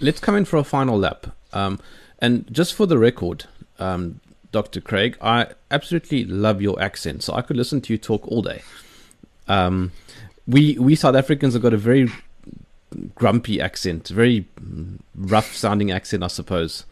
let's 0.00 0.18
come 0.18 0.34
in 0.34 0.46
for 0.46 0.56
a 0.56 0.64
final 0.64 0.98
lap. 0.98 1.28
Um, 1.52 1.78
and 2.18 2.52
just 2.52 2.74
for 2.74 2.86
the 2.86 2.98
record, 2.98 3.44
um, 3.78 4.18
Dr. 4.52 4.80
Craig, 4.80 5.16
I 5.20 5.48
absolutely 5.70 6.24
love 6.24 6.60
your 6.62 6.80
accent, 6.80 7.22
so 7.22 7.34
I 7.34 7.42
could 7.42 7.56
listen 7.56 7.80
to 7.82 7.92
you 7.92 7.98
talk 7.98 8.26
all 8.28 8.42
day. 8.42 8.62
Um, 9.48 9.92
we 10.46 10.78
we 10.78 10.94
South 10.94 11.14
Africans 11.16 11.54
have 11.54 11.62
got 11.62 11.72
a 11.72 11.78
very 11.78 12.10
grumpy 13.14 13.60
accent, 13.60 14.08
very 14.08 14.46
rough 15.16 15.54
sounding 15.54 15.90
accent, 15.90 16.22
I 16.22 16.26
suppose. 16.28 16.84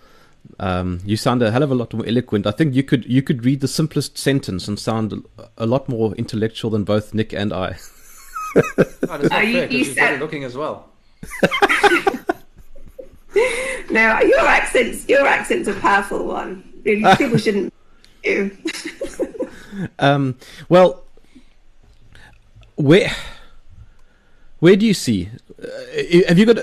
Um, 0.59 1.01
you 1.05 1.19
sound 1.19 1.43
a 1.43 1.51
hell 1.51 1.63
of 1.63 1.71
a 1.71 1.75
lot 1.75 1.93
more 1.93 2.07
eloquent. 2.07 2.47
I 2.47 2.51
think 2.51 2.75
you 2.75 2.83
could 2.83 3.05
you 3.05 3.21
could 3.23 3.45
read 3.45 3.61
the 3.61 3.69
simplest 3.69 4.17
sentence 4.17 4.67
and 4.67 4.79
sound 4.79 5.23
a 5.59 5.67
lot 5.67 5.87
more 5.89 6.15
intellectual 6.15 6.71
than 6.71 6.85
both 6.85 7.13
Nick 7.13 7.33
and 7.35 7.53
I. 7.53 7.77
Oh, 8.57 8.63
that's 8.77 9.03
not 9.03 9.21
you- 9.23 9.29
fair, 9.29 9.67
'cause 9.67 9.75
you 9.77 9.85
she's 9.85 9.95
said- 9.95 10.19
looking 10.19 10.45
as 10.45 10.57
well. 10.57 10.89
No, 13.91 14.21
your 14.21 14.41
accents, 14.47 15.09
your 15.09 15.27
accent's 15.27 15.67
a 15.69 15.73
powerful 15.75 16.25
one. 16.27 16.63
Really, 16.85 17.17
People 17.17 17.39
shouldn't. 17.39 17.73
Um, 19.99 20.37
well, 20.69 21.05
where 22.77 23.11
where 24.59 24.77
do 24.77 24.87
you 24.87 24.95
see? 24.95 25.29
Uh, 25.63 26.29
have 26.29 26.39
you 26.39 26.47
got 26.47 26.59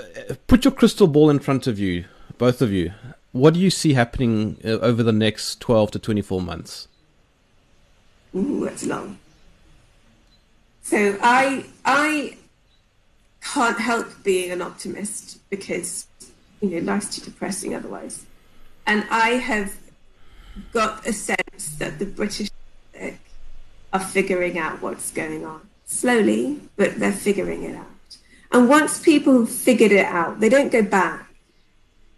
put 0.47 0.65
your 0.65 0.71
crystal 0.71 1.07
ball 1.07 1.29
in 1.29 1.39
front 1.39 1.67
of 1.67 1.79
you, 1.79 2.05
both 2.37 2.61
of 2.61 2.71
you? 2.71 2.93
What 3.31 3.53
do 3.53 3.59
you 3.59 3.69
see 3.69 3.93
happening 3.93 4.59
uh, 4.63 4.79
over 4.79 5.03
the 5.03 5.11
next 5.11 5.59
twelve 5.59 5.91
to 5.91 5.99
twenty 5.99 6.21
four 6.21 6.41
months? 6.41 6.87
Ooh, 8.35 8.65
that's 8.65 8.85
long. 8.85 9.17
So 10.83 11.17
I 11.21 11.65
I 11.85 12.37
can't 13.41 13.79
help 13.79 14.07
being 14.23 14.51
an 14.51 14.61
optimist 14.61 15.39
because 15.49 16.07
you 16.61 16.69
know 16.69 16.79
life's 16.79 17.15
too 17.15 17.21
depressing 17.21 17.73
otherwise, 17.73 18.25
and 18.85 19.05
I 19.09 19.31
have 19.31 19.75
got 20.73 21.05
a 21.05 21.13
sense 21.13 21.75
that 21.79 21.99
the 21.99 22.05
British 22.05 22.49
are 23.93 23.99
figuring 23.99 24.57
out 24.57 24.81
what's 24.81 25.11
going 25.11 25.45
on 25.45 25.61
slowly, 25.85 26.59
but 26.75 26.99
they're 26.99 27.11
figuring 27.11 27.63
it 27.63 27.75
out. 27.75 28.17
And 28.51 28.69
once 28.69 28.99
people 28.99 29.39
have 29.39 29.49
figured 29.49 29.91
it 29.91 30.05
out, 30.05 30.39
they 30.39 30.49
don't 30.49 30.71
go 30.71 30.81
back. 30.81 31.33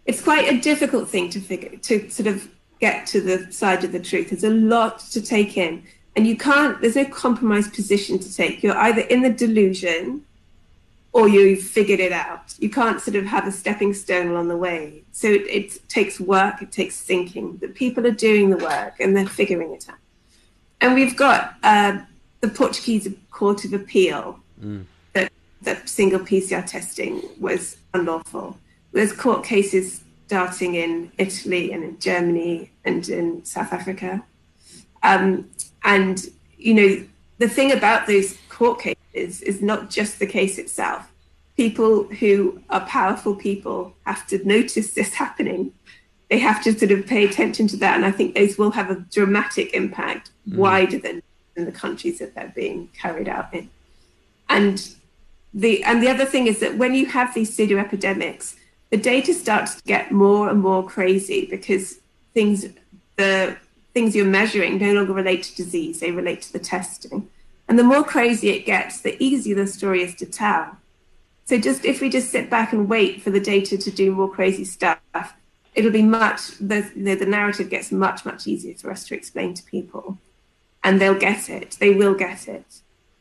It's 0.06 0.22
quite 0.22 0.52
a 0.52 0.60
difficult 0.60 1.08
thing 1.08 1.30
to 1.30 1.40
figure 1.40 1.76
to 1.76 2.10
sort 2.10 2.26
of 2.26 2.48
get 2.80 3.06
to 3.08 3.20
the 3.20 3.52
side 3.52 3.84
of 3.84 3.92
the 3.92 4.00
truth. 4.00 4.30
There's 4.30 4.44
a 4.44 4.50
lot 4.50 5.00
to 5.10 5.20
take 5.20 5.56
in, 5.56 5.84
and 6.16 6.26
you 6.26 6.36
can't. 6.36 6.80
There's 6.80 6.96
no 6.96 7.04
compromise 7.04 7.68
position 7.68 8.18
to 8.18 8.34
take. 8.34 8.62
You're 8.62 8.76
either 8.76 9.02
in 9.02 9.22
the 9.22 9.30
delusion 9.30 10.24
or 11.12 11.28
you've 11.28 11.62
figured 11.62 12.00
it 12.00 12.12
out. 12.12 12.54
You 12.58 12.70
can't 12.70 13.00
sort 13.00 13.16
of 13.16 13.26
have 13.26 13.46
a 13.46 13.52
stepping 13.52 13.92
stone 13.94 14.28
along 14.28 14.48
the 14.48 14.56
way. 14.56 15.02
So 15.12 15.28
it, 15.28 15.42
it 15.48 15.88
takes 15.88 16.20
work, 16.20 16.62
it 16.62 16.70
takes 16.70 17.00
thinking. 17.00 17.56
The 17.58 17.68
people 17.68 18.06
are 18.06 18.12
doing 18.12 18.50
the 18.50 18.56
work 18.58 19.00
and 19.00 19.16
they're 19.16 19.26
figuring 19.26 19.72
it 19.72 19.86
out. 19.88 19.98
And 20.80 20.94
we've 20.94 21.16
got 21.16 21.56
uh, 21.62 21.98
the 22.40 22.48
Portuguese 22.48 23.08
Court 23.30 23.64
of 23.64 23.72
Appeal 23.72 24.38
that, 25.12 25.32
that 25.62 25.88
single 25.88 26.20
PCR 26.20 26.64
testing 26.64 27.22
was 27.38 27.76
unlawful. 27.92 28.58
There's 28.92 29.12
court 29.12 29.44
cases 29.44 30.02
starting 30.26 30.76
in 30.76 31.10
Italy 31.18 31.72
and 31.72 31.82
in 31.82 31.98
Germany 31.98 32.70
and 32.84 33.08
in 33.08 33.44
South 33.44 33.72
Africa. 33.72 34.24
Um, 35.02 35.50
and, 35.82 36.24
you 36.56 36.74
know, 36.74 37.04
the 37.38 37.48
thing 37.48 37.72
about 37.72 38.06
those 38.06 38.36
court 38.48 38.80
cases 38.80 38.99
is 39.12 39.42
is 39.42 39.60
not 39.62 39.90
just 39.90 40.18
the 40.18 40.26
case 40.26 40.58
itself. 40.58 41.10
People 41.56 42.04
who 42.04 42.62
are 42.70 42.80
powerful 42.86 43.34
people 43.34 43.94
have 44.06 44.26
to 44.28 44.46
notice 44.46 44.92
this 44.94 45.14
happening. 45.14 45.72
They 46.30 46.38
have 46.38 46.62
to 46.64 46.78
sort 46.78 46.92
of 46.92 47.06
pay 47.06 47.24
attention 47.24 47.66
to 47.68 47.76
that. 47.78 47.96
And 47.96 48.04
I 48.04 48.12
think 48.12 48.34
those 48.34 48.56
will 48.56 48.70
have 48.70 48.90
a 48.90 49.04
dramatic 49.12 49.74
impact 49.74 50.30
mm-hmm. 50.48 50.58
wider 50.58 50.98
than 50.98 51.22
in 51.56 51.64
the 51.64 51.72
countries 51.72 52.18
that 52.20 52.34
they're 52.34 52.52
being 52.54 52.88
carried 52.98 53.28
out 53.28 53.52
in. 53.52 53.68
And 54.48 54.88
the 55.52 55.82
and 55.84 56.02
the 56.02 56.08
other 56.08 56.24
thing 56.24 56.46
is 56.46 56.60
that 56.60 56.76
when 56.76 56.94
you 56.94 57.06
have 57.06 57.34
these 57.34 57.54
pseudo 57.54 57.78
epidemics, 57.78 58.56
the 58.90 58.96
data 58.96 59.34
starts 59.34 59.76
to 59.76 59.82
get 59.84 60.12
more 60.12 60.48
and 60.48 60.60
more 60.60 60.86
crazy 60.86 61.46
because 61.46 61.98
things 62.32 62.66
the 63.16 63.56
things 63.92 64.14
you're 64.14 64.24
measuring 64.24 64.78
no 64.78 64.92
longer 64.92 65.12
relate 65.12 65.42
to 65.42 65.56
disease, 65.56 66.00
they 66.00 66.12
relate 66.12 66.42
to 66.42 66.52
the 66.52 66.58
testing. 66.58 67.28
And 67.70 67.78
the 67.78 67.84
more 67.84 68.02
crazy 68.02 68.48
it 68.48 68.66
gets, 68.66 69.00
the 69.00 69.16
easier 69.22 69.54
the 69.54 69.64
story 69.64 70.02
is 70.02 70.16
to 70.16 70.26
tell. 70.26 70.76
So 71.44 71.56
just 71.56 71.84
if 71.84 72.00
we 72.00 72.10
just 72.10 72.30
sit 72.30 72.50
back 72.50 72.72
and 72.72 72.88
wait 72.88 73.22
for 73.22 73.30
the 73.30 73.38
data 73.38 73.78
to 73.78 73.90
do 73.92 74.10
more 74.10 74.28
crazy 74.28 74.64
stuff, 74.64 74.98
it'll 75.76 75.92
be 75.92 76.02
much 76.02 76.58
the 76.58 76.90
the, 76.96 77.14
the 77.14 77.26
narrative 77.26 77.70
gets 77.70 77.92
much, 77.92 78.24
much 78.24 78.48
easier 78.48 78.74
for 78.74 78.90
us 78.90 79.06
to 79.06 79.14
explain 79.14 79.54
to 79.54 79.62
people. 79.62 80.18
And 80.82 81.00
they'll 81.00 81.14
get 81.14 81.48
it. 81.48 81.76
They 81.78 81.94
will 81.94 82.14
get 82.14 82.48
it. 82.48 82.80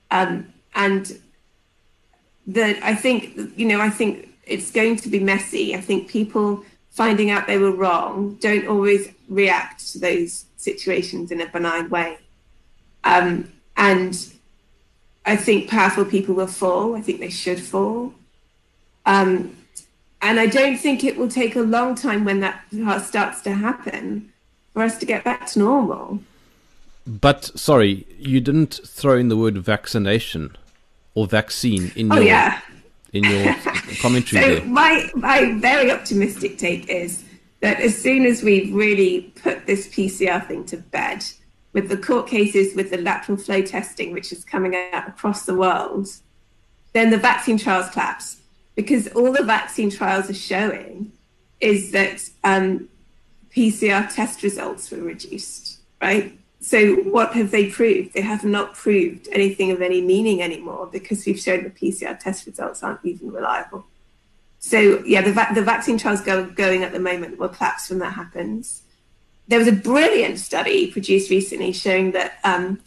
Um, 0.10 0.52
and 0.74 1.20
that 2.48 2.84
I 2.84 2.96
think 2.96 3.38
you 3.56 3.68
know 3.68 3.80
I 3.80 3.92
think 3.92 4.30
it's 4.48 4.72
going 4.72 4.96
to 4.96 5.10
be 5.10 5.20
messy. 5.20 5.76
I 5.76 5.82
think 5.82 6.10
people 6.10 6.66
finding 6.90 7.30
out 7.30 7.46
they 7.46 7.60
were 7.60 7.72
wrong 7.72 8.34
don't 8.42 8.68
always 8.68 9.12
react 9.28 9.92
to 9.92 10.00
those 10.00 10.46
situations 10.58 11.30
in 11.30 11.40
a 11.40 11.48
benign 11.48 11.88
way, 11.92 12.18
um, 13.04 13.52
and 13.78 14.34
I 15.26 15.36
think 15.36 15.70
powerful 15.70 16.06
people 16.06 16.36
will 16.36 16.48
fall. 16.48 16.96
I 16.96 17.02
think 17.02 17.20
they 17.20 17.30
should 17.30 17.60
fall, 17.62 18.14
um, 19.06 19.56
and 20.22 20.40
I 20.40 20.48
don't 20.48 20.78
think 20.78 21.04
it 21.04 21.18
will 21.18 21.28
take 21.30 21.56
a 21.56 21.62
long 21.62 21.96
time 21.96 22.26
when 22.26 22.40
that 22.42 22.64
starts 23.04 23.42
to 23.42 23.54
happen 23.54 24.32
for 24.74 24.82
us 24.84 24.98
to 25.00 25.06
get 25.06 25.24
back 25.24 25.46
to 25.48 25.60
normal. 25.60 26.20
But 27.06 27.46
sorry, 27.60 28.06
you 28.18 28.40
didn't 28.40 28.80
throw 28.86 29.18
in 29.18 29.30
the 29.30 29.38
word 29.38 29.58
vaccination 29.58 30.56
or 31.16 31.26
vaccine 31.28 31.92
in 31.96 32.12
Oh 32.12 32.16
your 32.16 32.26
yeah. 32.26 32.62
in 33.14 33.24
your 33.24 33.56
commentary 34.02 34.42
So 34.44 34.56
there. 34.56 34.66
my 34.66 35.10
my 35.16 35.54
very 35.60 35.92
optimistic 35.92 36.58
take 36.58 36.88
is 36.90 37.24
that 37.62 37.80
as 37.82 37.98
soon 37.98 38.26
as 38.26 38.44
we 38.44 38.72
really 38.72 39.34
put 39.44 39.66
this 39.66 39.88
PCR 39.88 40.46
thing 40.48 40.64
to 40.66 40.78
bed, 40.78 41.26
with 41.74 41.90
the 41.90 41.98
court 41.98 42.28
cases 42.28 42.76
with 42.76 42.90
the 42.90 42.98
lateral 42.98 43.38
flow 43.38 43.62
testing, 43.62 44.12
which 44.12 44.32
is 44.32 44.44
coming 44.44 44.76
out 44.94 45.08
across 45.08 45.46
the 45.46 45.56
world, 45.56 46.08
then 46.94 47.12
the 47.12 47.18
vaccine 47.18 47.58
trials 47.58 47.90
collapse 47.90 48.38
because 48.76 49.08
all 49.10 49.32
the 49.32 49.44
vaccine 49.44 49.90
trials 49.90 50.30
are 50.30 50.34
showing 50.34 51.12
is 51.60 51.92
that 51.92 52.28
um, 52.44 52.88
PCR 53.56 54.14
test 54.14 54.42
results 54.42 54.90
were 54.90 55.00
reduced, 55.00 55.80
right? 56.02 56.38
So 56.62 56.96
what 56.96 57.34
have 57.34 57.52
they 57.52 57.70
proved? 57.70 58.14
They 58.14 58.22
have 58.22 58.44
not 58.44 58.74
proved 58.74 59.28
anything 59.32 59.72
of 59.72 59.82
any 59.82 60.02
meaning 60.02 60.42
anymore 60.42 60.90
because 60.92 61.26
we've 61.26 61.40
shown 61.40 61.64
the 61.64 61.70
PCR 61.70 62.20
test 62.20 62.46
results 62.46 62.84
aren't 62.84 63.04
even 63.04 63.32
reliable. 63.32 63.86
So 64.60 65.04
yeah, 65.06 65.22
the, 65.22 65.32
va- 65.32 65.52
the 65.54 65.62
vaccine 65.62 65.98
trials 65.98 66.22
go, 66.22 66.46
going 66.46 66.84
at 66.84 66.92
the 66.92 67.00
moment 67.00 67.38
will 67.38 67.50
collapse 67.50 67.90
when 67.90 68.00
that 68.00 68.14
happens. 68.14 68.84
There 69.50 69.60
was 69.60 69.68
a 69.68 69.74
brilliant 69.74 70.38
study 70.40 70.92
produced 70.92 71.30
recently 71.30 71.74
showing 71.74 72.12
that 72.12 72.40
um, 72.44 72.80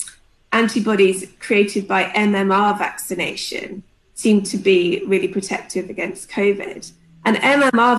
antibodies 0.52 1.30
created 1.40 1.88
by 1.88 2.04
MMR 2.04 2.78
vaccination 2.78 3.82
seem 4.14 4.42
to 4.42 4.56
be 4.56 5.02
really 5.06 5.26
protective 5.26 5.90
against 5.90 6.30
COVID. 6.30 6.92
And 7.24 7.36
MMR 7.36 7.98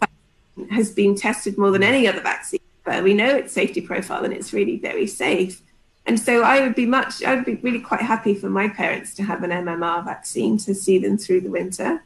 has 0.72 0.92
been 0.92 1.16
tested 1.16 1.58
more 1.58 1.72
than 1.72 1.84
any 1.84 2.08
other 2.08 2.22
vaccine, 2.22 2.62
but 2.86 3.04
we 3.04 3.14
know 3.14 3.36
its 3.36 3.52
safety 3.52 3.82
profile 3.82 4.24
and 4.24 4.34
it's 4.34 4.54
really 4.54 4.78
very 4.78 5.08
safe. 5.08 5.62
And 6.06 6.18
so 6.18 6.44
I 6.44 6.62
would 6.62 6.76
be 6.76 6.86
much, 6.86 7.22
I 7.22 7.36
would 7.36 7.46
be 7.46 7.56
really 7.56 7.82
quite 7.82 8.02
happy 8.02 8.34
for 8.34 8.50
my 8.50 8.70
parents 8.70 9.14
to 9.16 9.24
have 9.24 9.44
an 9.44 9.52
MMR 9.52 10.06
vaccine 10.06 10.58
to 10.60 10.74
see 10.74 11.00
them 11.00 11.18
through 11.18 11.42
the 11.42 11.50
winter. 11.50 12.02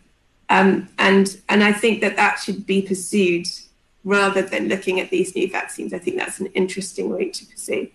Um, 0.50 0.90
and 0.98 1.38
and 1.50 1.64
I 1.64 1.74
think 1.74 2.02
that 2.02 2.16
that 2.16 2.40
should 2.40 2.66
be 2.66 2.82
pursued 2.82 3.48
rather 4.08 4.42
than 4.42 4.70
looking 4.70 5.02
at 5.02 5.10
these 5.10 5.36
new 5.36 5.50
vaccines. 5.52 5.94
I 5.94 6.00
think 6.00 6.16
that's 6.16 6.40
an 6.40 6.48
interesting 6.48 7.10
route 7.10 7.34
to 7.34 7.46
pursue. 7.46 7.90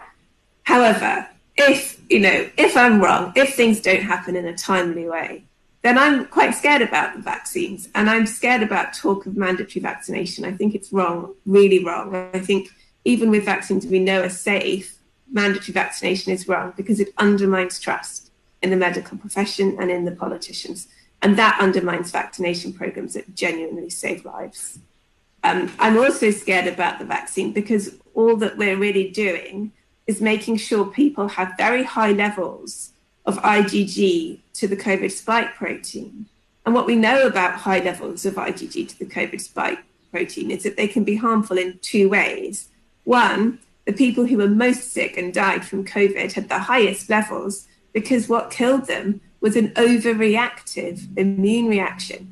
However, 0.65 1.27
if 1.57 2.01
you 2.11 2.21
know, 2.21 2.51
if 2.59 2.77
I'm 2.77 3.01
wrong, 3.01 3.33
if 3.35 3.55
things 3.55 3.81
don't 3.81 4.03
happen 4.03 4.37
in 4.37 4.47
a 4.47 4.57
timely 4.57 5.09
way, 5.09 5.45
then 5.81 5.97
I'm 5.97 6.27
quite 6.27 6.55
scared 6.55 6.83
about 6.83 7.17
the 7.17 7.23
vaccines, 7.23 7.89
and 7.95 8.11
I'm 8.11 8.27
scared 8.27 8.63
about 8.63 8.93
talk 8.93 9.25
of 9.25 9.37
mandatory 9.37 9.81
vaccination. 9.81 10.45
I 10.45 10.53
think 10.53 10.75
it's 10.75 10.93
wrong, 10.93 11.35
really 11.47 11.83
wrong. 11.83 12.15
I 12.15 12.41
think 12.41 12.69
even 13.07 13.31
with 13.31 13.47
vaccines 13.47 13.87
we 13.87 13.99
know 13.99 14.23
are 14.23 14.29
safe, 14.29 14.99
mandatory 15.31 15.73
vaccination 15.73 16.31
is 16.31 16.47
wrong 16.47 16.75
because 16.77 17.01
it 17.01 17.09
undermines 17.17 17.81
trust 17.81 18.31
in 18.63 18.69
the 18.69 18.77
medical 18.77 19.17
profession 19.17 19.77
and 19.81 19.91
in 19.91 20.05
the 20.05 20.13
politicians, 20.13 20.89
and 21.23 21.39
that 21.39 21.59
undermines 21.59 22.11
vaccination 22.11 22.75
programs 22.75 23.15
that 23.15 23.35
genuinely 23.35 23.89
save 23.89 24.27
lives. 24.27 24.79
Um, 25.45 25.73
I'm 25.79 25.99
also 25.99 26.31
scared 26.31 26.67
about 26.67 26.99
the 26.99 27.05
vaccine 27.05 27.53
because 27.53 27.97
all 28.15 28.37
that 28.37 28.57
we're 28.57 28.77
really 28.77 29.11
doing 29.11 29.73
is 30.07 30.21
making 30.21 30.57
sure 30.57 30.85
people 30.87 31.29
have 31.29 31.55
very 31.57 31.83
high 31.83 32.13
levels 32.13 32.93
of 33.25 33.39
IgG 33.39 34.41
to 34.55 34.69
the 34.69 34.77
COVID 34.77 35.11
spike 35.11 35.55
protein. 35.55 36.27
And 36.65 36.75
what 36.75 36.87
we 36.87 36.97
know 36.97 37.27
about 37.27 37.55
high 37.55 37.81
levels 37.81 38.25
of 38.25 38.35
IgG 38.35 38.89
to 38.89 38.99
the 38.99 39.07
COVID 39.07 39.41
spike 39.41 39.79
protein 40.11 40.51
is 40.51 40.63
that 40.63 40.77
they 40.77 40.89
can 40.89 41.05
be 41.05 41.17
harmful 41.17 41.59
in 41.59 41.79
two 41.83 42.09
ways. 42.09 42.69
One, 43.05 43.59
the 43.85 43.93
people 43.93 44.27
who 44.27 44.37
were 44.37 44.49
most 44.49 44.93
sick 44.93 45.17
and 45.17 45.35
died 45.35 45.65
from 45.65 45.85
COVID 45.85 46.33
had 46.33 46.49
the 46.49 46.61
highest 46.61 47.11
levels 47.11 47.67
because 47.93 48.29
what 48.29 48.51
killed 48.51 48.87
them 48.87 49.21
was 49.41 49.57
an 49.57 49.71
overreactive 49.71 51.17
immune 51.17 51.67
reaction. 51.67 52.32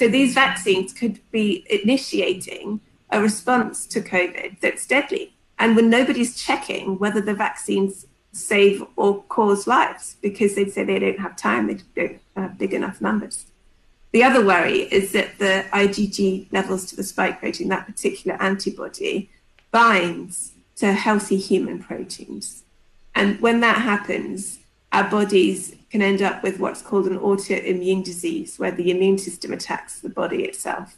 So 0.00 0.08
these 0.08 0.32
vaccines 0.32 0.94
could 0.94 1.20
be 1.30 1.66
initiating 1.68 2.80
a 3.10 3.20
response 3.20 3.86
to 3.88 4.00
COVID 4.00 4.58
that's 4.60 4.86
deadly. 4.86 5.34
And 5.58 5.76
when 5.76 5.90
nobody's 5.90 6.42
checking 6.42 6.98
whether 6.98 7.20
the 7.20 7.34
vaccines 7.34 8.06
save 8.32 8.82
or 8.96 9.22
cause 9.24 9.66
lives 9.66 10.16
because 10.22 10.54
they 10.54 10.64
say 10.70 10.84
they 10.84 11.00
don't 11.00 11.20
have 11.20 11.36
time, 11.36 11.66
they 11.66 11.80
don't 11.94 12.18
have 12.34 12.56
big 12.56 12.72
enough 12.72 13.02
numbers. 13.02 13.44
The 14.12 14.24
other 14.24 14.42
worry 14.42 14.84
is 14.90 15.12
that 15.12 15.38
the 15.38 15.66
IgG 15.70 16.50
levels 16.50 16.86
to 16.86 16.96
the 16.96 17.04
spike 17.04 17.38
protein, 17.38 17.68
that 17.68 17.84
particular 17.84 18.40
antibody, 18.40 19.28
binds 19.70 20.52
to 20.76 20.94
healthy 20.94 21.36
human 21.36 21.78
proteins. 21.78 22.62
And 23.14 23.38
when 23.42 23.60
that 23.60 23.82
happens, 23.82 24.59
our 24.92 25.08
bodies 25.08 25.76
can 25.90 26.02
end 26.02 26.22
up 26.22 26.42
with 26.42 26.58
what's 26.58 26.82
called 26.82 27.06
an 27.06 27.18
autoimmune 27.18 28.04
disease, 28.04 28.58
where 28.58 28.70
the 28.70 28.90
immune 28.90 29.18
system 29.18 29.52
attacks 29.52 30.00
the 30.00 30.08
body 30.08 30.44
itself. 30.44 30.96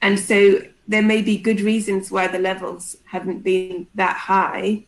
And 0.00 0.18
so 0.18 0.62
there 0.86 1.02
may 1.02 1.22
be 1.22 1.36
good 1.36 1.60
reasons 1.60 2.10
why 2.10 2.28
the 2.28 2.38
levels 2.38 2.96
haven't 3.04 3.42
been 3.42 3.86
that 3.94 4.16
high, 4.16 4.84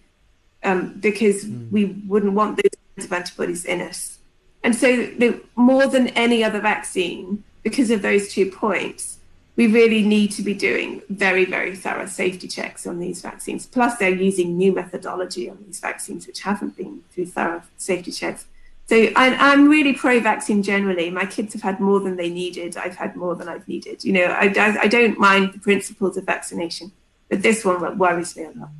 um, 0.62 0.94
because 1.00 1.44
mm. 1.44 1.70
we 1.70 1.86
wouldn't 2.06 2.32
want 2.32 2.56
those 2.56 2.70
kinds 2.96 3.06
of 3.06 3.12
antibodies 3.12 3.64
in 3.64 3.80
us. 3.80 4.18
And 4.62 4.74
so, 4.74 5.10
more 5.56 5.86
than 5.86 6.08
any 6.08 6.44
other 6.44 6.60
vaccine, 6.60 7.42
because 7.62 7.90
of 7.90 8.02
those 8.02 8.30
two 8.32 8.50
points, 8.50 9.18
we 9.56 9.66
really 9.66 10.02
need 10.02 10.30
to 10.32 10.42
be 10.42 10.54
doing 10.54 11.02
very, 11.10 11.44
very 11.44 11.76
thorough 11.76 12.06
safety 12.06 12.48
checks 12.48 12.86
on 12.86 12.98
these 12.98 13.20
vaccines. 13.20 13.66
Plus, 13.66 13.96
they're 13.96 14.10
using 14.10 14.56
new 14.56 14.72
methodology 14.72 15.50
on 15.50 15.58
these 15.66 15.80
vaccines, 15.80 16.26
which 16.26 16.40
haven't 16.40 16.76
been 16.76 17.02
through 17.12 17.26
thorough 17.26 17.62
safety 17.76 18.10
checks. 18.10 18.46
So 18.86 18.96
I, 19.14 19.52
am 19.52 19.68
really 19.68 19.92
pro-vaccine 19.92 20.62
generally. 20.62 21.10
My 21.10 21.24
kids 21.24 21.52
have 21.52 21.62
had 21.62 21.78
more 21.78 22.00
than 22.00 22.16
they 22.16 22.28
needed. 22.28 22.76
I've 22.76 22.96
had 22.96 23.14
more 23.14 23.36
than 23.36 23.48
I've 23.48 23.68
needed. 23.68 24.04
You 24.04 24.12
know, 24.14 24.24
I, 24.24 24.52
I, 24.56 24.78
I 24.82 24.88
don't 24.88 25.18
mind 25.18 25.52
the 25.52 25.60
principles 25.60 26.16
of 26.16 26.24
vaccination, 26.24 26.90
but 27.28 27.42
this 27.42 27.64
one 27.64 27.98
worries 27.98 28.36
me 28.36 28.44
a 28.44 28.50
lot. 28.50 28.70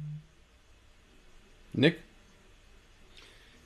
Nick? 1.75 2.01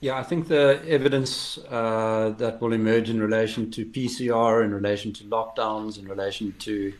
Yeah, 0.05 0.19
I 0.19 0.23
think 0.23 0.49
the 0.49 0.83
evidence 0.87 1.57
uh, 1.71 2.35
that 2.37 2.61
will 2.61 2.75
emerge 2.75 3.09
in 3.09 3.23
relation 3.23 3.71
to 3.71 3.87
PCR, 3.87 4.63
in 4.63 4.75
relation 4.75 5.15
to 5.15 5.25
lockdowns, 5.25 5.99
in 5.99 6.07
relation 6.07 6.55
to 6.59 6.93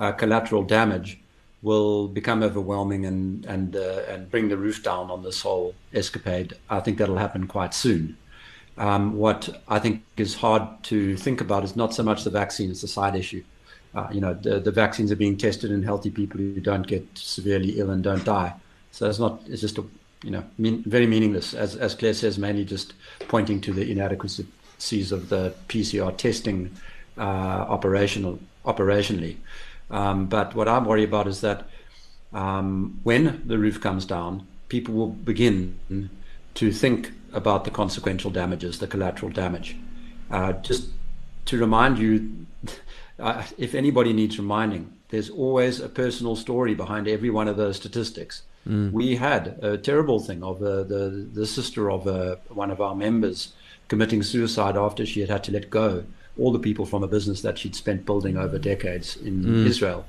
uh, 0.00 0.10
collateral 0.10 0.64
damage 0.64 1.20
will 1.62 2.08
become 2.08 2.42
overwhelming 2.42 3.06
and 3.06 3.44
and 3.46 3.76
uh, 3.76 4.02
and 4.08 4.28
bring 4.28 4.48
the 4.48 4.56
roof 4.56 4.82
down 4.82 5.08
on 5.08 5.22
this 5.22 5.42
whole 5.42 5.72
escapade. 5.94 6.54
I 6.68 6.80
think 6.80 6.98
that'll 6.98 7.18
happen 7.26 7.46
quite 7.46 7.74
soon. 7.74 8.16
Um, 8.76 9.16
what 9.16 9.62
I 9.68 9.78
think 9.78 10.02
is 10.16 10.34
hard 10.34 10.82
to 10.90 11.16
think 11.16 11.40
about 11.40 11.62
is 11.62 11.76
not 11.76 11.94
so 11.94 12.02
much 12.02 12.24
the 12.24 12.30
vaccine; 12.30 12.72
it's 12.72 12.80
the 12.80 12.88
side 12.88 13.14
issue. 13.14 13.44
Uh, 13.94 14.08
you 14.10 14.20
know, 14.20 14.34
the, 14.34 14.58
the 14.58 14.72
vaccines 14.72 15.12
are 15.12 15.22
being 15.24 15.36
tested 15.36 15.70
in 15.70 15.84
healthy 15.84 16.10
people 16.10 16.38
who 16.38 16.58
don't 16.58 16.88
get 16.88 17.06
severely 17.14 17.78
ill 17.78 17.90
and 17.90 18.02
don't 18.02 18.24
die. 18.24 18.52
So 18.90 19.08
it's 19.08 19.20
not; 19.20 19.42
it's 19.46 19.60
just 19.60 19.78
a 19.78 19.84
you 20.22 20.30
know 20.30 20.44
mean, 20.58 20.82
very 20.84 21.06
meaningless. 21.06 21.54
As 21.54 21.76
as 21.76 21.94
Clare 21.94 22.14
says, 22.14 22.38
mainly 22.38 22.64
just 22.64 22.94
pointing 23.28 23.60
to 23.62 23.72
the 23.72 23.90
inadequacies 23.90 25.12
of 25.12 25.28
the 25.28 25.54
PCR 25.68 26.16
testing 26.16 26.70
uh, 27.16 27.20
operational 27.20 28.38
operationally. 28.64 29.36
Um, 29.90 30.26
but 30.26 30.54
what 30.54 30.68
I'm 30.68 30.84
worried 30.84 31.08
about 31.08 31.26
is 31.26 31.40
that 31.40 31.68
um, 32.32 33.00
when 33.02 33.42
the 33.46 33.58
roof 33.58 33.80
comes 33.80 34.04
down, 34.04 34.46
people 34.68 34.94
will 34.94 35.08
begin 35.08 36.10
to 36.54 36.72
think 36.72 37.12
about 37.32 37.64
the 37.64 37.70
consequential 37.70 38.30
damages, 38.30 38.78
the 38.78 38.86
collateral 38.86 39.30
damage. 39.30 39.76
Uh, 40.30 40.52
just 40.52 40.88
to 41.46 41.58
remind 41.58 41.98
you, 41.98 42.46
uh, 43.18 43.44
if 43.56 43.74
anybody 43.74 44.12
needs 44.12 44.38
reminding, 44.38 44.92
there's 45.08 45.30
always 45.30 45.80
a 45.80 45.88
personal 45.88 46.36
story 46.36 46.74
behind 46.74 47.08
every 47.08 47.30
one 47.30 47.48
of 47.48 47.56
those 47.56 47.76
statistics. 47.76 48.42
Mm. 48.66 48.92
We 48.92 49.16
had 49.16 49.58
a 49.62 49.78
terrible 49.78 50.20
thing 50.20 50.42
of 50.42 50.62
uh, 50.62 50.82
the 50.82 51.28
the 51.32 51.46
sister 51.46 51.90
of 51.90 52.06
uh, 52.06 52.36
one 52.48 52.70
of 52.70 52.80
our 52.80 52.94
members 52.94 53.52
committing 53.88 54.22
suicide 54.22 54.76
after 54.76 55.06
she 55.06 55.20
had 55.20 55.30
had 55.30 55.44
to 55.44 55.52
let 55.52 55.70
go 55.70 56.04
all 56.38 56.52
the 56.52 56.58
people 56.58 56.86
from 56.86 57.02
a 57.02 57.08
business 57.08 57.40
that 57.42 57.58
she'd 57.58 57.74
spent 57.74 58.06
building 58.06 58.36
over 58.36 58.58
decades 58.58 59.16
in 59.16 59.42
mm. 59.42 59.66
Israel. 59.66 60.06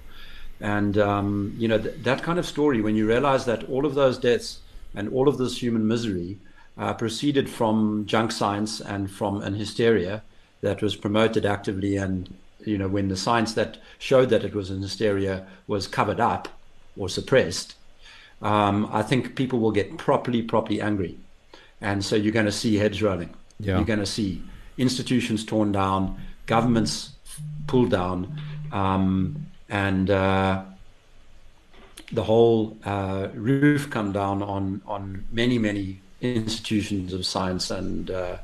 And 0.61 0.97
um, 0.97 1.55
you 1.57 1.67
know 1.67 1.79
th- 1.79 1.95
that 2.03 2.21
kind 2.23 2.37
of 2.39 2.45
story, 2.45 2.81
when 2.81 2.95
you 2.95 3.07
realize 3.07 3.45
that 3.45 3.63
all 3.69 3.85
of 3.85 3.95
those 3.95 4.17
deaths 4.17 4.59
and 4.93 5.09
all 5.09 5.27
of 5.27 5.37
this 5.37 5.61
human 5.61 5.87
misery 5.87 6.37
uh, 6.77 6.93
proceeded 6.93 7.49
from 7.49 8.05
junk 8.05 8.31
science 8.31 8.81
and 8.81 9.11
from 9.11 9.41
an 9.41 9.55
hysteria 9.55 10.23
that 10.61 10.81
was 10.81 10.95
promoted 10.95 11.45
actively 11.45 11.95
and 11.97 12.33
you 12.65 12.77
know 12.77 12.87
when 12.87 13.07
the 13.07 13.17
science 13.17 13.53
that 13.53 13.77
showed 13.97 14.29
that 14.29 14.43
it 14.43 14.53
was 14.53 14.69
an 14.69 14.81
hysteria 14.81 15.45
was 15.67 15.87
covered 15.87 16.19
up 16.19 16.47
or 16.97 17.07
suppressed 17.09 17.75
um, 18.41 18.89
i 18.91 19.01
think 19.01 19.35
people 19.35 19.59
will 19.59 19.71
get 19.71 19.97
properly 19.97 20.41
properly 20.41 20.81
angry 20.81 21.17
and 21.81 22.03
so 22.03 22.15
you're 22.15 22.33
going 22.33 22.45
to 22.45 22.51
see 22.51 22.75
heads 22.75 23.01
rolling 23.01 23.33
yeah. 23.59 23.75
you're 23.75 23.85
going 23.85 23.99
to 23.99 24.05
see 24.05 24.41
institutions 24.77 25.45
torn 25.45 25.71
down 25.71 26.19
governments 26.45 27.11
pulled 27.67 27.91
down 27.91 28.39
um, 28.71 29.45
and 29.69 30.09
uh, 30.09 30.63
the 32.11 32.23
whole 32.23 32.77
uh, 32.85 33.27
roof 33.33 33.89
come 33.89 34.11
down 34.11 34.41
on 34.41 34.81
on 34.85 35.25
many 35.31 35.57
many 35.57 36.01
institutions 36.21 37.13
of 37.13 37.25
science 37.25 37.71
and 37.71 38.11
uh, 38.11 38.37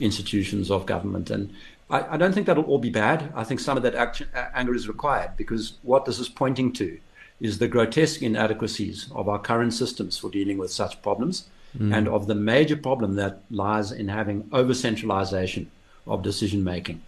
institutions 0.00 0.70
of 0.70 0.86
government. 0.86 1.30
And 1.30 1.52
I, 1.88 2.14
I, 2.14 2.16
don't 2.16 2.32
think 2.32 2.46
that'll 2.46 2.64
all 2.64 2.78
be 2.78 2.90
bad. 2.90 3.32
I 3.34 3.44
think 3.44 3.60
some 3.60 3.76
of 3.76 3.82
that 3.84 3.94
action, 3.94 4.28
anger 4.54 4.74
is 4.74 4.88
required 4.88 5.32
because 5.36 5.74
what 5.82 6.04
this 6.04 6.18
is 6.18 6.28
pointing 6.28 6.72
to 6.74 6.98
is 7.40 7.58
the 7.58 7.68
grotesque 7.68 8.22
inadequacies 8.22 9.08
of 9.14 9.28
our 9.28 9.38
current 9.38 9.72
systems 9.72 10.18
for 10.18 10.30
dealing 10.30 10.58
with 10.58 10.70
such 10.70 11.00
problems 11.02 11.48
mm. 11.78 11.94
and 11.96 12.08
of 12.08 12.26
the 12.26 12.34
major 12.34 12.76
problem 12.76 13.14
that 13.16 13.42
lies 13.50 13.92
in 13.92 14.08
having 14.08 14.48
over 14.52 14.74
centralization 14.74 15.70
of 16.06 16.22
decision 16.22 16.62
making. 16.62 17.00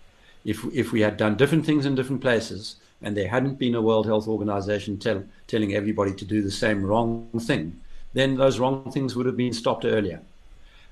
If, 0.44 0.64
if 0.72 0.92
we 0.92 1.00
had 1.00 1.16
done 1.16 1.36
different 1.36 1.66
things 1.66 1.86
in 1.86 1.94
different 1.94 2.20
places 2.20 2.76
and 3.02 3.16
there 3.16 3.28
hadn't 3.28 3.58
been 3.58 3.74
a 3.74 3.82
World 3.82 4.06
Health 4.06 4.26
Organization 4.26 4.98
tell, 4.98 5.24
telling 5.46 5.74
everybody 5.74 6.14
to 6.14 6.24
do 6.24 6.42
the 6.42 6.50
same 6.50 6.84
wrong 6.84 7.28
thing, 7.40 7.80
then 8.14 8.36
those 8.36 8.58
wrong 8.58 8.90
things 8.92 9.14
would 9.16 9.26
have 9.26 9.36
been 9.36 9.52
stopped 9.52 9.84
earlier. 9.84 10.20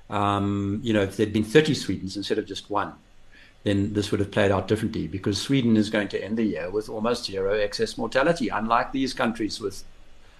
Um, 0.09 0.81
you 0.83 0.93
know, 0.93 1.01
if 1.01 1.17
there'd 1.17 1.33
been 1.33 1.43
30 1.43 1.73
Swedens 1.73 2.17
instead 2.17 2.37
of 2.37 2.45
just 2.45 2.69
one, 2.69 2.93
then 3.63 3.93
this 3.93 4.11
would 4.11 4.19
have 4.19 4.31
played 4.31 4.51
out 4.51 4.67
differently 4.67 5.07
because 5.07 5.39
Sweden 5.39 5.77
is 5.77 5.89
going 5.89 6.07
to 6.09 6.23
end 6.23 6.37
the 6.37 6.43
year 6.43 6.69
with 6.69 6.89
almost 6.89 7.25
zero 7.25 7.53
excess 7.53 7.97
mortality, 7.97 8.49
unlike 8.49 8.91
these 8.91 9.13
countries 9.13 9.59
with 9.59 9.83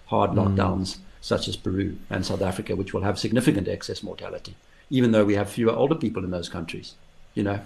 hard 0.07 0.31
hmm. 0.31 0.39
lockdowns 0.39 0.95
mm. 0.95 0.99
such 1.22 1.48
as 1.48 1.56
Peru 1.56 1.98
and 2.10 2.26
South 2.26 2.41
Africa, 2.41 2.76
which 2.76 2.93
will 2.93 3.03
have 3.03 3.19
significant 3.19 3.68
excess 3.68 4.02
mortality, 4.02 4.56
even 4.89 5.11
though 5.11 5.26
we 5.26 5.35
have 5.35 5.49
fewer 5.49 5.72
older 5.72 5.95
people 5.95 6.23
in 6.23 6.31
those 6.31 6.49
countries, 6.49 6.95
you 7.35 7.43
know. 7.43 7.60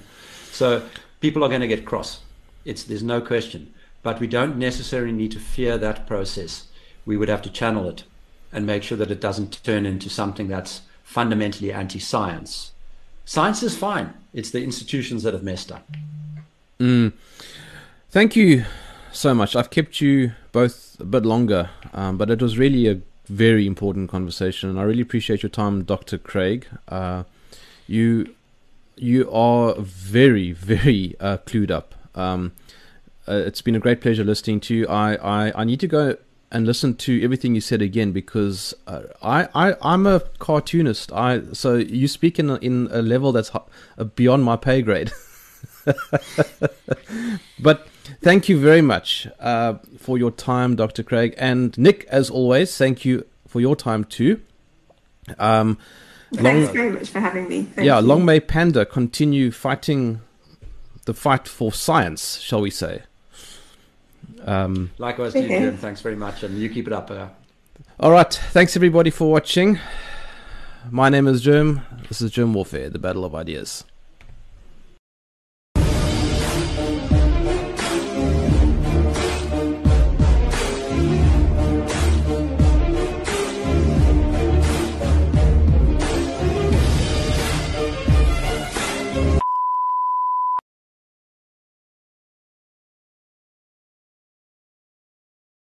So 0.52 0.84
people 1.22 1.44
are 1.44 1.50
going 1.50 1.62
to 1.62 1.68
get 1.68 1.86
cross. 1.86 2.20
It's, 2.66 2.84
there's 2.84 3.04
no 3.04 3.22
question. 3.22 3.74
But 4.04 4.20
we 4.20 4.28
don't 4.28 4.58
necessarily 4.58 5.12
need 5.12 5.32
to 5.32 5.40
fear 5.40 5.80
that 5.80 6.06
process. 6.06 6.68
We 7.06 7.18
would 7.18 7.30
have 7.30 7.42
to 7.42 7.50
channel 7.50 7.90
it 7.90 8.04
and 8.52 8.66
make 8.66 8.84
sure 8.84 8.98
that 8.98 9.10
it 9.10 9.20
doesn't 9.20 9.64
turn 9.64 9.86
into 9.86 10.10
something 10.10 10.48
that's 10.48 10.82
fundamentally 11.04 11.72
anti 11.72 12.00
science. 13.26 13.64
Is 13.64 13.78
fine, 13.78 14.14
it's 14.34 14.52
the 14.52 14.64
institutions 14.64 15.24
that 15.24 15.34
have 15.34 15.44
messed 15.44 15.72
up. 15.72 15.88
Mm. 16.80 17.14
Thank 18.10 18.36
you 18.36 18.66
so 19.12 19.34
much. 19.34 19.56
I've 19.56 19.70
kept 19.70 20.00
you 20.02 20.32
both 20.52 20.98
a 21.00 21.06
bit 21.06 21.26
longer, 21.26 21.70
um, 21.94 22.18
but 22.18 22.30
it 22.30 22.42
was 22.42 22.58
really 22.58 22.88
a 22.88 23.02
very 23.28 23.66
important 23.66 24.10
conversation, 24.10 24.70
and 24.70 24.80
I 24.80 24.84
really 24.84 25.02
appreciate 25.02 25.44
your 25.44 25.50
time, 25.50 25.84
Dr. 25.84 26.18
Craig. 26.18 26.68
Uh, 26.88 27.24
you 27.88 28.34
you 28.98 29.30
are 29.32 29.76
very 29.78 30.52
very 30.52 31.16
uh, 31.20 31.38
clued 31.46 31.72
up. 31.72 31.96
Um, 32.16 32.54
uh, 33.28 33.44
it's 33.46 33.62
been 33.62 33.76
a 33.76 33.80
great 33.80 34.02
pleasure 34.02 34.24
listening 34.24 34.60
to 34.62 34.76
you. 34.76 34.88
I, 34.88 35.16
I, 35.16 35.62
I 35.62 35.64
need 35.64 35.80
to 35.80 35.88
go 35.88 36.18
and 36.52 36.66
listen 36.66 36.96
to 36.96 37.24
everything 37.24 37.56
you 37.56 37.62
said 37.62 37.82
again 37.82 38.12
because 38.12 38.74
uh, 38.88 39.02
I, 39.22 39.48
I 39.54 39.76
I'm 39.82 40.06
a 40.06 40.22
cartoonist. 40.40 41.12
I 41.12 41.42
so 41.54 41.76
you 41.76 42.08
speak 42.08 42.40
in 42.40 42.50
a, 42.50 42.56
in 42.56 42.88
a 42.92 43.02
level 43.02 43.32
that's 43.32 43.52
beyond 44.16 44.44
my 44.44 44.56
pay 44.56 44.82
grade. 44.82 45.12
but 47.60 47.88
thank 48.22 48.50
you 48.50 48.60
very 48.60 48.82
much 48.82 49.28
uh, 49.40 49.76
for 49.98 50.18
your 50.18 50.32
time, 50.32 50.76
Dr. 50.76 51.04
Craig 51.04 51.34
and 51.38 51.78
Nick. 51.78 52.06
As 52.10 52.30
always, 52.30 52.78
thank 52.78 53.06
you 53.06 53.26
for 53.48 53.60
your 53.60 53.76
time 53.76 54.04
too. 54.04 54.42
Um, 55.40 55.78
Thanks 56.34 56.68
long, 56.68 56.74
very 56.76 56.92
much 56.92 57.10
for 57.10 57.20
having 57.20 57.48
me. 57.48 57.64
Thank 57.64 57.86
yeah, 57.86 58.00
you. 58.00 58.06
long 58.06 58.26
may 58.26 58.40
Panda 58.40 58.86
continue 58.86 59.52
fighting 59.52 60.22
the 61.06 61.14
fight 61.14 61.48
for 61.48 61.72
science, 61.72 62.40
shall 62.40 62.62
we 62.62 62.70
say? 62.70 63.04
Um, 64.44 64.92
Likewise 64.98 65.34
to 65.34 65.42
you, 65.42 65.50
Jerm. 65.50 65.78
Thanks 65.78 66.02
very 66.02 66.16
much, 66.16 66.44
and 66.44 66.58
you 66.58 66.70
keep 66.70 66.88
it 66.88 66.94
up. 66.94 67.12
Uh... 67.12 67.28
All 68.00 68.12
right. 68.12 68.34
Thanks 68.52 68.76
everybody 68.76 69.10
for 69.10 69.32
watching. 69.32 69.80
My 70.92 71.10
name 71.10 71.28
is 71.28 71.44
Jerm. 71.44 71.82
This 72.08 72.22
is 72.22 72.32
Jerm 72.32 72.54
Warfare, 72.54 72.90
the 72.90 73.00
Battle 73.00 73.26
of 73.26 73.34
Ideas. 73.34 73.84